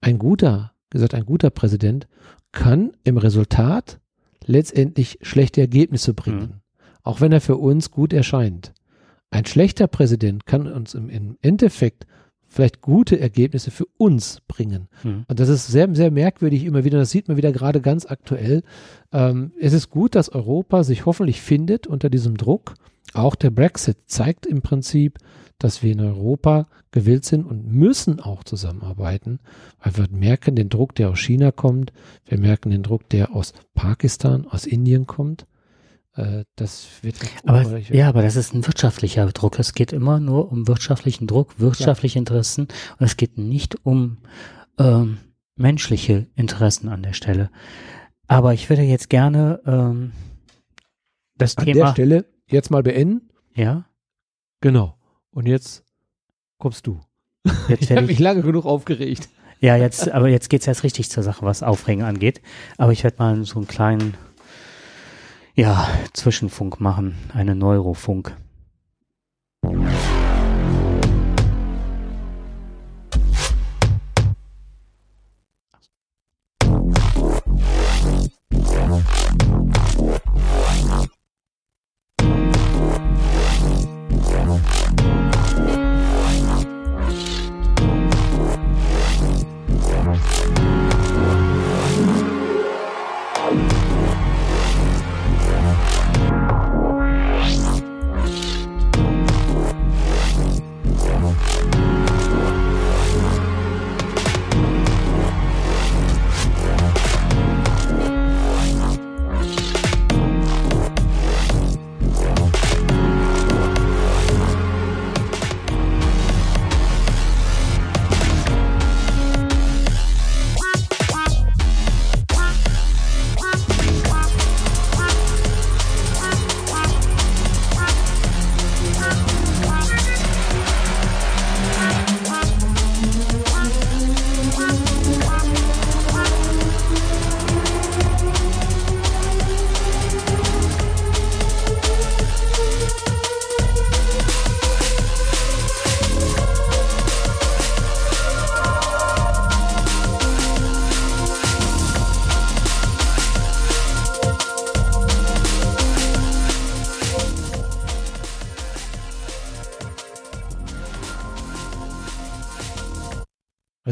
Ein 0.00 0.18
guter 0.18 0.72
gesagt, 0.90 1.14
ein 1.14 1.26
guter 1.26 1.50
Präsident 1.50 2.06
kann 2.52 2.92
im 3.04 3.16
Resultat 3.16 4.00
letztendlich 4.44 5.18
schlechte 5.22 5.60
Ergebnisse 5.60 6.14
bringen, 6.14 6.40
mhm. 6.40 6.60
auch 7.02 7.20
wenn 7.20 7.32
er 7.32 7.40
für 7.40 7.56
uns 7.56 7.90
gut 7.90 8.12
erscheint. 8.12 8.72
Ein 9.30 9.44
schlechter 9.44 9.86
Präsident 9.86 10.46
kann 10.46 10.66
uns 10.66 10.94
im, 10.94 11.10
im 11.10 11.36
Endeffekt 11.42 12.06
vielleicht 12.48 12.80
gute 12.80 13.20
Ergebnisse 13.20 13.70
für 13.70 13.84
uns 13.98 14.40
bringen. 14.48 14.88
Mhm. 15.04 15.24
Und 15.28 15.38
das 15.38 15.50
ist 15.50 15.66
sehr, 15.66 15.94
sehr 15.94 16.10
merkwürdig 16.10 16.64
immer 16.64 16.84
wieder. 16.84 16.98
Das 16.98 17.10
sieht 17.10 17.28
man 17.28 17.36
wieder 17.36 17.52
gerade 17.52 17.82
ganz 17.82 18.06
aktuell. 18.06 18.62
Ähm, 19.12 19.52
es 19.60 19.74
ist 19.74 19.90
gut, 19.90 20.14
dass 20.14 20.30
Europa 20.30 20.82
sich 20.82 21.04
hoffentlich 21.04 21.42
findet 21.42 21.86
unter 21.86 22.08
diesem 22.08 22.38
Druck. 22.38 22.74
Auch 23.12 23.34
der 23.34 23.50
Brexit 23.50 23.98
zeigt 24.06 24.46
im 24.46 24.62
Prinzip, 24.62 25.18
dass 25.58 25.82
wir 25.82 25.92
in 25.92 26.00
Europa 26.00 26.66
gewillt 26.90 27.24
sind 27.24 27.44
und 27.44 27.66
müssen 27.66 28.20
auch 28.20 28.44
zusammenarbeiten, 28.44 29.40
weil 29.82 29.96
wir 29.96 30.08
merken 30.10 30.56
den 30.56 30.68
Druck, 30.68 30.94
der 30.94 31.10
aus 31.10 31.18
China 31.18 31.50
kommt, 31.50 31.92
wir 32.24 32.38
merken 32.38 32.70
den 32.70 32.82
Druck, 32.82 33.08
der 33.08 33.34
aus 33.34 33.52
Pakistan, 33.74 34.46
aus 34.46 34.66
Indien 34.66 35.06
kommt. 35.06 35.46
Äh, 36.14 36.44
das 36.56 36.86
wird 37.02 37.16
aber, 37.44 37.78
ja, 37.78 38.08
aber 38.08 38.22
das 38.22 38.36
ist 38.36 38.54
ein 38.54 38.66
wirtschaftlicher 38.66 39.26
Druck. 39.26 39.58
Es 39.58 39.74
geht 39.74 39.92
immer 39.92 40.20
nur 40.20 40.50
um 40.50 40.68
wirtschaftlichen 40.68 41.26
Druck, 41.26 41.58
wirtschaftliche 41.58 42.16
ja. 42.16 42.20
Interessen 42.20 42.68
und 42.98 43.06
es 43.06 43.16
geht 43.16 43.36
nicht 43.36 43.84
um 43.84 44.18
ähm, 44.78 45.18
menschliche 45.56 46.26
Interessen 46.36 46.88
an 46.88 47.02
der 47.02 47.12
Stelle. 47.12 47.50
Aber 48.26 48.54
ich 48.54 48.68
würde 48.70 48.82
jetzt 48.82 49.10
gerne 49.10 49.60
ähm, 49.66 50.12
das 51.36 51.56
an 51.56 51.64
Thema. 51.64 51.80
An 51.80 51.86
der 51.86 51.92
Stelle 51.92 52.24
jetzt 52.46 52.70
mal 52.70 52.82
beenden. 52.82 53.30
Ja. 53.54 53.86
Genau. 54.60 54.97
Und 55.30 55.46
jetzt 55.46 55.84
kommst 56.58 56.86
du. 56.86 57.00
Jetzt 57.68 57.82
ich 57.82 57.90
habe 57.90 58.06
mich 58.06 58.18
lange 58.18 58.42
genug 58.42 58.64
aufgeregt. 58.64 59.28
Ja, 59.60 59.76
jetzt, 59.76 60.10
aber 60.10 60.28
jetzt 60.28 60.50
geht's 60.50 60.66
erst 60.66 60.84
richtig 60.84 61.10
zur 61.10 61.22
Sache, 61.22 61.44
was 61.44 61.62
Aufregen 61.62 62.04
angeht. 62.04 62.40
Aber 62.76 62.92
ich 62.92 63.02
werde 63.02 63.16
mal 63.18 63.44
so 63.44 63.58
einen 63.58 63.66
kleinen, 63.66 64.14
ja, 65.54 65.88
Zwischenfunk 66.12 66.80
machen, 66.80 67.16
eine 67.34 67.54
Neurofunk. 67.54 68.36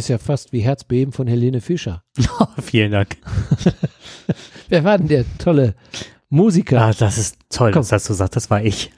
Ist 0.06 0.10
ja 0.10 0.18
fast 0.18 0.52
wie 0.52 0.60
Herzbeben 0.60 1.12
von 1.12 1.26
Helene 1.26 1.60
Fischer. 1.60 2.04
Oh, 2.38 2.46
vielen 2.62 2.92
Dank. 2.92 3.16
Wer 4.68 4.84
war 4.84 4.98
denn 4.98 5.08
der 5.08 5.24
tolle 5.38 5.74
Musiker? 6.28 6.80
Ah, 6.80 6.92
das 6.92 7.18
ist 7.18 7.38
toll, 7.48 7.72
Komm. 7.72 7.86
dass 7.88 8.04
du 8.04 8.14
sagst, 8.14 8.36
das 8.36 8.50
war 8.50 8.62
ich. 8.62 8.92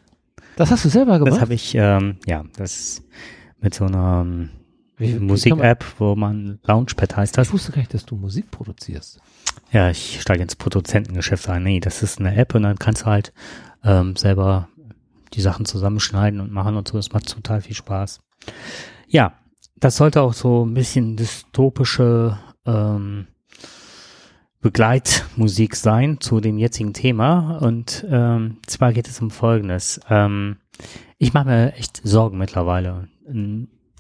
Das 0.56 0.70
hast 0.70 0.85
du 0.85 0.89
selber 0.89 1.18
gemacht? 1.18 1.35
Das 1.35 1.40
habe 1.40 1.55
ich, 1.55 1.74
ähm, 1.74 2.16
ja, 2.26 2.44
das 2.56 3.02
mit 3.60 3.74
so 3.74 3.85
einer 3.85 4.26
ähm, 4.98 5.26
Musik-App, 5.26 5.85
wo 5.98 6.14
man 6.14 6.59
Launchpad 6.64 7.16
heißt 7.16 7.39
das. 7.39 7.48
Ich 7.48 7.52
wusste 7.55 7.72
gar 7.72 7.78
nicht, 7.78 7.94
dass 7.94 8.05
du 8.05 8.16
Musik 8.16 8.51
produzierst. 8.51 9.20
Ja, 9.72 9.89
ich 9.89 10.20
steige 10.20 10.43
ins 10.43 10.56
Produzentengeschäft 10.56 11.48
ein. 11.48 11.62
Nee, 11.62 11.80
das 11.80 12.02
ist 12.02 12.18
eine 12.18 12.36
App 12.36 12.55
und 12.55 12.64
dann 12.64 12.78
kannst 12.78 13.02
du 13.02 13.06
halt 13.06 13.32
ähm, 13.82 14.16
selber 14.16 14.68
die 15.32 15.40
Sachen 15.40 15.64
zusammenschneiden 15.64 16.40
und 16.40 16.52
machen 16.52 16.76
und 16.76 16.89
so. 16.89 16.98
Das 16.98 17.12
macht 17.12 17.32
total 17.32 17.62
viel 17.62 17.76
Spaß. 17.76 18.20
Ja, 19.06 19.39
das 19.80 19.96
sollte 19.96 20.22
auch 20.22 20.32
so 20.32 20.64
ein 20.64 20.74
bisschen 20.74 21.16
dystopische 21.16 22.38
ähm, 22.66 23.26
Begleitmusik 24.60 25.76
sein 25.76 26.20
zu 26.20 26.40
dem 26.40 26.59
jetzigen 26.59 26.92
Thema. 26.92 27.59
Und 27.59 28.05
ähm, 28.10 28.59
zwar 28.66 28.92
geht 28.92 29.09
es 29.09 29.20
um 29.20 29.30
Folgendes. 29.30 30.00
Ähm, 30.10 30.56
ich 31.18 31.32
mache 31.32 31.46
mir 31.46 31.74
echt 31.74 32.00
Sorgen 32.05 32.38
mittlerweile, 32.38 33.09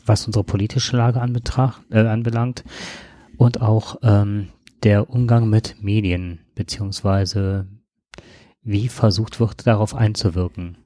was 0.04 0.26
unsere 0.26 0.44
politische 0.44 0.96
Lage 0.96 1.20
anbetracht, 1.20 1.82
äh, 1.90 2.00
anbelangt 2.00 2.64
und 3.36 3.60
auch 3.60 3.96
ähm, 4.02 4.48
der 4.82 5.10
Umgang 5.10 5.48
mit 5.48 5.76
Medien, 5.82 6.40
beziehungsweise 6.54 7.66
wie 8.62 8.88
versucht 8.88 9.40
wird, 9.40 9.66
darauf 9.66 9.94
einzuwirken. 9.94 10.76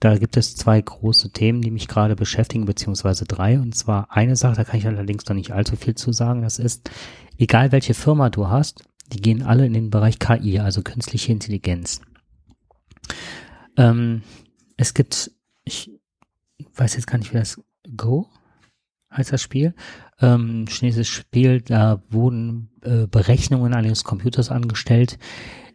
Da 0.00 0.16
gibt 0.16 0.36
es 0.36 0.54
zwei 0.54 0.80
große 0.80 1.30
Themen, 1.30 1.60
die 1.60 1.70
mich 1.70 1.88
gerade 1.88 2.14
beschäftigen, 2.14 2.64
beziehungsweise 2.64 3.24
drei. 3.24 3.58
Und 3.58 3.74
zwar 3.74 4.10
eine 4.10 4.36
Sache, 4.36 4.56
da 4.56 4.64
kann 4.64 4.78
ich 4.78 4.86
allerdings 4.86 5.26
noch 5.26 5.34
nicht 5.34 5.52
allzu 5.52 5.76
viel 5.76 5.94
zu 5.94 6.12
sagen. 6.12 6.42
Das 6.42 6.58
ist, 6.58 6.90
egal 7.36 7.72
welche 7.72 7.94
Firma 7.94 8.30
du 8.30 8.48
hast, 8.48 8.84
die 9.12 9.20
gehen 9.20 9.42
alle 9.42 9.66
in 9.66 9.72
den 9.72 9.90
Bereich 9.90 10.18
KI, 10.18 10.60
also 10.60 10.82
künstliche 10.82 11.32
Intelligenz. 11.32 12.00
Ähm, 13.76 14.22
es 14.76 14.94
gibt, 14.94 15.32
ich 15.64 15.90
weiß 16.74 16.94
jetzt 16.94 17.06
gar 17.06 17.18
nicht, 17.18 17.32
wie 17.32 17.38
das 17.38 17.60
Go 17.96 18.28
heißt 19.10 19.32
das 19.32 19.42
Spiel. 19.42 19.74
Ähm, 20.20 20.66
chinesisches 20.68 21.08
Spiel, 21.08 21.60
da 21.60 22.02
wurden 22.10 22.70
äh, 22.82 23.06
Berechnungen 23.06 23.74
eines 23.74 24.04
Computers 24.04 24.50
angestellt, 24.50 25.18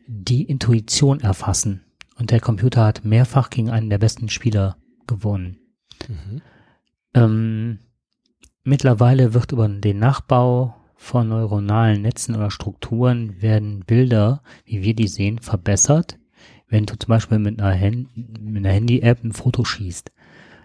die 0.07 0.43
Intuition 0.43 1.19
erfassen. 1.21 1.82
Und 2.15 2.31
der 2.31 2.39
Computer 2.39 2.85
hat 2.85 3.03
mehrfach 3.05 3.49
gegen 3.49 3.69
einen 3.69 3.89
der 3.89 3.97
besten 3.97 4.29
Spieler 4.29 4.77
gewonnen. 5.07 5.57
Mhm. 6.07 6.41
Ähm, 7.13 7.79
mittlerweile 8.63 9.33
wird 9.33 9.51
über 9.51 9.67
den 9.67 9.99
Nachbau 9.99 10.75
von 10.95 11.27
neuronalen 11.27 12.01
Netzen 12.01 12.35
oder 12.35 12.49
Strukturen 12.49 13.41
werden 13.41 13.83
Bilder, 13.85 14.41
wie 14.65 14.83
wir 14.83 14.95
die 14.95 15.07
sehen, 15.07 15.39
verbessert, 15.39 16.17
wenn 16.69 16.85
du 16.85 16.97
zum 16.97 17.09
Beispiel 17.09 17.39
mit 17.39 17.61
einer, 17.61 17.77
Hand 17.77 18.09
einer 18.47 18.71
Handy-App 18.71 19.23
ein 19.23 19.33
Foto 19.33 19.65
schießt. 19.65 20.11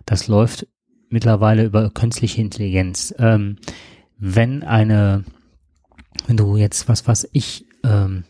Das 0.06 0.28
läuft 0.28 0.66
mittlerweile 1.10 1.64
über 1.64 1.90
künstliche 1.90 2.40
Intelligenz. 2.40 3.14
Ähm, 3.18 3.56
wenn 4.16 4.62
eine, 4.62 5.24
wenn 6.26 6.36
du 6.36 6.56
jetzt 6.56 6.88
was, 6.88 7.06
was 7.06 7.28
ich, 7.32 7.66
ähm, 7.84 8.24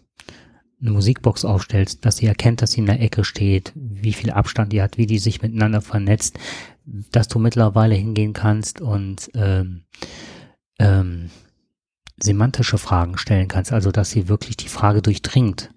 eine 0.81 0.91
Musikbox 0.91 1.45
aufstellst, 1.45 2.05
dass 2.05 2.19
sie 2.19 2.27
erkennt, 2.27 2.63
dass 2.63 2.73
sie 2.73 2.81
in 2.81 2.87
der 2.87 3.01
Ecke 3.01 3.25
steht, 3.25 3.73
wie 3.75 4.13
viel 4.13 4.31
Abstand 4.31 4.73
die 4.73 4.81
hat, 4.81 4.97
wie 4.97 5.07
die 5.07 5.19
sich 5.19 5.43
miteinander 5.43 5.81
vernetzt, 5.81 6.39
dass 6.85 7.29
du 7.29 7.39
mittlerweile 7.39 7.95
hingehen 7.95 8.33
kannst 8.33 8.81
und 8.81 9.31
ähm, 9.35 9.83
ähm, 10.79 11.31
semantische 12.21 12.79
Fragen 12.79 13.19
stellen 13.19 13.49
kannst, 13.49 13.73
also 13.73 13.91
dass 13.91 14.11
sie 14.11 14.29
wirklich 14.29 14.57
die 14.57 14.69
Frage 14.69 15.03
durchdringt, 15.03 15.71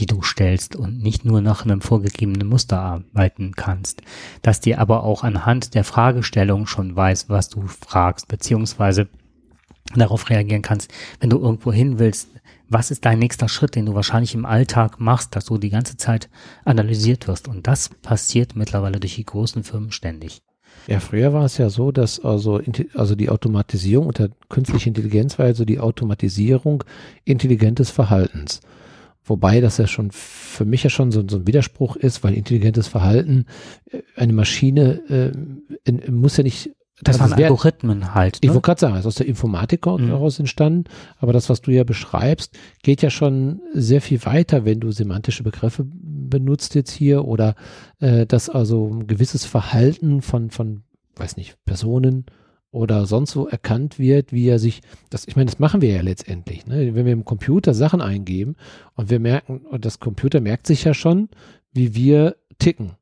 die 0.00 0.06
du 0.06 0.22
stellst 0.22 0.74
und 0.74 0.98
nicht 0.98 1.24
nur 1.24 1.40
nach 1.40 1.64
einem 1.64 1.80
vorgegebenen 1.80 2.48
Muster 2.48 2.80
arbeiten 2.80 3.52
kannst, 3.54 4.02
dass 4.42 4.60
dir 4.60 4.80
aber 4.80 5.04
auch 5.04 5.22
anhand 5.22 5.74
der 5.74 5.84
Fragestellung 5.84 6.66
schon 6.66 6.94
weiß, 6.96 7.28
was 7.28 7.48
du 7.48 7.66
fragst, 7.66 8.26
beziehungsweise 8.26 9.08
darauf 9.94 10.30
reagieren 10.30 10.62
kannst, 10.62 10.92
wenn 11.20 11.30
du 11.30 11.38
irgendwo 11.38 11.72
hin 11.72 11.98
willst, 11.98 12.28
was 12.68 12.90
ist 12.90 13.04
dein 13.04 13.18
nächster 13.18 13.48
Schritt, 13.48 13.74
den 13.74 13.86
du 13.86 13.94
wahrscheinlich 13.94 14.34
im 14.34 14.46
Alltag 14.46 15.00
machst, 15.00 15.36
dass 15.36 15.46
du 15.46 15.58
die 15.58 15.70
ganze 15.70 15.96
Zeit 15.96 16.28
analysiert 16.64 17.28
wirst. 17.28 17.48
Und 17.48 17.66
das 17.66 17.88
passiert 17.88 18.56
mittlerweile 18.56 19.00
durch 19.00 19.16
die 19.16 19.24
großen 19.24 19.64
Firmen 19.64 19.92
ständig. 19.92 20.42
Ja, 20.86 21.00
früher 21.00 21.32
war 21.32 21.44
es 21.44 21.56
ja 21.58 21.70
so, 21.70 21.92
dass 21.92 22.20
also, 22.20 22.60
also 22.94 23.14
die 23.14 23.30
Automatisierung 23.30 24.06
unter 24.06 24.28
künstlicher 24.48 24.88
Intelligenz 24.88 25.38
war 25.38 25.46
also 25.46 25.64
die 25.64 25.78
Automatisierung 25.78 26.84
intelligentes 27.24 27.90
Verhaltens. 27.90 28.60
Wobei 29.24 29.60
das 29.62 29.78
ja 29.78 29.86
schon 29.86 30.10
für 30.10 30.66
mich 30.66 30.84
ja 30.84 30.90
schon 30.90 31.10
so, 31.10 31.24
so 31.26 31.38
ein 31.38 31.46
Widerspruch 31.46 31.96
ist, 31.96 32.22
weil 32.22 32.34
intelligentes 32.34 32.88
Verhalten, 32.88 33.46
äh, 33.90 34.02
eine 34.16 34.34
Maschine 34.34 35.00
äh, 35.08 35.32
in, 35.88 36.14
muss 36.14 36.36
ja 36.36 36.42
nicht 36.42 36.70
das 37.02 37.20
also 37.20 37.32
waren 37.32 37.42
Algorithmen 37.42 38.14
halt. 38.14 38.34
Ne? 38.34 38.40
Ich 38.42 38.48
wollte 38.50 38.62
gerade 38.62 38.80
sagen, 38.80 38.94
es 38.94 39.00
ist 39.00 39.06
aus 39.06 39.14
der 39.16 39.26
Informatik 39.26 39.86
mhm. 39.86 40.08
daraus 40.08 40.38
entstanden, 40.38 40.84
aber 41.18 41.32
das, 41.32 41.50
was 41.50 41.60
du 41.60 41.72
ja 41.72 41.82
beschreibst, 41.82 42.56
geht 42.82 43.02
ja 43.02 43.10
schon 43.10 43.60
sehr 43.72 44.00
viel 44.00 44.24
weiter, 44.24 44.64
wenn 44.64 44.80
du 44.80 44.92
semantische 44.92 45.42
Begriffe 45.42 45.84
benutzt 45.86 46.74
jetzt 46.74 46.92
hier 46.92 47.24
oder 47.24 47.56
äh, 47.98 48.26
dass 48.26 48.48
also 48.48 48.88
ein 48.88 49.06
gewisses 49.06 49.44
Verhalten 49.44 50.22
von, 50.22 50.50
von, 50.50 50.84
weiß 51.16 51.36
nicht, 51.36 51.56
Personen 51.64 52.26
oder 52.70 53.06
sonst 53.06 53.34
wo 53.36 53.46
erkannt 53.46 53.98
wird, 53.98 54.32
wie 54.32 54.48
er 54.48 54.58
sich, 54.58 54.80
das, 55.10 55.26
ich 55.26 55.36
meine, 55.36 55.46
das 55.46 55.58
machen 55.58 55.80
wir 55.80 55.90
ja 55.90 56.02
letztendlich, 56.02 56.66
ne? 56.66 56.94
wenn 56.94 57.06
wir 57.06 57.12
im 57.12 57.24
Computer 57.24 57.74
Sachen 57.74 58.00
eingeben 58.00 58.54
und 58.94 59.10
wir 59.10 59.18
merken, 59.18 59.58
und 59.58 59.84
das 59.84 59.98
Computer 59.98 60.40
merkt 60.40 60.66
sich 60.66 60.84
ja 60.84 60.94
schon, 60.94 61.28
wie 61.72 61.94
wir 61.94 62.36
ticken 62.58 62.92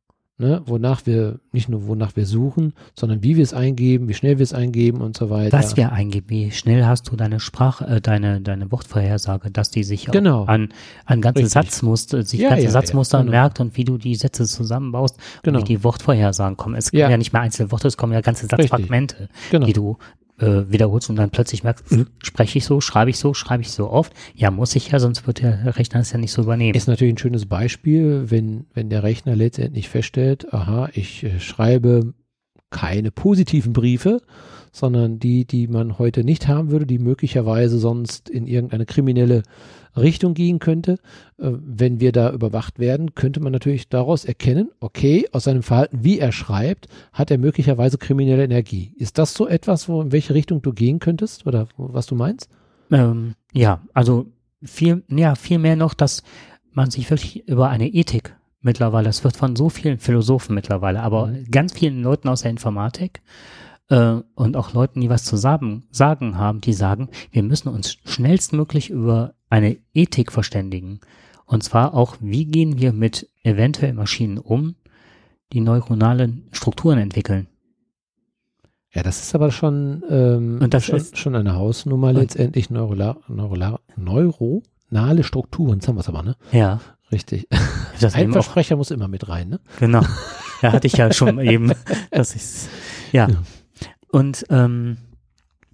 ne, 0.42 0.60
wonach 0.66 1.06
wir, 1.06 1.38
nicht 1.52 1.68
nur 1.68 1.86
wonach 1.86 2.16
wir 2.16 2.26
suchen, 2.26 2.74
sondern 2.94 3.22
wie 3.22 3.36
wir 3.36 3.42
es 3.44 3.54
eingeben, 3.54 4.08
wie 4.08 4.14
schnell 4.14 4.38
wir 4.38 4.42
es 4.42 4.52
eingeben 4.52 5.00
und 5.00 5.16
so 5.16 5.30
weiter. 5.30 5.56
Was 5.56 5.76
wir 5.76 5.92
eingeben, 5.92 6.28
wie 6.28 6.50
schnell 6.50 6.84
hast 6.84 7.10
du 7.10 7.16
deine 7.16 7.38
Sprache, 7.38 7.86
äh, 7.86 8.00
deine, 8.00 8.40
deine 8.40 8.70
Wortvorhersage, 8.72 9.50
dass 9.50 9.70
die 9.70 9.84
sich 9.84 10.06
genau. 10.06 10.44
an, 10.44 10.70
an 11.06 11.20
ganze 11.20 11.46
Satzmuster, 11.46 12.24
sich 12.24 12.40
ja, 12.40 12.50
ganze 12.50 12.64
ja, 12.64 12.70
Satzmuster 12.70 13.18
ja, 13.18 13.22
genau. 13.22 13.30
merkt 13.30 13.60
und 13.60 13.76
wie 13.76 13.84
du 13.84 13.96
die 13.98 14.16
Sätze 14.16 14.44
zusammenbaust, 14.44 15.16
genau. 15.42 15.60
wie 15.60 15.64
die 15.64 15.84
Wortvorhersagen 15.84 16.56
kommen. 16.56 16.74
Es 16.74 16.90
kommen 16.90 17.10
ja. 17.10 17.16
nicht 17.16 17.32
mehr 17.32 17.42
einzelne 17.42 17.70
Worte, 17.70 17.86
es 17.86 17.96
kommen 17.96 18.12
ja 18.12 18.20
ganze 18.20 18.46
Satzfragmente, 18.46 19.28
genau. 19.50 19.66
die 19.66 19.72
du 19.72 19.96
äh, 20.42 20.70
wiederholst 20.70 21.10
und 21.10 21.16
dann 21.16 21.30
plötzlich 21.30 21.64
merkst, 21.64 21.92
äh, 21.92 22.04
spreche 22.22 22.58
ich 22.58 22.64
so, 22.64 22.80
schreibe 22.80 23.10
ich 23.10 23.18
so, 23.18 23.34
schreibe 23.34 23.62
ich 23.62 23.70
so 23.70 23.90
oft. 23.90 24.12
Ja, 24.34 24.50
muss 24.50 24.74
ich 24.76 24.90
ja, 24.90 24.98
sonst 24.98 25.26
wird 25.26 25.40
der 25.40 25.76
Rechner 25.76 26.00
es 26.00 26.12
ja 26.12 26.18
nicht 26.18 26.32
so 26.32 26.42
übernehmen. 26.42 26.74
Ist 26.74 26.88
natürlich 26.88 27.14
ein 27.14 27.18
schönes 27.18 27.46
Beispiel, 27.46 28.30
wenn, 28.30 28.66
wenn 28.74 28.90
der 28.90 29.02
Rechner 29.02 29.36
letztendlich 29.36 29.88
feststellt, 29.88 30.52
aha, 30.52 30.88
ich 30.92 31.24
äh, 31.24 31.40
schreibe 31.40 32.12
keine 32.72 33.12
positiven 33.12 33.72
Briefe, 33.72 34.20
sondern 34.72 35.20
die, 35.20 35.44
die 35.44 35.68
man 35.68 35.98
heute 35.98 36.24
nicht 36.24 36.48
haben 36.48 36.70
würde, 36.70 36.86
die 36.86 36.98
möglicherweise 36.98 37.78
sonst 37.78 38.28
in 38.28 38.46
irgendeine 38.46 38.86
kriminelle 38.86 39.42
Richtung 39.96 40.34
gehen 40.34 40.58
könnte. 40.58 40.92
Äh, 41.38 41.50
wenn 41.52 42.00
wir 42.00 42.10
da 42.10 42.32
überwacht 42.32 42.78
werden, 42.78 43.14
könnte 43.14 43.40
man 43.40 43.52
natürlich 43.52 43.88
daraus 43.88 44.24
erkennen, 44.24 44.70
okay, 44.80 45.28
aus 45.32 45.44
seinem 45.44 45.62
Verhalten, 45.62 46.02
wie 46.02 46.18
er 46.18 46.32
schreibt, 46.32 46.88
hat 47.12 47.30
er 47.30 47.38
möglicherweise 47.38 47.98
kriminelle 47.98 48.44
Energie. 48.44 48.94
Ist 48.96 49.18
das 49.18 49.34
so 49.34 49.46
etwas, 49.46 49.88
wo 49.88 50.02
in 50.02 50.10
welche 50.10 50.34
Richtung 50.34 50.62
du 50.62 50.72
gehen 50.72 50.98
könntest 50.98 51.46
oder 51.46 51.68
was 51.76 52.06
du 52.06 52.14
meinst? 52.14 52.48
Ähm, 52.90 53.34
ja, 53.52 53.82
also 53.92 54.26
viel, 54.62 55.02
ja, 55.08 55.34
viel 55.34 55.58
mehr 55.58 55.76
noch, 55.76 55.94
dass 55.94 56.22
man 56.72 56.90
sich 56.90 57.10
wirklich 57.10 57.46
über 57.46 57.68
eine 57.68 57.88
Ethik 57.88 58.34
mittlerweile, 58.62 59.06
das 59.06 59.24
wird 59.24 59.36
von 59.36 59.56
so 59.56 59.68
vielen 59.68 59.98
Philosophen 59.98 60.54
mittlerweile, 60.54 61.02
aber 61.02 61.26
mhm. 61.28 61.50
ganz 61.50 61.72
vielen 61.72 62.02
Leuten 62.02 62.28
aus 62.28 62.42
der 62.42 62.50
Informatik 62.50 63.22
äh, 63.88 64.16
und 64.34 64.56
auch 64.56 64.72
Leuten, 64.72 65.00
die 65.00 65.10
was 65.10 65.24
zu 65.24 65.36
sagen, 65.36 65.84
sagen 65.90 66.38
haben, 66.38 66.60
die 66.60 66.72
sagen, 66.72 67.08
wir 67.30 67.42
müssen 67.42 67.68
uns 67.68 67.98
schnellstmöglich 68.04 68.90
über 68.90 69.34
eine 69.50 69.76
Ethik 69.92 70.32
verständigen. 70.32 71.00
Und 71.44 71.62
zwar 71.62 71.94
auch, 71.94 72.16
wie 72.20 72.46
gehen 72.46 72.78
wir 72.78 72.92
mit 72.92 73.28
eventuell 73.42 73.92
Maschinen 73.92 74.38
um, 74.38 74.76
die 75.52 75.60
neuronale 75.60 76.32
Strukturen 76.52 76.98
entwickeln. 76.98 77.48
Ja, 78.94 79.02
das 79.02 79.22
ist 79.22 79.34
aber 79.34 79.50
schon, 79.50 80.02
ähm, 80.08 80.58
und 80.62 80.74
das 80.74 80.84
schon, 80.84 80.96
ist, 80.96 81.18
schon 81.18 81.34
eine 81.34 81.54
Hausnummer 81.54 82.12
letztendlich, 82.12 82.68
neurola, 82.68 83.16
neurola, 83.26 83.80
neuronale 83.96 85.24
Strukturen, 85.24 85.78
das 85.78 85.88
haben 85.88 85.96
wir 85.96 86.00
es 86.00 86.08
aber, 86.08 86.22
ne? 86.22 86.36
Ja. 86.52 86.80
Richtig. 87.12 87.46
Das 88.00 88.16
Ein 88.16 88.32
Versprecher 88.32 88.74
muss 88.74 88.90
immer 88.90 89.06
mit 89.06 89.28
rein, 89.28 89.48
ne? 89.48 89.60
Genau. 89.78 90.02
Da 90.60 90.72
hatte 90.72 90.88
ich 90.88 90.94
ja 90.94 91.12
schon 91.12 91.38
eben, 91.46 91.72
das 92.10 92.34
ist, 92.34 92.68
ja. 93.12 93.28
ja. 93.28 93.36
Und 94.10 94.44
ähm, 94.50 94.96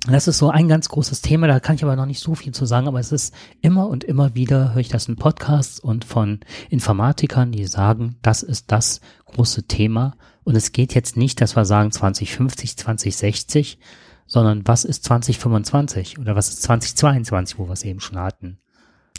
das 0.07 0.29
ist 0.29 0.37
so 0.37 0.51
ein 0.51 0.69
ganz 0.69 0.91
großes 0.91 1.23
Thema, 1.23 1.47
da 1.47 1.59
kann 1.59 1.77
ich 1.77 1.85
aber 1.85 1.97
noch 1.97 2.05
nicht 2.05 2.21
so 2.21 2.35
viel 2.35 2.53
zu 2.53 2.67
sagen, 2.67 2.87
aber 2.87 3.01
es 3.01 3.13
ist 3.13 3.33
immer 3.63 3.89
und 3.89 4.05
immer 4.05 4.35
wieder, 4.35 4.75
höre 4.75 4.81
ich 4.81 4.89
das 4.89 5.09
in 5.09 5.17
Podcasts 5.17 5.81
und 5.81 6.05
von 6.05 6.41
Informatikern, 6.69 7.51
die 7.51 7.67
sagen, 7.67 8.17
das 8.21 8.43
ist 8.43 8.71
das 8.73 9.01
große 9.25 9.63
Thema. 9.63 10.15
Und 10.45 10.55
es 10.55 10.73
geht 10.73 10.95
jetzt 10.95 11.17
nicht, 11.17 11.41
dass 11.41 11.57
wir 11.57 11.65
sagen 11.65 11.93
2050, 11.93 12.77
2060, 12.77 13.79
sondern 14.27 14.67
was 14.67 14.85
ist 14.85 15.05
2025 15.05 16.19
oder 16.19 16.37
was 16.37 16.51
ist 16.51 16.63
2022, 16.63 17.59
wo 17.59 17.67
wir 17.67 17.73
es 17.73 17.85
eben 17.85 18.01
schon 18.01 18.19
hatten. 18.19 18.59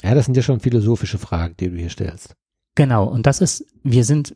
Ja, 0.04 0.16
das 0.16 0.26
sind 0.26 0.38
ja 0.38 0.44
schon 0.44 0.60
philosophische 0.60 1.18
Fragen, 1.18 1.56
die 1.60 1.70
du 1.70 1.78
hier 1.78 1.90
stellst. 1.90 2.36
Genau, 2.76 3.06
und 3.06 3.26
das 3.26 3.42
ist, 3.42 3.66
wir 3.84 4.04
sind, 4.04 4.36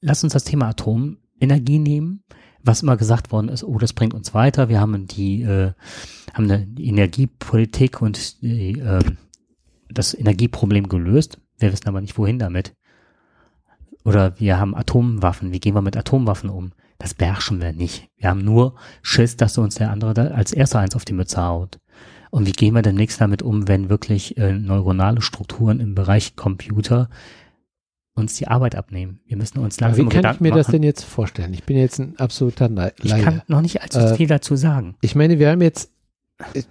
lass 0.00 0.24
uns 0.24 0.32
das 0.32 0.44
Thema 0.44 0.68
Atomenergie 0.68 1.78
nehmen 1.78 2.24
was 2.64 2.82
immer 2.82 2.96
gesagt 2.96 3.32
worden 3.32 3.48
ist, 3.48 3.64
oh, 3.64 3.78
das 3.78 3.92
bringt 3.92 4.14
uns 4.14 4.34
weiter, 4.34 4.68
wir 4.68 4.80
haben 4.80 5.06
die, 5.06 5.42
äh, 5.42 5.72
haben 6.32 6.50
eine 6.50 6.66
Energiepolitik 6.78 8.00
und 8.00 8.42
die, 8.42 8.78
äh, 8.78 9.02
das 9.90 10.14
Energieproblem 10.14 10.88
gelöst. 10.88 11.38
Wir 11.58 11.72
wissen 11.72 11.88
aber 11.88 12.00
nicht, 12.00 12.16
wohin 12.16 12.38
damit. 12.38 12.74
Oder 14.04 14.38
wir 14.40 14.58
haben 14.58 14.74
Atomwaffen. 14.74 15.52
Wie 15.52 15.60
gehen 15.60 15.74
wir 15.74 15.82
mit 15.82 15.96
Atomwaffen 15.96 16.50
um? 16.50 16.72
Das 16.98 17.14
beherrschen 17.14 17.60
wir 17.60 17.72
nicht. 17.72 18.08
Wir 18.16 18.30
haben 18.30 18.44
nur 18.44 18.74
Schiss, 19.02 19.36
dass 19.36 19.58
uns 19.58 19.76
der 19.76 19.90
andere 19.90 20.32
als 20.34 20.52
erster 20.52 20.78
eins 20.78 20.96
auf 20.96 21.04
die 21.04 21.12
Mütze 21.12 21.42
haut. 21.42 21.78
Und 22.32 22.46
wie 22.46 22.52
gehen 22.52 22.74
wir 22.74 22.80
demnächst 22.80 23.20
damit 23.20 23.42
um, 23.42 23.68
wenn 23.68 23.90
wirklich 23.90 24.38
äh, 24.38 24.54
neuronale 24.54 25.20
Strukturen 25.20 25.80
im 25.80 25.94
Bereich 25.94 26.34
Computer 26.34 27.10
uns 28.14 28.36
die 28.36 28.48
Arbeit 28.48 28.74
abnehmen. 28.74 29.20
Wir 29.26 29.36
müssen 29.36 29.58
uns 29.58 29.80
langsam 29.80 30.00
Aber 30.00 30.10
Wie 30.10 30.14
kann 30.14 30.22
Gedanken 30.22 30.36
ich 30.36 30.40
mir 30.40 30.48
machen. 30.50 30.58
das 30.58 30.66
denn 30.68 30.82
jetzt 30.82 31.04
vorstellen? 31.04 31.52
Ich 31.52 31.64
bin 31.64 31.76
jetzt 31.76 31.98
ein 31.98 32.18
absoluter 32.18 32.68
Laie. 32.70 32.94
Ich 33.02 33.10
kann 33.10 33.42
noch 33.48 33.60
nicht 33.60 33.82
allzu 33.82 33.98
äh, 33.98 34.16
viel 34.16 34.28
dazu 34.28 34.56
sagen. 34.56 34.96
Ich 35.02 35.14
meine, 35.14 35.38
wir 35.38 35.50
haben 35.50 35.60
jetzt 35.60 35.90
ich, 36.54 36.66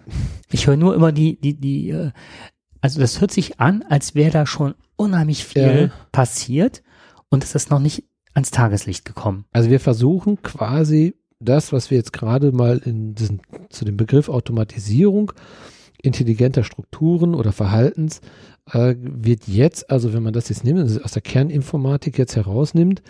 ich 0.51 0.67
höre 0.67 0.77
nur 0.77 0.95
immer 0.95 1.11
die, 1.11 1.39
die, 1.39 1.53
die, 1.53 1.89
äh, 1.89 2.11
also 2.81 2.99
das 2.99 3.21
hört 3.21 3.31
sich 3.31 3.59
an, 3.59 3.83
als 3.87 4.15
wäre 4.15 4.31
da 4.31 4.45
schon 4.45 4.75
unheimlich 4.95 5.45
viel 5.45 5.91
ja. 5.91 6.07
passiert 6.11 6.83
und 7.29 7.43
es 7.43 7.55
ist 7.55 7.69
noch 7.69 7.79
nicht 7.79 8.05
ans 8.33 8.51
Tageslicht 8.51 9.05
gekommen. 9.05 9.45
Also 9.51 9.69
wir 9.69 9.79
versuchen 9.79 10.41
quasi 10.41 11.15
das, 11.41 11.73
was 11.73 11.89
wir 11.89 11.97
jetzt 11.97 12.13
gerade 12.13 12.51
mal 12.51 12.77
in 12.83 13.15
diesen, 13.15 13.41
zu 13.69 13.85
dem 13.85 13.97
Begriff 13.97 14.29
Automatisierung 14.29 15.31
intelligenter 16.01 16.63
Strukturen 16.63 17.35
oder 17.35 17.51
Verhaltens 17.51 18.21
äh, 18.71 18.95
wird 18.97 19.47
jetzt, 19.47 19.89
also 19.89 20.13
wenn 20.13 20.23
man 20.23 20.33
das 20.33 20.49
jetzt 20.49 20.63
nimmt, 20.63 20.79
also 20.79 21.01
aus 21.01 21.11
der 21.11 21.21
Kerninformatik 21.21 22.17
jetzt 22.17 22.35
herausnimmt, 22.35 23.01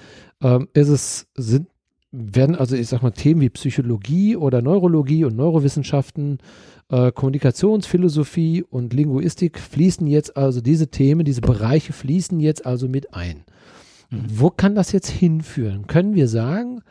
ähm, 0.41 0.68
ist 0.74 0.90
es, 0.90 1.28
sind, 1.36 1.68
werden 2.12 2.56
also, 2.56 2.76
ich 2.76 2.88
sag 2.88 3.02
mal, 3.02 3.12
Themen 3.12 3.41
wie 3.41 3.49
Psychologie 3.49 4.36
oder 4.36 4.62
Neurologie 4.62 5.24
und 5.24 5.38
Neurowissenschaften, 5.38 6.40
äh, 6.90 7.12
Kommunikationsphilosophie 7.12 8.64
und 8.70 8.94
Linguistik 8.94 9.60
fließen 9.60 10.08
jetzt 10.08 10.36
also 10.36 10.60
diese 10.60 10.88
Themen, 10.88 11.24
diese 11.24 11.41
Bereiche 11.41 11.94
fließen 11.94 12.40
jetzt 12.40 12.66
also 12.66 12.90
mit 12.90 13.14
ein. 13.14 13.45
Mhm. 14.10 14.26
Wo 14.28 14.49
kann 14.49 14.76
das 14.76 14.91
jetzt 14.91 15.10
hinführen? 15.10 15.88
Können 15.88 16.16
wir 16.16 16.28
sagen, 16.28 16.82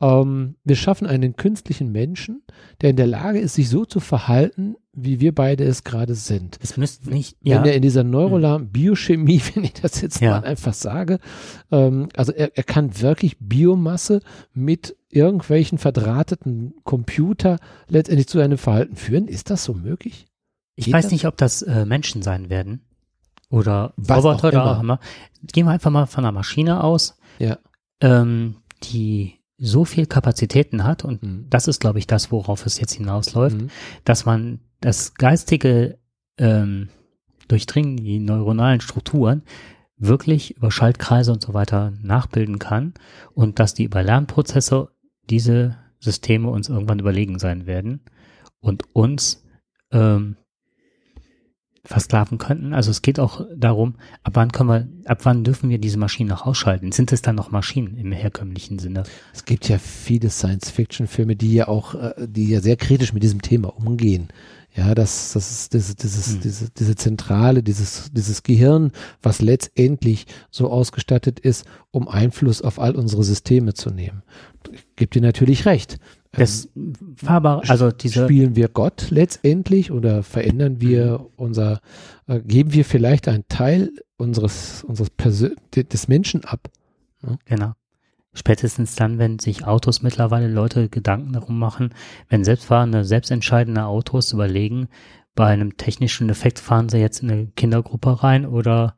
ähm, 0.00 0.56
wir 0.64 0.76
schaffen 0.76 1.06
einen 1.06 1.36
künstlichen 1.36 1.92
Menschen, 1.92 2.42
der 2.80 2.90
in 2.90 2.96
der 2.96 3.06
Lage 3.06 3.38
ist, 3.38 3.54
sich 3.54 3.68
so 3.68 3.84
zu 3.84 4.00
verhalten, 4.00 4.76
wie 4.92 5.20
wir 5.20 5.34
beide 5.34 5.64
es 5.64 5.84
gerade 5.84 6.14
sind. 6.14 6.58
Es 6.62 6.76
müsste 6.76 7.10
nicht, 7.10 7.36
wenn 7.42 7.52
ja. 7.52 7.64
er 7.64 7.74
in 7.74 7.82
dieser 7.82 8.02
neuronalen 8.02 8.70
Biochemie, 8.70 9.40
wenn 9.54 9.64
ich 9.64 9.74
das 9.74 10.00
jetzt 10.00 10.20
ja. 10.20 10.40
mal 10.40 10.44
einfach 10.44 10.74
sage, 10.74 11.18
ähm, 11.70 12.08
also 12.16 12.32
er, 12.32 12.56
er 12.56 12.64
kann 12.64 13.00
wirklich 13.00 13.36
Biomasse 13.38 14.20
mit 14.54 14.96
irgendwelchen 15.10 15.78
verdrahteten 15.78 16.74
Computer 16.84 17.58
letztendlich 17.88 18.28
zu 18.28 18.38
einem 18.40 18.58
Verhalten 18.58 18.96
führen. 18.96 19.28
Ist 19.28 19.50
das 19.50 19.64
so 19.64 19.74
möglich? 19.74 20.26
Ich 20.76 20.86
Geht 20.86 20.94
weiß 20.94 21.06
das? 21.06 21.12
nicht, 21.12 21.26
ob 21.26 21.36
das 21.36 21.62
äh, 21.62 21.84
Menschen 21.84 22.22
sein 22.22 22.48
werden 22.48 22.80
oder 23.50 23.92
Was 23.96 24.24
Roboter 24.24 24.48
oder 24.48 24.78
Hammer. 24.78 25.00
Gehen 25.52 25.66
wir 25.66 25.72
einfach 25.72 25.90
mal 25.90 26.06
von 26.06 26.24
einer 26.24 26.32
Maschine 26.32 26.82
aus, 26.82 27.18
ja. 27.38 27.58
ähm, 28.00 28.56
die 28.84 29.39
so 29.60 29.84
viel 29.84 30.06
Kapazitäten 30.06 30.84
hat, 30.84 31.04
und 31.04 31.22
mhm. 31.22 31.46
das 31.50 31.68
ist, 31.68 31.80
glaube 31.80 31.98
ich, 31.98 32.06
das, 32.06 32.32
worauf 32.32 32.66
es 32.66 32.80
jetzt 32.80 32.94
hinausläuft, 32.94 33.60
mhm. 33.60 33.68
dass 34.04 34.24
man 34.24 34.60
das 34.80 35.14
geistige 35.14 35.98
ähm, 36.38 36.88
Durchdringen, 37.46 37.96
die 37.98 38.18
neuronalen 38.18 38.80
Strukturen, 38.80 39.42
wirklich 39.96 40.56
über 40.56 40.70
Schaltkreise 40.70 41.30
und 41.30 41.42
so 41.42 41.52
weiter 41.52 41.92
nachbilden 42.02 42.58
kann 42.58 42.94
und 43.34 43.58
dass 43.58 43.74
die 43.74 43.84
über 43.84 44.02
Lernprozesse 44.02 44.88
diese 45.28 45.76
Systeme 45.98 46.48
uns 46.48 46.70
irgendwann 46.70 46.98
überlegen 46.98 47.38
sein 47.38 47.66
werden 47.66 48.00
und 48.60 48.84
uns 48.94 49.44
ähm, 49.92 50.36
versklaven 51.84 52.38
könnten. 52.38 52.74
Also 52.74 52.90
es 52.90 53.02
geht 53.02 53.18
auch 53.18 53.46
darum, 53.54 53.94
ab 54.22 54.32
wann 54.34 54.52
können 54.52 54.68
wir, 54.68 54.88
ab 55.06 55.20
wann 55.24 55.44
dürfen 55.44 55.70
wir 55.70 55.78
diese 55.78 55.98
Maschinen 55.98 56.28
noch 56.28 56.46
ausschalten? 56.46 56.92
Sind 56.92 57.12
es 57.12 57.22
dann 57.22 57.36
noch 57.36 57.50
Maschinen 57.50 57.96
im 57.96 58.12
herkömmlichen 58.12 58.78
Sinne? 58.78 59.04
Es 59.32 59.44
gibt 59.44 59.68
ja 59.68 59.78
viele 59.78 60.28
Science-Fiction-Filme, 60.28 61.36
die 61.36 61.54
ja 61.54 61.68
auch, 61.68 61.94
äh, 61.94 62.12
die 62.28 62.50
ja 62.50 62.60
sehr 62.60 62.76
kritisch 62.76 63.12
mit 63.12 63.22
diesem 63.22 63.40
Thema 63.40 63.74
umgehen. 63.74 64.28
Ja, 64.76 64.94
das, 64.94 65.32
das 65.32 65.50
ist 65.50 65.74
dieses, 65.74 65.96
dieses, 65.96 66.34
hm. 66.34 66.40
diese, 66.42 66.70
diese 66.70 66.94
Zentrale, 66.94 67.62
dieses, 67.62 68.10
dieses 68.12 68.42
Gehirn, 68.44 68.92
was 69.20 69.40
letztendlich 69.40 70.26
so 70.50 70.70
ausgestattet 70.70 71.40
ist, 71.40 71.64
um 71.90 72.08
Einfluss 72.08 72.62
auf 72.62 72.78
all 72.78 72.94
unsere 72.94 73.24
Systeme 73.24 73.74
zu 73.74 73.90
nehmen. 73.90 74.22
Ich 74.70 74.86
gebe 74.94 75.10
dir 75.10 75.22
natürlich 75.22 75.66
recht. 75.66 75.98
Das 76.32 76.68
fahrbar, 77.16 77.62
also 77.68 77.90
diese 77.90 78.24
spielen 78.24 78.54
wir 78.54 78.68
Gott 78.68 79.08
letztendlich 79.10 79.90
oder 79.90 80.22
verändern 80.22 80.80
wir 80.80 81.18
mhm. 81.18 81.26
unser, 81.36 81.80
äh, 82.28 82.40
geben 82.40 82.72
wir 82.72 82.84
vielleicht 82.84 83.26
einen 83.26 83.48
Teil 83.48 83.90
unseres 84.16 84.84
unseres 84.84 85.10
Persön 85.10 85.56
des 85.74 86.08
Menschen 86.08 86.44
ab? 86.44 86.70
Ne? 87.22 87.38
Genau. 87.46 87.72
Spätestens 88.32 88.94
dann, 88.94 89.18
wenn 89.18 89.40
sich 89.40 89.66
Autos 89.66 90.02
mittlerweile 90.02 90.46
Leute 90.46 90.88
Gedanken 90.88 91.32
darum 91.32 91.58
machen, 91.58 91.92
wenn 92.28 92.44
selbstfahrende, 92.44 93.04
selbstentscheidende 93.04 93.84
Autos 93.86 94.32
überlegen, 94.32 94.86
bei 95.34 95.46
einem 95.46 95.76
technischen 95.76 96.28
Effekt 96.28 96.60
fahren 96.60 96.88
sie 96.88 96.98
jetzt 96.98 97.22
in 97.22 97.30
eine 97.30 97.46
Kindergruppe 97.56 98.22
rein 98.22 98.46
oder 98.46 98.94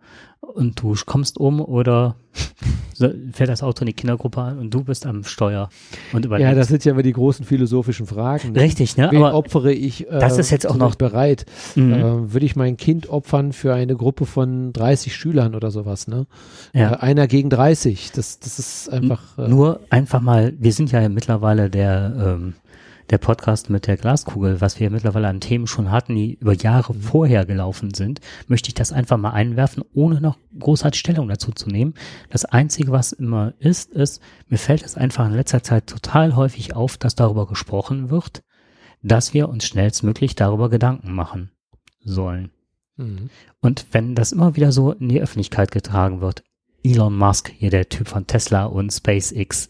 und 0.55 0.81
du 0.81 0.95
kommst 1.07 1.39
um 1.39 1.61
oder 1.61 2.16
fährt 3.33 3.49
das 3.49 3.62
Auto 3.62 3.83
in 3.83 3.87
die 3.87 3.93
Kindergruppe 3.93 4.41
an 4.41 4.59
und 4.59 4.73
du 4.73 4.85
bist 4.85 5.07
am 5.07 5.24
Steuer 5.24 5.69
und 6.12 6.24
überlebst. 6.24 6.51
Ja, 6.51 6.55
das 6.55 6.69
sind 6.69 6.85
ja 6.85 6.93
immer 6.93 7.03
die 7.03 7.12
großen 7.12 7.45
philosophischen 7.45 8.07
Fragen. 8.07 8.53
Ne? 8.53 8.61
Richtig, 8.61 8.97
ne? 8.97 9.09
Wen 9.11 9.23
Aber 9.23 9.35
opfere 9.35 9.73
ich? 9.73 10.09
Äh, 10.09 10.19
das 10.19 10.39
ist 10.39 10.51
jetzt 10.51 10.66
auch 10.66 10.77
noch 10.77 10.95
bereit. 10.95 11.47
Mhm. 11.74 11.93
Äh, 11.93 12.33
würde 12.33 12.47
ich 12.47 12.57
mein 12.57 12.77
Kind 12.77 13.09
opfern 13.09 13.53
für 13.53 13.74
eine 13.74 13.97
Gruppe 13.97 14.27
von 14.27 14.73
30 14.73 15.15
Schülern 15.15 15.55
oder 15.55 15.70
sowas, 15.70 16.07
ne? 16.07 16.27
Ja. 16.73 16.93
Äh, 16.93 16.97
einer 16.99 17.27
gegen 17.27 17.51
30. 17.51 18.12
Das, 18.12 18.39
das 18.39 18.59
ist 18.59 18.89
einfach. 18.91 19.39
Äh, 19.39 19.49
Nur 19.49 19.81
einfach 19.91 20.20
mal. 20.20 20.53
Wir 20.59 20.73
sind 20.73 20.93
ja 20.93 21.09
mittlerweile 21.09 21.70
der 21.70 22.37
ähm, 22.39 22.55
der 23.12 23.18
Podcast 23.18 23.68
mit 23.68 23.86
der 23.86 23.98
Glaskugel, 23.98 24.62
was 24.62 24.80
wir 24.80 24.89
mittlerweile 24.89 25.28
an 25.28 25.40
Themen 25.40 25.66
schon 25.66 25.90
hatten, 25.90 26.14
die 26.14 26.39
über 26.40 26.55
Jahre 26.55 26.94
mhm. 26.94 27.02
vorher 27.02 27.44
gelaufen 27.44 27.93
sind, 27.93 28.22
möchte 28.48 28.68
ich 28.68 28.74
das 28.74 28.90
einfach 28.90 29.18
mal 29.18 29.32
einwerfen, 29.32 29.84
ohne 29.93 30.22
noch 30.22 30.39
großartig 30.59 30.98
Stellung 30.98 31.28
dazu 31.28 31.52
zu 31.52 31.68
nehmen. 31.68 31.93
Das 32.30 32.47
Einzige, 32.47 32.90
was 32.90 33.12
immer 33.12 33.52
ist, 33.59 33.90
ist, 33.90 34.22
mir 34.48 34.56
fällt 34.56 34.82
es 34.82 34.97
einfach 34.97 35.26
in 35.26 35.34
letzter 35.34 35.62
Zeit 35.62 35.89
total 35.89 36.36
häufig 36.36 36.74
auf, 36.74 36.97
dass 36.97 37.14
darüber 37.14 37.47
gesprochen 37.47 38.09
wird, 38.09 38.43
dass 39.02 39.34
wir 39.34 39.51
uns 39.51 39.66
schnellstmöglich 39.66 40.34
darüber 40.34 40.70
Gedanken 40.70 41.12
machen 41.12 41.51
sollen. 42.02 42.51
Mhm. 42.97 43.28
Und 43.60 43.84
wenn 43.93 44.14
das 44.14 44.32
immer 44.32 44.56
wieder 44.56 44.72
so 44.72 44.90
in 44.90 45.10
die 45.10 45.20
Öffentlichkeit 45.20 45.70
getragen 45.70 46.22
wird, 46.22 46.44
Elon 46.82 47.14
Musk, 47.14 47.52
hier 47.55 47.70
der 47.70 47.90
Typ 47.90 48.09
von 48.09 48.26
Tesla 48.26 48.64
und 48.64 48.90
SpaceX, 48.90 49.68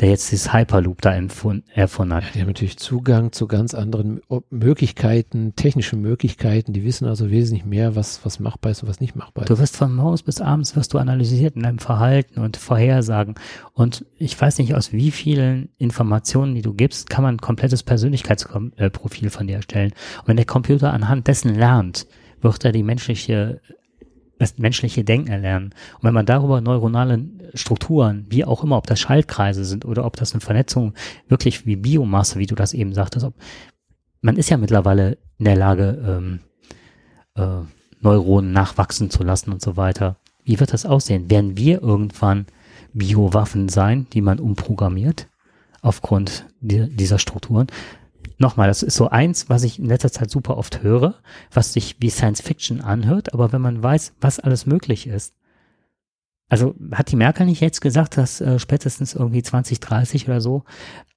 der 0.00 0.08
jetzt 0.08 0.30
dieses 0.32 0.52
Hyperloop 0.52 1.02
da 1.02 1.12
erfunden 1.12 2.14
hat. 2.14 2.24
Ja, 2.24 2.30
die 2.34 2.40
haben 2.40 2.46
natürlich 2.46 2.78
Zugang 2.78 3.32
zu 3.32 3.46
ganz 3.46 3.74
anderen 3.74 4.20
Möglichkeiten, 4.48 5.54
technische 5.56 5.96
Möglichkeiten. 5.96 6.72
Die 6.72 6.84
wissen 6.84 7.06
also 7.06 7.30
wesentlich 7.30 7.66
mehr, 7.66 7.96
was, 7.96 8.24
was 8.24 8.40
machbar 8.40 8.72
ist 8.72 8.82
und 8.82 8.88
was 8.88 9.00
nicht 9.00 9.14
machbar 9.14 9.44
ist. 9.44 9.50
Du 9.50 9.58
wirst 9.58 9.76
von 9.76 9.94
morgens 9.94 10.22
bis 10.22 10.40
abends 10.40 10.74
wirst 10.74 10.94
du 10.94 10.98
analysiert 10.98 11.54
in 11.56 11.64
deinem 11.64 11.78
Verhalten 11.78 12.40
und 12.40 12.56
Vorhersagen. 12.56 13.34
Und 13.74 14.06
ich 14.16 14.40
weiß 14.40 14.58
nicht, 14.58 14.74
aus 14.74 14.92
wie 14.92 15.10
vielen 15.10 15.68
Informationen, 15.76 16.54
die 16.54 16.62
du 16.62 16.72
gibst, 16.72 17.10
kann 17.10 17.22
man 17.22 17.34
ein 17.34 17.40
komplettes 17.40 17.82
Persönlichkeitsprofil 17.82 19.28
von 19.28 19.46
dir 19.46 19.56
erstellen. 19.56 19.92
Und 20.22 20.28
wenn 20.28 20.36
der 20.36 20.46
Computer 20.46 20.94
anhand 20.94 21.26
dessen 21.26 21.54
lernt, 21.54 22.06
wird 22.40 22.64
er 22.64 22.72
die 22.72 22.82
menschliche 22.82 23.60
das 24.40 24.58
menschliche 24.58 25.04
Denken 25.04 25.30
erlernen. 25.30 25.66
Und 25.96 26.04
wenn 26.04 26.14
man 26.14 26.26
darüber 26.26 26.60
neuronale 26.60 27.22
Strukturen, 27.54 28.26
wie 28.30 28.44
auch 28.44 28.64
immer, 28.64 28.78
ob 28.78 28.86
das 28.86 28.98
Schaltkreise 28.98 29.64
sind 29.64 29.84
oder 29.84 30.04
ob 30.04 30.16
das 30.16 30.32
eine 30.32 30.40
Vernetzung 30.40 30.94
wirklich 31.28 31.66
wie 31.66 31.76
Biomasse, 31.76 32.38
wie 32.38 32.46
du 32.46 32.54
das 32.54 32.72
eben 32.72 32.94
sagtest, 32.94 33.26
ob, 33.26 33.34
man 34.22 34.36
ist 34.36 34.48
ja 34.48 34.56
mittlerweile 34.56 35.18
in 35.38 35.44
der 35.44 35.56
Lage, 35.56 36.02
ähm, 36.06 36.40
äh, 37.36 37.64
Neuronen 38.00 38.52
nachwachsen 38.52 39.10
zu 39.10 39.22
lassen 39.22 39.52
und 39.52 39.60
so 39.60 39.76
weiter. 39.76 40.16
Wie 40.42 40.58
wird 40.58 40.72
das 40.72 40.86
aussehen? 40.86 41.30
Werden 41.30 41.58
wir 41.58 41.82
irgendwann 41.82 42.46
Biowaffen 42.94 43.68
sein, 43.68 44.06
die 44.14 44.22
man 44.22 44.40
umprogrammiert 44.40 45.28
aufgrund 45.82 46.46
dieser 46.60 47.18
Strukturen? 47.18 47.66
Nochmal, 48.40 48.68
das 48.68 48.82
ist 48.82 48.96
so 48.96 49.08
eins, 49.08 49.48
was 49.48 49.62
ich 49.62 49.78
in 49.78 49.86
letzter 49.86 50.10
Zeit 50.10 50.30
super 50.30 50.56
oft 50.56 50.82
höre, 50.82 51.14
was 51.52 51.72
sich 51.72 51.96
wie 52.00 52.10
Science 52.10 52.40
Fiction 52.40 52.80
anhört, 52.80 53.32
aber 53.34 53.52
wenn 53.52 53.60
man 53.60 53.82
weiß, 53.82 54.14
was 54.20 54.40
alles 54.40 54.66
möglich 54.66 55.06
ist. 55.06 55.34
Also 56.48 56.74
hat 56.92 57.12
die 57.12 57.16
Merkel 57.16 57.46
nicht 57.46 57.60
jetzt 57.60 57.80
gesagt, 57.80 58.16
dass 58.16 58.40
äh, 58.40 58.58
spätestens 58.58 59.14
irgendwie 59.14 59.42
2030 59.42 60.26
oder 60.26 60.40
so, 60.40 60.64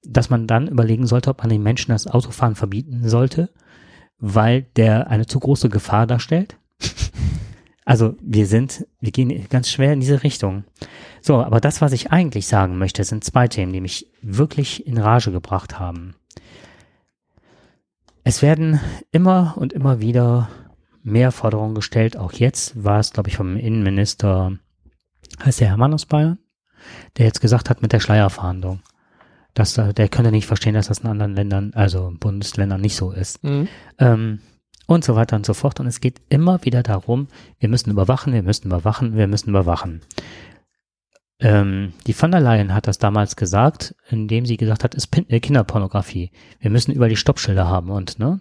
dass 0.04 0.30
man 0.30 0.46
dann 0.46 0.68
überlegen 0.68 1.06
sollte, 1.06 1.30
ob 1.30 1.38
man 1.40 1.48
den 1.48 1.62
Menschen 1.62 1.90
das 1.90 2.06
Autofahren 2.06 2.54
verbieten 2.54 3.08
sollte, 3.08 3.50
weil 4.18 4.62
der 4.76 5.08
eine 5.08 5.26
zu 5.26 5.40
große 5.40 5.68
Gefahr 5.68 6.06
darstellt? 6.06 6.56
Also 7.86 8.16
wir 8.22 8.46
sind, 8.46 8.86
wir 9.00 9.12
gehen 9.12 9.46
ganz 9.50 9.68
schwer 9.68 9.92
in 9.92 10.00
diese 10.00 10.22
Richtung. 10.22 10.64
So, 11.20 11.42
aber 11.42 11.60
das, 11.60 11.82
was 11.82 11.92
ich 11.92 12.10
eigentlich 12.10 12.46
sagen 12.46 12.78
möchte, 12.78 13.04
sind 13.04 13.24
zwei 13.24 13.46
Themen, 13.46 13.74
die 13.74 13.82
mich 13.82 14.10
wirklich 14.22 14.86
in 14.86 14.96
Rage 14.96 15.32
gebracht 15.32 15.78
haben. 15.78 16.14
Es 18.24 18.40
werden 18.40 18.80
immer 19.12 19.54
und 19.58 19.74
immer 19.74 20.00
wieder 20.00 20.48
mehr 21.02 21.30
Forderungen 21.30 21.74
gestellt. 21.74 22.16
Auch 22.16 22.32
jetzt 22.32 22.82
war 22.82 22.98
es, 22.98 23.12
glaube 23.12 23.28
ich, 23.28 23.36
vom 23.36 23.56
Innenminister, 23.56 24.58
heißt 25.44 25.60
der 25.60 25.68
Hermann 25.68 25.92
aus 25.92 26.06
Bayern, 26.06 26.38
der 27.18 27.26
jetzt 27.26 27.42
gesagt 27.42 27.68
hat 27.68 27.82
mit 27.82 27.92
der 27.92 28.00
Schleierfahndung, 28.00 28.80
dass 29.52 29.74
der 29.74 30.08
könnte 30.08 30.30
nicht 30.30 30.46
verstehen, 30.46 30.74
dass 30.74 30.88
das 30.88 31.00
in 31.00 31.06
anderen 31.06 31.34
Ländern, 31.34 31.72
also 31.74 32.14
Bundesländern 32.18 32.80
nicht 32.80 32.96
so 32.96 33.12
ist. 33.12 33.44
Mhm. 33.44 33.68
Ähm, 33.98 34.40
und 34.86 35.04
so 35.04 35.16
weiter 35.16 35.36
und 35.36 35.46
so 35.46 35.54
fort. 35.54 35.80
Und 35.80 35.86
es 35.86 36.00
geht 36.00 36.20
immer 36.28 36.64
wieder 36.64 36.82
darum, 36.82 37.28
wir 37.58 37.68
müssen 37.68 37.90
überwachen, 37.90 38.32
wir 38.32 38.42
müssen 38.42 38.68
überwachen, 38.68 39.16
wir 39.16 39.26
müssen 39.28 39.50
überwachen. 39.50 40.00
Ähm, 41.40 41.92
die 42.06 42.12
von 42.12 42.30
der 42.30 42.40
Leyen 42.40 42.74
hat 42.74 42.86
das 42.86 42.98
damals 42.98 43.36
gesagt, 43.36 43.94
indem 44.08 44.46
sie 44.46 44.56
gesagt 44.56 44.84
hat, 44.84 44.94
es 44.94 45.06
ist 45.06 45.42
Kinderpornografie. 45.42 46.30
Wir 46.60 46.70
müssen 46.70 46.92
über 46.92 47.08
die 47.08 47.16
Stoppschilder 47.16 47.66
haben 47.68 47.90
und 47.90 48.18
ne 48.18 48.40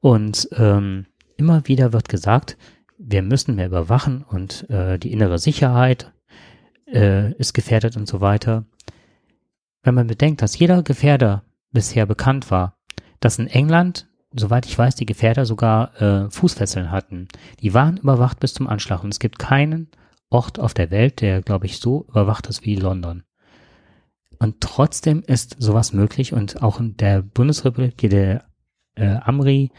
und 0.00 0.48
ähm, 0.52 1.06
immer 1.36 1.66
wieder 1.66 1.92
wird 1.92 2.08
gesagt, 2.08 2.56
wir 2.98 3.22
müssen 3.22 3.56
mehr 3.56 3.66
überwachen 3.66 4.22
und 4.22 4.68
äh, 4.70 4.98
die 4.98 5.12
innere 5.12 5.38
Sicherheit 5.38 6.12
äh, 6.86 7.32
ist 7.34 7.54
gefährdet 7.54 7.96
und 7.96 8.06
so 8.06 8.20
weiter. 8.20 8.64
Wenn 9.82 9.94
man 9.94 10.06
bedenkt, 10.06 10.42
dass 10.42 10.58
jeder 10.58 10.82
Gefährder 10.82 11.42
bisher 11.72 12.06
bekannt 12.06 12.50
war, 12.50 12.76
dass 13.20 13.38
in 13.38 13.46
England, 13.46 14.08
soweit 14.34 14.66
ich 14.66 14.78
weiß, 14.78 14.94
die 14.94 15.06
Gefährder 15.06 15.46
sogar 15.46 16.00
äh, 16.00 16.30
Fußfesseln 16.30 16.90
hatten. 16.90 17.28
Die 17.60 17.74
waren 17.74 17.96
überwacht 17.96 18.40
bis 18.40 18.54
zum 18.54 18.66
Anschlag 18.66 19.02
und 19.02 19.12
es 19.12 19.20
gibt 19.20 19.38
keinen 19.38 19.90
Ort 20.30 20.60
auf 20.60 20.74
der 20.74 20.90
Welt, 20.90 21.20
der, 21.20 21.42
glaube 21.42 21.66
ich, 21.66 21.78
so 21.78 22.06
überwacht 22.08 22.46
ist 22.46 22.64
wie 22.64 22.76
London. 22.76 23.24
Und 24.38 24.60
trotzdem 24.60 25.22
ist 25.26 25.56
sowas 25.58 25.92
möglich 25.92 26.32
und 26.32 26.62
auch 26.62 26.80
in 26.80 26.96
der 26.96 27.20
Bundesrepublik, 27.20 27.96
der 27.98 28.44
äh, 28.94 29.16
Amri, 29.22 29.70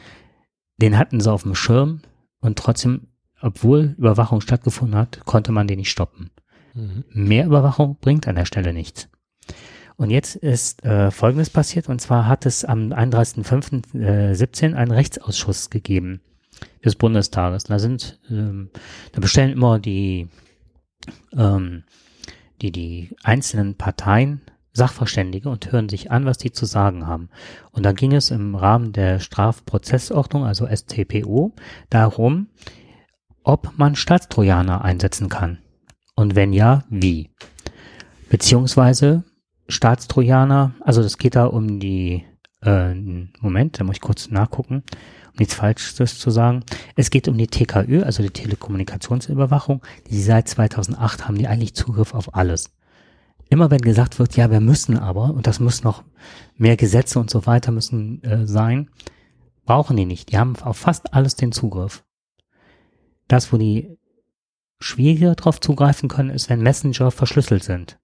den 0.77 0.97
hatten 0.97 1.19
sie 1.19 1.31
auf 1.31 1.43
dem 1.43 1.55
Schirm 1.55 2.01
und 2.41 2.59
trotzdem, 2.59 3.07
obwohl 3.41 3.95
Überwachung 3.97 4.41
stattgefunden 4.41 4.97
hat, 4.97 5.25
konnte 5.25 5.51
man 5.51 5.67
den 5.67 5.79
nicht 5.79 5.89
stoppen. 5.89 6.29
Mhm. 6.73 7.05
Mehr 7.09 7.45
Überwachung 7.45 7.97
bringt 7.99 8.27
an 8.27 8.35
der 8.35 8.45
Stelle 8.45 8.73
nichts. 8.73 9.09
Und 9.95 10.09
jetzt 10.09 10.35
ist 10.35 10.83
äh, 10.83 11.11
Folgendes 11.11 11.49
passiert, 11.49 11.89
und 11.89 12.01
zwar 12.01 12.27
hat 12.27 12.45
es 12.45 12.65
am 12.65 12.91
31.05.17 12.91 14.71
äh, 14.71 14.75
einen 14.75 14.91
Rechtsausschuss 14.91 15.69
gegeben 15.69 16.21
des 16.83 16.95
Bundestages. 16.95 17.65
Da 17.65 17.79
sind, 17.79 18.19
ähm, 18.29 18.69
da 19.11 19.21
bestellen 19.21 19.51
immer 19.51 19.79
die, 19.79 20.29
ähm, 21.33 21.83
die, 22.61 22.71
die 22.71 23.15
einzelnen 23.23 23.75
Parteien 23.75 24.41
Sachverständige 24.73 25.49
und 25.49 25.71
hören 25.71 25.89
sich 25.89 26.11
an, 26.11 26.25
was 26.25 26.37
die 26.37 26.51
zu 26.51 26.65
sagen 26.65 27.05
haben. 27.05 27.29
Und 27.71 27.83
dann 27.83 27.95
ging 27.95 28.13
es 28.13 28.31
im 28.31 28.55
Rahmen 28.55 28.93
der 28.93 29.19
Strafprozessordnung, 29.19 30.45
also 30.45 30.65
STPO, 30.65 31.53
darum, 31.89 32.47
ob 33.43 33.77
man 33.77 33.95
Staatstrojaner 33.95 34.83
einsetzen 34.83 35.27
kann. 35.27 35.59
Und 36.15 36.35
wenn 36.35 36.53
ja, 36.53 36.83
wie? 36.89 37.31
Beziehungsweise 38.29 39.23
Staatstrojaner, 39.67 40.73
also 40.81 41.01
das 41.01 41.17
geht 41.17 41.35
da 41.35 41.45
um 41.45 41.79
die, 41.79 42.23
äh, 42.61 42.93
Moment, 43.41 43.79
da 43.79 43.83
muss 43.83 43.97
ich 43.97 44.01
kurz 44.01 44.29
nachgucken, 44.29 44.83
um 45.31 45.39
nichts 45.39 45.53
Falsches 45.53 46.19
zu 46.19 46.29
sagen. 46.29 46.63
Es 46.95 47.09
geht 47.09 47.27
um 47.27 47.37
die 47.37 47.47
TKÜ, 47.47 48.03
also 48.03 48.23
die 48.23 48.29
Telekommunikationsüberwachung. 48.29 49.81
Die 50.09 50.21
seit 50.21 50.47
2008 50.47 51.27
haben 51.27 51.37
die 51.37 51.47
eigentlich 51.47 51.75
Zugriff 51.75 52.13
auf 52.13 52.35
alles. 52.35 52.71
Immer 53.49 53.69
wenn 53.69 53.81
gesagt 53.81 54.19
wird, 54.19 54.37
ja, 54.37 54.49
wir 54.49 54.61
müssen 54.61 54.97
aber, 54.97 55.33
und 55.33 55.45
das 55.45 55.59
muss 55.59 55.83
noch 55.83 56.03
mehr 56.55 56.77
Gesetze 56.77 57.19
und 57.19 57.29
so 57.29 57.45
weiter 57.45 57.71
müssen 57.71 58.23
äh, 58.23 58.47
sein, 58.47 58.89
brauchen 59.65 59.97
die 59.97 60.05
nicht. 60.05 60.31
Die 60.31 60.37
haben 60.37 60.55
auf 60.61 60.77
fast 60.77 61.13
alles 61.13 61.35
den 61.35 61.51
Zugriff. 61.51 62.03
Das, 63.27 63.51
wo 63.51 63.57
die 63.57 63.97
schwieriger 64.79 65.35
darauf 65.35 65.59
zugreifen 65.59 66.09
können, 66.09 66.29
ist, 66.29 66.49
wenn 66.49 66.61
Messenger 66.61 67.11
verschlüsselt 67.11 67.63
sind. 67.63 67.99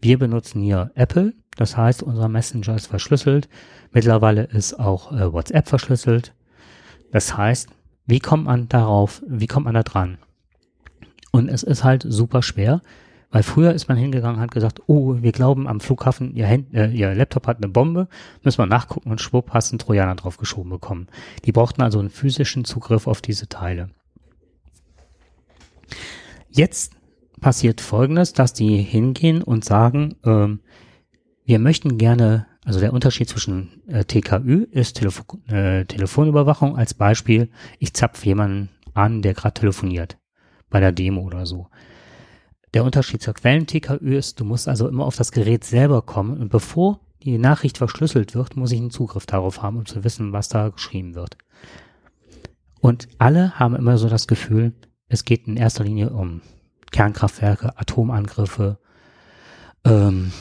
Wir 0.00 0.18
benutzen 0.18 0.62
hier 0.62 0.90
Apple, 0.94 1.34
das 1.56 1.76
heißt, 1.76 2.02
unser 2.02 2.28
Messenger 2.28 2.74
ist 2.74 2.86
verschlüsselt. 2.86 3.48
Mittlerweile 3.92 4.44
ist 4.44 4.78
auch 4.78 5.12
äh, 5.12 5.32
WhatsApp 5.32 5.68
verschlüsselt. 5.68 6.34
Das 7.12 7.36
heißt, 7.36 7.68
wie 8.06 8.18
kommt 8.18 8.46
man 8.46 8.68
darauf, 8.68 9.22
wie 9.26 9.46
kommt 9.46 9.66
man 9.66 9.74
da 9.74 9.84
dran? 9.84 10.18
Und 11.30 11.48
es 11.48 11.62
ist 11.62 11.84
halt 11.84 12.04
super 12.06 12.42
schwer, 12.42 12.82
weil 13.30 13.42
früher 13.42 13.72
ist 13.72 13.88
man 13.88 13.96
hingegangen 13.96 14.36
und 14.36 14.42
hat 14.42 14.50
gesagt, 14.50 14.82
oh, 14.86 15.16
wir 15.22 15.32
glauben 15.32 15.66
am 15.66 15.80
Flughafen, 15.80 16.34
ihr, 16.34 16.46
Hand, 16.46 16.74
äh, 16.74 16.88
ihr 16.88 17.14
Laptop 17.14 17.46
hat 17.46 17.58
eine 17.58 17.68
Bombe, 17.68 18.08
müssen 18.42 18.58
wir 18.58 18.66
nachgucken 18.66 19.10
und 19.10 19.20
schwupp, 19.20 19.52
hast 19.52 19.72
einen 19.72 19.78
Trojaner 19.78 20.16
draufgeschoben 20.16 20.70
bekommen. 20.70 21.06
Die 21.44 21.52
brauchten 21.52 21.80
also 21.80 21.98
einen 21.98 22.10
physischen 22.10 22.64
Zugriff 22.64 23.06
auf 23.06 23.22
diese 23.22 23.48
Teile. 23.48 23.88
Jetzt 26.50 26.92
passiert 27.40 27.80
Folgendes, 27.80 28.34
dass 28.34 28.52
die 28.52 28.76
hingehen 28.82 29.42
und 29.42 29.64
sagen, 29.64 30.16
ähm, 30.24 30.60
wir 31.44 31.58
möchten 31.58 31.96
gerne, 31.96 32.46
also 32.64 32.80
der 32.80 32.92
Unterschied 32.92 33.28
zwischen 33.28 33.82
äh, 33.88 34.04
TKÜ 34.04 34.64
ist 34.70 34.94
Telefo 34.94 35.24
äh, 35.48 35.84
Telefonüberwachung 35.84 36.76
als 36.76 36.94
Beispiel, 36.94 37.50
ich 37.78 37.94
zapfe 37.94 38.26
jemanden 38.26 38.70
an, 38.94 39.22
der 39.22 39.34
gerade 39.34 39.54
telefoniert, 39.54 40.18
bei 40.70 40.78
der 40.80 40.92
Demo 40.92 41.22
oder 41.22 41.44
so. 41.46 41.68
Der 42.74 42.84
Unterschied 42.84 43.20
zur 43.20 43.34
Quellen-TKÜ 43.34 44.16
ist, 44.16 44.40
du 44.40 44.44
musst 44.44 44.68
also 44.68 44.88
immer 44.88 45.04
auf 45.04 45.16
das 45.16 45.32
Gerät 45.32 45.64
selber 45.64 46.02
kommen 46.02 46.38
und 46.38 46.48
bevor 46.48 47.00
die 47.22 47.38
Nachricht 47.38 47.78
verschlüsselt 47.78 48.34
wird, 48.34 48.56
muss 48.56 48.72
ich 48.72 48.80
einen 48.80 48.90
Zugriff 48.90 49.26
darauf 49.26 49.62
haben, 49.62 49.78
um 49.78 49.86
zu 49.86 50.04
wissen, 50.04 50.32
was 50.32 50.48
da 50.48 50.68
geschrieben 50.68 51.14
wird. 51.14 51.36
Und 52.80 53.08
alle 53.18 53.58
haben 53.58 53.76
immer 53.76 53.98
so 53.98 54.08
das 54.08 54.26
Gefühl, 54.26 54.72
es 55.08 55.24
geht 55.24 55.46
in 55.46 55.56
erster 55.56 55.84
Linie 55.84 56.10
um 56.10 56.40
Kernkraftwerke, 56.90 57.78
Atomangriffe, 57.78 58.78
ähm, 59.84 60.32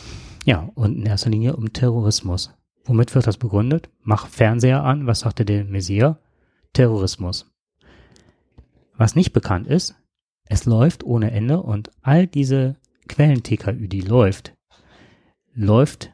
ja, 0.45 0.69
und 0.75 0.97
in 0.97 1.05
erster 1.05 1.29
Linie 1.29 1.55
um 1.55 1.71
Terrorismus. 1.73 2.53
Womit 2.85 3.13
wird 3.13 3.27
das 3.27 3.37
begründet? 3.37 3.89
Mach 4.01 4.27
Fernseher 4.27 4.83
an, 4.83 5.05
was 5.05 5.21
sagte 5.21 5.45
der 5.45 5.65
Messier? 5.65 6.19
Terrorismus. 6.73 7.51
Was 8.95 9.15
nicht 9.15 9.33
bekannt 9.33 9.67
ist, 9.67 9.95
es 10.45 10.65
läuft 10.65 11.03
ohne 11.03 11.31
Ende 11.31 11.61
und 11.61 11.91
all 12.01 12.27
diese 12.27 12.77
Quellen-TKÜ, 13.07 13.87
die 13.87 14.01
läuft, 14.01 14.53
läuft 15.53 16.11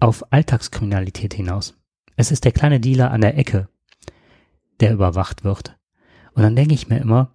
auf 0.00 0.32
Alltagskriminalität 0.32 1.34
hinaus. 1.34 1.78
Es 2.16 2.30
ist 2.30 2.44
der 2.44 2.52
kleine 2.52 2.80
Dealer 2.80 3.10
an 3.10 3.20
der 3.20 3.36
Ecke, 3.36 3.68
der 4.80 4.92
überwacht 4.92 5.44
wird. 5.44 5.78
Und 6.34 6.42
dann 6.42 6.56
denke 6.56 6.74
ich 6.74 6.88
mir 6.88 6.98
immer, 6.98 7.34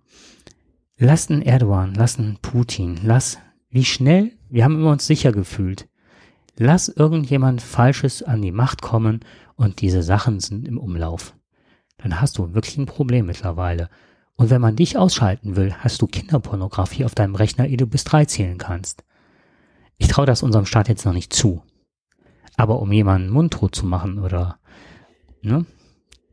Lass 1.01 1.29
einen 1.29 1.43
Erdogan, 1.43 1.93
lass 1.95 2.19
einen 2.19 2.39
Putin, 2.41 2.99
lass, 3.03 3.37
wie 3.69 3.85
schnell, 3.85 4.33
wir 4.49 4.63
haben 4.63 4.75
immer 4.75 4.91
uns 4.91 5.07
sicher 5.07 5.31
gefühlt. 5.31 5.87
Lass 6.57 6.89
irgendjemand 6.89 7.61
Falsches 7.61 8.21
an 8.21 8.41
die 8.41 8.51
Macht 8.51 8.81
kommen 8.81 9.21
und 9.55 9.81
diese 9.81 10.03
Sachen 10.03 10.39
sind 10.39 10.67
im 10.67 10.77
Umlauf. 10.77 11.35
Dann 11.97 12.19
hast 12.19 12.37
du 12.37 12.53
wirklich 12.53 12.77
ein 12.77 12.85
Problem 12.85 13.25
mittlerweile. 13.27 13.89
Und 14.35 14.49
wenn 14.49 14.61
man 14.61 14.75
dich 14.75 14.97
ausschalten 14.97 15.55
will, 15.55 15.73
hast 15.73 16.01
du 16.01 16.07
Kinderpornografie 16.07 17.05
auf 17.05 17.15
deinem 17.15 17.35
Rechner, 17.35 17.67
ehe 17.67 17.77
du 17.77 17.87
bis 17.87 18.05
drei 18.05 18.25
zählen 18.25 18.57
kannst. 18.57 19.03
Ich 19.97 20.07
traue 20.07 20.25
das 20.25 20.43
unserem 20.43 20.65
Staat 20.65 20.87
jetzt 20.87 21.05
noch 21.05 21.13
nicht 21.13 21.33
zu. 21.33 21.61
Aber 22.55 22.79
um 22.79 22.91
jemanden 22.91 23.29
mundtot 23.29 23.75
zu 23.75 23.85
machen 23.85 24.19
oder, 24.19 24.59
ne, 25.41 25.65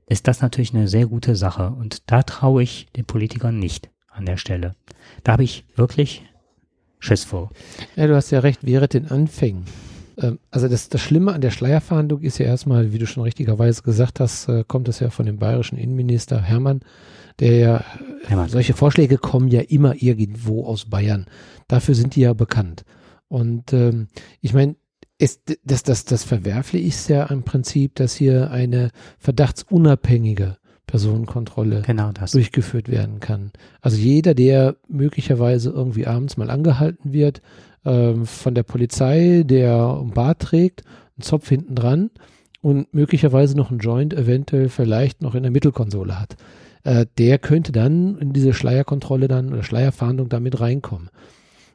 ist 0.07 0.29
das 0.29 0.41
natürlich 0.41 0.73
eine 0.73 0.89
sehr 0.89 1.07
gute 1.07 1.35
Sache. 1.35 1.71
Und 1.71 2.11
da 2.11 2.23
traue 2.23 2.63
ich 2.63 2.87
den 2.97 3.05
Politikern 3.05 3.59
nicht 3.59 3.91
an 4.09 4.25
der 4.25 4.37
Stelle. 4.37 4.77
Da 5.25 5.33
habe 5.33 5.45
ich 5.45 5.67
wirklich 5.75 6.25
Schiss 6.99 7.25
vor. 7.25 7.51
Ja, 7.95 8.07
du 8.07 8.15
hast 8.15 8.31
ja 8.31 8.41
recht, 8.41 8.65
wäre 8.65 8.89
den 8.89 9.11
Anfängen. 9.11 9.65
Ähm, 10.19 10.39
also 10.51 10.69
das, 10.69 10.89
das 10.89 11.01
Schlimme 11.01 11.33
an 11.33 11.41
der 11.41 11.51
Schleierfahndung 11.51 12.23
ist 12.23 12.39
ja 12.39 12.47
erstmal, 12.47 12.93
wie 12.93 12.99
du 12.99 13.07
schon 13.07 13.23
richtigerweise 13.23 13.83
gesagt 13.83 14.21
hast, 14.21 14.49
äh, 14.49 14.65
kommt 14.67 14.89
es 14.89 15.01
ja 15.01 15.11
von 15.11 15.27
dem 15.27 15.39
bayerischen 15.39 15.79
Innenminister 15.79 16.41
Hermann, 16.41 16.81
der 17.39 17.57
ja, 17.57 17.85
Hermann. 18.27 18.49
solche 18.49 18.75
Vorschläge 18.75 19.19
kommen 19.19 19.49
ja 19.49 19.61
immer 19.61 19.95
irgendwo 20.01 20.65
aus 20.65 20.87
Bayern. 20.87 21.27
Dafür 21.69 21.95
sind 21.95 22.17
die 22.17 22.21
ja 22.23 22.33
bekannt. 22.33 22.85
Und 23.29 23.73
ähm, 23.73 24.09
ich 24.41 24.55
meine, 24.55 24.77
das, 25.19 25.83
das, 25.83 26.05
das 26.05 26.25
Verwerfliche 26.25 26.87
ist 26.87 27.09
ja 27.09 27.25
im 27.25 27.43
Prinzip, 27.43 27.95
dass 27.95 28.15
hier 28.15 28.51
eine 28.51 28.91
verdachtsunabhängige 29.19 30.59
Personenkontrolle 30.87 31.83
genau 31.83 32.13
durchgeführt 32.13 32.89
werden 32.89 33.21
kann. 33.21 33.53
Also 33.81 33.97
jeder, 33.97 34.35
der 34.35 34.77
möglicherweise 34.89 35.71
irgendwie 35.71 36.07
abends 36.07 36.37
mal 36.37 36.51
angehalten 36.51 37.13
wird 37.13 37.43
ähm, 37.85 38.27
von 38.27 38.55
der 38.55 38.63
Polizei, 38.63 39.43
der 39.45 39.99
ein 40.01 40.11
Bart 40.11 40.41
trägt, 40.41 40.85
einen 41.17 41.23
Zopf 41.23 41.49
hinten 41.49 41.75
dran 41.75 42.11
und 42.63 42.93
möglicherweise 42.95 43.57
noch 43.57 43.71
ein 43.71 43.79
Joint 43.79 44.15
eventuell 44.15 44.69
vielleicht 44.69 45.23
noch 45.23 45.35
in 45.35 45.43
der 45.43 45.53
Mittelkonsole 45.53 46.19
hat, 46.19 46.37
äh, 46.85 47.07
der 47.19 47.39
könnte 47.39 47.73
dann 47.73 48.19
in 48.19 48.33
diese 48.33 48.53
Schleierkontrolle 48.53 49.29
dann 49.29 49.53
oder 49.53 49.65
Schleierfahndung 49.65 50.29
damit 50.29 50.61
reinkommen. 50.61 51.11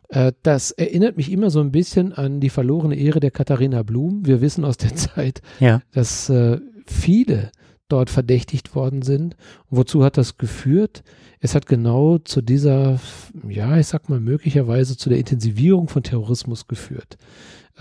Äh, 0.08 0.32
das 0.44 0.72
erinnert 0.72 1.18
mich 1.18 1.32
immer 1.32 1.50
so 1.50 1.60
ein 1.60 1.72
bisschen 1.72 2.14
an 2.14 2.40
die 2.40 2.50
verlorene 2.50 2.96
Ehre 2.96 3.20
der 3.20 3.32
Katharina 3.32 3.84
Blum. 3.84 4.26
Wir 4.26 4.42
wissen 4.42 4.64
aus 4.64 4.78
der 4.78 4.96
Zeit, 4.96 5.42
ja. 5.60 5.82
dass 5.92 6.30
äh, 6.30 6.60
viele 6.86 7.52
dort 7.92 8.10
verdächtigt 8.10 8.76
worden 8.76 9.02
sind. 9.02 9.36
Und 9.70 9.78
wozu 9.78 10.04
hat 10.04 10.18
das 10.18 10.38
geführt? 10.38 11.04
Es 11.40 11.56
hat 11.56 11.66
genau 11.66 12.18
zu 12.20 12.42
dieser, 12.42 13.00
ja, 13.48 13.78
ich 13.78 13.88
sag 13.88 14.10
mal, 14.10 14.20
möglicherweise 14.20 14.98
zu 14.98 15.10
der 15.10 15.18
Intensivierung 15.18 15.88
von 15.88 16.04
Terrorismus 16.04 16.68
geführt. 16.68 17.18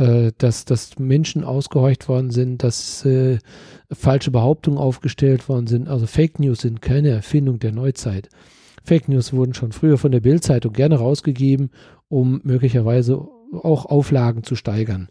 Äh, 0.00 0.32
dass, 0.38 0.64
dass 0.64 0.98
Menschen 0.98 1.44
ausgehorcht 1.44 2.08
worden 2.08 2.30
sind, 2.30 2.62
dass 2.62 3.04
äh, 3.04 3.38
falsche 3.92 4.30
Behauptungen 4.30 4.78
aufgestellt 4.78 5.48
worden 5.48 5.66
sind. 5.66 5.88
Also 5.88 6.06
Fake 6.06 6.38
News 6.38 6.60
sind 6.60 6.80
keine 6.80 7.10
Erfindung 7.10 7.58
der 7.58 7.72
Neuzeit. 7.72 8.28
Fake 8.82 9.08
News 9.08 9.32
wurden 9.32 9.52
schon 9.52 9.72
früher 9.72 9.98
von 9.98 10.12
der 10.12 10.20
Bildzeitung 10.20 10.72
gerne 10.72 10.96
rausgegeben, 10.96 11.70
um 12.08 12.40
möglicherweise 12.44 13.18
auch 13.52 13.84
Auflagen 13.84 14.42
zu 14.42 14.54
steigern. 14.54 15.08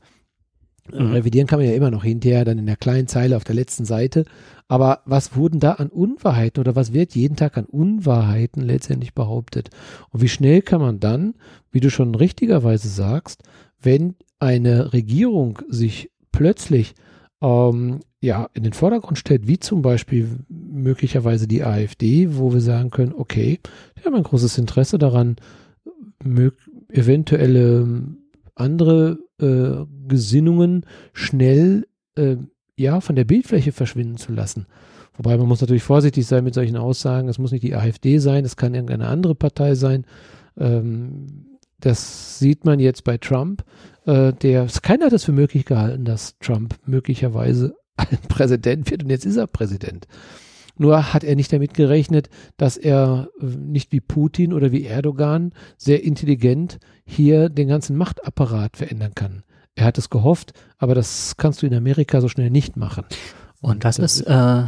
Mhm. 0.94 1.12
Revidieren 1.12 1.48
kann 1.48 1.60
man 1.60 1.68
ja 1.68 1.76
immer 1.76 1.92
noch 1.92 2.04
hinterher, 2.04 2.46
dann 2.46 2.58
in 2.58 2.66
der 2.66 2.78
kleinen 2.78 3.08
Zeile 3.08 3.38
auf 3.38 3.44
der 3.44 3.56
letzten 3.56 3.86
Seite. 3.86 4.26
Aber 4.68 5.02
was 5.06 5.36
wurden 5.36 5.60
da 5.60 5.74
an 5.74 5.88
Unwahrheiten 5.88 6.60
oder 6.60 6.76
was 6.76 6.94
wird 6.94 7.16
jeden 7.16 7.36
Tag 7.36 7.58
an 7.58 7.66
Unwahrheiten 7.66 8.62
letztendlich 8.62 9.14
behauptet? 9.14 9.70
Und 10.12 10.22
wie 10.22 10.30
schnell 10.30 10.62
kann 10.62 10.82
man 10.82 11.00
dann, 11.00 11.34
wie 11.72 11.80
du 11.80 11.90
schon 11.90 12.14
richtigerweise 12.16 12.88
sagst, 12.88 13.44
wenn 13.82 14.16
eine 14.40 14.94
Regierung 14.94 15.60
sich 15.70 16.12
plötzlich 16.32 16.94
ähm, 17.42 18.00
ja, 18.22 18.50
in 18.54 18.64
den 18.64 18.74
Vordergrund 18.74 19.18
stellt, 19.18 19.48
wie 19.48 19.60
zum 19.60 19.82
Beispiel 19.82 20.28
möglicherweise 20.50 21.48
die 21.48 21.64
AfD, 21.64 22.36
wo 22.36 22.54
wir 22.54 22.62
sagen 22.62 22.90
können, 22.90 23.14
okay, 23.16 23.60
die 23.98 24.06
haben 24.06 24.16
ein 24.16 24.24
großes 24.24 24.58
Interesse 24.58 24.98
daran, 24.98 25.38
eventuelle 26.92 27.88
andere 28.60 29.20
äh, 29.40 29.86
Gesinnungen 30.08 30.86
schnell 31.14 31.88
äh, 32.16 32.38
ja 32.78 33.02
von 33.02 33.16
der 33.16 33.26
Bildfläche 33.26 33.72
verschwinden 33.72 34.18
zu 34.18 34.32
lassen. 34.32 34.68
Wobei 35.16 35.38
man 35.38 35.48
muss 35.48 35.62
natürlich 35.62 35.84
vorsichtig 35.84 36.26
sein 36.26 36.44
mit 36.44 36.54
solchen 36.54 36.78
Aussagen. 36.78 37.28
Es 37.28 37.40
muss 37.40 37.52
nicht 37.52 37.64
die 37.64 37.76
AfD 37.76 38.20
sein, 38.20 38.46
es 38.46 38.56
kann 38.56 38.74
irgendeine 38.74 39.08
andere 39.08 39.36
Partei 39.36 39.76
sein. 39.76 40.06
Ähm, 40.58 41.58
das 41.80 42.40
sieht 42.40 42.66
man 42.66 42.80
jetzt 42.80 43.04
bei 43.04 43.18
Trump. 43.18 43.64
Äh, 44.06 44.34
der, 44.34 44.68
keiner 44.82 45.08
hat 45.08 45.14
es 45.14 45.26
für 45.26 45.32
möglich 45.32 45.66
gehalten, 45.66 46.06
dass 46.06 46.38
Trump 46.40 46.76
möglicherweise 46.86 47.76
ein 47.98 48.18
Präsident 48.28 48.90
wird 48.90 49.04
und 49.04 49.10
jetzt 49.10 49.26
ist 49.26 49.38
er 49.38 49.48
Präsident. 49.48 50.08
Nur 50.80 51.14
hat 51.14 51.26
er 51.26 51.36
nicht 51.36 51.52
damit 51.52 51.74
gerechnet, 51.74 52.30
dass 52.56 52.78
er 52.78 53.28
äh, 53.42 53.46
nicht 53.46 53.92
wie 53.92 54.00
Putin 54.00 54.54
oder 54.54 54.72
wie 54.72 54.86
Erdogan 54.86 55.52
sehr 55.78 56.04
intelligent 56.04 56.80
hier 57.06 57.50
den 57.50 57.68
ganzen 57.68 57.98
Machtapparat 57.98 58.78
verändern 58.78 59.14
kann. 59.14 59.44
Er 59.76 59.84
hat 59.84 59.98
es 59.98 60.10
gehofft, 60.10 60.54
aber 60.78 60.96
das 60.96 61.36
kannst 61.36 61.62
du 61.62 61.68
in 61.68 61.74
Amerika 61.74 62.22
so 62.22 62.30
schnell 62.30 62.50
nicht 62.50 62.78
machen. 62.78 63.04
Und 63.60 63.84
das, 63.84 63.98
das 63.98 64.22
ist 64.22 64.28
äh, 64.28 64.64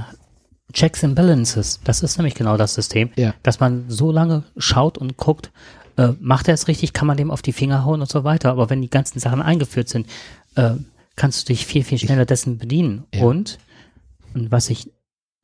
Checks 0.73 1.01
and 1.05 1.15
Balances. 1.15 1.79
Das 1.85 2.03
ist 2.03 2.17
nämlich 2.17 2.35
genau 2.35 2.57
das 2.57 2.73
System, 2.73 3.09
ja. 3.15 3.33
dass 3.41 3.61
man 3.61 3.85
so 3.87 4.11
lange 4.11 4.43
schaut 4.57 4.97
und 4.97 5.15
guckt, 5.15 5.49
äh, 5.95 6.09
macht 6.19 6.49
er 6.49 6.55
es 6.55 6.67
richtig, 6.67 6.91
kann 6.91 7.07
man 7.07 7.15
dem 7.15 7.31
auf 7.31 7.41
die 7.41 7.53
Finger 7.53 7.85
hauen 7.85 8.01
und 8.01 8.09
so 8.09 8.25
weiter. 8.25 8.51
Aber 8.51 8.69
wenn 8.69 8.81
die 8.81 8.89
ganzen 8.89 9.19
Sachen 9.19 9.41
eingeführt 9.41 9.87
sind, 9.87 10.07
äh, 10.55 10.71
kannst 11.15 11.43
du 11.43 11.53
dich 11.53 11.65
viel, 11.65 11.85
viel 11.85 11.99
schneller 11.99 12.25
dessen 12.25 12.57
bedienen. 12.57 13.05
Ja. 13.13 13.23
Und, 13.23 13.59
und 14.33 14.51
was 14.51 14.69
ich 14.69 14.91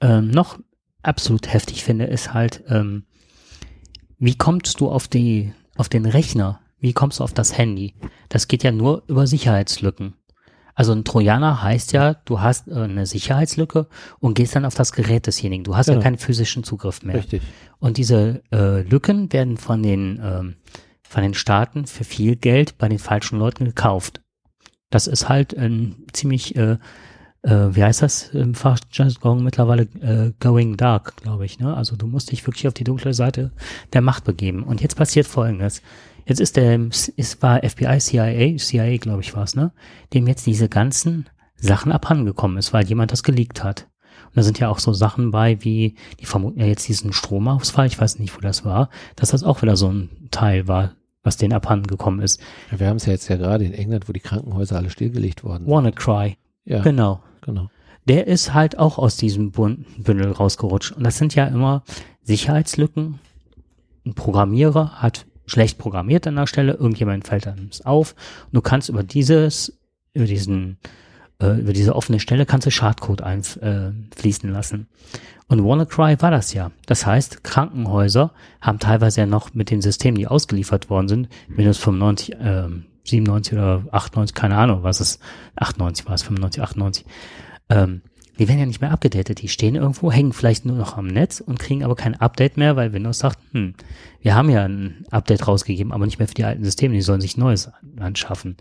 ähm, 0.02 0.30
noch 0.30 0.60
absolut 1.04 1.52
heftig 1.52 1.84
finde, 1.84 2.06
ist 2.06 2.34
halt, 2.34 2.64
ähm, 2.68 3.06
wie 4.20 4.36
kommst 4.36 4.80
du 4.80 4.90
auf 4.90 5.08
die, 5.08 5.54
auf 5.76 5.90
den 5.90 6.06
Rechner? 6.06 6.60
Wie 6.80 6.94
kommst 6.94 7.20
du 7.20 7.24
auf 7.24 7.34
das 7.34 7.58
Handy? 7.58 7.96
Das 8.30 8.48
geht 8.48 8.64
ja 8.64 8.72
nur 8.72 9.04
über 9.08 9.28
Sicherheitslücken. 9.28 10.14
Also 10.78 10.94
ein 10.94 11.04
Trojaner 11.04 11.64
heißt 11.64 11.92
ja, 11.94 12.14
du 12.14 12.40
hast 12.40 12.68
äh, 12.68 12.76
eine 12.76 13.08
Sicherheitslücke 13.08 13.88
und 14.20 14.36
gehst 14.36 14.56
dann 14.56 14.64
auf 14.64 14.76
das 14.76 14.92
Gerät 14.92 15.26
desjenigen. 15.26 15.64
Du 15.64 15.76
hast 15.76 15.88
genau. 15.88 15.98
ja 15.98 16.04
keinen 16.04 16.20
physischen 16.20 16.64
Zugriff 16.64 17.02
mehr. 17.02 17.16
Richtig. 17.16 17.42
Und 17.80 17.98
diese 17.98 18.44
äh, 18.52 18.82
Lücken 18.84 19.34
werden 19.34 19.58
von 19.58 19.82
den, 19.82 20.22
ähm, 20.24 20.56
von 21.02 21.24
den 21.24 21.34
Staaten 21.34 21.88
für 21.88 22.04
viel 22.04 22.36
Geld 22.36 22.78
bei 22.78 22.90
den 22.90 23.00
falschen 23.00 23.40
Leuten 23.40 23.66
gekauft. 23.66 24.22
Das 24.92 25.08
ist 25.08 25.28
halt 25.28 25.58
ein 25.58 26.06
ziemlich, 26.14 26.56
äh, 26.56 26.78
äh, 27.48 27.76
wie 27.76 27.84
heißt 27.84 28.02
das 28.02 28.30
im 28.34 28.54
Fachjargon 28.54 29.44
mittlerweile, 29.44 29.84
äh, 30.02 30.34
going 30.40 30.76
dark, 30.76 31.16
glaube 31.18 31.46
ich. 31.46 31.60
Ne? 31.60 31.76
Also 31.76 31.96
du 31.96 32.06
musst 32.06 32.32
dich 32.32 32.46
wirklich 32.46 32.68
auf 32.68 32.74
die 32.74 32.84
dunkle 32.84 33.14
Seite 33.14 33.52
der 33.94 34.02
Macht 34.02 34.26
begeben. 34.26 34.64
Und 34.64 34.82
jetzt 34.82 34.96
passiert 34.96 35.28
Folgendes. 35.28 35.82
Jetzt 36.26 36.42
ist 36.42 36.58
der, 36.58 36.78
es 37.16 37.42
war 37.42 37.64
FBI, 37.64 38.00
CIA, 38.00 38.58
CIA, 38.58 38.98
glaube 38.98 39.22
ich, 39.22 39.34
war 39.34 39.44
es, 39.44 39.56
ne? 39.56 39.72
Dem 40.14 40.28
jetzt 40.28 40.46
diese 40.46 40.68
ganzen 40.68 41.26
Sachen 41.56 41.94
abhandengekommen 41.94 42.58
ist, 42.58 42.74
weil 42.74 42.86
jemand 42.86 43.14
das 43.14 43.24
geleakt 43.24 43.64
hat. 43.64 43.88
Und 44.26 44.36
da 44.36 44.44
sind 44.44 44.60
ja 44.60 44.68
auch 44.68 44.80
so 44.80 44.92
Sachen 44.92 45.32
bei, 45.32 45.64
wie, 45.64 45.96
die 46.20 46.26
vermuten 46.26 46.60
ja 46.60 46.66
jetzt 46.66 46.86
diesen 46.86 47.14
Stromausfall, 47.14 47.88
ich 47.88 48.00
weiß 48.00 48.20
nicht, 48.20 48.36
wo 48.36 48.42
das 48.42 48.66
war, 48.66 48.90
dass 49.16 49.30
das 49.30 49.46
auch 49.46 49.62
wieder 49.62 49.78
so 49.78 49.90
ein 49.90 50.28
Teil 50.32 50.68
war, 50.68 50.96
was 51.24 51.38
denen 51.38 51.54
abhandengekommen 51.54 52.20
ist. 52.20 52.42
Ja, 52.72 52.82
wir 52.82 52.88
haben 52.90 52.98
es 52.98 53.06
ja 53.06 53.14
jetzt 53.14 53.30
ja 53.30 53.38
gerade 53.38 53.64
in 53.64 53.74
England, 53.74 54.10
wo 54.10 54.12
die 54.12 54.20
Krankenhäuser 54.20 54.76
alle 54.76 54.90
stillgelegt 54.90 55.46
worden 55.46 55.64
sind. 55.64 55.74
WannaCry. 55.74 56.36
Ja. 56.66 56.82
Genau. 56.82 57.22
Genau. 57.42 57.70
Der 58.08 58.28
ist 58.28 58.54
halt 58.54 58.78
auch 58.78 58.98
aus 58.98 59.18
diesem 59.18 59.52
Bündel 59.52 60.32
rausgerutscht. 60.32 60.94
Und 60.94 61.04
das 61.04 61.18
sind 61.18 61.36
ja 61.36 61.46
immer 61.46 61.84
Sicherheitslücken. 62.24 63.20
Ein 64.06 64.14
Programmierer 64.14 65.02
hat 65.02 65.26
schlecht 65.46 65.78
programmiert 65.78 66.28
an 66.28 66.36
der 66.36 66.48
Stelle, 66.48 66.74
irgendjemand 66.74 67.28
fällt 67.28 67.46
dann 67.46 67.70
auf. 67.84 68.16
Und 68.46 68.56
du 68.56 68.62
kannst 68.62 68.90
über 68.90 69.04
dieses, 69.04 69.78
über 70.14 70.26
diesen, 70.26 70.78
äh, 71.42 71.60
über 71.60 71.74
diese 71.74 71.96
offene 71.96 72.20
Stelle 72.20 72.46
kannst 72.46 72.68
du 72.68 72.72
Schadcode 72.72 73.22
einfließen 73.22 74.50
äh, 74.50 74.54
lassen. 74.54 74.88
Und 75.48 75.64
WannaCry 75.64 76.22
war 76.22 76.32
das 76.32 76.54
ja. 76.54 76.72
Das 76.86 77.06
heißt, 77.06 77.44
Krankenhäuser 77.44 78.34
haben 78.62 78.80
teilweise 78.80 79.22
ja 79.22 79.26
noch 79.26 79.54
mit 79.54 79.72
den 79.72 79.82
Systemen, 79.82 80.18
die 80.18 80.28
ausgeliefert 80.28 80.90
worden 80.90 81.08
sind, 81.08 81.30
Windows 81.48 81.78
95, 81.78 82.36
äh, 82.36 82.68
97 83.08 83.54
oder 83.54 83.84
98, 83.92 84.36
keine 84.36 84.58
Ahnung, 84.58 84.84
was 84.84 85.00
es, 85.00 85.20
98 85.56 86.06
war 86.06 86.16
es, 86.16 86.24
95, 86.24 86.62
98, 86.62 87.06
ähm, 87.70 88.02
die 88.40 88.48
werden 88.48 88.60
ja 88.60 88.66
nicht 88.66 88.82
mehr 88.82 88.92
abgedatet. 88.92 89.42
Die 89.42 89.48
stehen 89.48 89.76
irgendwo, 89.76 90.12
hängen 90.12 90.34
vielleicht 90.34 90.66
nur 90.66 90.78
noch 90.78 90.98
am 90.98 91.08
Netz 91.08 91.40
und 91.40 91.60
kriegen 91.60 91.84
aber 91.84 91.96
kein 91.96 92.16
Update 92.16 92.58
mehr, 92.58 92.76
weil 92.76 92.94
Windows 92.94 93.20
sagt, 93.20 93.40
hm, 93.52 93.74
wir 94.22 94.36
haben 94.36 94.50
ja 94.50 94.64
ein 94.66 95.06
Update 95.10 95.48
rausgegeben, 95.48 95.92
aber 95.92 96.06
nicht 96.06 96.20
mehr 96.20 96.28
für 96.28 96.36
die 96.36 96.44
alten 96.44 96.64
Systeme, 96.64 96.94
die 96.94 97.02
sollen 97.02 97.22
sich 97.22 97.38
Neues 97.38 97.72
anschaffen. 98.00 98.58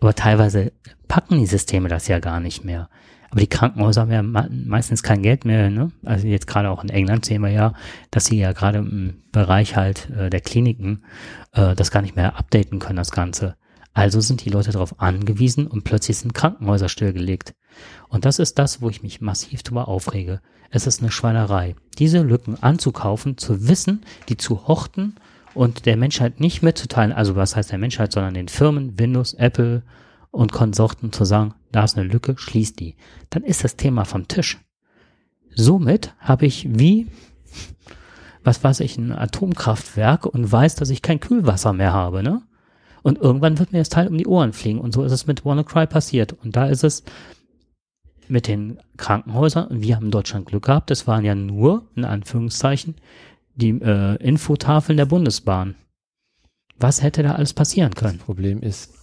Aber 0.00 0.14
teilweise 0.14 0.72
packen 1.06 1.38
die 1.38 1.46
Systeme 1.46 1.88
das 1.88 2.08
ja 2.08 2.18
gar 2.18 2.40
nicht 2.40 2.64
mehr. 2.64 2.88
Aber 3.30 3.40
die 3.40 3.46
Krankenhäuser 3.46 4.02
haben 4.02 4.12
ja 4.12 4.22
meistens 4.22 5.02
kein 5.02 5.22
Geld 5.22 5.46
mehr. 5.46 5.70
Ne? 5.70 5.90
Also 6.04 6.26
jetzt 6.26 6.46
gerade 6.46 6.68
auch 6.68 6.82
in 6.82 6.90
England 6.90 7.24
sehen 7.24 7.42
wir 7.42 7.50
ja, 7.50 7.72
dass 8.10 8.26
sie 8.26 8.38
ja 8.38 8.52
gerade 8.52 8.78
im 8.78 9.22
Bereich 9.32 9.74
halt 9.74 10.10
äh, 10.10 10.28
der 10.28 10.40
Kliniken 10.40 11.04
äh, 11.52 11.74
das 11.74 11.90
gar 11.90 12.02
nicht 12.02 12.14
mehr 12.14 12.36
updaten 12.36 12.78
können, 12.78 12.96
das 12.96 13.10
Ganze. 13.10 13.56
Also 13.94 14.20
sind 14.20 14.44
die 14.44 14.50
Leute 14.50 14.70
darauf 14.70 15.00
angewiesen 15.00 15.66
und 15.66 15.84
plötzlich 15.84 16.16
sind 16.16 16.34
Krankenhäuser 16.34 16.88
stillgelegt. 16.88 17.54
Und 18.08 18.24
das 18.24 18.38
ist 18.38 18.58
das, 18.58 18.80
wo 18.80 18.88
ich 18.88 19.02
mich 19.02 19.20
massiv 19.20 19.62
drüber 19.62 19.88
aufrege. 19.88 20.40
Es 20.70 20.86
ist 20.86 21.02
eine 21.02 21.10
Schweinerei, 21.10 21.76
diese 21.98 22.22
Lücken 22.22 22.62
anzukaufen, 22.62 23.36
zu 23.36 23.68
wissen, 23.68 24.02
die 24.28 24.38
zu 24.38 24.66
horten 24.66 25.16
und 25.54 25.84
der 25.84 25.98
Menschheit 25.98 26.40
nicht 26.40 26.62
mitzuteilen, 26.62 27.12
also 27.12 27.36
was 27.36 27.56
heißt 27.56 27.70
der 27.70 27.78
Menschheit, 27.78 28.12
sondern 28.12 28.32
den 28.32 28.48
Firmen, 28.48 28.98
Windows, 28.98 29.34
Apple 29.34 29.82
und 30.30 30.52
Konsorten 30.52 31.12
zu 31.12 31.26
sagen, 31.26 31.54
da 31.72 31.84
ist 31.84 31.98
eine 31.98 32.08
Lücke, 32.08 32.36
schließ 32.38 32.74
die. 32.74 32.96
Dann 33.28 33.42
ist 33.42 33.64
das 33.64 33.76
Thema 33.76 34.04
vom 34.06 34.28
Tisch. 34.28 34.58
Somit 35.54 36.14
habe 36.18 36.46
ich 36.46 36.66
wie, 36.70 37.08
was 38.42 38.64
weiß 38.64 38.80
ich, 38.80 38.96
ein 38.96 39.12
Atomkraftwerk 39.12 40.24
und 40.24 40.50
weiß, 40.50 40.76
dass 40.76 40.88
ich 40.88 41.02
kein 41.02 41.20
Kühlwasser 41.20 41.74
mehr 41.74 41.92
habe, 41.92 42.22
ne? 42.22 42.40
Und 43.02 43.18
irgendwann 43.18 43.58
wird 43.58 43.72
mir 43.72 43.78
das 43.78 43.88
Teil 43.88 44.08
um 44.08 44.16
die 44.16 44.26
Ohren 44.26 44.52
fliegen. 44.52 44.80
Und 44.80 44.92
so 44.92 45.04
ist 45.04 45.12
es 45.12 45.26
mit 45.26 45.44
WannaCry 45.44 45.86
passiert. 45.86 46.32
Und 46.32 46.56
da 46.56 46.66
ist 46.66 46.84
es 46.84 47.02
mit 48.28 48.46
den 48.46 48.78
Krankenhäusern. 48.96 49.66
Und 49.66 49.82
wir 49.82 49.96
haben 49.96 50.06
in 50.06 50.10
Deutschland 50.10 50.46
Glück 50.46 50.66
gehabt. 50.66 50.90
Es 50.90 51.06
waren 51.06 51.24
ja 51.24 51.34
nur, 51.34 51.88
in 51.96 52.04
Anführungszeichen, 52.04 52.96
die 53.54 53.70
äh, 53.70 54.16
Infotafeln 54.16 54.96
der 54.96 55.06
Bundesbahn. 55.06 55.74
Was 56.78 57.02
hätte 57.02 57.22
da 57.22 57.34
alles 57.34 57.52
passieren 57.52 57.94
können? 57.94 58.18
Das 58.18 58.26
Problem 58.26 58.60
ist, 58.60 58.94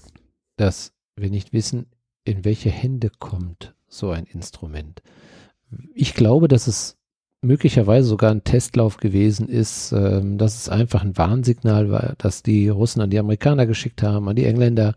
dass 0.58 0.94
wir 1.16 1.30
nicht 1.30 1.54
wissen, 1.54 1.86
in 2.24 2.46
welche 2.46 2.70
Hände 2.70 3.10
kommt 3.20 3.74
so 3.88 4.12
ein 4.12 4.26
Instrument. 4.26 5.02
Ich 5.94 6.14
glaube, 6.14 6.48
dass 6.48 6.68
es 6.68 6.99
möglicherweise 7.42 8.08
sogar 8.08 8.32
ein 8.32 8.44
Testlauf 8.44 8.98
gewesen 8.98 9.48
ist, 9.48 9.94
ähm, 9.94 10.38
dass 10.38 10.56
es 10.58 10.70
einfach 10.70 11.04
ein 11.04 11.18
Warnsignal 11.18 11.90
war, 11.90 12.16
dass 12.18 12.44
die 12.44 12.68
Russen 12.68 13.02
an 13.02 13.10
die 13.10 13.20
Amerikaner 13.20 13.66
geschickt 13.66 14.04
haben, 14.04 14.28
an 14.28 14.36
die 14.36 14.46
Engländer. 14.46 14.96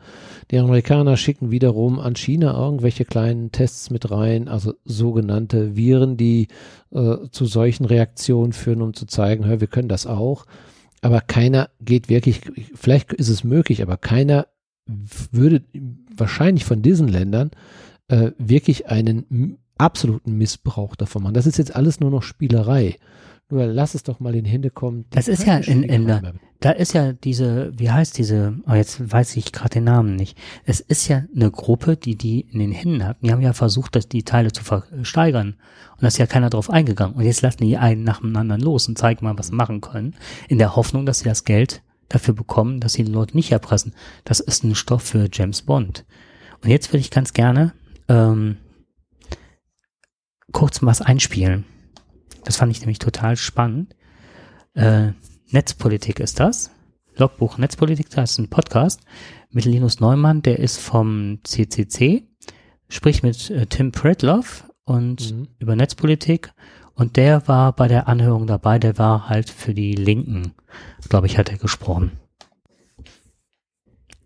Die 0.51 0.59
Amerikaner 0.59 1.17
schicken 1.17 1.51
wiederum 1.53 2.01
an 2.01 2.17
China 2.17 2.53
irgendwelche 2.59 3.05
kleinen 3.05 3.53
Tests 3.53 3.91
mit 3.91 4.11
rein, 4.11 4.49
also 4.49 4.75
sogenannte 4.85 5.77
Viren, 5.77 6.17
die 6.17 6.49
äh, 6.91 7.17
zu 7.31 7.47
solchen 7.47 7.85
Reaktionen 7.85 8.53
führen, 8.53 8.83
um 8.83 8.95
zu 8.95 9.07
zeigen, 9.07 9.47
hör, 9.47 9.61
wir 9.61 9.69
können 9.69 9.89
das 9.89 10.07
auch. 10.07 10.47
Aber 11.01 11.21
keiner 11.21 11.71
geht 11.81 12.09
wirklich, 12.09 12.41
vielleicht 12.75 13.13
ist 13.13 13.29
es 13.29 13.45
möglich, 13.45 13.83
aber 13.83 13.97
keiner 13.97 14.49
würde 14.87 15.63
wahrscheinlich 16.15 16.65
von 16.65 16.83
diesen 16.83 17.07
Ländern 17.07 17.53
äh, 18.09 18.33
wirklich 18.39 18.89
einen 18.89 19.59
absoluten 19.83 20.37
Missbrauch 20.39 20.97
davon 20.97 21.23
machen. 21.23 21.35
Das 21.35 21.47
ist 21.47 21.59
jetzt 21.59 21.75
alles 21.75 22.01
nur 22.01 22.11
noch 22.11 22.23
Spielerei. 22.23 22.97
Nur 23.51 23.67
lass 23.67 23.95
es 23.95 24.03
doch 24.03 24.19
mal 24.19 24.35
in 24.35 24.47
Hände 24.47 24.71
kommen. 24.71 25.05
Das 25.11 25.29
ist 25.29 25.45
ja 25.47 25.59
in, 25.59 25.83
in 25.83 26.07
der, 26.07 26.33
da 26.61 26.71
ist 26.71 26.95
ja 26.95 27.13
diese, 27.13 27.73
wie 27.77 27.91
heißt 27.91 28.17
diese, 28.17 28.55
oh 28.67 28.73
jetzt 28.73 29.13
weiß 29.13 29.37
ich 29.37 29.53
gerade 29.53 29.75
den 29.75 29.85
Namen 29.85 30.17
nicht. 30.17 30.39
Es 30.65 30.81
ist 30.81 31.09
ja 31.09 31.25
eine 31.35 31.51
Gruppe, 31.51 31.97
die 31.97 32.17
die 32.17 32.47
in 32.51 32.61
den 32.61 32.73
Händen 32.73 33.05
hat. 33.05 33.19
Die 33.21 33.31
haben 33.31 33.43
ja 33.43 33.53
versucht, 33.53 33.95
dass 33.95 34.09
die 34.09 34.23
Teile 34.23 34.53
zu 34.53 34.65
versteigern. 34.65 35.57
Und 35.93 36.03
da 36.03 36.07
ist 36.07 36.17
ja 36.17 36.27
keiner 36.27 36.49
drauf 36.49 36.71
eingegangen. 36.71 37.17
Und 37.17 37.25
jetzt 37.25 37.43
lassen 37.43 37.63
die 37.63 37.77
einen 37.77 38.05
nach 38.05 38.21
dem 38.21 38.35
anderen 38.35 38.63
los 38.63 38.89
und 38.89 38.97
zeigen 38.97 39.25
mal, 39.25 39.37
was 39.37 39.49
sie 39.49 39.55
machen 39.55 39.83
können. 39.83 40.15
In 40.49 40.59
der 40.59 40.75
Hoffnung, 40.75 41.05
dass 41.05 41.19
sie 41.19 41.27
das 41.27 41.45
Geld 41.45 41.83
dafür 42.09 42.33
bekommen, 42.33 42.81
dass 42.81 42.95
sie 42.95 43.05
die 43.05 43.13
Leute 43.13 43.37
nicht 43.37 43.53
erpressen. 43.53 43.93
Das 44.25 44.41
ist 44.41 44.65
ein 44.65 44.75
Stoff 44.75 45.03
für 45.03 45.29
James 45.31 45.63
Bond. 45.63 46.07
Und 46.63 46.71
jetzt 46.71 46.91
würde 46.91 47.01
ich 47.01 47.11
ganz 47.11 47.35
gerne 47.35 47.73
ähm, 48.09 48.57
kurz 50.53 50.83
was 50.83 51.01
einspielen. 51.03 51.65
Das 52.45 52.57
fand 52.57 52.73
ich 52.73 52.81
nämlich 52.81 52.99
total 52.99 53.37
spannend. 53.37 53.95
Äh, 54.75 55.13
Netzpolitik 55.51 56.21
ist 56.21 56.41
das. 56.41 56.71
Logbuch 57.15 57.59
Netzpolitik, 57.59 58.09
das 58.11 58.33
ist 58.33 58.39
ein 58.39 58.49
Podcast 58.49 59.01
mit 59.51 59.67
Linus 59.67 60.01
Neumann, 60.01 60.41
der 60.41 60.59
ist 60.59 60.79
vom 60.79 61.41
CCC, 61.45 62.27
spricht 62.89 63.23
mit 63.23 63.51
äh, 63.51 63.67
Tim 63.67 63.93
Pritloff 63.93 64.65
und 64.85 65.33
mhm. 65.33 65.49
über 65.59 65.77
Netzpolitik 65.77 66.53
und 66.95 67.17
der 67.17 67.47
war 67.49 67.75
bei 67.75 67.89
der 67.89 68.09
Anhörung 68.09 68.47
dabei, 68.47 68.79
der 68.79 68.99
war 68.99 69.29
halt 69.29 69.51
für 69.51 69.75
die 69.75 69.95
Linken, 69.95 70.55
glaube 71.09 71.27
ich, 71.27 71.37
hat 71.37 71.51
er 71.51 71.59
gesprochen. 71.59 72.13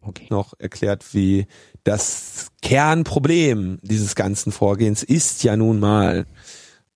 Okay. 0.00 0.26
Noch 0.30 0.54
erklärt, 0.58 1.12
wie 1.14 1.46
das 1.86 2.48
Kernproblem 2.62 3.78
dieses 3.82 4.16
ganzen 4.16 4.50
Vorgehens 4.50 5.04
ist 5.04 5.44
ja 5.44 5.56
nun 5.56 5.78
mal, 5.78 6.26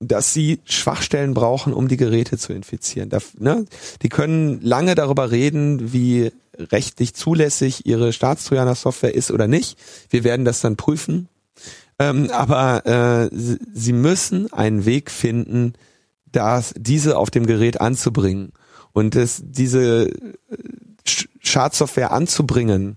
dass 0.01 0.35
sie 0.35 0.59
Schwachstellen 0.65 1.33
brauchen, 1.33 1.73
um 1.73 1.87
die 1.87 1.97
Geräte 1.97 2.39
zu 2.39 2.53
infizieren. 2.53 3.09
Da, 3.09 3.19
ne? 3.39 3.67
Die 4.03 4.09
können 4.09 4.61
lange 4.63 4.97
darüber 4.97 5.31
reden, 5.31 5.93
wie 5.93 6.33
rechtlich 6.59 7.15
zulässig 7.15 7.87
ihre 7.87 8.13
Staatstrojaner-Software 8.13 9.15
ist 9.15 9.31
oder 9.31 9.47
nicht. 9.47 9.79
Wir 10.09 10.25
werden 10.25 10.45
das 10.45 10.61
dann 10.61 10.75
prüfen. 10.75 11.29
Ähm, 12.01 12.29
aber 12.33 12.85
äh, 12.85 13.29
sie 13.31 13.93
müssen 13.93 14.53
einen 14.53 14.87
Weg 14.87 15.13
finden, 15.13 15.75
das, 16.33 16.75
diese 16.77 17.17
auf 17.17 17.31
dem 17.31 17.47
Gerät 17.47 17.81
anzubringen. 17.81 18.53
Und 18.93 19.15
das, 19.15 19.41
diese 19.45 20.09
äh, 20.09 20.15
Schadsoftware 21.43 22.11
anzubringen, 22.11 22.97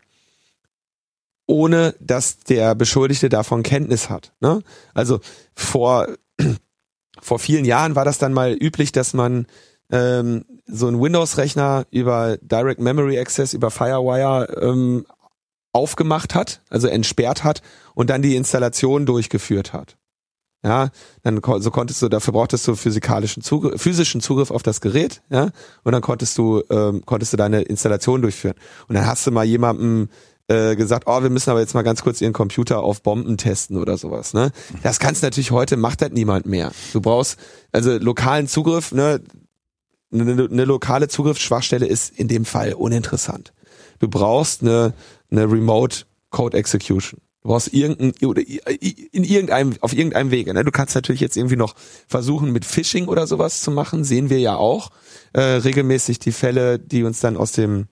ohne 1.45 1.95
dass 1.99 2.39
der 2.39 2.75
Beschuldigte 2.75 3.29
davon 3.29 3.63
Kenntnis 3.63 4.09
hat. 4.09 4.33
Ne? 4.39 4.61
Also 4.93 5.19
vor, 5.55 6.07
vor 7.21 7.39
vielen 7.39 7.65
Jahren 7.65 7.95
war 7.95 8.05
das 8.05 8.17
dann 8.17 8.33
mal 8.33 8.53
üblich, 8.53 8.91
dass 8.91 9.13
man 9.13 9.47
ähm, 9.91 10.45
so 10.65 10.87
einen 10.87 11.01
Windows-Rechner 11.01 11.85
über 11.91 12.37
Direct 12.41 12.79
Memory 12.79 13.19
Access, 13.19 13.53
über 13.53 13.69
Firewire 13.69 14.57
ähm, 14.61 15.05
aufgemacht 15.73 16.35
hat, 16.35 16.61
also 16.69 16.87
entsperrt 16.87 17.43
hat 17.43 17.61
und 17.95 18.09
dann 18.09 18.21
die 18.21 18.35
Installation 18.35 19.05
durchgeführt 19.05 19.73
hat. 19.73 19.97
Ja, 20.65 20.91
dann 21.23 21.41
so 21.59 21.71
konntest 21.71 22.01
du, 22.01 22.07
dafür 22.07 22.31
brauchtest 22.31 22.65
du 22.69 22.75
physikalischen 22.75 23.43
Zugriff, 23.43 23.81
physischen 23.81 24.21
Zugriff 24.21 24.49
auf 24.49 24.63
das 24.63 24.79
Gerät, 24.79 25.21
ja, 25.29 25.49
und 25.83 25.91
dann 25.91 26.01
konntest 26.01 26.37
du, 26.37 26.63
ähm, 26.69 27.01
konntest 27.05 27.33
du 27.33 27.37
deine 27.37 27.63
Installation 27.63 28.21
durchführen. 28.21 28.55
Und 28.87 28.95
dann 28.95 29.05
hast 29.05 29.27
du 29.27 29.31
mal 29.31 29.43
jemandem 29.43 30.07
äh, 30.47 30.75
gesagt, 30.75 31.05
oh, 31.07 31.21
wir 31.23 31.29
müssen 31.29 31.49
aber 31.49 31.59
jetzt 31.59 31.73
mal 31.73 31.83
ganz 31.83 32.03
kurz 32.03 32.21
ihren 32.21 32.33
Computer 32.33 32.81
auf 32.81 33.01
Bomben 33.01 33.37
testen 33.37 33.77
oder 33.77 33.97
sowas. 33.97 34.33
Ne? 34.33 34.51
Das 34.81 34.99
kannst 34.99 35.23
natürlich 35.23 35.51
heute, 35.51 35.77
macht 35.77 36.01
das 36.01 36.11
niemand 36.11 36.45
mehr. 36.45 36.71
Du 36.91 37.01
brauchst 37.01 37.37
also 37.71 37.97
lokalen 37.97 38.47
Zugriff, 38.47 38.91
ne? 38.91 39.21
Eine, 40.11 40.47
eine 40.51 40.65
lokale 40.65 41.07
Zugriffsschwachstelle 41.07 41.87
ist 41.87 42.15
in 42.15 42.27
dem 42.27 42.45
Fall 42.45 42.73
uninteressant. 42.73 43.51
Du 43.97 44.07
brauchst 44.07 44.61
eine 44.61 44.93
eine 45.33 45.51
Remote 45.51 46.05
Code 46.29 46.57
Execution. 46.57 47.19
Du 47.41 47.49
brauchst 47.49 47.73
irgendein, 47.73 48.13
in 49.11 49.23
irgendeinem, 49.23 49.73
auf 49.81 49.93
irgendeinem 49.93 50.31
Wege. 50.31 50.53
Ne? 50.53 50.63
Du 50.63 50.71
kannst 50.71 50.95
natürlich 50.95 51.19
jetzt 51.19 51.35
irgendwie 51.35 51.57
noch 51.57 51.75
versuchen, 52.07 52.53
mit 52.53 52.63
Phishing 52.63 53.07
oder 53.07 53.27
sowas 53.27 53.61
zu 53.61 53.71
machen. 53.71 54.05
Sehen 54.05 54.29
wir 54.29 54.39
ja 54.39 54.55
auch 54.55 54.91
äh, 55.33 55.41
regelmäßig 55.41 56.19
die 56.19 56.31
Fälle, 56.31 56.79
die 56.79 57.03
uns 57.03 57.19
dann 57.19 57.35
aus 57.35 57.51
dem 57.51 57.87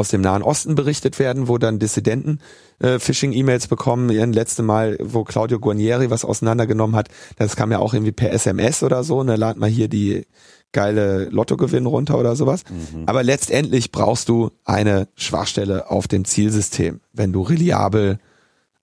aus 0.00 0.08
dem 0.08 0.22
Nahen 0.22 0.42
Osten 0.42 0.74
berichtet 0.74 1.18
werden, 1.18 1.46
wo 1.46 1.58
dann 1.58 1.78
Dissidenten 1.78 2.40
äh, 2.80 2.98
Phishing-E-Mails 2.98 3.68
bekommen. 3.68 4.10
Ihren 4.10 4.32
letzte 4.32 4.62
Mal, 4.62 4.96
wo 5.00 5.24
Claudio 5.24 5.60
Guarnieri 5.60 6.10
was 6.10 6.24
auseinandergenommen 6.24 6.96
hat, 6.96 7.08
das 7.36 7.54
kam 7.54 7.70
ja 7.70 7.78
auch 7.78 7.94
irgendwie 7.94 8.12
per 8.12 8.32
SMS 8.32 8.82
oder 8.82 9.04
so. 9.04 9.22
Ne, 9.22 9.36
lad 9.36 9.58
mal 9.58 9.68
hier 9.68 9.88
die 9.88 10.26
geile 10.72 11.24
Lottogewinn 11.26 11.86
runter 11.86 12.18
oder 12.18 12.34
sowas. 12.34 12.64
Mhm. 12.68 13.04
Aber 13.06 13.22
letztendlich 13.22 13.92
brauchst 13.92 14.28
du 14.28 14.50
eine 14.64 15.08
Schwachstelle 15.16 15.90
auf 15.90 16.08
dem 16.08 16.24
Zielsystem, 16.24 17.00
wenn 17.12 17.32
du 17.32 17.42
reliabel 17.42 18.18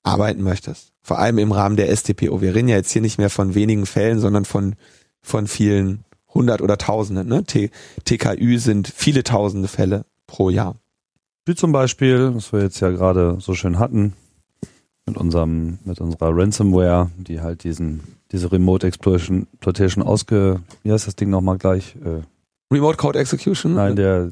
arbeiten 0.03 0.43
möchtest. 0.43 0.91
Vor 1.01 1.19
allem 1.19 1.37
im 1.37 1.51
Rahmen 1.51 1.77
der 1.77 1.93
STPO. 1.95 2.41
Wir 2.41 2.53
reden 2.53 2.67
ja 2.67 2.75
jetzt 2.75 2.91
hier 2.91 3.01
nicht 3.01 3.17
mehr 3.17 3.29
von 3.29 3.55
wenigen 3.55 3.85
Fällen, 3.85 4.19
sondern 4.19 4.45
von, 4.45 4.75
von 5.21 5.47
vielen 5.47 6.03
hundert 6.33 6.61
oder 6.61 6.77
tausenden. 6.77 7.27
Ne? 7.27 7.43
T 7.43 7.71
TKÜ 8.05 8.59
sind 8.59 8.91
viele 8.93 9.23
tausende 9.23 9.67
Fälle 9.67 10.05
pro 10.27 10.49
Jahr. 10.49 10.75
Wie 11.47 11.55
zum 11.55 11.71
Beispiel, 11.71 12.35
was 12.35 12.51
wir 12.51 12.61
jetzt 12.61 12.81
ja 12.81 12.89
gerade 12.89 13.37
so 13.39 13.53
schön 13.53 13.79
hatten, 13.79 14.13
mit 15.05 15.15
unserem, 15.15 15.79
mit 15.85 16.01
unserer 16.01 16.35
Ransomware, 16.35 17.09
die 17.15 17.39
halt 17.39 17.63
diesen 17.63 18.17
diese 18.33 18.51
Remote 18.51 18.85
Exploitation, 18.85 19.47
Exploitation 19.53 20.03
ausge, 20.03 20.59
wie 20.83 20.91
heißt 20.91 21.07
das 21.07 21.15
Ding 21.15 21.29
nochmal 21.29 21.57
gleich? 21.57 21.95
Äh, 22.03 22.21
Remote 22.73 22.97
Code 22.97 23.17
Execution? 23.17 23.75
Nein, 23.75 23.95
der 23.95 24.29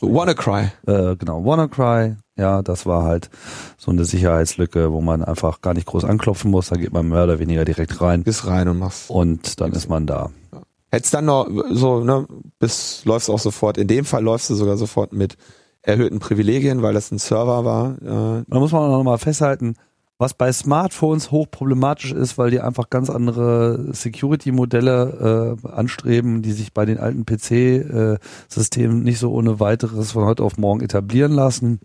WannaCry. 0.00 0.70
Äh, 0.86 1.16
genau, 1.16 1.44
WannaCry. 1.44 2.16
Ja, 2.38 2.62
das 2.62 2.86
war 2.86 3.02
halt 3.02 3.28
so 3.76 3.90
eine 3.90 4.06
Sicherheitslücke, 4.06 4.90
wo 4.90 5.02
man 5.02 5.22
einfach 5.22 5.60
gar 5.60 5.74
nicht 5.74 5.86
groß 5.86 6.04
anklopfen 6.04 6.50
muss. 6.50 6.68
Da 6.68 6.76
geht 6.76 6.94
man 6.94 7.10
mehr 7.10 7.24
oder 7.24 7.38
weniger 7.38 7.66
direkt 7.66 8.00
rein. 8.00 8.24
Bis 8.24 8.46
rein 8.46 8.68
und 8.68 8.78
machst. 8.78 9.10
Und 9.10 9.60
dann 9.60 9.72
ist 9.72 9.90
man 9.90 10.06
da. 10.06 10.30
Ja. 10.50 10.62
Hättest 10.90 11.12
dann 11.12 11.26
noch 11.26 11.46
so, 11.70 12.02
ne, 12.02 12.26
bis 12.58 13.04
läufst 13.04 13.28
auch 13.28 13.38
sofort. 13.38 13.76
In 13.76 13.86
dem 13.86 14.06
Fall 14.06 14.22
läufst 14.22 14.48
du 14.48 14.54
sogar 14.54 14.78
sofort 14.78 15.12
mit 15.12 15.36
erhöhten 15.84 16.18
Privilegien, 16.18 16.82
weil 16.82 16.94
das 16.94 17.10
ein 17.10 17.18
Server 17.18 17.64
war. 17.64 17.96
Äh. 18.02 18.44
Da 18.48 18.58
muss 18.58 18.72
man 18.72 18.82
auch 18.82 18.98
nochmal 18.98 19.18
festhalten, 19.18 19.76
was 20.18 20.34
bei 20.34 20.52
Smartphones 20.52 21.30
hochproblematisch 21.30 22.12
ist, 22.12 22.38
weil 22.38 22.50
die 22.50 22.60
einfach 22.60 22.88
ganz 22.88 23.10
andere 23.10 23.92
Security-Modelle 23.92 25.58
äh, 25.62 25.68
anstreben, 25.68 26.42
die 26.42 26.52
sich 26.52 26.72
bei 26.72 26.86
den 26.86 26.98
alten 26.98 27.26
PC-Systemen 27.26 29.00
äh, 29.00 29.04
nicht 29.04 29.18
so 29.18 29.32
ohne 29.32 29.60
weiteres 29.60 30.12
von 30.12 30.24
heute 30.24 30.42
auf 30.42 30.56
morgen 30.56 30.80
etablieren 30.80 31.32
lassen. 31.32 31.80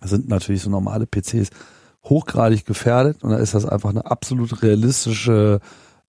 Das 0.00 0.10
sind 0.10 0.28
natürlich 0.28 0.62
so 0.62 0.70
normale 0.70 1.06
PCs 1.06 1.50
hochgradig 2.04 2.64
gefährdet 2.64 3.22
und 3.22 3.30
da 3.30 3.36
ist 3.36 3.54
das 3.54 3.66
einfach 3.66 3.90
eine 3.90 4.06
absolut 4.06 4.62
realistische, 4.62 5.60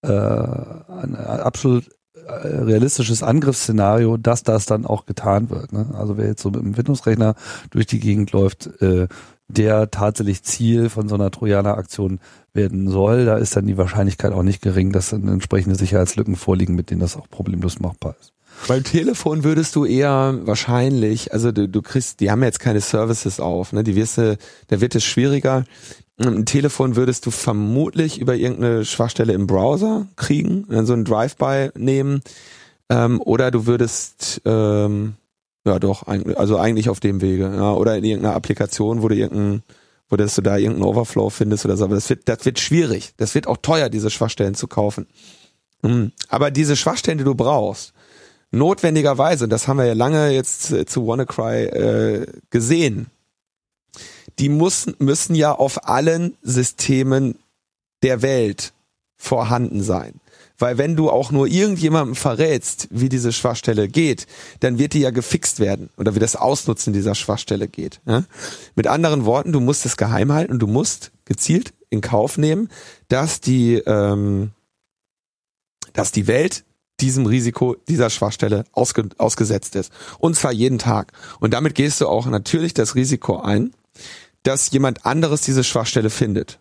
äh, 0.01 0.09
ein 0.09 1.15
absolut 1.15 1.89
realistisches 2.29 3.23
Angriffsszenario, 3.23 4.17
dass 4.17 4.43
das 4.43 4.65
dann 4.65 4.85
auch 4.85 5.05
getan 5.05 5.49
wird. 5.49 5.73
Ne? 5.73 5.87
Also 5.93 6.17
wer 6.17 6.27
jetzt 6.27 6.41
so 6.41 6.49
mit 6.49 6.61
einem 6.61 6.77
Windows-Rechner 6.77 7.35
durch 7.71 7.87
die 7.87 7.99
Gegend 7.99 8.31
läuft, 8.31 8.81
äh, 8.81 9.07
der 9.47 9.89
tatsächlich 9.89 10.43
Ziel 10.43 10.89
von 10.89 11.09
so 11.09 11.15
einer 11.15 11.31
Trojaner-Aktion 11.31 12.19
werden 12.53 12.89
soll, 12.89 13.25
da 13.25 13.37
ist 13.37 13.55
dann 13.55 13.65
die 13.65 13.77
Wahrscheinlichkeit 13.77 14.31
auch 14.31 14.43
nicht 14.43 14.61
gering, 14.61 14.91
dass 14.91 15.09
dann 15.09 15.27
entsprechende 15.27 15.75
Sicherheitslücken 15.75 16.35
vorliegen, 16.35 16.75
mit 16.75 16.91
denen 16.91 17.01
das 17.01 17.17
auch 17.17 17.29
problemlos 17.29 17.79
machbar 17.79 18.15
ist. 18.19 18.33
Beim 18.67 18.83
Telefon 18.83 19.43
würdest 19.43 19.75
du 19.75 19.85
eher 19.85 20.37
wahrscheinlich, 20.43 21.33
also 21.33 21.51
du, 21.51 21.67
du 21.67 21.81
kriegst, 21.81 22.19
die 22.19 22.29
haben 22.29 22.43
jetzt 22.43 22.59
keine 22.59 22.81
Services 22.81 23.39
auf, 23.39 23.73
ne? 23.73 23.83
Die 23.83 23.95
wirst 23.95 24.17
du, 24.17 24.37
da 24.67 24.81
wird 24.81 24.95
es 24.95 25.03
schwieriger. 25.03 25.63
Ein 26.19 26.45
Telefon 26.45 26.95
würdest 26.95 27.25
du 27.25 27.31
vermutlich 27.31 28.19
über 28.19 28.35
irgendeine 28.35 28.85
Schwachstelle 28.85 29.33
im 29.33 29.47
Browser 29.47 30.07
kriegen, 30.15 30.65
dann 30.69 30.85
so 30.85 30.93
ein 30.93 31.05
Drive-by 31.05 31.71
nehmen, 31.75 32.21
ähm, 32.89 33.21
oder 33.21 33.51
du 33.51 33.65
würdest 33.65 34.41
ähm, 34.45 35.15
ja, 35.65 35.79
doch, 35.79 36.07
also 36.07 36.57
eigentlich 36.57 36.89
auf 36.89 36.99
dem 36.99 37.21
Wege, 37.21 37.51
ja, 37.55 37.73
oder 37.73 37.97
in 37.97 38.03
irgendeiner 38.03 38.35
Applikation, 38.35 39.01
wo 39.01 39.07
du 39.07 39.15
irgendein, 39.15 39.63
wo 40.09 40.15
du 40.15 40.25
da 40.25 40.57
irgendeinen 40.57 40.83
Overflow 40.83 41.29
findest 41.29 41.65
oder 41.65 41.77
so, 41.77 41.85
aber 41.85 41.95
das 41.95 42.09
wird, 42.09 42.27
das 42.27 42.45
wird 42.45 42.59
schwierig. 42.59 43.13
Das 43.17 43.35
wird 43.35 43.47
auch 43.47 43.57
teuer, 43.57 43.89
diese 43.89 44.09
Schwachstellen 44.09 44.55
zu 44.55 44.67
kaufen. 44.67 45.07
Mhm. 45.81 46.11
Aber 46.29 46.49
diese 46.51 46.75
Schwachstellen, 46.75 47.17
die 47.17 47.23
du 47.23 47.35
brauchst, 47.35 47.93
notwendigerweise, 48.51 49.43
und 49.43 49.49
das 49.51 49.67
haben 49.67 49.77
wir 49.77 49.85
ja 49.85 49.93
lange 49.93 50.29
jetzt 50.29 50.73
zu 50.89 51.05
WannaCry 51.05 51.65
äh, 51.65 52.25
gesehen, 52.49 53.07
die 54.39 54.49
müssen, 54.49 54.95
müssen 54.99 55.35
ja 55.35 55.51
auf 55.51 55.87
allen 55.87 56.37
Systemen 56.41 57.37
der 58.01 58.21
Welt 58.21 58.73
vorhanden 59.17 59.83
sein. 59.83 60.19
Weil 60.57 60.77
wenn 60.77 60.95
du 60.95 61.09
auch 61.09 61.31
nur 61.31 61.47
irgendjemandem 61.47 62.15
verrätst, 62.15 62.87
wie 62.91 63.07
diese 63.07 63.31
Schwachstelle 63.31 63.87
geht, 63.87 64.27
dann 64.59 64.77
wird 64.77 64.93
die 64.93 64.99
ja 64.99 65.11
gefixt 65.11 65.59
werden 65.59 65.89
oder 65.97 66.15
wie 66.15 66.19
das 66.19 66.35
Ausnutzen 66.35 66.91
dieser 66.91 67.15
Schwachstelle 67.15 67.67
geht. 67.67 68.01
Ja? 68.05 68.25
Mit 68.75 68.87
anderen 68.87 69.25
Worten, 69.25 69.53
du 69.53 69.61
musst 69.61 69.85
es 69.85 69.95
geheim 69.95 70.33
halten 70.33 70.51
und 70.51 70.59
du 70.59 70.67
musst 70.67 71.11
gezielt 71.23 71.73
in 71.89 72.01
Kauf 72.01 72.37
nehmen, 72.37 72.69
dass 73.07 73.39
die, 73.39 73.75
ähm, 73.75 74.51
dass 75.93 76.11
die 76.11 76.27
Welt 76.27 76.65
diesem 76.99 77.25
Risiko 77.25 77.77
dieser 77.87 78.09
Schwachstelle 78.09 78.65
ausge 78.73 79.09
ausgesetzt 79.17 79.75
ist. 79.75 79.91
Und 80.17 80.35
zwar 80.35 80.51
jeden 80.51 80.77
Tag. 80.77 81.13
Und 81.39 81.53
damit 81.53 81.75
gehst 81.75 82.01
du 82.01 82.07
auch 82.07 82.25
natürlich 82.25 82.73
das 82.73 82.95
Risiko 82.95 83.39
ein, 83.39 83.71
dass 84.43 84.71
jemand 84.71 85.05
anderes 85.05 85.41
diese 85.41 85.63
Schwachstelle 85.63 86.09
findet. 86.09 86.59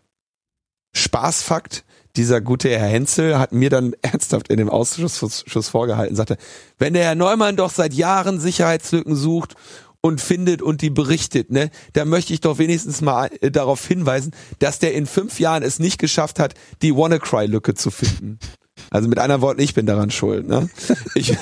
Spaßfakt, 0.94 1.84
dieser 2.16 2.40
gute 2.40 2.68
Herr 2.70 2.88
Henzel 2.88 3.38
hat 3.38 3.52
mir 3.52 3.70
dann 3.70 3.94
ernsthaft 4.02 4.48
in 4.48 4.58
dem 4.58 4.68
Ausschuss 4.68 5.68
vorgehalten, 5.68 6.16
sagte, 6.16 6.36
wenn 6.78 6.94
der 6.94 7.04
Herr 7.04 7.14
Neumann 7.14 7.56
doch 7.56 7.70
seit 7.70 7.94
Jahren 7.94 8.40
Sicherheitslücken 8.40 9.14
sucht 9.14 9.54
und 10.00 10.20
findet 10.20 10.62
und 10.62 10.80
die 10.80 10.90
berichtet, 10.90 11.50
ne, 11.50 11.70
da 11.92 12.04
möchte 12.04 12.32
ich 12.32 12.40
doch 12.40 12.58
wenigstens 12.58 13.00
mal 13.00 13.30
äh, 13.40 13.50
darauf 13.50 13.86
hinweisen, 13.86 14.32
dass 14.58 14.78
der 14.78 14.94
in 14.94 15.06
fünf 15.06 15.40
Jahren 15.40 15.62
es 15.62 15.78
nicht 15.78 15.98
geschafft 15.98 16.38
hat, 16.38 16.54
die 16.82 16.94
WannaCry-Lücke 16.94 17.74
zu 17.74 17.90
finden. 17.90 18.38
Also 18.90 19.08
mit 19.08 19.18
anderen 19.18 19.42
Worten, 19.42 19.60
ich 19.60 19.74
bin 19.74 19.86
daran 19.86 20.10
schuld. 20.10 20.46
Ne? 20.46 20.70
Ich, 21.14 21.36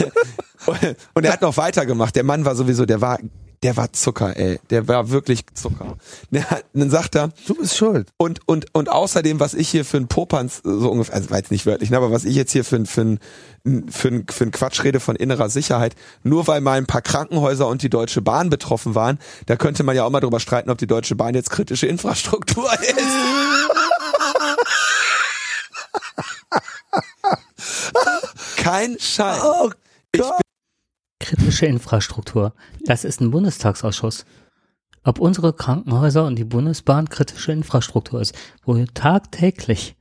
und 1.15 1.25
er 1.25 1.33
hat 1.33 1.43
noch 1.43 1.57
weitergemacht. 1.57 2.17
Der 2.17 2.25
Mann 2.25 2.45
war 2.45 2.57
sowieso, 2.57 2.87
der 2.87 3.01
war, 3.01 3.19
der 3.67 3.77
war 3.77 3.93
Zucker, 3.93 4.37
ey. 4.37 4.61
Der 4.71 4.87
war 4.87 5.11
wirklich 5.11 5.45
Zucker. 5.53 5.97
Der 6.31 6.49
hat, 6.49 6.67
dann 6.73 6.89
sagt 6.89 7.17
er, 7.17 7.31
Du 7.49 7.55
bist 7.57 7.77
schuld. 7.77 8.09
und, 8.17 8.39
und, 8.47 8.73
und 8.73 8.89
außerdem, 8.89 9.41
was 9.41 9.55
ich 9.55 9.69
hier 9.69 9.85
für 9.85 9.97
ein 9.97 10.07
Popanz, 10.07 10.61
so 10.63 10.89
ungefähr, 10.89 11.17
also 11.17 11.31
war 11.31 11.39
jetzt 11.39 11.51
nicht 11.51 11.67
wörtlich, 11.67 11.91
ne, 11.91 11.97
aber 11.97 12.13
was 12.13 12.25
ich 12.25 12.37
jetzt 12.37 12.53
hier 12.53 12.65
für 12.65 12.77
ein, 12.77 12.87
für 12.87 13.01
ein, 13.01 13.19
für 13.91 14.07
ein, 14.07 14.25
für 14.31 14.45
ein 14.45 14.53
Quatsch 14.53 14.85
rede 14.85 15.01
von 15.01 15.17
innerer 15.17 15.49
Sicherheit, 15.49 15.97
nur 16.23 16.47
weil 16.47 16.61
mal 16.61 16.79
ein 16.79 16.87
paar 16.87 17.03
Krankenhäuser 17.03 17.67
und 17.67 17.83
die 17.83 17.91
Deutsche 17.91 18.23
Bahn 18.23 18.51
betroffen 18.51 18.95
waren, 18.95 19.19
da 19.47 19.57
könnte 19.57 19.83
man 19.83 19.97
ja 19.97 20.05
auch 20.05 20.11
mal 20.11 20.21
drüber 20.21 20.39
streiten, 20.39 20.71
ob 20.71 20.79
die 20.79 20.87
Deutsche 20.87 21.17
Bahn 21.17 21.35
jetzt 21.35 21.51
kritische 21.51 21.89
Infrastruktur 21.89 22.71
ist. 22.81 22.97
Kein 28.59 28.97
Scheiß. 29.01 29.43
Oh 29.43 29.71
Gott. 30.17 30.46
Kritische 31.57 31.73
Infrastruktur. 31.73 32.53
Das 32.85 33.03
ist 33.03 33.23
ein 33.23 33.31
Bundestagsausschuss. 33.31 34.27
Ob 35.05 35.19
unsere 35.19 35.55
Krankenhäuser 35.55 36.27
und 36.27 36.37
die 36.37 36.45
Bundesbahn 36.45 37.09
kritische 37.09 37.51
Infrastruktur 37.51 38.21
ist, 38.21 38.35
wo 38.63 38.77
tagtäglich, 38.93 39.97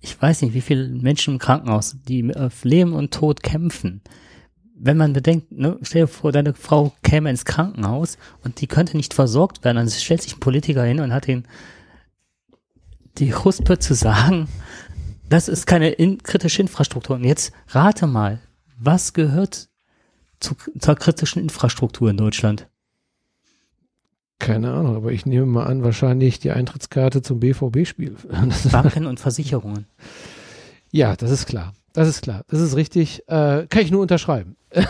ich 0.00 0.22
weiß 0.22 0.40
nicht, 0.40 0.54
wie 0.54 0.62
viele 0.62 0.88
Menschen 0.88 1.34
im 1.34 1.38
Krankenhaus, 1.38 1.96
die 2.08 2.34
auf 2.34 2.64
Leben 2.64 2.94
und 2.94 3.12
Tod 3.12 3.42
kämpfen. 3.42 4.00
Wenn 4.74 4.96
man 4.96 5.12
bedenkt, 5.12 5.52
ne, 5.52 5.78
stell 5.82 6.04
dir 6.04 6.08
vor, 6.08 6.32
deine 6.32 6.54
Frau 6.54 6.94
käme 7.02 7.28
ins 7.28 7.44
Krankenhaus 7.44 8.16
und 8.42 8.62
die 8.62 8.66
könnte 8.66 8.96
nicht 8.96 9.12
versorgt 9.12 9.62
werden, 9.62 9.76
dann 9.76 9.90
stellt 9.90 10.22
sich 10.22 10.34
ein 10.34 10.40
Politiker 10.40 10.84
hin 10.84 11.00
und 11.00 11.12
hat 11.12 11.26
den 11.26 11.46
die 13.18 13.34
Huspe 13.34 13.78
zu 13.78 13.92
sagen, 13.92 14.48
das 15.28 15.48
ist 15.48 15.66
keine 15.66 15.90
in 15.90 16.22
kritische 16.22 16.62
Infrastruktur. 16.62 17.16
Und 17.16 17.24
jetzt 17.24 17.52
rate 17.68 18.06
mal, 18.06 18.40
was 18.78 19.12
gehört 19.12 19.68
zu, 20.44 20.54
zur 20.78 20.94
kritischen 20.94 21.42
Infrastruktur 21.42 22.10
in 22.10 22.16
Deutschland? 22.16 22.68
Keine 24.38 24.72
Ahnung, 24.72 24.96
aber 24.96 25.12
ich 25.12 25.26
nehme 25.26 25.46
mal 25.46 25.64
an, 25.64 25.84
wahrscheinlich 25.84 26.38
die 26.38 26.50
Eintrittskarte 26.50 27.22
zum 27.22 27.40
BVB-Spiel. 27.40 28.16
Banken 28.72 29.06
und 29.06 29.20
Versicherungen. 29.20 29.86
ja, 30.90 31.16
das 31.16 31.30
ist 31.30 31.46
klar. 31.46 31.72
Das 31.92 32.08
ist 32.08 32.22
klar. 32.22 32.42
Das 32.48 32.60
ist 32.60 32.74
richtig. 32.74 33.22
Äh, 33.28 33.66
kann 33.68 33.82
ich 33.82 33.90
nur 33.90 34.02
unterschreiben. 34.02 34.56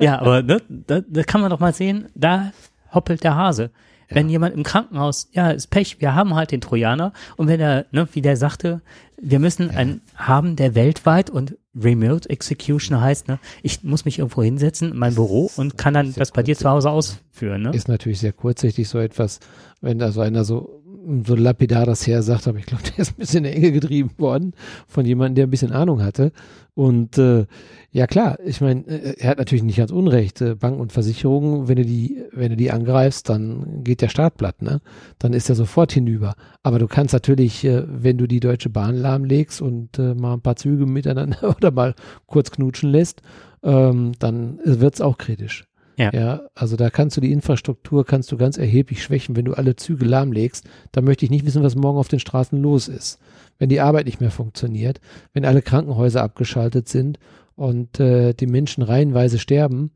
Ja, 0.00 0.20
aber 0.20 0.42
ne, 0.42 0.62
da, 0.68 1.00
da 1.00 1.22
kann 1.24 1.40
man 1.40 1.50
doch 1.50 1.60
mal 1.60 1.74
sehen, 1.74 2.08
da 2.14 2.52
hoppelt 2.92 3.24
der 3.24 3.34
Hase. 3.34 3.70
Wenn 4.14 4.28
jemand 4.28 4.54
im 4.54 4.62
Krankenhaus, 4.62 5.28
ja, 5.32 5.50
ist 5.50 5.68
Pech, 5.68 6.00
wir 6.00 6.14
haben 6.14 6.34
halt 6.34 6.50
den 6.50 6.60
Trojaner. 6.60 7.12
Und 7.36 7.48
wenn 7.48 7.60
er, 7.60 7.86
ne, 7.90 8.08
wie 8.12 8.22
der 8.22 8.36
sagte, 8.36 8.82
wir 9.20 9.38
müssen 9.38 9.70
einen 9.70 10.00
haben, 10.16 10.56
der 10.56 10.74
weltweit 10.74 11.30
und 11.30 11.56
Remote 11.74 12.28
Execution 12.28 13.00
heißt, 13.00 13.28
ne, 13.28 13.38
ich 13.62 13.82
muss 13.82 14.04
mich 14.04 14.18
irgendwo 14.18 14.42
hinsetzen 14.42 14.92
in 14.92 14.98
mein 14.98 15.14
Büro 15.14 15.50
und 15.56 15.78
kann 15.78 15.94
dann 15.94 16.12
das 16.12 16.32
bei 16.32 16.42
dir 16.42 16.56
zu 16.56 16.68
Hause 16.68 16.90
ausführen, 16.90 17.62
ne? 17.62 17.70
Ist 17.72 17.88
natürlich 17.88 18.18
sehr 18.18 18.32
kurzsichtig 18.32 18.88
so 18.88 18.98
etwas, 18.98 19.40
wenn 19.80 19.98
da 19.98 20.12
so 20.12 20.20
einer 20.20 20.44
so, 20.44 20.81
so 21.26 21.34
lapidar 21.34 21.86
das 21.86 22.06
her 22.06 22.22
sagt, 22.22 22.48
aber 22.48 22.58
ich 22.58 22.66
glaube, 22.66 22.82
der 22.90 22.98
ist 22.98 23.12
ein 23.12 23.16
bisschen 23.20 23.44
in 23.44 23.50
die 23.50 23.56
Enge 23.56 23.72
getrieben 23.72 24.10
worden 24.18 24.52
von 24.86 25.04
jemandem, 25.04 25.34
der 25.36 25.46
ein 25.46 25.50
bisschen 25.50 25.72
Ahnung 25.72 26.02
hatte. 26.02 26.32
Und 26.74 27.18
äh, 27.18 27.46
ja 27.90 28.06
klar, 28.06 28.38
ich 28.44 28.60
meine, 28.60 28.86
äh, 28.86 29.16
er 29.18 29.30
hat 29.30 29.38
natürlich 29.38 29.62
nicht 29.62 29.76
ganz 29.76 29.90
Unrecht. 29.90 30.40
Äh, 30.40 30.54
Banken 30.54 30.80
und 30.80 30.92
Versicherungen, 30.92 31.68
wenn 31.68 31.76
du 31.76 31.84
die, 31.84 32.22
wenn 32.32 32.50
du 32.50 32.56
die 32.56 32.70
angreifst, 32.70 33.28
dann 33.28 33.84
geht 33.84 34.00
der 34.00 34.08
Start 34.08 34.38
platt, 34.38 34.62
ne? 34.62 34.80
Dann 35.18 35.34
ist 35.34 35.48
er 35.50 35.54
sofort 35.54 35.92
hinüber. 35.92 36.34
Aber 36.62 36.78
du 36.78 36.86
kannst 36.86 37.12
natürlich, 37.12 37.64
äh, 37.64 37.82
wenn 37.86 38.16
du 38.16 38.26
die 38.26 38.40
Deutsche 38.40 38.70
Bahn 38.70 38.96
lahmlegst 38.96 39.60
und 39.60 39.98
äh, 39.98 40.14
mal 40.14 40.34
ein 40.34 40.40
paar 40.40 40.56
Züge 40.56 40.86
miteinander 40.86 41.42
oder 41.56 41.70
mal 41.70 41.94
kurz 42.26 42.50
knutschen 42.50 42.90
lässt, 42.90 43.20
ähm, 43.62 44.12
dann 44.18 44.58
wird's 44.64 45.00
auch 45.00 45.18
kritisch. 45.18 45.66
Ja. 45.96 46.10
ja, 46.12 46.40
also 46.54 46.76
da 46.76 46.90
kannst 46.90 47.16
du 47.16 47.20
die 47.20 47.32
Infrastruktur 47.32 48.06
kannst 48.06 48.32
du 48.32 48.36
ganz 48.36 48.56
erheblich 48.56 49.02
schwächen, 49.02 49.36
wenn 49.36 49.44
du 49.44 49.54
alle 49.54 49.76
Züge 49.76 50.04
lahmlegst. 50.04 50.66
Da 50.90 51.02
möchte 51.02 51.24
ich 51.24 51.30
nicht 51.30 51.44
wissen, 51.44 51.62
was 51.62 51.74
morgen 51.74 51.98
auf 51.98 52.08
den 52.08 52.20
Straßen 52.20 52.60
los 52.60 52.88
ist. 52.88 53.18
Wenn 53.58 53.68
die 53.68 53.80
Arbeit 53.80 54.06
nicht 54.06 54.20
mehr 54.20 54.30
funktioniert, 54.30 55.00
wenn 55.32 55.44
alle 55.44 55.62
Krankenhäuser 55.62 56.22
abgeschaltet 56.22 56.88
sind 56.88 57.18
und 57.54 58.00
äh, 58.00 58.32
die 58.32 58.46
Menschen 58.46 58.82
reihenweise 58.82 59.38
sterben, 59.38 59.90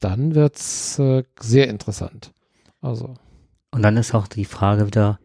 dann 0.00 0.34
wird's 0.34 0.98
äh, 0.98 1.24
sehr 1.40 1.68
interessant. 1.68 2.32
Also 2.80 3.14
Und 3.70 3.82
dann 3.82 3.96
ist 3.96 4.14
auch 4.14 4.28
die 4.28 4.44
Frage 4.44 4.86
wieder, 4.86 5.18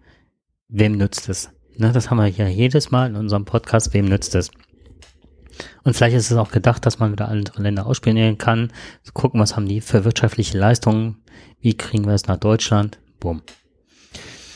wem 0.70 0.94
nützt 0.94 1.30
es? 1.30 1.52
Ne, 1.76 1.91
das 1.91 2.10
haben 2.10 2.18
wir 2.18 2.28
ja 2.28 2.48
jedes 2.48 2.91
Mal 2.91 3.10
in 3.10 3.16
unserem 3.16 3.45
Podcast, 3.45 3.94
wem 3.94 4.06
nützt 4.06 4.36
es? 4.36 4.52
Und 5.84 5.95
vielleicht 5.95 6.15
ist 6.15 6.31
es 6.31 6.38
auch 6.38 6.51
gedacht, 6.51 6.85
dass 6.85 6.99
man 6.99 7.11
wieder 7.11 7.27
andere 7.27 7.61
Länder 7.61 7.85
ausspionieren 7.85 8.38
kann, 8.38 8.71
gucken, 9.13 9.39
was 9.39 9.55
haben 9.55 9.67
die 9.67 9.81
für 9.81 10.05
wirtschaftliche 10.05 10.57
Leistungen, 10.57 11.17
wie 11.61 11.75
kriegen 11.75 12.05
wir 12.05 12.13
es 12.13 12.27
nach 12.27 12.38
Deutschland, 12.38 12.99
bumm. 13.19 13.41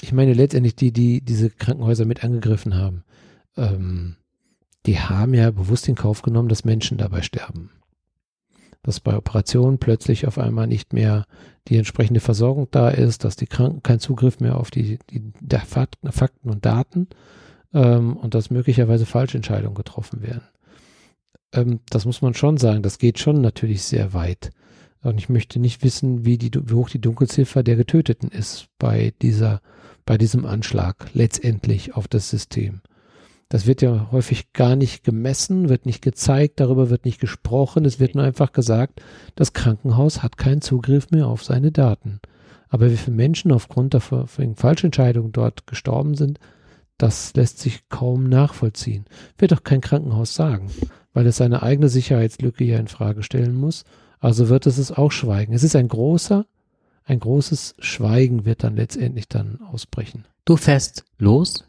ich 0.02 0.12
meine 0.12 0.34
letztendlich 0.34 0.76
die, 0.76 0.92
die 0.92 1.22
diese 1.22 1.50
Krankenhäuser 1.50 2.06
mit 2.06 2.24
angegriffen 2.24 2.76
haben, 2.76 3.04
ähm, 3.56 4.18
die 4.86 5.00
haben 5.00 5.34
ja 5.34 5.52
bewusst 5.52 5.88
in 5.88 5.96
Kauf 5.96 6.22
genommen, 6.22 6.50
dass 6.50 6.66
Menschen 6.66 6.98
dabei 6.98 7.22
sterben. 7.22 7.72
Dass 8.84 9.02
bei 9.02 9.16
Operationen 9.18 9.80
plötzlich 9.80 10.28
auf 10.28 10.38
einmal 10.38 10.68
nicht 10.68 10.94
mehr 10.94 11.26
die 11.68 11.78
entsprechende 11.78 12.22
Versorgung 12.22 12.70
da 12.72 12.90
ist, 12.90 13.26
dass 13.26 13.36
die 13.36 13.48
Kranken 13.48 13.84
keinen 13.84 14.00
Zugriff 14.00 14.40
mehr 14.40 14.58
auf 14.58 14.72
die, 14.72 15.00
die 15.10 15.34
Fakten, 15.66 16.12
Fakten 16.12 16.50
und 16.50 16.66
Daten 16.66 17.08
ähm, 17.74 18.16
und 18.16 18.34
dass 18.34 18.50
möglicherweise 18.50 19.06
Falschentscheidungen 19.06 19.76
getroffen 19.76 20.22
werden. 20.22 20.48
Ähm, 21.54 21.80
das 21.90 22.06
muss 22.06 22.22
man 22.22 22.34
schon 22.34 22.58
sagen, 22.58 22.84
das 22.84 22.98
geht 22.98 23.20
schon 23.20 23.42
natürlich 23.42 23.84
sehr 23.84 24.14
weit. 24.14 24.52
Und 25.02 25.18
ich 25.20 25.30
möchte 25.30 25.60
nicht 25.60 25.84
wissen, 25.84 26.26
wie, 26.26 26.38
die, 26.38 26.52
wie 26.54 26.74
hoch 26.74 26.90
die 26.90 27.02
Dunkelziffer 27.02 27.64
der 27.64 27.76
Getöteten 27.76 28.30
ist 28.30 28.68
bei 28.80 29.14
dieser, 29.22 29.62
bei 30.06 30.18
diesem 30.18 30.46
Anschlag 30.46 31.08
letztendlich 31.14 31.96
auf 31.96 32.08
das 32.08 32.30
System. 32.30 32.82
Das 33.50 33.66
wird 33.66 33.82
ja 33.82 34.10
häufig 34.12 34.52
gar 34.52 34.76
nicht 34.76 35.06
gemessen, 35.06 35.70
wird 35.70 35.86
nicht 35.86 36.02
gezeigt, 36.02 36.60
darüber 36.60 36.90
wird 36.90 37.06
nicht 37.06 37.22
gesprochen. 37.22 37.86
Es 37.86 38.00
wird 38.00 38.16
nur 38.16 38.26
einfach 38.26 38.52
gesagt, 38.52 39.02
das 39.36 39.54
Krankenhaus 39.54 40.22
hat 40.22 40.38
keinen 40.38 40.62
Zugriff 40.62 41.12
mehr 41.12 41.28
auf 41.28 41.46
seine 41.46 41.72
Daten. 41.72 42.20
Aber 42.68 42.92
wie 42.92 42.98
viele 42.98 43.16
Menschen 43.16 43.54
aufgrund 43.54 43.94
der 43.94 44.02
Falschentscheidungen 44.02 45.32
dort 45.32 45.68
gestorben 45.68 46.16
sind, 46.16 46.40
das 46.98 47.34
lässt 47.36 47.60
sich 47.60 47.88
kaum 47.90 48.28
nachvollziehen. 48.28 49.06
Wird 49.38 49.52
doch 49.52 49.64
kein 49.64 49.82
Krankenhaus 49.82 50.34
sagen, 50.34 50.72
weil 51.14 51.28
es 51.28 51.38
seine 51.38 51.62
eigene 51.62 51.90
Sicherheitslücke 51.90 52.64
ja 52.64 52.80
in 52.80 52.88
Frage 52.88 53.24
stellen 53.24 53.56
muss. 53.56 53.84
Also 54.20 54.50
wird 54.50 54.66
es 54.66 54.78
es 54.78 54.92
auch 54.92 55.12
schweigen. 55.12 55.54
Es 55.54 55.64
ist 55.64 55.76
ein 55.76 55.88
großer, 55.88 56.46
ein 57.04 57.20
großes 57.20 57.76
Schweigen 57.80 58.46
wird 58.46 58.64
dann 58.64 58.76
letztendlich 58.76 59.28
dann 59.28 59.62
ausbrechen. 59.62 60.26
Du 60.46 60.58
fährst 60.58 61.06
los, 61.18 61.66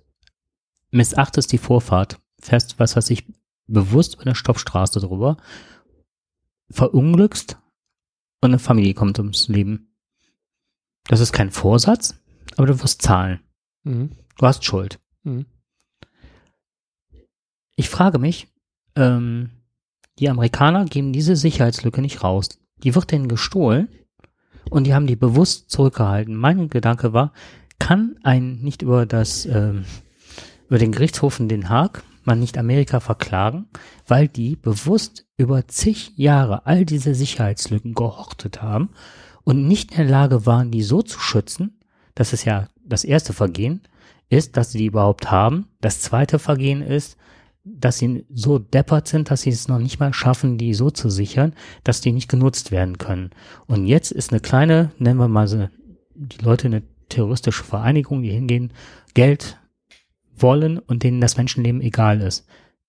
missachtest 0.90 1.52
die 1.52 1.58
Vorfahrt, 1.58 2.18
fährst, 2.40 2.78
was 2.78 2.96
weiß 2.96 3.10
ich, 3.10 3.26
bewusst 3.66 4.14
über 4.14 4.24
eine 4.24 4.34
Stoppstraße 4.34 5.00
drüber, 5.00 5.36
verunglückst 6.70 7.58
und 8.40 8.50
eine 8.50 8.58
Familie 8.58 8.94
kommt 8.94 9.18
ums 9.18 9.48
Leben. 9.48 9.94
Das 11.04 11.20
ist 11.20 11.32
kein 11.32 11.50
Vorsatz, 11.50 12.18
aber 12.56 12.66
du 12.66 12.82
wirst 12.82 13.02
zahlen. 13.02 13.40
Mhm. 13.84 14.12
Du 14.38 14.46
hast 14.46 14.64
Schuld. 14.64 14.98
Mhm. 15.24 15.46
Ich 17.76 17.88
frage 17.88 18.18
mich, 18.18 18.48
ähm, 18.96 19.50
die 20.18 20.28
Amerikaner 20.28 20.84
geben 20.84 21.12
diese 21.12 21.36
Sicherheitslücke 21.36 22.00
nicht 22.00 22.24
raus. 22.24 22.48
Die 22.82 22.94
wird 22.94 23.12
denen 23.12 23.28
gestohlen 23.28 23.88
und 24.70 24.84
die 24.84 24.94
haben 24.94 25.06
die 25.06 25.16
bewusst 25.16 25.70
zurückgehalten. 25.70 26.34
Mein 26.34 26.68
Gedanke 26.68 27.12
war, 27.12 27.32
kann 27.78 28.18
ein 28.22 28.60
nicht 28.60 28.82
über 28.82 29.06
das 29.06 29.46
ähm, 29.46 29.84
über 30.68 30.78
den 30.78 30.92
Gerichtshof 30.92 31.40
in 31.40 31.48
Den 31.48 31.68
Haag 31.68 32.02
man 32.24 32.38
nicht 32.38 32.58
Amerika 32.58 33.00
verklagen, 33.00 33.68
weil 34.06 34.28
die 34.28 34.54
bewusst 34.54 35.26
über 35.38 35.66
zig 35.66 36.12
Jahre 36.16 36.66
all 36.66 36.84
diese 36.84 37.14
Sicherheitslücken 37.14 37.94
gehortet 37.94 38.60
haben 38.60 38.90
und 39.44 39.66
nicht 39.66 39.92
in 39.92 39.96
der 39.96 40.06
Lage 40.06 40.44
waren, 40.44 40.70
die 40.70 40.82
so 40.82 41.00
zu 41.00 41.18
schützen, 41.18 41.80
das 42.14 42.34
ist 42.34 42.44
ja 42.44 42.68
das 42.84 43.04
erste 43.04 43.32
Vergehen, 43.32 43.80
ist, 44.28 44.56
dass 44.56 44.72
sie 44.72 44.78
die 44.78 44.86
überhaupt 44.86 45.30
haben. 45.30 45.68
Das 45.80 46.00
zweite 46.00 46.38
Vergehen 46.38 46.82
ist, 46.82 47.16
dass 47.64 47.98
sie 47.98 48.24
so 48.32 48.58
deppert 48.58 49.08
sind, 49.08 49.30
dass 49.30 49.42
sie 49.42 49.50
es 49.50 49.68
noch 49.68 49.78
nicht 49.78 50.00
mal 50.00 50.14
schaffen, 50.14 50.58
die 50.58 50.74
so 50.74 50.90
zu 50.90 51.10
sichern, 51.10 51.54
dass 51.84 52.00
die 52.00 52.12
nicht 52.12 52.28
genutzt 52.28 52.70
werden 52.70 52.98
können. 52.98 53.30
Und 53.66 53.86
jetzt 53.86 54.10
ist 54.10 54.32
eine 54.32 54.40
kleine, 54.40 54.92
nennen 54.98 55.18
wir 55.18 55.28
mal 55.28 55.48
so, 55.48 55.68
die 56.14 56.42
Leute 56.42 56.66
eine 56.66 56.82
terroristische 57.08 57.64
Vereinigung, 57.64 58.22
die 58.22 58.30
hingehen, 58.30 58.72
Geld 59.14 59.58
wollen 60.36 60.78
und 60.78 61.02
denen 61.02 61.20
das 61.20 61.36
Menschenleben 61.36 61.80
egal 61.80 62.20
ist. 62.20 62.46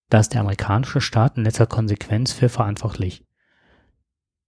Da 0.10 0.20
ist 0.20 0.34
der 0.34 0.42
amerikanische 0.42 1.02
Staat 1.02 1.38
in 1.38 1.44
letzter 1.44 1.68
Konsequenz 1.68 2.32
für 2.32 2.50
verantwortlich. 2.50 3.26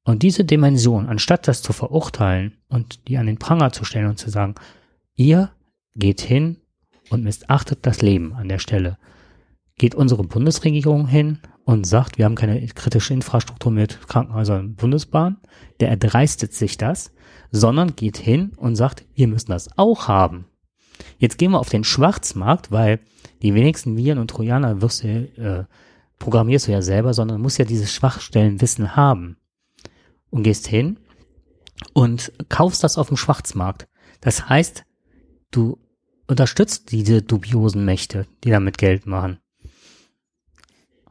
Und 0.03 0.23
diese 0.23 0.43
Dimension, 0.43 1.07
anstatt 1.07 1.47
das 1.47 1.61
zu 1.61 1.73
verurteilen 1.73 2.57
und 2.67 3.07
die 3.07 3.17
an 3.17 3.27
den 3.27 3.37
Pranger 3.37 3.71
zu 3.71 3.85
stellen 3.85 4.07
und 4.07 4.17
zu 4.17 4.31
sagen, 4.31 4.55
ihr 5.15 5.51
geht 5.95 6.21
hin 6.21 6.60
und 7.11 7.23
missachtet 7.23 7.79
das 7.85 8.01
Leben 8.01 8.33
an 8.33 8.47
der 8.47 8.59
Stelle, 8.59 8.97
geht 9.77 9.95
unsere 9.95 10.23
Bundesregierung 10.23 11.07
hin 11.07 11.39
und 11.65 11.85
sagt, 11.85 12.17
wir 12.17 12.25
haben 12.25 12.35
keine 12.35 12.65
kritische 12.67 13.13
Infrastruktur 13.13 13.71
mit 13.71 14.07
Krankenhäusern 14.07 14.61
und 14.61 14.75
Bundesbahn, 14.77 15.37
der 15.79 15.89
erdreistet 15.89 16.53
sich 16.53 16.77
das, 16.77 17.11
sondern 17.51 17.95
geht 17.95 18.17
hin 18.17 18.53
und 18.57 18.75
sagt, 18.75 19.05
wir 19.13 19.27
müssen 19.27 19.51
das 19.51 19.77
auch 19.77 20.07
haben. 20.07 20.45
Jetzt 21.17 21.37
gehen 21.37 21.51
wir 21.51 21.59
auf 21.59 21.69
den 21.69 21.83
Schwarzmarkt, 21.83 22.71
weil 22.71 22.99
die 23.41 23.53
wenigsten 23.53 23.97
Viren 23.97 24.19
und 24.19 24.29
Trojaner 24.29 24.81
wirst 24.81 25.03
du, 25.03 25.07
äh, 25.07 25.65
programmierst 26.19 26.67
du 26.67 26.71
ja 26.71 26.81
selber, 26.81 27.13
sondern 27.13 27.41
musst 27.41 27.57
ja 27.57 27.65
dieses 27.65 27.91
Schwachstellenwissen 27.91 28.95
haben. 28.95 29.37
Und 30.29 30.43
gehst 30.43 30.67
hin 30.67 30.97
und 31.93 32.31
kaufst 32.47 32.83
das 32.85 32.97
auf 32.97 33.09
dem 33.09 33.17
Schwarzmarkt. 33.17 33.87
Das 34.21 34.47
heißt, 34.47 34.85
du 35.49 35.77
unterstützt 36.31 36.91
diese 36.91 37.21
dubiosen 37.21 37.85
Mächte, 37.85 38.25
die 38.43 38.49
damit 38.49 38.77
Geld 38.77 39.05
machen. 39.05 39.39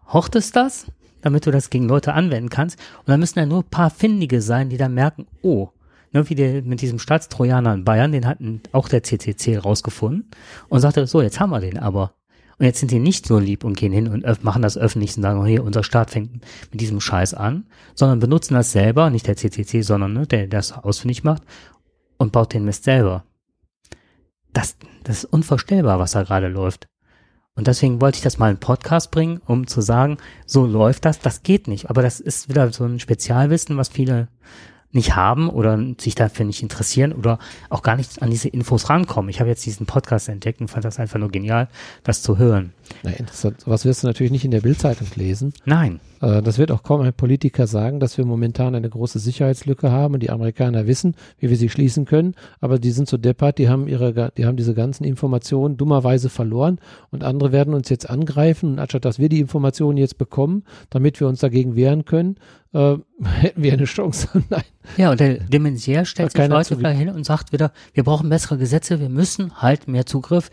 Hortest 0.09 0.57
das, 0.57 0.87
damit 1.21 1.47
du 1.47 1.51
das 1.51 1.71
gegen 1.71 1.89
Leute 1.89 2.15
anwenden 2.15 2.49
kannst. 2.49 2.79
Und 3.01 3.09
dann 3.09 3.21
müssen 3.21 3.39
ja 3.39 3.47
nur 3.47 3.61
ein 3.61 3.71
paar 3.71 3.91
Findige 3.91 4.41
sein, 4.41 4.71
die 4.71 4.79
dann 4.79 4.95
merken, 4.95 5.27
oh, 5.43 5.69
ne, 6.13 6.29
wie 6.29 6.35
der 6.35 6.63
mit 6.63 6.81
diesem 6.81 6.99
Staatstrojaner 6.99 7.75
in 7.75 7.85
Bayern, 7.85 8.13
den 8.13 8.27
hatten 8.27 8.63
auch 8.73 8.89
der 8.89 9.03
CCC 9.03 9.59
rausgefunden 9.59 10.31
und 10.69 10.81
sagte, 10.81 11.07
so, 11.07 11.23
jetzt 11.23 11.39
haben 11.39 11.51
wir 11.51 11.61
den 11.61 11.79
aber. 11.79 12.15
Und 12.59 12.67
jetzt 12.67 12.81
sind 12.81 12.91
die 12.91 12.99
nicht 12.99 13.27
so 13.27 13.39
lieb 13.39 13.65
und 13.65 13.77
gehen 13.77 13.93
hin 13.93 14.09
und 14.09 14.45
machen 14.45 14.63
das 14.63 14.77
öffentlich 14.77 15.17
und 15.17 15.23
sagen, 15.23 15.41
oh, 15.41 15.47
hier, 15.47 15.65
unser 15.65 15.83
Staat 15.83 16.11
fängt 16.11 16.45
mit 16.71 16.81
diesem 16.81 17.01
Scheiß 17.01 17.35
an, 17.35 17.67
sondern 17.95 18.19
benutzen 18.19 18.55
das 18.55 18.73
selber, 18.73 19.09
nicht 19.11 19.27
der 19.27 19.37
CCC, 19.37 19.83
sondern 19.83 20.13
ne, 20.13 20.27
der, 20.27 20.41
der 20.41 20.61
das 20.61 20.73
ausfindig 20.73 21.25
macht 21.25 21.43
und 22.19 22.33
baut 22.33 22.53
den 22.53 22.65
Mist 22.65 22.85
selber. 22.85 23.25
Das, 24.53 24.77
das 25.05 25.25
ist 25.25 25.33
unvorstellbar, 25.33 25.99
was 25.99 26.13
da 26.13 26.23
gerade 26.23 26.49
läuft. 26.49 26.87
Und 27.57 27.67
deswegen 27.67 28.01
wollte 28.01 28.17
ich 28.17 28.23
das 28.23 28.39
mal 28.39 28.51
in 28.51 28.59
Podcast 28.59 29.11
bringen, 29.11 29.41
um 29.47 29.67
zu 29.67 29.81
sagen, 29.81 30.19
so 30.47 30.65
läuft 30.65 31.05
das, 31.05 31.19
das 31.19 31.43
geht 31.43 31.69
nicht. 31.69 31.91
Aber 31.91 32.01
das 32.03 32.21
ist 32.21 32.49
wieder 32.49 32.73
so 32.73 32.85
ein 32.85 33.01
Spezialwissen, 33.01 33.77
was 33.77 33.89
viele 33.89 34.29
nicht 34.93 35.15
haben 35.15 35.49
oder 35.49 35.79
sich 35.99 36.15
dafür 36.15 36.47
nicht 36.47 36.63
interessieren 36.63 37.13
oder 37.13 37.39
auch 37.69 37.83
gar 37.83 37.97
nicht 37.97 38.23
an 38.23 38.31
diese 38.31 38.49
Infos 38.49 38.89
rankommen. 38.91 39.29
Ich 39.29 39.41
habe 39.41 39.51
jetzt 39.51 39.65
diesen 39.65 39.87
Podcast 39.87 40.29
entdeckt 40.29 40.61
und 40.61 40.69
fand 40.69 40.85
das 40.85 40.99
einfach 40.99 41.19
nur 41.19 41.31
genial, 41.31 41.69
das 42.03 42.23
zu 42.23 42.39
hören. 42.39 42.73
Na, 43.03 43.11
interessant. 43.11 43.59
Was 43.67 43.85
wirst 43.85 44.03
du 44.03 44.07
natürlich 44.07 44.33
nicht 44.33 44.45
in 44.45 44.51
der 44.51 44.61
Bildzeitung 44.61 45.09
lesen. 45.17 45.53
Nein. 45.65 46.01
Äh, 46.21 46.43
das 46.43 46.59
wird 46.59 46.71
auch 46.71 46.83
kaum 46.83 47.01
ein 47.01 47.13
Politiker 47.13 47.67
sagen, 47.67 48.01
dass 48.01 48.19
wir 48.19 48.25
momentan 48.25 48.75
eine 48.75 48.89
große 48.89 49.19
Sicherheitslücke 49.19 49.91
haben 49.91 50.15
und 50.15 50.23
die 50.23 50.31
Amerikaner 50.31 50.87
wissen, 50.87 51.15
wie 51.39 51.51
wir 51.51 51.57
sie 51.57 51.69
schließen 51.69 52.05
können. 52.05 52.35
Aber 52.61 52.79
die 52.79 52.91
sind 52.91 53.09
so 53.09 53.17
deppert, 53.17 53.59
die 53.59 53.69
haben 53.69 53.89
ihre, 53.89 54.33
die 54.37 54.47
haben 54.47 54.57
diese 54.57 54.75
ganzen 54.75 55.05
Informationen 55.05 55.77
dummerweise 55.77 56.29
verloren 56.29 56.79
und 57.11 57.25
andere 57.25 57.53
werden 57.53 57.75
uns 57.75 57.89
jetzt 57.89 58.09
angreifen. 58.09 58.73
Und 58.73 58.79
anstatt 58.79 59.05
dass 59.05 59.19
wir 59.19 59.29
die 59.29 59.41
Informationen 59.41 59.99
jetzt 59.99 60.19
bekommen, 60.19 60.65
damit 60.91 61.21
wir 61.21 61.29
uns 61.29 61.41
dagegen 61.41 61.77
wehren 61.77 62.05
können, 62.05 62.37
äh, 62.73 62.97
hätten 63.23 63.63
wir 63.63 63.73
eine 63.73 63.85
Chance. 63.85 64.29
Nein. 64.51 64.63
Ja, 64.97 65.11
und 65.11 65.21
der 65.21 65.35
Demenzier 65.41 66.05
stellt 66.05 66.33
sich 66.33 66.51
heute 66.51 66.79
wieder 66.79 66.91
hin 66.91 67.09
und 67.11 67.25
sagt 67.25 67.53
wieder, 67.53 67.73
wir 67.93 68.05
brauchen 68.05 68.29
bessere 68.29 68.59
Gesetze, 68.59 69.01
wir 69.01 69.09
müssen 69.09 69.61
halt 69.61 69.89
mehr 69.89 70.07
Zugriff. 70.07 70.51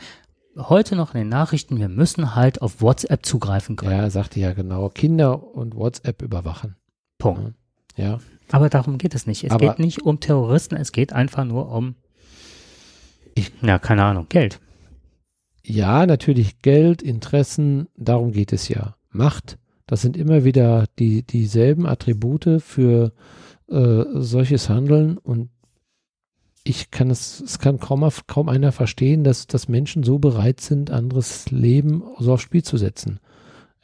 Heute 0.57 0.95
noch 0.95 1.13
in 1.13 1.19
den 1.21 1.29
Nachrichten, 1.29 1.77
wir 1.77 1.89
müssen 1.89 2.35
halt 2.35 2.61
auf 2.61 2.81
WhatsApp 2.81 3.25
zugreifen 3.25 3.75
können. 3.75 3.91
Ja, 3.91 3.99
er 4.03 4.11
sagte 4.11 4.39
ja 4.39 4.53
genau, 4.53 4.89
Kinder 4.89 5.53
und 5.55 5.75
WhatsApp 5.75 6.21
überwachen. 6.21 6.75
Punkt. 7.19 7.53
Ja. 7.95 8.19
Aber 8.51 8.69
darum 8.69 8.97
geht 8.97 9.13
es 9.13 9.27
nicht. 9.27 9.43
Es 9.43 9.51
Aber- 9.51 9.67
geht 9.67 9.79
nicht 9.79 10.01
um 10.03 10.19
Terroristen, 10.19 10.75
es 10.75 10.91
geht 10.91 11.13
einfach 11.13 11.43
nur 11.43 11.71
um, 11.71 11.95
ja, 13.61 13.77
keine 13.77 14.03
Ahnung, 14.03 14.25
Geld. 14.29 14.59
Ja, 15.63 16.05
natürlich 16.05 16.61
Geld, 16.61 17.01
Interessen, 17.01 17.87
darum 17.95 18.31
geht 18.31 18.53
es 18.53 18.67
ja. 18.69 18.95
Macht, 19.09 19.57
das 19.85 20.01
sind 20.01 20.17
immer 20.17 20.43
wieder 20.43 20.85
die, 20.97 21.23
dieselben 21.23 21.85
Attribute 21.85 22.61
für 22.61 23.11
äh, 23.69 24.03
solches 24.15 24.69
Handeln 24.69 25.17
und 25.17 25.49
ich 26.67 26.91
kann 26.91 27.09
es, 27.09 27.39
es 27.39 27.59
kann 27.59 27.79
kaum, 27.79 28.07
kaum 28.27 28.49
einer 28.49 28.71
verstehen, 28.71 29.23
dass, 29.23 29.47
dass 29.47 29.67
Menschen 29.67 30.03
so 30.03 30.19
bereit 30.19 30.59
sind, 30.59 30.91
anderes 30.91 31.49
Leben 31.51 32.03
so 32.19 32.33
aufs 32.33 32.43
Spiel 32.43 32.63
zu 32.63 32.77
setzen. 32.77 33.19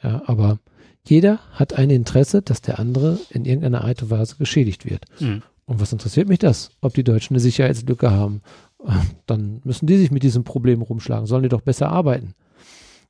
Ja, 0.02 0.22
aber 0.26 0.58
jeder 1.06 1.38
hat 1.52 1.74
ein 1.74 1.90
Interesse, 1.90 2.42
dass 2.42 2.60
der 2.60 2.78
andere 2.78 3.18
in 3.30 3.44
irgendeiner 3.44 3.84
Art 3.84 4.02
und 4.02 4.10
Weise 4.10 4.36
geschädigt 4.36 4.88
wird. 4.88 5.04
Mhm. 5.20 5.42
Und 5.66 5.80
was 5.80 5.92
interessiert 5.92 6.28
mich 6.28 6.38
das, 6.38 6.70
ob 6.80 6.94
die 6.94 7.04
Deutschen 7.04 7.34
eine 7.34 7.40
Sicherheitslücke 7.40 8.10
haben? 8.10 8.42
Dann 9.26 9.60
müssen 9.64 9.86
die 9.86 9.96
sich 9.96 10.10
mit 10.10 10.22
diesem 10.22 10.44
Problem 10.44 10.82
rumschlagen, 10.82 11.26
sollen 11.26 11.42
die 11.42 11.48
doch 11.48 11.62
besser 11.62 11.88
arbeiten. 11.88 12.34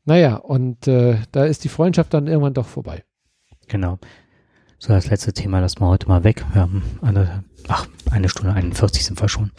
Naja, 0.05 0.37
und 0.37 0.87
äh, 0.87 1.17
da 1.33 1.47
ist 1.47 1.65
die 1.65 1.71
Freundschaft 1.71 2.13
dann 2.13 2.27
irgendwann 2.27 2.53
doch 2.53 2.67
vorbei. 2.67 3.05
Genau. 3.69 3.99
So, 4.86 4.93
das 4.93 5.09
letzte 5.09 5.32
Thema 5.32 5.61
lassen 5.61 5.81
wir 5.81 5.86
heute 5.86 6.09
mal 6.09 6.24
weg. 6.24 6.44
Wir 6.52 6.61
haben 6.61 6.82
eine, 7.01 7.43
ach, 7.69 7.86
eine 8.11 8.28
Stunde 8.28 8.52
41 8.52 9.02
sind 9.02 9.19
wir 9.19 9.31
schon. 9.31 9.51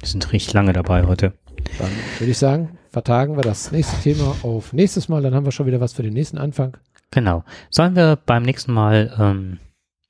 Wir 0.00 0.06
sind 0.06 0.30
richtig 0.34 0.52
lange 0.52 0.74
dabei 0.74 1.06
heute. 1.06 1.32
Dann 1.78 1.88
würde 2.18 2.30
ich 2.30 2.36
sagen, 2.36 2.76
vertagen 2.90 3.36
wir 3.36 3.42
das 3.42 3.72
nächste 3.72 3.98
Thema 4.02 4.36
auf 4.42 4.74
nächstes 4.74 5.08
Mal, 5.08 5.22
dann 5.22 5.34
haben 5.34 5.46
wir 5.46 5.52
schon 5.52 5.64
wieder 5.64 5.80
was 5.80 5.94
für 5.94 6.02
den 6.02 6.12
nächsten 6.12 6.36
Anfang. 6.36 6.76
Genau. 7.10 7.42
Sollen 7.70 7.96
wir 7.96 8.16
beim 8.16 8.42
nächsten 8.42 8.74
Mal 8.74 9.16
ähm, 9.18 9.60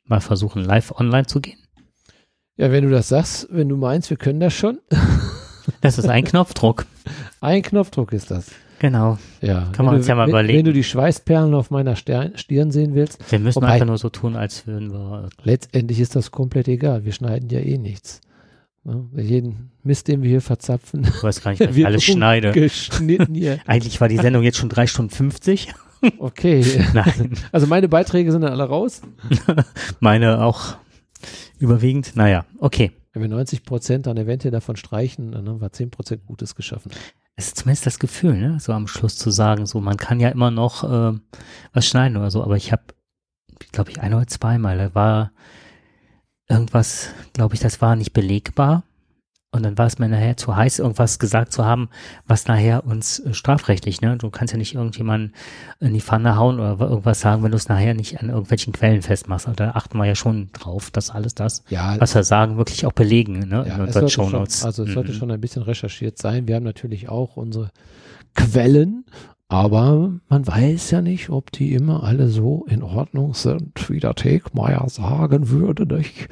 mal 0.04 0.20
versuchen, 0.20 0.64
live 0.64 0.90
online 0.98 1.26
zu 1.26 1.40
gehen? 1.40 1.60
Ja, 2.56 2.72
wenn 2.72 2.82
du 2.82 2.90
das 2.90 3.08
sagst, 3.08 3.46
wenn 3.52 3.68
du 3.68 3.76
meinst, 3.76 4.10
wir 4.10 4.16
können 4.16 4.40
das 4.40 4.54
schon. 4.54 4.80
Das 5.80 5.96
ist 5.96 6.08
ein 6.08 6.24
Knopfdruck. 6.24 6.86
Ein 7.40 7.62
Knopfdruck 7.62 8.12
ist 8.12 8.32
das. 8.32 8.50
Genau. 8.78 9.18
Ja. 9.40 9.70
Kann 9.72 9.78
wenn 9.78 9.84
man 9.86 9.94
du, 9.94 9.98
uns 9.98 10.06
ja 10.06 10.14
mal 10.14 10.22
wenn, 10.24 10.30
überlegen. 10.30 10.58
Wenn 10.58 10.64
du 10.66 10.72
die 10.72 10.84
Schweißperlen 10.84 11.54
auf 11.54 11.70
meiner 11.70 11.96
Stirn, 11.96 12.32
Stirn 12.36 12.70
sehen 12.70 12.94
willst, 12.94 13.18
Wir 13.30 13.38
müssen 13.38 13.64
einfach 13.64 13.86
nur 13.86 13.98
so 13.98 14.08
tun, 14.10 14.36
als 14.36 14.66
würden 14.66 14.92
wir. 14.92 15.28
letztendlich 15.42 16.00
ist 16.00 16.14
das 16.16 16.30
komplett 16.30 16.68
egal. 16.68 17.04
Wir 17.04 17.12
schneiden 17.12 17.48
ja 17.48 17.60
eh 17.60 17.78
nichts. 17.78 18.20
Ja, 18.84 18.94
jeden 19.20 19.70
Mist, 19.82 20.06
den 20.08 20.22
wir 20.22 20.30
hier 20.30 20.40
verzapfen, 20.40 21.04
Ich 21.04 21.22
weiß 21.22 21.42
gar 21.42 21.50
nicht, 21.52 21.60
was 21.66 21.76
ich 21.76 21.86
alles 21.86 22.04
schneide. 22.04 22.52
geschnitten 22.52 23.34
hier. 23.34 23.58
Eigentlich 23.66 24.00
war 24.00 24.08
die 24.08 24.16
Sendung 24.18 24.42
jetzt 24.44 24.58
schon 24.58 24.68
drei 24.68 24.86
Stunden 24.86 25.10
50. 25.10 25.72
Okay. 26.18 26.62
Nein, 26.92 27.32
Also 27.52 27.66
meine 27.66 27.88
Beiträge 27.88 28.30
sind 28.30 28.42
dann 28.42 28.52
alle 28.52 28.64
raus. 28.64 29.00
meine 29.98 30.44
auch 30.44 30.76
überwiegend. 31.58 32.14
Naja, 32.14 32.44
okay. 32.58 32.92
Wenn 33.12 33.22
wir 33.22 33.28
90 33.30 33.64
Prozent 33.64 34.06
dann 34.06 34.16
eventuell 34.18 34.52
davon 34.52 34.76
streichen, 34.76 35.32
dann 35.32 35.48
haben 35.48 35.60
wir 35.60 35.72
10 35.72 35.90
Prozent 35.90 36.26
Gutes 36.26 36.54
geschaffen. 36.54 36.92
Es 37.38 37.48
ist 37.48 37.58
zumindest 37.58 37.84
das 37.84 37.98
Gefühl, 37.98 38.34
ne? 38.38 38.58
so 38.60 38.72
am 38.72 38.86
Schluss 38.86 39.16
zu 39.16 39.30
sagen, 39.30 39.66
so 39.66 39.80
man 39.80 39.98
kann 39.98 40.20
ja 40.20 40.30
immer 40.30 40.50
noch 40.50 40.84
äh, 40.84 41.18
was 41.74 41.86
schneiden 41.86 42.16
oder 42.16 42.30
so, 42.30 42.42
aber 42.42 42.56
ich 42.56 42.72
habe, 42.72 42.82
glaube 43.72 43.90
ich, 43.90 44.00
ein 44.00 44.14
oder 44.14 44.26
zweimal, 44.26 44.78
da 44.78 44.94
war 44.94 45.32
irgendwas, 46.48 47.10
glaube 47.34 47.54
ich, 47.54 47.60
das 47.60 47.82
war 47.82 47.94
nicht 47.94 48.14
belegbar 48.14 48.84
und 49.56 49.62
dann 49.64 49.76
war 49.78 49.86
es 49.86 49.98
mir 49.98 50.08
nachher 50.08 50.36
zu 50.36 50.54
heiß, 50.54 50.78
irgendwas 50.78 51.18
gesagt 51.18 51.52
zu 51.52 51.64
haben, 51.64 51.88
was 52.26 52.46
nachher 52.46 52.86
uns 52.86 53.18
äh, 53.20 53.34
strafrechtlich, 53.34 54.00
ne? 54.00 54.16
Du 54.16 54.30
kannst 54.30 54.52
ja 54.52 54.58
nicht 54.58 54.74
irgendjemanden 54.74 55.32
in 55.80 55.92
die 55.94 56.00
Pfanne 56.00 56.36
hauen 56.36 56.60
oder 56.60 56.78
irgendwas 56.88 57.20
sagen, 57.20 57.42
wenn 57.42 57.50
du 57.50 57.56
es 57.56 57.68
nachher 57.68 57.94
nicht 57.94 58.20
an 58.20 58.28
irgendwelchen 58.28 58.72
Quellen 58.72 59.02
festmachst. 59.02 59.48
Und 59.48 59.58
da 59.58 59.70
achten 59.72 59.98
wir 59.98 60.04
ja 60.04 60.14
schon 60.14 60.50
drauf, 60.52 60.90
dass 60.90 61.10
alles 61.10 61.34
das, 61.34 61.64
Ja, 61.68 61.96
was 61.98 62.14
wir 62.14 62.22
sagen, 62.22 62.56
wirklich 62.58 62.86
auch 62.86 62.92
belegen, 62.92 63.40
ne? 63.48 63.64
ja 63.66 63.74
in 63.74 63.80
unseren 63.80 63.92
sollte 63.92 64.10
schon, 64.10 64.30
Shownotes. 64.30 64.64
also 64.64 64.84
es 64.84 64.92
sollte 64.92 65.12
Mhm. 65.12 65.16
schon 65.16 65.30
ein 65.32 65.40
bisschen 65.40 65.62
recherchiert 65.62 66.18
sein. 66.18 66.46
Wir 66.46 66.54
haben 66.56 66.64
natürlich 66.64 67.08
auch 67.08 67.36
unsere 67.36 67.70
Quellen, 68.34 69.04
aber 69.48 70.10
man 70.28 70.46
weiß 70.46 70.90
ja 70.90 71.00
nicht, 71.00 71.30
ob 71.30 71.52
die 71.52 71.72
immer 71.72 72.02
alle 72.02 72.28
so 72.28 72.64
in 72.68 72.82
Ordnung 72.82 73.32
sind, 73.34 73.88
wie 73.88 74.00
der 74.00 74.14
Tegmeier 74.14 74.84
sagen 74.88 75.48
würde, 75.50 75.86
nicht? 75.86 76.28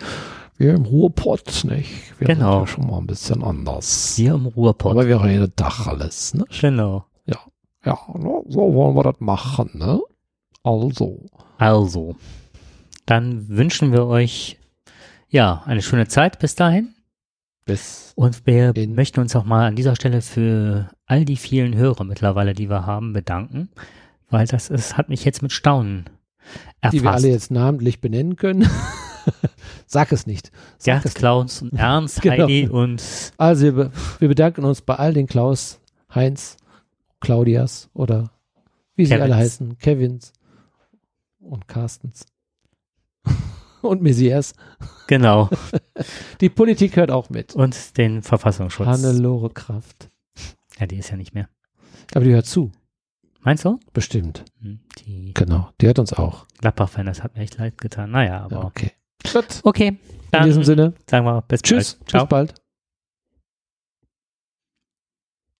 Wir 0.56 0.74
im 0.74 0.84
Ruhrpott, 0.84 1.64
nicht? 1.64 2.18
Wir 2.20 2.28
Genau. 2.28 2.60
sind 2.60 2.60
ja 2.60 2.66
schon 2.68 2.86
mal 2.86 2.98
ein 2.98 3.06
bisschen 3.06 3.42
anders. 3.42 4.14
Hier 4.16 4.34
im 4.34 4.46
Ruhrpott. 4.46 4.92
Aber 4.92 5.06
wir 5.06 5.22
reden 5.22 5.52
Dach 5.56 5.86
alles, 5.86 6.34
ne? 6.34 6.44
genau. 6.60 7.06
Ja, 7.86 7.98
ne? 8.14 8.42
so 8.48 8.72
wollen 8.72 8.96
wir 8.96 9.02
das 9.02 9.16
machen, 9.20 9.70
ne? 9.74 10.00
Also, 10.62 11.20
Also, 11.58 12.16
dann 13.04 13.46
wünschen 13.50 13.92
wir 13.92 14.06
euch 14.06 14.58
ja 15.28 15.62
eine 15.66 15.82
schöne 15.82 16.08
Zeit 16.08 16.38
bis 16.38 16.54
dahin. 16.54 16.94
bis 17.66 18.12
Und 18.16 18.46
wir 18.46 18.72
möchten 18.88 19.20
uns 19.20 19.36
auch 19.36 19.44
mal 19.44 19.66
an 19.66 19.76
dieser 19.76 19.96
Stelle 19.96 20.22
für 20.22 20.88
all 21.04 21.26
die 21.26 21.36
vielen 21.36 21.74
Hörer 21.76 22.04
mittlerweile, 22.04 22.54
die 22.54 22.70
wir 22.70 22.86
haben, 22.86 23.12
bedanken, 23.12 23.68
weil 24.30 24.46
das 24.46 24.70
ist, 24.70 24.96
hat 24.96 25.10
mich 25.10 25.26
jetzt 25.26 25.42
mit 25.42 25.52
Staunen 25.52 26.08
erfasst. 26.80 26.94
die 26.94 27.02
wir 27.02 27.10
alle 27.12 27.28
jetzt 27.28 27.50
namentlich 27.50 28.00
benennen 28.00 28.36
können. 28.36 28.66
Sag 29.86 30.12
es 30.12 30.26
nicht. 30.26 30.50
Sag 30.78 30.86
ja, 30.86 30.98
es 30.98 31.04
nicht. 31.04 31.16
Klaus 31.16 31.62
und 31.62 31.72
Ernst, 31.78 32.22
Genau. 32.22 32.44
Heidi 32.44 32.68
und 32.68 33.02
Also 33.36 33.76
wir, 33.76 33.90
wir 34.18 34.28
bedanken 34.28 34.64
uns 34.64 34.80
bei 34.82 34.94
all 34.96 35.12
den 35.12 35.26
Klaus, 35.26 35.80
Heinz, 36.14 36.56
Claudias 37.20 37.88
oder 37.94 38.30
wie 38.96 39.04
sie 39.06 39.10
Kevins. 39.10 39.22
alle 39.24 39.36
heißen, 39.36 39.78
Kevins 39.78 40.32
und 41.40 41.66
Carstens. 41.68 42.26
Und 43.82 44.00
Messias. 44.00 44.54
Genau. 45.08 45.50
Die 46.40 46.48
Politik 46.48 46.96
hört 46.96 47.10
auch 47.10 47.28
mit. 47.28 47.54
Und 47.54 47.98
den 47.98 48.22
Verfassungsschutz. 48.22 48.86
Hannelore 48.86 49.50
Kraft. 49.50 50.08
Ja, 50.80 50.86
die 50.86 50.96
ist 50.96 51.10
ja 51.10 51.18
nicht 51.18 51.34
mehr. 51.34 51.50
Aber 52.14 52.24
die 52.24 52.32
hört 52.32 52.46
zu. 52.46 52.72
Meinst 53.42 53.66
du? 53.66 53.78
Bestimmt. 53.92 54.46
Hm, 54.62 54.80
Die 55.00 55.34
Genau. 55.34 55.68
Die 55.82 55.86
hört 55.86 55.98
uns 55.98 56.14
auch. 56.14 56.46
Gladbach-Fan, 56.60 57.04
das 57.04 57.22
hat 57.22 57.36
mir 57.36 57.42
echt 57.42 57.58
leid 57.58 57.76
getan. 57.76 58.10
Naja, 58.12 58.40
aber. 58.42 58.56
Ja, 58.56 58.64
okay. 58.64 58.92
Gut. 59.32 59.46
Okay. 59.62 59.88
In 59.88 59.98
Dann 60.30 60.44
diesem 60.46 60.64
Sinne. 60.64 60.94
sagen 61.08 61.24
wir 61.26 61.42
bis 61.42 61.62
Tschüss. 61.62 61.94
bald. 61.94 62.10
Ciao. 62.10 62.22
Bis 62.24 62.28
bald. 62.28 62.54